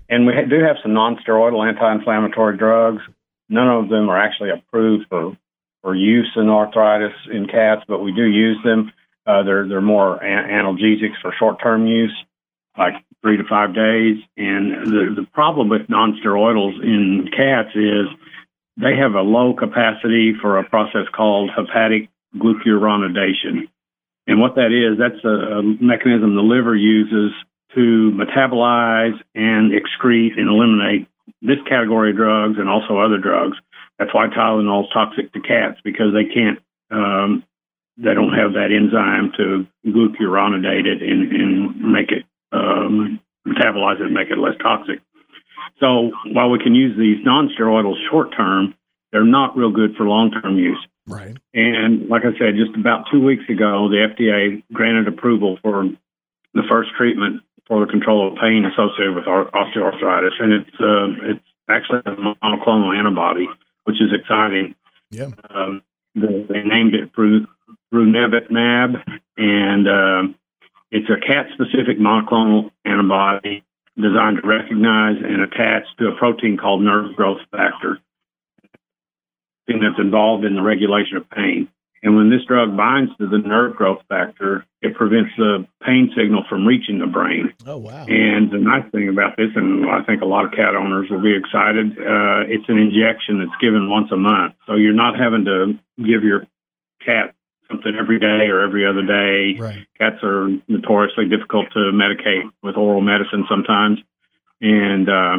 And 0.09 0.25
we 0.25 0.33
do 0.49 0.63
have 0.63 0.77
some 0.81 0.93
non-steroidal 0.93 1.67
anti-inflammatory 1.67 2.57
drugs. 2.57 3.01
None 3.49 3.67
of 3.67 3.89
them 3.89 4.09
are 4.09 4.19
actually 4.19 4.51
approved 4.51 5.05
for 5.09 5.37
for 5.83 5.95
use 5.95 6.29
in 6.35 6.49
arthritis 6.49 7.13
in 7.31 7.47
cats, 7.47 7.83
but 7.87 7.99
we 7.99 8.11
do 8.11 8.25
use 8.25 8.57
them. 8.63 8.91
Uh, 9.25 9.43
they're 9.43 9.67
they're 9.67 9.81
more 9.81 10.21
an- 10.23 10.49
analgesics 10.49 11.21
for 11.21 11.33
short-term 11.37 11.85
use, 11.85 12.13
like 12.77 12.93
three 13.21 13.37
to 13.37 13.43
five 13.43 13.73
days. 13.75 14.17
And 14.37 14.85
the 14.85 15.13
the 15.15 15.27
problem 15.33 15.69
with 15.69 15.89
non-steroidals 15.89 16.81
in 16.81 17.29
cats 17.31 17.75
is 17.75 18.07
they 18.77 18.95
have 18.95 19.13
a 19.13 19.21
low 19.21 19.53
capacity 19.53 20.33
for 20.41 20.57
a 20.57 20.69
process 20.69 21.07
called 21.13 21.51
hepatic 21.55 22.09
glucuronidation. 22.35 23.69
And 24.27 24.41
what 24.41 24.55
that 24.55 24.71
is, 24.71 24.99
that's 24.99 25.23
a, 25.23 25.59
a 25.59 25.63
mechanism 25.63 26.35
the 26.35 26.41
liver 26.41 26.75
uses 26.75 27.31
to 27.75 28.11
metabolize 28.13 29.19
and 29.35 29.71
excrete 29.71 30.37
and 30.37 30.49
eliminate 30.49 31.07
this 31.41 31.57
category 31.67 32.11
of 32.11 32.17
drugs 32.17 32.57
and 32.57 32.69
also 32.69 32.97
other 32.97 33.17
drugs. 33.17 33.57
That's 33.99 34.13
why 34.13 34.27
Tylenol 34.27 34.83
is 34.83 34.89
toxic 34.93 35.33
to 35.33 35.41
cats 35.41 35.79
because 35.83 36.13
they 36.13 36.25
can't, 36.25 36.59
um, 36.91 37.43
they 37.97 38.13
don't 38.13 38.33
have 38.33 38.53
that 38.53 38.69
enzyme 38.71 39.33
to 39.37 39.65
glucuronidate 39.85 40.85
it 40.85 41.01
and, 41.01 41.31
and 41.31 41.93
make 41.93 42.11
it 42.11 42.23
um, 42.51 43.19
metabolize 43.45 43.99
it 43.99 44.05
and 44.05 44.13
make 44.13 44.29
it 44.29 44.37
less 44.37 44.55
toxic. 44.61 44.99
So 45.79 46.11
while 46.31 46.49
we 46.49 46.59
can 46.59 46.75
use 46.75 46.97
these 46.97 47.23
non-steroidals 47.25 47.97
short 48.09 48.35
term, 48.35 48.73
they're 49.11 49.25
not 49.25 49.57
real 49.57 49.71
good 49.71 49.95
for 49.95 50.05
long 50.05 50.31
term 50.31 50.57
use. 50.57 50.85
Right. 51.07 51.37
And 51.53 52.09
like 52.09 52.23
I 52.23 52.37
said, 52.37 52.55
just 52.57 52.77
about 52.77 53.05
two 53.11 53.23
weeks 53.23 53.43
ago, 53.49 53.89
the 53.89 54.07
FDA 54.11 54.63
granted 54.73 55.07
approval 55.07 55.57
for 55.61 55.85
the 56.53 56.63
first 56.69 56.89
treatment 56.97 57.41
for 57.67 57.85
the 57.85 57.91
control 57.91 58.27
of 58.27 58.37
pain 58.39 58.65
associated 58.65 59.15
with 59.15 59.25
osteoarthritis, 59.25 60.39
and 60.39 60.53
it's 60.53 60.79
uh, 60.79 61.31
it's 61.31 61.45
actually 61.69 61.99
a 62.05 62.15
monoclonal 62.43 62.97
antibody, 62.97 63.47
which 63.83 64.01
is 64.01 64.13
exciting. 64.13 64.75
Yeah. 65.11 65.29
Um, 65.49 65.81
the, 66.15 66.45
they 66.49 66.63
named 66.63 66.95
it 66.95 67.13
frunevetmab, 67.93 69.03
and 69.37 69.87
um, 69.87 70.35
it's 70.91 71.09
a 71.09 71.19
cat-specific 71.25 71.99
monoclonal 71.99 72.71
antibody 72.85 73.63
designed 73.95 74.39
to 74.41 74.47
recognize 74.47 75.17
and 75.17 75.41
attach 75.41 75.83
to 75.99 76.07
a 76.07 76.15
protein 76.15 76.57
called 76.57 76.81
nerve 76.81 77.15
growth 77.15 77.41
factor, 77.51 77.99
thing 79.65 79.81
that's 79.81 79.99
involved 79.99 80.45
in 80.45 80.55
the 80.55 80.61
regulation 80.61 81.17
of 81.17 81.29
pain. 81.29 81.67
And 82.03 82.15
when 82.15 82.29
this 82.29 82.45
drug 82.47 82.77
binds 82.77 83.11
to 83.17 83.27
the 83.27 83.39
nerve 83.39 83.75
growth 83.75 84.01
factor, 84.07 84.65
it 84.81 84.95
prevents 84.95 85.31
the 85.37 85.65
pain 85.83 86.11
signal 86.15 86.43
from 86.47 86.65
reaching 86.65 86.99
the 86.99 87.07
brain. 87.07 87.53
Oh, 87.65 87.77
wow. 87.77 88.05
And 88.07 88.51
the 88.51 88.59
nice 88.59 88.89
thing 88.91 89.09
about 89.09 89.35
this, 89.35 89.49
and 89.55 89.89
I 89.89 90.03
think 90.03 90.21
a 90.21 90.25
lot 90.25 90.45
of 90.45 90.51
cat 90.51 90.75
owners 90.75 91.09
will 91.09 91.21
be 91.21 91.35
excited, 91.35 91.97
uh, 91.97 92.45
it's 92.47 92.69
an 92.69 92.77
injection 92.77 93.39
that's 93.39 93.59
given 93.59 93.89
once 93.89 94.11
a 94.11 94.17
month. 94.17 94.53
So 94.67 94.75
you're 94.75 94.93
not 94.93 95.17
having 95.17 95.45
to 95.45 95.73
give 95.97 96.23
your 96.23 96.45
cat 97.03 97.33
something 97.67 97.93
every 97.99 98.19
day 98.19 98.47
or 98.47 98.61
every 98.61 98.85
other 98.85 99.03
day. 99.03 99.59
Right. 99.59 99.87
Cats 99.97 100.23
are 100.23 100.49
notoriously 100.67 101.27
difficult 101.27 101.71
to 101.73 101.91
medicate 101.91 102.49
with 102.61 102.77
oral 102.77 103.01
medicine 103.01 103.45
sometimes. 103.49 103.99
And 104.61 105.09
uh, 105.09 105.37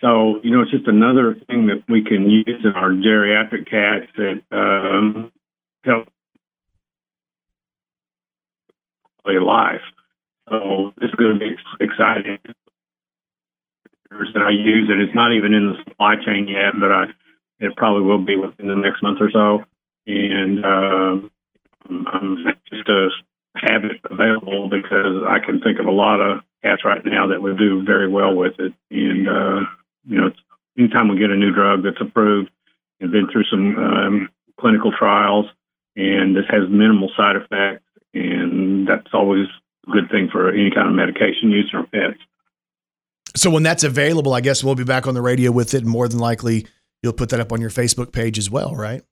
so, 0.00 0.40
you 0.42 0.50
know, 0.50 0.62
it's 0.62 0.70
just 0.70 0.86
another 0.86 1.34
thing 1.46 1.66
that 1.68 1.84
we 1.88 2.04
can 2.04 2.28
use 2.28 2.60
in 2.62 2.72
our 2.72 2.90
geriatric 2.90 3.68
cats 3.68 4.06
that 4.16 4.42
um, 4.52 5.32
quality 5.86 6.10
of 9.36 9.42
life. 9.42 9.80
So 10.48 10.92
this 11.00 11.08
is 11.08 11.14
going 11.14 11.38
to 11.38 11.40
be 11.40 11.56
exciting. 11.80 12.38
That 14.10 14.42
I 14.42 14.50
use 14.50 14.88
it. 14.88 15.00
It's 15.00 15.14
not 15.14 15.32
even 15.32 15.52
in 15.52 15.72
the 15.72 15.78
supply 15.84 16.14
chain 16.24 16.46
yet, 16.48 16.74
but 16.78 16.92
I 16.92 17.04
it 17.58 17.74
probably 17.76 18.02
will 18.02 18.24
be 18.24 18.36
within 18.36 18.68
the 18.68 18.76
next 18.76 19.02
month 19.02 19.18
or 19.20 19.30
so. 19.30 19.64
and 20.06 20.64
uh, 20.64 21.28
I'm 21.88 22.44
just 22.70 22.86
to 22.86 23.08
have 23.56 23.84
it 23.84 24.00
available 24.10 24.68
because 24.68 25.24
I 25.26 25.38
can 25.44 25.60
think 25.60 25.80
of 25.80 25.86
a 25.86 25.90
lot 25.90 26.20
of 26.20 26.40
cats 26.62 26.84
right 26.84 27.04
now 27.04 27.28
that 27.28 27.42
would 27.42 27.58
do 27.58 27.82
very 27.84 28.08
well 28.08 28.34
with 28.34 28.54
it. 28.58 28.72
And 28.90 29.28
uh, 29.28 29.60
you 30.06 30.20
know, 30.20 30.30
anytime 30.78 31.08
we 31.08 31.18
get 31.18 31.30
a 31.30 31.36
new 31.36 31.52
drug 31.52 31.82
that's 31.82 32.00
approved 32.00 32.50
and 33.00 33.10
been 33.10 33.28
through 33.30 33.44
some 33.50 33.76
um, 33.76 34.28
clinical 34.60 34.92
trials, 34.96 35.46
and 35.96 36.36
this 36.36 36.44
has 36.50 36.68
minimal 36.68 37.10
side 37.16 37.36
effects, 37.36 37.84
and 38.14 38.86
that's 38.86 39.12
always 39.12 39.46
a 39.88 39.90
good 39.90 40.10
thing 40.10 40.28
for 40.30 40.50
any 40.50 40.70
kind 40.70 40.88
of 40.88 40.94
medication 40.94 41.50
use 41.50 41.70
or 41.72 41.84
pets. 41.84 42.20
So 43.34 43.50
when 43.50 43.62
that's 43.62 43.84
available, 43.84 44.32
I 44.32 44.40
guess 44.40 44.64
we'll 44.64 44.74
be 44.74 44.84
back 44.84 45.06
on 45.06 45.14
the 45.14 45.22
radio 45.22 45.50
with 45.50 45.74
it. 45.74 45.82
And 45.82 45.90
more 45.90 46.08
than 46.08 46.18
likely, 46.18 46.66
you'll 47.02 47.12
put 47.12 47.30
that 47.30 47.40
up 47.40 47.52
on 47.52 47.60
your 47.60 47.70
Facebook 47.70 48.12
page 48.12 48.38
as 48.38 48.50
well, 48.50 48.74
right? 48.74 49.02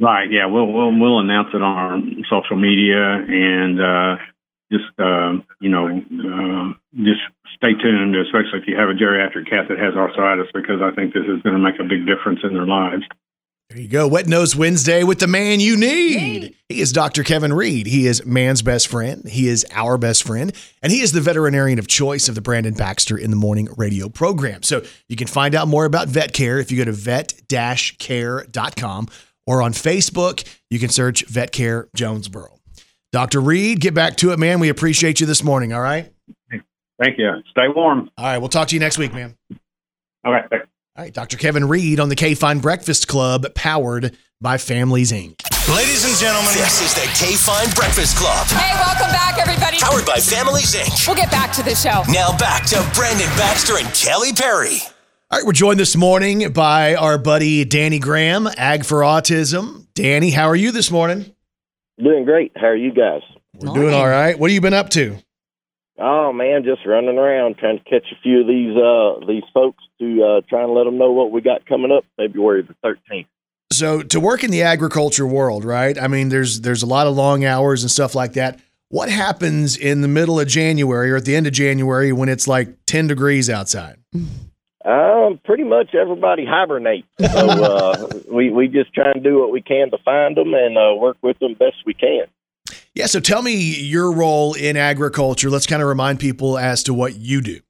Right. 0.00 0.30
Yeah. 0.30 0.46
We'll 0.46 0.66
we'll 0.66 0.98
we'll 0.98 1.20
announce 1.20 1.48
it 1.54 1.62
on 1.62 1.76
our 1.76 2.00
social 2.28 2.56
media 2.56 3.22
and 3.22 3.80
uh, 3.80 4.16
just 4.72 4.90
uh, 4.98 5.38
you 5.60 5.70
know 5.70 5.86
uh, 5.86 6.72
just 7.04 7.20
stay 7.54 7.74
tuned, 7.80 8.16
especially 8.16 8.58
if 8.58 8.66
you 8.66 8.76
have 8.76 8.88
a 8.88 8.98
geriatric 8.98 9.48
cat 9.48 9.66
that 9.68 9.78
has 9.78 9.94
arthritis, 9.94 10.50
because 10.52 10.82
I 10.82 10.90
think 10.90 11.14
this 11.14 11.22
is 11.24 11.42
going 11.42 11.54
to 11.54 11.62
make 11.62 11.78
a 11.78 11.84
big 11.84 12.06
difference 12.06 12.40
in 12.42 12.54
their 12.54 12.66
lives. 12.66 13.04
There 13.72 13.80
you 13.80 13.88
go. 13.88 14.06
Wet 14.06 14.26
Nose 14.26 14.54
Wednesday 14.54 15.02
with 15.02 15.18
the 15.18 15.26
man 15.26 15.58
you 15.58 15.78
need. 15.78 16.54
He 16.68 16.82
is 16.82 16.92
Dr. 16.92 17.22
Kevin 17.22 17.54
Reed. 17.54 17.86
He 17.86 18.06
is 18.06 18.22
man's 18.26 18.60
best 18.60 18.86
friend. 18.86 19.26
He 19.26 19.48
is 19.48 19.64
our 19.72 19.96
best 19.96 20.24
friend. 20.24 20.52
And 20.82 20.92
he 20.92 21.00
is 21.00 21.12
the 21.12 21.22
veterinarian 21.22 21.78
of 21.78 21.88
choice 21.88 22.28
of 22.28 22.34
the 22.34 22.42
Brandon 22.42 22.74
Baxter 22.74 23.16
in 23.16 23.30
the 23.30 23.36
Morning 23.36 23.70
radio 23.78 24.10
program. 24.10 24.62
So 24.62 24.82
you 25.08 25.16
can 25.16 25.26
find 25.26 25.54
out 25.54 25.68
more 25.68 25.86
about 25.86 26.08
vet 26.08 26.34
care 26.34 26.58
if 26.58 26.70
you 26.70 26.76
go 26.76 26.84
to 26.84 26.92
vet 26.92 27.40
care.com 27.48 29.08
or 29.46 29.62
on 29.62 29.72
Facebook. 29.72 30.46
You 30.68 30.78
can 30.78 30.90
search 30.90 31.26
Vet 31.26 31.50
Care 31.50 31.88
Jonesboro. 31.96 32.58
Dr. 33.10 33.40
Reed, 33.40 33.80
get 33.80 33.94
back 33.94 34.16
to 34.18 34.32
it, 34.32 34.38
man. 34.38 34.60
We 34.60 34.68
appreciate 34.68 35.18
you 35.18 35.26
this 35.26 35.42
morning. 35.42 35.72
All 35.72 35.80
right. 35.80 36.12
Thank 36.50 37.16
you. 37.16 37.30
Stay 37.50 37.68
warm. 37.74 38.10
All 38.18 38.26
right. 38.26 38.36
We'll 38.36 38.50
talk 38.50 38.68
to 38.68 38.76
you 38.76 38.80
next 38.80 38.98
week, 38.98 39.14
man. 39.14 39.34
All 40.26 40.32
right. 40.32 40.44
Thanks. 40.50 40.66
All 40.94 41.02
right, 41.02 41.14
Dr. 41.14 41.38
Kevin 41.38 41.68
Reed 41.68 41.98
on 42.00 42.10
the 42.10 42.14
K 42.14 42.34
Fine 42.34 42.58
Breakfast 42.58 43.08
Club, 43.08 43.46
powered 43.54 44.14
by 44.42 44.58
Families 44.58 45.10
Inc. 45.10 45.40
Ladies 45.74 46.04
and 46.04 46.14
gentlemen, 46.18 46.52
this 46.52 46.82
is 46.82 46.92
the 46.92 47.08
K 47.18 47.34
Fine 47.34 47.70
Breakfast 47.74 48.18
Club. 48.18 48.46
Hey, 48.48 48.74
welcome 48.74 49.10
back, 49.10 49.38
everybody. 49.38 49.78
Powered 49.80 50.04
by 50.04 50.18
Families 50.18 50.74
Inc. 50.74 51.06
We'll 51.08 51.16
get 51.16 51.30
back 51.30 51.50
to 51.52 51.62
the 51.62 51.74
show. 51.74 52.02
Now 52.12 52.36
back 52.36 52.66
to 52.66 52.86
Brandon 52.94 53.26
Baxter 53.38 53.78
and 53.78 53.88
Kelly 53.94 54.34
Perry. 54.34 54.80
All 55.30 55.38
right, 55.38 55.46
we're 55.46 55.54
joined 55.54 55.80
this 55.80 55.96
morning 55.96 56.52
by 56.52 56.94
our 56.94 57.16
buddy 57.16 57.64
Danny 57.64 57.98
Graham, 57.98 58.46
Ag 58.58 58.84
for 58.84 58.98
Autism. 58.98 59.86
Danny, 59.94 60.28
how 60.28 60.48
are 60.48 60.56
you 60.56 60.72
this 60.72 60.90
morning? 60.90 61.34
Doing 61.96 62.26
great. 62.26 62.52
How 62.54 62.66
are 62.66 62.76
you 62.76 62.92
guys? 62.92 63.22
We're 63.54 63.72
doing 63.72 63.94
all 63.94 64.08
right. 64.08 64.38
What 64.38 64.50
have 64.50 64.54
you 64.54 64.60
been 64.60 64.74
up 64.74 64.90
to? 64.90 65.16
Oh 65.98 66.34
man, 66.34 66.64
just 66.64 66.84
running 66.84 67.16
around 67.16 67.56
trying 67.56 67.78
to 67.78 67.84
catch 67.84 68.04
a 68.12 68.20
few 68.22 68.42
of 68.42 68.46
these 68.46 68.76
uh 68.76 69.26
these 69.26 69.44
folks 69.54 69.81
to 70.02 70.24
uh 70.24 70.40
try 70.48 70.64
and 70.64 70.74
let 70.74 70.84
them 70.84 70.98
know 70.98 71.12
what 71.12 71.30
we 71.30 71.40
got 71.40 71.64
coming 71.66 71.92
up 71.92 72.04
February 72.16 72.62
the 72.62 72.74
13th. 72.84 73.26
So 73.72 74.02
to 74.02 74.20
work 74.20 74.44
in 74.44 74.50
the 74.50 74.62
agriculture 74.62 75.26
world, 75.26 75.64
right? 75.64 75.98
I 75.98 76.08
mean, 76.08 76.28
there's 76.28 76.60
there's 76.60 76.82
a 76.82 76.86
lot 76.86 77.06
of 77.06 77.16
long 77.16 77.44
hours 77.44 77.82
and 77.82 77.90
stuff 77.90 78.14
like 78.14 78.34
that. 78.34 78.60
What 78.88 79.08
happens 79.08 79.76
in 79.76 80.02
the 80.02 80.08
middle 80.08 80.38
of 80.38 80.46
January 80.46 81.10
or 81.10 81.16
at 81.16 81.24
the 81.24 81.34
end 81.34 81.46
of 81.46 81.54
January 81.54 82.12
when 82.12 82.28
it's 82.28 82.46
like 82.46 82.76
10 82.84 83.06
degrees 83.06 83.48
outside? 83.48 83.96
Um, 84.84 85.40
pretty 85.44 85.64
much 85.64 85.94
everybody 85.94 86.44
hibernates. 86.44 87.08
So 87.18 87.48
uh, 87.48 88.08
we 88.32 88.50
we 88.50 88.68
just 88.68 88.92
try 88.92 89.12
and 89.14 89.22
do 89.22 89.38
what 89.38 89.50
we 89.50 89.62
can 89.62 89.90
to 89.90 89.98
find 90.04 90.36
them 90.36 90.52
and 90.52 90.76
uh, 90.76 90.94
work 90.96 91.16
with 91.22 91.38
them 91.38 91.54
best 91.54 91.76
we 91.86 91.94
can. 91.94 92.24
Yeah, 92.94 93.06
so 93.06 93.20
tell 93.20 93.40
me 93.40 93.54
your 93.54 94.12
role 94.12 94.52
in 94.52 94.76
agriculture. 94.76 95.48
Let's 95.48 95.66
kind 95.66 95.80
of 95.80 95.88
remind 95.88 96.20
people 96.20 96.58
as 96.58 96.82
to 96.82 96.92
what 96.92 97.16
you 97.16 97.40
do. 97.40 97.60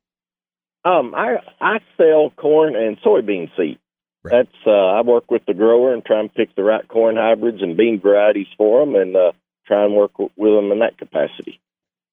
Um, 0.84 1.14
I 1.14 1.36
I 1.60 1.78
sell 1.96 2.30
corn 2.36 2.74
and 2.74 2.98
soybean 3.00 3.50
seed. 3.56 3.78
That's 4.24 4.48
uh, 4.66 4.70
I 4.70 5.02
work 5.02 5.30
with 5.30 5.42
the 5.46 5.54
grower 5.54 5.92
and 5.92 6.04
try 6.04 6.20
and 6.20 6.32
pick 6.32 6.54
the 6.54 6.62
right 6.62 6.86
corn 6.86 7.16
hybrids 7.16 7.60
and 7.60 7.76
bean 7.76 8.00
varieties 8.00 8.46
for 8.56 8.84
them, 8.84 8.94
and 8.94 9.16
uh, 9.16 9.32
try 9.66 9.84
and 9.84 9.94
work 9.94 10.12
w- 10.12 10.30
with 10.36 10.52
them 10.52 10.70
in 10.70 10.78
that 10.78 10.96
capacity. 10.96 11.60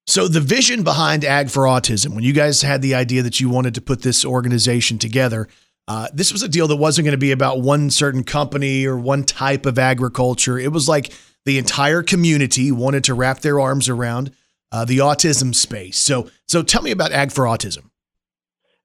So 0.07 0.27
the 0.27 0.39
vision 0.39 0.83
behind 0.83 1.23
Ag 1.23 1.51
for 1.51 1.63
Autism, 1.63 2.15
when 2.15 2.23
you 2.23 2.33
guys 2.33 2.63
had 2.63 2.81
the 2.81 2.95
idea 2.95 3.21
that 3.21 3.39
you 3.39 3.47
wanted 3.47 3.75
to 3.75 3.81
put 3.81 4.01
this 4.01 4.25
organization 4.25 4.97
together, 4.97 5.47
uh, 5.87 6.07
this 6.11 6.31
was 6.31 6.41
a 6.41 6.47
deal 6.47 6.67
that 6.67 6.77
wasn't 6.77 7.05
going 7.05 7.11
to 7.11 7.17
be 7.19 7.31
about 7.31 7.61
one 7.61 7.91
certain 7.91 8.23
company 8.23 8.87
or 8.87 8.97
one 8.97 9.23
type 9.23 9.67
of 9.67 9.77
agriculture. 9.77 10.57
It 10.57 10.71
was 10.71 10.89
like 10.89 11.13
the 11.45 11.59
entire 11.59 12.01
community 12.01 12.71
wanted 12.71 13.03
to 13.03 13.13
wrap 13.13 13.41
their 13.41 13.59
arms 13.59 13.87
around 13.87 14.31
uh, 14.71 14.83
the 14.83 14.97
autism 14.97 15.53
space. 15.53 15.97
So, 15.97 16.29
so 16.47 16.63
tell 16.63 16.81
me 16.81 16.89
about 16.89 17.11
Ag 17.11 17.31
for 17.31 17.43
Autism. 17.45 17.88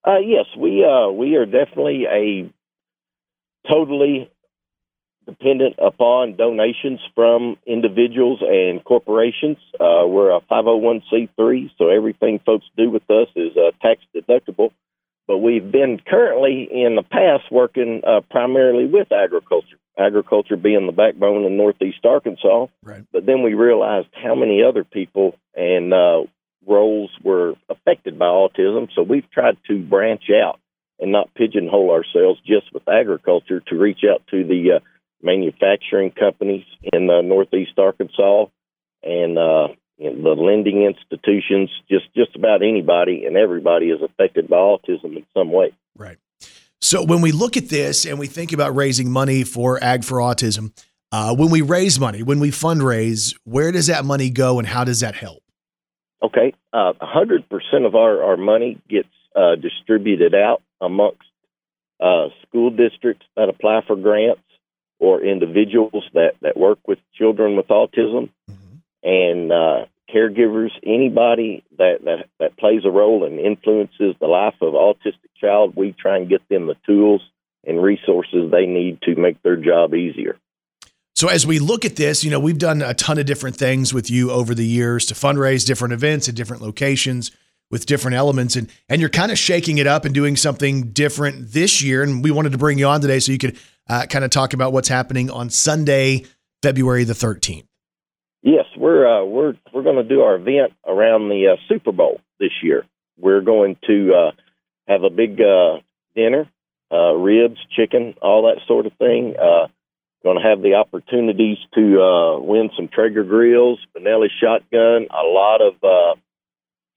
Uh, 0.06 0.18
yes, 0.18 0.44
we 0.56 0.85
uh, 0.85 1.10
we 1.10 1.36
are 1.36 1.47
definitely 1.47 2.05
a 2.05 2.52
totally 3.70 4.31
dependent 5.26 5.76
upon 5.78 6.36
donations 6.36 7.01
from 7.14 7.56
individuals 7.66 8.40
and 8.43 8.85
corporations. 8.85 9.56
Uh, 9.81 10.05
we're 10.06 10.31
a 10.36 10.40
501c3, 10.43 11.70
so 11.78 11.89
everything 11.89 12.39
folks 12.44 12.66
do 12.76 12.90
with 12.90 13.09
us 13.10 13.28
is 13.35 13.56
uh, 13.56 13.70
tax 13.81 14.02
deductible. 14.14 14.70
But 15.26 15.39
we've 15.39 15.72
been 15.72 15.98
currently 16.06 16.68
in 16.70 16.97
the 16.97 17.02
past 17.02 17.51
working 17.51 18.02
uh, 18.06 18.20
primarily 18.31 18.85
with 18.85 19.10
agriculture, 19.10 19.78
agriculture 19.98 20.56
being 20.56 20.85
the 20.85 20.93
backbone 20.93 21.44
in 21.44 21.56
Northeast 21.56 22.05
Arkansas. 22.05 22.66
Right. 22.82 23.06
But 23.10 23.24
then 23.24 23.43
we 23.43 23.55
realized 23.55 24.09
how 24.12 24.35
many 24.35 24.62
other 24.62 24.85
people 24.85 25.39
and 25.55 25.94
uh, 25.94 26.24
roles 26.66 27.11
were 27.23 27.55
affected 27.69 28.19
by 28.19 28.27
autism. 28.27 28.89
So 28.95 29.03
we've 29.03 29.31
tried 29.31 29.57
to 29.69 29.78
branch 29.82 30.24
out 30.31 30.61
and 30.99 31.12
not 31.12 31.35
pigeonhole 31.35 31.91
ourselves 31.91 32.41
just 32.47 32.73
with 32.73 32.89
agriculture 32.89 33.61
to 33.69 33.77
reach 33.77 34.01
out 34.11 34.23
to 34.31 34.45
the 34.45 34.77
uh, 34.77 34.81
manufacturing 35.23 36.11
companies 36.11 36.65
in 36.93 37.11
uh, 37.11 37.23
Northeast 37.23 37.73
Arkansas 37.78 38.47
and 39.03 39.39
uh, 39.39 39.69
the 39.99 40.35
lending 40.36 40.82
institutions, 40.82 41.70
just 41.91 42.12
just 42.15 42.35
about 42.36 42.62
anybody 42.62 43.24
and 43.27 43.36
everybody 43.36 43.86
is 43.86 44.03
affected 44.03 44.49
by 44.49 44.57
autism 44.57 45.16
in 45.16 45.27
some 45.35 45.53
way. 45.53 45.73
Right. 45.97 46.19
So 46.81 47.03
when 47.03 47.23
we 47.23 47.32
look 47.32 47.57
at 47.57 47.69
this 47.69 48.05
and 48.05 48.19
we 48.19 48.27
think 48.27 48.53
about 48.53 48.77
raising 48.77 49.11
money 49.11 49.45
for 49.45 49.82
Ag 49.82 50.05
for 50.05 50.19
Autism, 50.19 50.73
uh, 51.12 51.35
when 51.35 51.49
we 51.51 51.62
raise 51.62 51.99
money, 52.01 52.23
when 52.23 52.41
we 52.41 52.51
fundraise, 52.51 53.35
where 53.45 53.73
does 53.73 53.86
that 53.86 54.05
money 54.05 54.31
go 54.31 54.59
and 54.59 54.66
how 54.66 54.85
does 54.85 55.01
that 55.01 55.15
help? 55.15 55.44
Okay, 56.24 56.55
uh, 56.72 56.94
a 56.98 57.06
hundred 57.06 57.46
percent 57.51 57.84
of 57.84 57.94
our 57.94 58.22
our 58.24 58.38
money 58.38 58.80
gets 58.88 59.09
uh, 59.36 59.56
distributed 59.56 60.34
out 60.34 60.62
amongst 60.80 61.20
uh, 62.01 62.28
school 62.46 62.70
districts 62.70 63.26
that 63.36 63.51
apply 63.51 63.82
for 63.86 63.94
grants 63.94 64.40
or 64.98 65.22
individuals 65.22 66.02
that 66.14 66.32
that 66.40 66.56
work 66.56 66.78
with 66.88 66.98
children 67.14 67.56
with 67.56 67.68
autism 67.68 68.30
and 69.02 69.52
uh, 69.52 69.84
caregivers, 70.12 70.70
anybody 70.82 71.62
that, 71.76 71.98
that 72.05 72.26
that 72.40 72.56
plays 72.56 72.86
a 72.86 72.90
role 72.90 73.24
and 73.24 73.38
influences 73.38 74.14
the 74.18 74.26
life 74.26 74.55
of 74.62 74.72
autistic 74.72 75.30
child. 75.38 75.76
We 75.76 75.92
try 75.92 76.16
and 76.16 76.28
get 76.28 76.48
them 76.48 76.66
the 76.66 76.76
tools 76.86 77.20
and 77.66 77.82
resources 77.82 78.51
they 78.51 78.64
need 78.64 79.02
to 79.02 79.14
make 79.14 79.42
their 79.42 79.56
job 79.56 79.94
easier. 79.94 80.38
So 81.15 81.28
as 81.28 81.47
we 81.47 81.61
look 81.61 81.85
at 81.85 81.95
this, 81.95 82.24
you 82.24 82.31
know, 82.31 82.41
we've 82.41 82.59
done 82.59 82.82
a 82.82 82.93
ton 82.93 83.19
of 83.19 83.27
different 83.27 83.57
things 83.57 83.95
with 83.95 84.11
you 84.11 84.32
over 84.32 84.53
the 84.55 84.66
years 84.66 85.07
to 85.07 85.15
fundraise 85.15 85.65
different 85.65 85.95
events 85.95 86.28
at 86.28 86.35
different 86.35 86.61
locations 86.61 87.31
with 87.70 87.86
different 87.86 88.16
elements 88.16 88.57
and 88.57 88.70
and 88.89 89.01
you're 89.01 89.11
kind 89.11 89.32
of 89.32 89.39
shaking 89.39 89.78
it 89.78 89.86
up 89.86 90.05
and 90.05 90.15
doing 90.15 90.36
something 90.36 90.93
different 90.93 91.53
this 91.53 91.82
year 91.82 92.03
and 92.03 92.23
we 92.23 92.31
wanted 92.31 92.53
to 92.53 92.59
bring 92.59 92.78
you 92.78 92.86
on 92.86 93.01
today 93.01 93.19
so 93.19 93.32
you 93.32 93.39
could 93.39 93.59
uh, 93.89 94.07
kind 94.07 94.24
of 94.24 94.31
talk 94.31 94.53
about 94.53 94.73
what's 94.73 94.89
happening 94.89 95.31
on 95.31 95.51
Sunday, 95.51 96.24
February 96.62 97.05
the 97.05 97.15
13th. 97.15 97.65
Yes, 98.43 98.66
we're 98.77 99.07
uh, 99.07 99.24
we're 99.24 99.55
we're 99.73 99.82
going 99.82 99.97
to 99.97 100.05
do 100.05 100.20
our 100.20 100.35
event 100.35 100.73
around 100.86 101.31
the 101.31 101.55
uh, 101.55 101.57
Super 101.69 101.93
Bowl 101.93 102.20
this 102.39 102.53
year. 102.62 102.85
We're 103.19 103.41
going 103.41 103.77
to 103.86 104.12
uh, 104.15 104.31
have 104.86 105.03
a 105.03 105.11
big 105.11 105.41
uh, 105.41 105.78
dinner, 106.15 106.51
uh, 106.93 107.15
ribs, 107.15 107.59
chicken, 107.74 108.15
all 108.20 108.43
that 108.43 108.61
sort 108.66 108.86
of 108.86 108.93
thing. 108.95 109.35
Going 110.24 110.40
to 110.42 110.48
have 110.48 110.62
the 110.62 110.74
opportunities 110.74 111.59
to 111.74 112.01
uh, 112.01 112.40
win 112.40 112.70
some 112.74 112.88
Traeger 112.88 113.24
grills, 113.24 113.78
Benelli 113.94 114.28
shotgun, 114.40 115.06
a 115.10 115.22
lot 115.22 115.60
of 115.60 115.74
uh, 115.84 116.18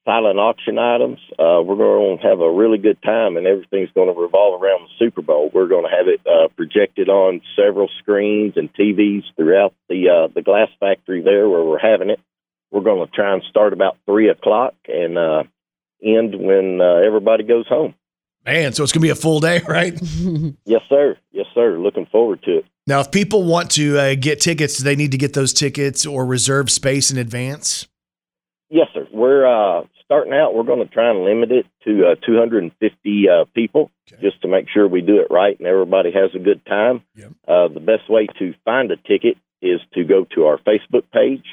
silent 0.06 0.38
auction 0.38 0.78
items. 0.78 1.18
Uh, 1.32 1.60
we're 1.60 1.76
going 1.76 2.16
to 2.16 2.26
have 2.26 2.40
a 2.40 2.50
really 2.50 2.78
good 2.78 2.96
time, 3.02 3.36
and 3.36 3.46
everything's 3.46 3.92
going 3.94 4.08
to 4.08 4.18
revolve 4.18 4.62
around 4.62 4.88
the 4.88 4.94
Super 4.98 5.20
Bowl. 5.20 5.50
We're 5.52 5.68
going 5.68 5.84
to 5.84 5.94
have 5.94 6.08
it 6.08 6.20
uh, 6.26 6.48
projected 6.56 7.10
on 7.10 7.42
several 7.54 7.90
screens 7.98 8.54
and 8.56 8.72
TVs 8.72 9.24
throughout 9.36 9.74
the 9.90 10.08
uh, 10.08 10.32
the 10.34 10.40
glass 10.40 10.70
factory 10.80 11.20
there 11.20 11.46
where 11.50 11.62
we're 11.62 11.78
having 11.78 12.08
it. 12.08 12.20
We're 12.70 12.80
going 12.80 13.06
to 13.06 13.12
try 13.12 13.34
and 13.34 13.42
start 13.50 13.74
about 13.74 13.98
three 14.06 14.30
o'clock 14.30 14.72
and 14.86 15.18
uh, 15.18 15.42
end 16.02 16.34
when 16.34 16.80
uh, 16.80 17.06
everybody 17.06 17.44
goes 17.44 17.66
home. 17.68 17.94
Man, 18.48 18.72
so 18.72 18.82
it's 18.82 18.92
going 18.92 19.02
to 19.02 19.06
be 19.06 19.10
a 19.10 19.14
full 19.14 19.40
day, 19.40 19.60
right? 19.68 19.92
Yes, 20.64 20.80
sir. 20.88 21.18
Yes, 21.32 21.46
sir. 21.54 21.78
Looking 21.78 22.06
forward 22.06 22.42
to 22.44 22.58
it. 22.58 22.64
Now, 22.86 23.00
if 23.00 23.10
people 23.10 23.42
want 23.42 23.70
to 23.72 23.98
uh, 23.98 24.14
get 24.18 24.40
tickets, 24.40 24.78
do 24.78 24.84
they 24.84 24.96
need 24.96 25.12
to 25.12 25.18
get 25.18 25.34
those 25.34 25.52
tickets 25.52 26.06
or 26.06 26.24
reserve 26.24 26.70
space 26.70 27.10
in 27.10 27.18
advance? 27.18 27.86
Yes, 28.70 28.86
sir. 28.94 29.06
We're 29.12 29.46
uh, 29.46 29.84
starting 30.02 30.32
out. 30.32 30.54
We're 30.54 30.62
going 30.62 30.78
to 30.78 30.92
try 30.92 31.10
and 31.10 31.24
limit 31.24 31.52
it 31.52 31.66
to 31.84 32.12
uh, 32.12 32.14
250 32.24 33.28
uh, 33.28 33.44
people, 33.54 33.90
just 34.22 34.40
to 34.40 34.48
make 34.48 34.66
sure 34.72 34.88
we 34.88 35.02
do 35.02 35.20
it 35.20 35.26
right 35.30 35.58
and 35.58 35.68
everybody 35.68 36.10
has 36.12 36.30
a 36.34 36.38
good 36.38 36.64
time. 36.64 37.02
Uh, 37.46 37.68
the 37.68 37.80
best 37.80 38.08
way 38.08 38.26
to 38.38 38.54
find 38.64 38.90
a 38.90 38.96
ticket 38.96 39.36
is 39.60 39.80
to 39.92 40.04
go 40.04 40.24
to 40.34 40.46
our 40.46 40.56
Facebook 40.58 41.04
page. 41.12 41.44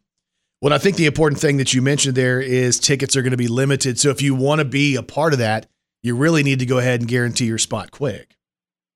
Well, 0.61 0.73
I 0.73 0.79
think 0.79 0.97
the 0.97 1.07
important 1.07 1.41
thing 1.41 1.59
that 1.59 1.73
you 1.73 1.81
mentioned 1.81 2.17
there 2.17 2.41
is 2.41 2.81
tickets 2.81 3.17
are 3.17 3.23
going 3.23 3.31
to 3.31 3.37
be 3.37 3.47
limited. 3.47 4.01
So 4.01 4.11
if 4.11 4.21
you 4.21 4.35
want 4.35 4.59
to 4.59 4.65
be 4.65 4.97
a 4.97 5.05
part 5.05 5.33
of 5.33 5.39
that, 5.39 5.67
you 6.03 6.17
really 6.17 6.43
need 6.43 6.59
to 6.59 6.67
go 6.67 6.79
ahead 6.79 6.99
and 7.01 7.09
guarantee 7.09 7.47
your 7.47 7.59
spot 7.59 7.93
quick. 7.93 8.35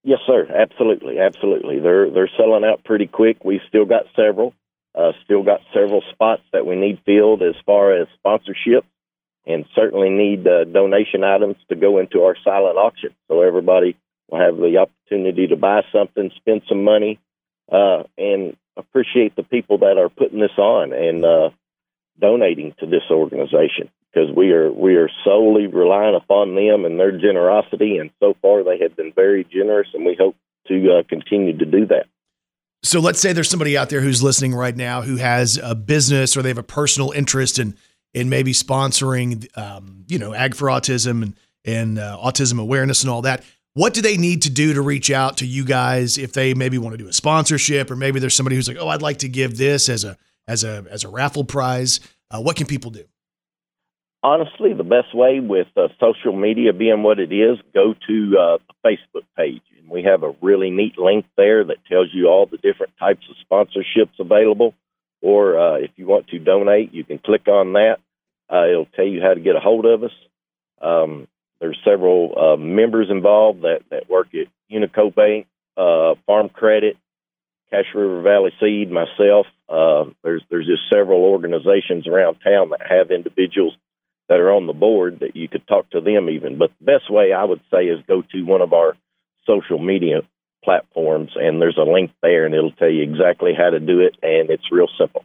Yes, 0.02 0.18
sir. 0.26 0.48
Absolutely, 0.52 1.20
absolutely. 1.20 1.78
They're 1.78 2.10
they're 2.10 2.30
selling 2.36 2.64
out 2.64 2.82
pretty 2.84 3.06
quick. 3.06 3.44
We've 3.44 3.60
still 3.68 3.84
got 3.84 4.06
several, 4.16 4.54
uh, 4.96 5.12
still 5.24 5.44
got 5.44 5.60
several 5.72 6.02
spots 6.10 6.42
that 6.52 6.66
we 6.66 6.74
need 6.74 6.98
filled 7.06 7.42
as 7.42 7.54
far 7.64 7.92
as 7.92 8.08
sponsorship, 8.18 8.84
and 9.46 9.64
certainly 9.74 10.10
need 10.10 10.46
uh, 10.46 10.64
donation 10.64 11.24
items 11.24 11.56
to 11.68 11.76
go 11.76 11.98
into 11.98 12.22
our 12.22 12.36
silent 12.44 12.76
auction. 12.76 13.10
So 13.28 13.42
everybody 13.42 13.96
will 14.28 14.40
have 14.40 14.56
the 14.56 14.78
opportunity 14.78 15.48
to 15.48 15.56
buy 15.56 15.82
something, 15.92 16.30
spend 16.36 16.62
some 16.68 16.84
money, 16.84 17.18
uh, 17.70 18.04
and 18.16 18.56
appreciate 18.76 19.36
the 19.36 19.42
people 19.42 19.78
that 19.78 19.98
are 19.98 20.08
putting 20.08 20.40
this 20.40 20.56
on 20.58 20.92
and 20.92 21.24
uh, 21.24 21.50
donating 22.20 22.74
to 22.80 22.86
this 22.86 23.02
organization 23.10 23.90
because 24.12 24.30
we 24.34 24.52
are 24.52 24.70
we 24.70 24.96
are 24.96 25.10
solely 25.24 25.66
relying 25.66 26.14
upon 26.14 26.54
them 26.54 26.84
and 26.84 26.98
their 26.98 27.12
generosity. 27.12 27.98
And 27.98 28.10
so 28.20 28.34
far, 28.42 28.62
they 28.62 28.78
have 28.78 28.96
been 28.96 29.12
very 29.12 29.44
generous, 29.44 29.88
and 29.94 30.04
we 30.04 30.16
hope 30.18 30.36
to 30.68 30.98
uh, 30.98 31.02
continue 31.08 31.56
to 31.58 31.64
do 31.64 31.86
that. 31.86 32.06
So 32.84 32.98
let's 32.98 33.20
say 33.20 33.32
there's 33.32 33.48
somebody 33.48 33.76
out 33.76 33.90
there 33.90 34.00
who's 34.00 34.22
listening 34.22 34.54
right 34.54 34.76
now 34.76 35.02
who 35.02 35.16
has 35.16 35.58
a 35.62 35.74
business 35.74 36.36
or 36.36 36.42
they 36.42 36.48
have 36.48 36.58
a 36.58 36.64
personal 36.64 37.12
interest 37.12 37.58
in 37.58 37.76
in 38.14 38.28
maybe 38.28 38.52
sponsoring, 38.52 39.46
um, 39.56 40.04
you 40.08 40.18
know, 40.18 40.34
Ag 40.34 40.54
for 40.54 40.68
Autism 40.68 41.22
and 41.22 41.36
and 41.64 41.98
uh, 41.98 42.18
autism 42.20 42.60
awareness 42.60 43.02
and 43.02 43.10
all 43.10 43.22
that. 43.22 43.44
What 43.74 43.94
do 43.94 44.02
they 44.02 44.16
need 44.16 44.42
to 44.42 44.50
do 44.50 44.74
to 44.74 44.82
reach 44.82 45.12
out 45.12 45.36
to 45.38 45.46
you 45.46 45.64
guys 45.64 46.18
if 46.18 46.32
they 46.32 46.54
maybe 46.54 46.76
want 46.76 46.94
to 46.94 46.98
do 46.98 47.08
a 47.08 47.12
sponsorship 47.12 47.88
or 47.88 47.96
maybe 47.96 48.18
there's 48.18 48.34
somebody 48.34 48.56
who's 48.56 48.66
like, 48.66 48.78
oh, 48.80 48.88
I'd 48.88 49.00
like 49.00 49.18
to 49.18 49.28
give 49.28 49.56
this 49.56 49.88
as 49.88 50.02
a 50.04 50.18
as 50.48 50.64
a 50.64 50.84
as 50.90 51.04
a 51.04 51.08
raffle 51.08 51.44
prize. 51.44 52.00
Uh, 52.30 52.40
what 52.40 52.56
can 52.56 52.66
people 52.66 52.90
do? 52.90 53.04
honestly, 54.22 54.72
the 54.72 54.84
best 54.84 55.14
way 55.14 55.40
with 55.40 55.66
uh, 55.76 55.88
social 56.00 56.34
media 56.34 56.72
being 56.72 57.02
what 57.02 57.18
it 57.18 57.32
is, 57.32 57.58
go 57.74 57.94
to 58.06 58.38
uh, 58.38 58.58
the 58.68 58.88
Facebook 58.88 59.24
page. 59.36 59.62
And 59.78 59.88
we 59.88 60.02
have 60.04 60.22
a 60.22 60.34
really 60.40 60.70
neat 60.70 60.98
link 60.98 61.26
there 61.36 61.64
that 61.64 61.84
tells 61.88 62.08
you 62.12 62.28
all 62.28 62.46
the 62.46 62.58
different 62.58 62.92
types 62.98 63.26
of 63.28 63.36
sponsorships 63.46 64.18
available. 64.18 64.74
Or 65.22 65.58
uh, 65.58 65.76
if 65.76 65.90
you 65.96 66.06
want 66.06 66.28
to 66.28 66.38
donate, 66.38 66.92
you 66.92 67.04
can 67.04 67.18
click 67.18 67.46
on 67.48 67.74
that. 67.74 67.96
Uh, 68.52 68.68
it'll 68.68 68.86
tell 68.86 69.06
you 69.06 69.22
how 69.22 69.32
to 69.32 69.40
get 69.40 69.56
a 69.56 69.60
hold 69.60 69.86
of 69.86 70.02
us. 70.02 70.10
Um, 70.80 71.28
there's 71.60 71.78
several 71.84 72.34
uh, 72.36 72.56
members 72.56 73.08
involved 73.08 73.62
that, 73.62 73.82
that 73.90 74.10
work 74.10 74.28
at 74.34 74.48
Unico 74.70 75.14
Bank, 75.14 75.46
uh, 75.76 76.14
Farm 76.26 76.48
Credit, 76.48 76.96
Cache 77.70 77.94
River 77.94 78.20
Valley 78.20 78.50
Seed, 78.60 78.90
myself. 78.90 79.46
Uh, 79.68 80.10
there's 80.22 80.42
there's 80.50 80.66
just 80.66 80.82
several 80.92 81.22
organizations 81.22 82.06
around 82.06 82.38
town 82.44 82.70
that 82.70 82.80
have 82.86 83.10
individuals 83.10 83.74
that 84.28 84.40
are 84.40 84.52
on 84.52 84.66
the 84.66 84.72
board 84.72 85.20
that 85.20 85.36
you 85.36 85.48
could 85.48 85.66
talk 85.66 85.88
to 85.90 86.00
them 86.00 86.28
even. 86.28 86.58
But 86.58 86.72
the 86.78 86.84
best 86.84 87.10
way 87.10 87.32
I 87.32 87.44
would 87.44 87.60
say 87.72 87.84
is 87.84 88.04
go 88.06 88.22
to 88.22 88.42
one 88.42 88.60
of 88.60 88.72
our 88.72 88.96
social 89.46 89.78
media 89.78 90.22
platforms 90.62 91.32
and 91.36 91.60
there's 91.60 91.78
a 91.78 91.90
link 91.90 92.10
there 92.22 92.44
and 92.46 92.54
it'll 92.54 92.72
tell 92.72 92.90
you 92.90 93.02
exactly 93.02 93.52
how 93.56 93.70
to 93.70 93.80
do 93.80 94.00
it 94.00 94.16
and 94.22 94.50
it's 94.50 94.70
real 94.70 94.88
simple. 94.98 95.24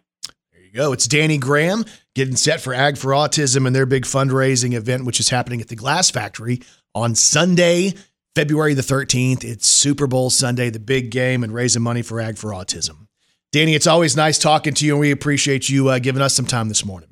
There 0.51 0.61
you 0.61 0.71
go. 0.71 0.93
It's 0.93 1.07
Danny 1.07 1.37
Graham 1.37 1.85
getting 2.15 2.35
set 2.35 2.61
for 2.61 2.73
Ag 2.73 2.97
for 2.97 3.11
Autism 3.11 3.67
and 3.67 3.75
their 3.75 3.85
big 3.85 4.03
fundraising 4.03 4.73
event, 4.73 5.05
which 5.05 5.19
is 5.19 5.29
happening 5.29 5.61
at 5.61 5.67
the 5.67 5.75
Glass 5.75 6.09
Factory 6.09 6.61
on 6.95 7.15
Sunday, 7.15 7.93
February 8.35 8.73
the 8.73 8.81
13th. 8.81 9.43
It's 9.43 9.67
Super 9.67 10.07
Bowl 10.07 10.29
Sunday, 10.29 10.69
the 10.69 10.79
big 10.79 11.11
game, 11.11 11.43
and 11.43 11.53
raising 11.53 11.83
money 11.83 12.01
for 12.01 12.19
Ag 12.19 12.37
for 12.37 12.51
Autism. 12.51 13.07
Danny, 13.51 13.75
it's 13.75 13.87
always 13.87 14.17
nice 14.17 14.37
talking 14.37 14.73
to 14.73 14.85
you, 14.85 14.93
and 14.93 14.99
we 14.99 15.11
appreciate 15.11 15.69
you 15.69 15.89
uh, 15.89 15.99
giving 15.99 16.21
us 16.21 16.35
some 16.35 16.45
time 16.45 16.67
this 16.67 16.85
morning. 16.85 17.09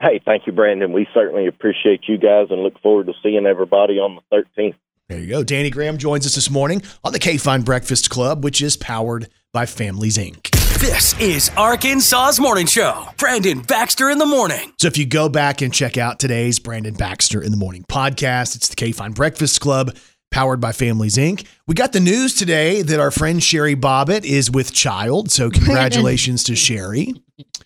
Hey, 0.00 0.20
thank 0.24 0.46
you, 0.46 0.52
Brandon. 0.52 0.92
We 0.92 1.08
certainly 1.12 1.46
appreciate 1.46 2.02
you 2.08 2.18
guys 2.18 2.46
and 2.50 2.62
look 2.62 2.80
forward 2.80 3.06
to 3.06 3.12
seeing 3.22 3.46
everybody 3.46 3.94
on 3.94 4.18
the 4.30 4.44
13th. 4.58 4.76
There 5.08 5.18
you 5.18 5.26
go. 5.28 5.42
Danny 5.42 5.70
Graham 5.70 5.96
joins 5.96 6.26
us 6.26 6.34
this 6.34 6.50
morning 6.50 6.82
on 7.02 7.14
the 7.14 7.18
K 7.18 7.38
Fine 7.38 7.62
Breakfast 7.62 8.10
Club, 8.10 8.44
which 8.44 8.60
is 8.60 8.76
powered 8.76 9.30
by 9.54 9.64
Families 9.64 10.18
Inc. 10.18 10.50
This 10.80 11.18
is 11.18 11.50
Arkansas's 11.56 12.38
Morning 12.38 12.66
Show. 12.66 13.08
Brandon 13.16 13.62
Baxter 13.62 14.10
in 14.10 14.18
the 14.18 14.26
morning. 14.26 14.70
So 14.78 14.86
if 14.86 14.98
you 14.98 15.06
go 15.06 15.30
back 15.30 15.62
and 15.62 15.72
check 15.72 15.96
out 15.96 16.20
today's 16.20 16.58
Brandon 16.58 16.92
Baxter 16.92 17.40
in 17.42 17.52
the 17.52 17.56
Morning 17.56 17.86
podcast, 17.88 18.54
it's 18.54 18.68
the 18.68 18.76
K 18.76 18.92
Fine 18.92 19.12
Breakfast 19.12 19.62
Club, 19.62 19.96
powered 20.30 20.60
by 20.60 20.72
Families 20.72 21.16
Inc. 21.16 21.46
We 21.66 21.74
got 21.74 21.94
the 21.94 22.00
news 22.00 22.34
today 22.34 22.82
that 22.82 23.00
our 23.00 23.10
friend 23.10 23.42
Sherry 23.42 23.76
Bobbitt 23.76 24.26
is 24.26 24.50
with 24.50 24.74
child. 24.74 25.30
So 25.30 25.48
congratulations 25.50 26.44
to 26.44 26.54
Sherry. 26.54 27.14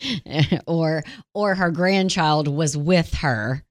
or 0.68 1.02
or 1.34 1.56
her 1.56 1.72
grandchild 1.72 2.46
was 2.46 2.76
with 2.76 3.14
her. 3.14 3.64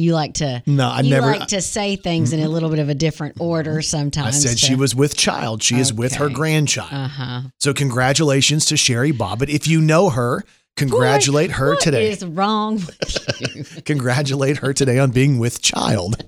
You 0.00 0.14
like 0.14 0.34
to 0.34 0.62
No, 0.66 0.88
I 0.90 1.02
never- 1.02 1.26
like 1.28 1.48
to 1.48 1.60
say 1.60 1.96
things 1.96 2.32
in 2.32 2.40
a 2.40 2.48
little 2.48 2.70
bit 2.70 2.78
of 2.78 2.88
a 2.88 2.94
different 2.94 3.36
order 3.40 3.82
sometimes 3.82 4.26
I 4.26 4.30
said 4.48 4.58
she 4.58 4.74
was 4.74 4.94
with 4.94 5.16
child. 5.16 5.62
She 5.62 5.78
is 5.78 5.92
with 5.92 6.14
her 6.14 6.28
grandchild. 6.28 6.90
Uh 6.92 7.08
huh. 7.08 7.40
So 7.58 7.72
congratulations 7.74 8.64
to 8.66 8.76
Sherry 8.76 9.12
Bobbitt. 9.12 9.48
If 9.48 9.66
you 9.68 9.80
know 9.80 10.10
her, 10.10 10.42
congratulate 10.76 11.52
her 11.52 11.70
What 11.70 11.80
today. 11.80 12.10
is 12.10 12.24
wrong 12.24 12.76
with 12.76 13.40
you? 13.40 13.64
Congratulate 13.84 14.58
her 14.58 14.72
today 14.72 14.98
on 14.98 15.10
being 15.10 15.38
with 15.38 15.60
child. 15.62 16.24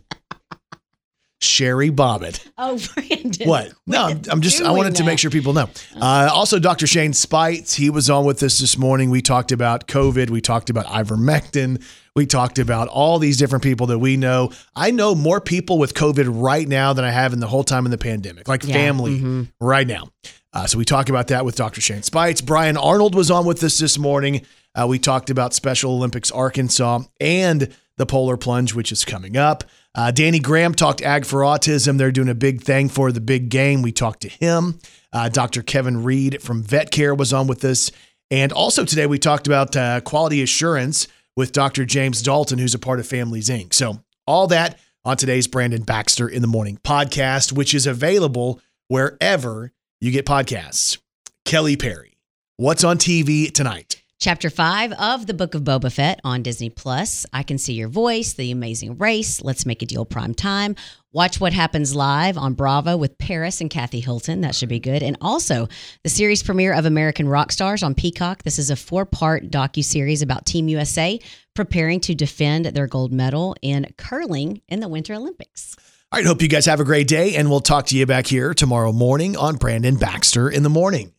Sherry 1.41 1.91
Bobbitt. 1.91 2.47
oh, 2.57 2.79
Brandon. 2.95 3.49
What? 3.49 3.73
No, 3.85 4.05
I'm, 4.05 4.23
I'm 4.31 4.41
just, 4.43 4.63
I 4.63 4.71
wanted 4.71 4.95
to 4.97 5.05
make 5.05 5.19
sure 5.19 5.29
people 5.31 5.53
know. 5.53 5.69
Uh, 6.01 6.31
also, 6.33 6.61
Dr. 6.61 6.87
Shane 6.87 7.13
Speights, 7.13 7.75
he 7.75 7.91
was 7.91 8.09
on 8.09 8.25
with 8.25 8.41
us 8.45 8.61
this 8.61 8.79
morning. 8.79 9.11
We 9.11 9.23
talked 9.23 9.51
about 9.51 9.89
COVID. 9.89 10.31
We 10.31 10.41
talked 10.41 10.71
about 10.71 10.87
ivermectin. 10.87 11.83
We 12.15 12.27
talked 12.27 12.59
about 12.59 12.89
all 12.89 13.19
these 13.19 13.39
different 13.39 13.65
people 13.65 13.87
that 13.87 13.99
we 13.99 14.19
know. 14.19 14.53
I 14.77 14.91
know 14.91 15.15
more 15.15 15.41
people 15.41 15.79
with 15.79 15.95
COVID 15.95 16.27
right 16.29 16.69
now 16.69 16.93
than 16.93 17.07
I 17.07 17.11
have 17.11 17.33
in 17.33 17.41
the 17.41 17.47
whole 17.47 17.65
time 17.65 17.87
in 17.87 17.91
the 17.91 17.97
pandemic, 17.99 18.49
like 18.49 18.65
Yeah, 18.65 18.75
family 18.75 19.19
mhm. 19.19 19.49
right 19.61 19.87
now. 19.87 20.09
Uh, 20.53 20.67
so 20.67 20.77
we 20.77 20.85
talk 20.85 21.09
about 21.09 21.29
that 21.29 21.47
with 21.47 21.57
Dr. 21.57 21.81
Shane 21.81 22.03
Speights. 22.03 22.43
Brian 22.43 22.77
Arnold 22.77 23.15
was 23.15 23.31
on 23.31 23.47
with 23.47 23.65
us 23.65 23.79
this 23.79 23.99
morning. 23.99 24.43
Uh, 24.75 24.87
we 24.87 24.99
talked 24.99 25.31
about 25.31 25.55
Special 25.55 25.93
Olympics 25.93 26.31
Arkansas 26.31 27.01
and 27.19 27.75
the 27.97 28.05
Polar 28.05 28.37
Plunge, 28.37 28.75
which 28.75 28.93
is 28.93 29.07
coming 29.07 29.39
up. 29.39 29.65
Uh, 29.95 30.11
Danny 30.11 30.39
Graham 30.39 30.75
talked 30.75 31.01
Ag 31.01 31.25
for 31.25 31.41
Autism. 31.41 31.97
They're 31.97 32.13
doing 32.13 32.29
a 32.29 32.35
big 32.35 32.61
thing 32.61 32.91
for 32.91 33.11
the 33.11 33.21
big 33.21 33.49
game. 33.49 33.81
We 33.81 33.93
talked 33.93 34.21
to 34.23 34.29
him. 34.29 34.79
Uh, 35.15 35.31
Dr. 35.31 35.63
Kevin 35.63 36.03
Reed 36.03 36.43
from 36.43 36.63
Vet 36.63 36.91
Care 36.91 37.15
was 37.15 37.33
on 37.33 37.47
with 37.47 37.65
us. 37.65 37.91
And 38.31 38.53
also 38.53 38.85
today 38.85 39.07
we 39.07 39.19
talked 39.19 39.47
about 39.47 39.77
uh, 39.77 40.01
quality 40.03 40.43
assurance 40.43 41.09
with 41.37 41.53
Dr. 41.53 41.85
James 41.85 42.23
Dalton, 42.23 42.59
who's 42.59 42.75
a 42.75 42.79
part 42.79 43.01
of 43.01 43.07
Families 43.07 43.49
Inc. 43.49 43.75
So 43.75 44.03
all 44.27 44.47
that 44.49 44.79
on 45.05 45.17
today's 45.17 45.47
Brandon 45.47 45.83
Baxter 45.83 46.29
in 46.29 46.43
the 46.43 46.49
Morning 46.49 46.79
podcast, 46.85 47.53
which 47.53 47.75
is 47.75 47.87
available 47.87 48.61
wherever 48.89 49.73
you 50.01 50.11
get 50.11 50.27
podcasts. 50.27 50.99
Kelly 51.45 51.77
Perry, 51.77 52.19
what's 52.57 52.85
on 52.85 52.99
TV 52.99 53.53
tonight? 53.53 54.02
Chapter 54.23 54.51
five 54.51 54.93
of 54.93 55.27
the 55.27 55.35
Book 55.35 55.57
of 55.57 55.63
Boba 55.63 55.91
Fett 55.91 56.21
on 56.23 56.45
Disney 56.45 56.71
Plus. 56.71 57.27
I 57.33 57.43
Can 57.43 57.59
See 57.59 57.73
Your 57.73 57.89
Voice, 57.89 58.35
The 58.35 58.53
Amazing 58.53 58.99
Race, 58.99 59.43
Let's 59.43 59.67
Make 59.67 59.83
a 59.83 59.87
Deal 59.87 60.05
Prime 60.05 60.33
Time. 60.33 60.77
Watch 61.11 61.41
What 61.41 61.53
Happens 61.53 61.93
Live 61.93 62.39
on 62.39 62.55
Bravo 62.55 62.97
with 62.97 63.19
Paris 63.19 63.61
and 63.61 63.69
Kathy 63.69 63.99
Hilton. 63.99 64.43
That 64.43 64.55
should 64.55 64.69
be 64.69 64.79
good. 64.79 65.03
And 65.03 65.19
also 65.21 65.67
the 66.05 66.09
series 66.09 66.41
premiere 66.41 66.73
of 66.73 66.87
American 66.87 67.27
Rock 67.27 67.51
Stars 67.51 67.83
on 67.83 67.97
Peacock. 67.97 68.45
This 68.45 68.61
is 68.61 68.71
a 68.71 68.77
four-part 68.77 69.51
docu-series 69.51 70.23
about 70.23 70.47
Team 70.47 70.69
USA 70.69 71.19
preparing 71.57 71.99
to 72.03 72.15
defend 72.15 72.67
their 72.67 72.87
gold 72.87 73.13
medal 73.13 73.57
in 73.61 73.93
curling 73.99 74.63
in 74.69 74.79
the 74.79 74.87
Winter 74.87 75.15
Olympics. 75.15 75.75
All 76.13 76.21
right, 76.21 76.27
hope 76.27 76.41
you 76.43 76.47
guys 76.47 76.67
have 76.67 76.79
a 76.79 76.85
great 76.85 77.09
day, 77.09 77.35
and 77.35 77.51
we'll 77.51 77.59
talk 77.59 77.87
to 77.87 77.99
you 77.99 78.07
back 78.07 78.29
here 78.29 78.55
tomorrow 78.55 78.93
morning 78.93 79.37
on 79.37 79.57
Brandon 79.57 79.97
Baxter 79.97 80.49
in 80.49 80.63
the 80.63 80.71
Morning. 80.71 81.13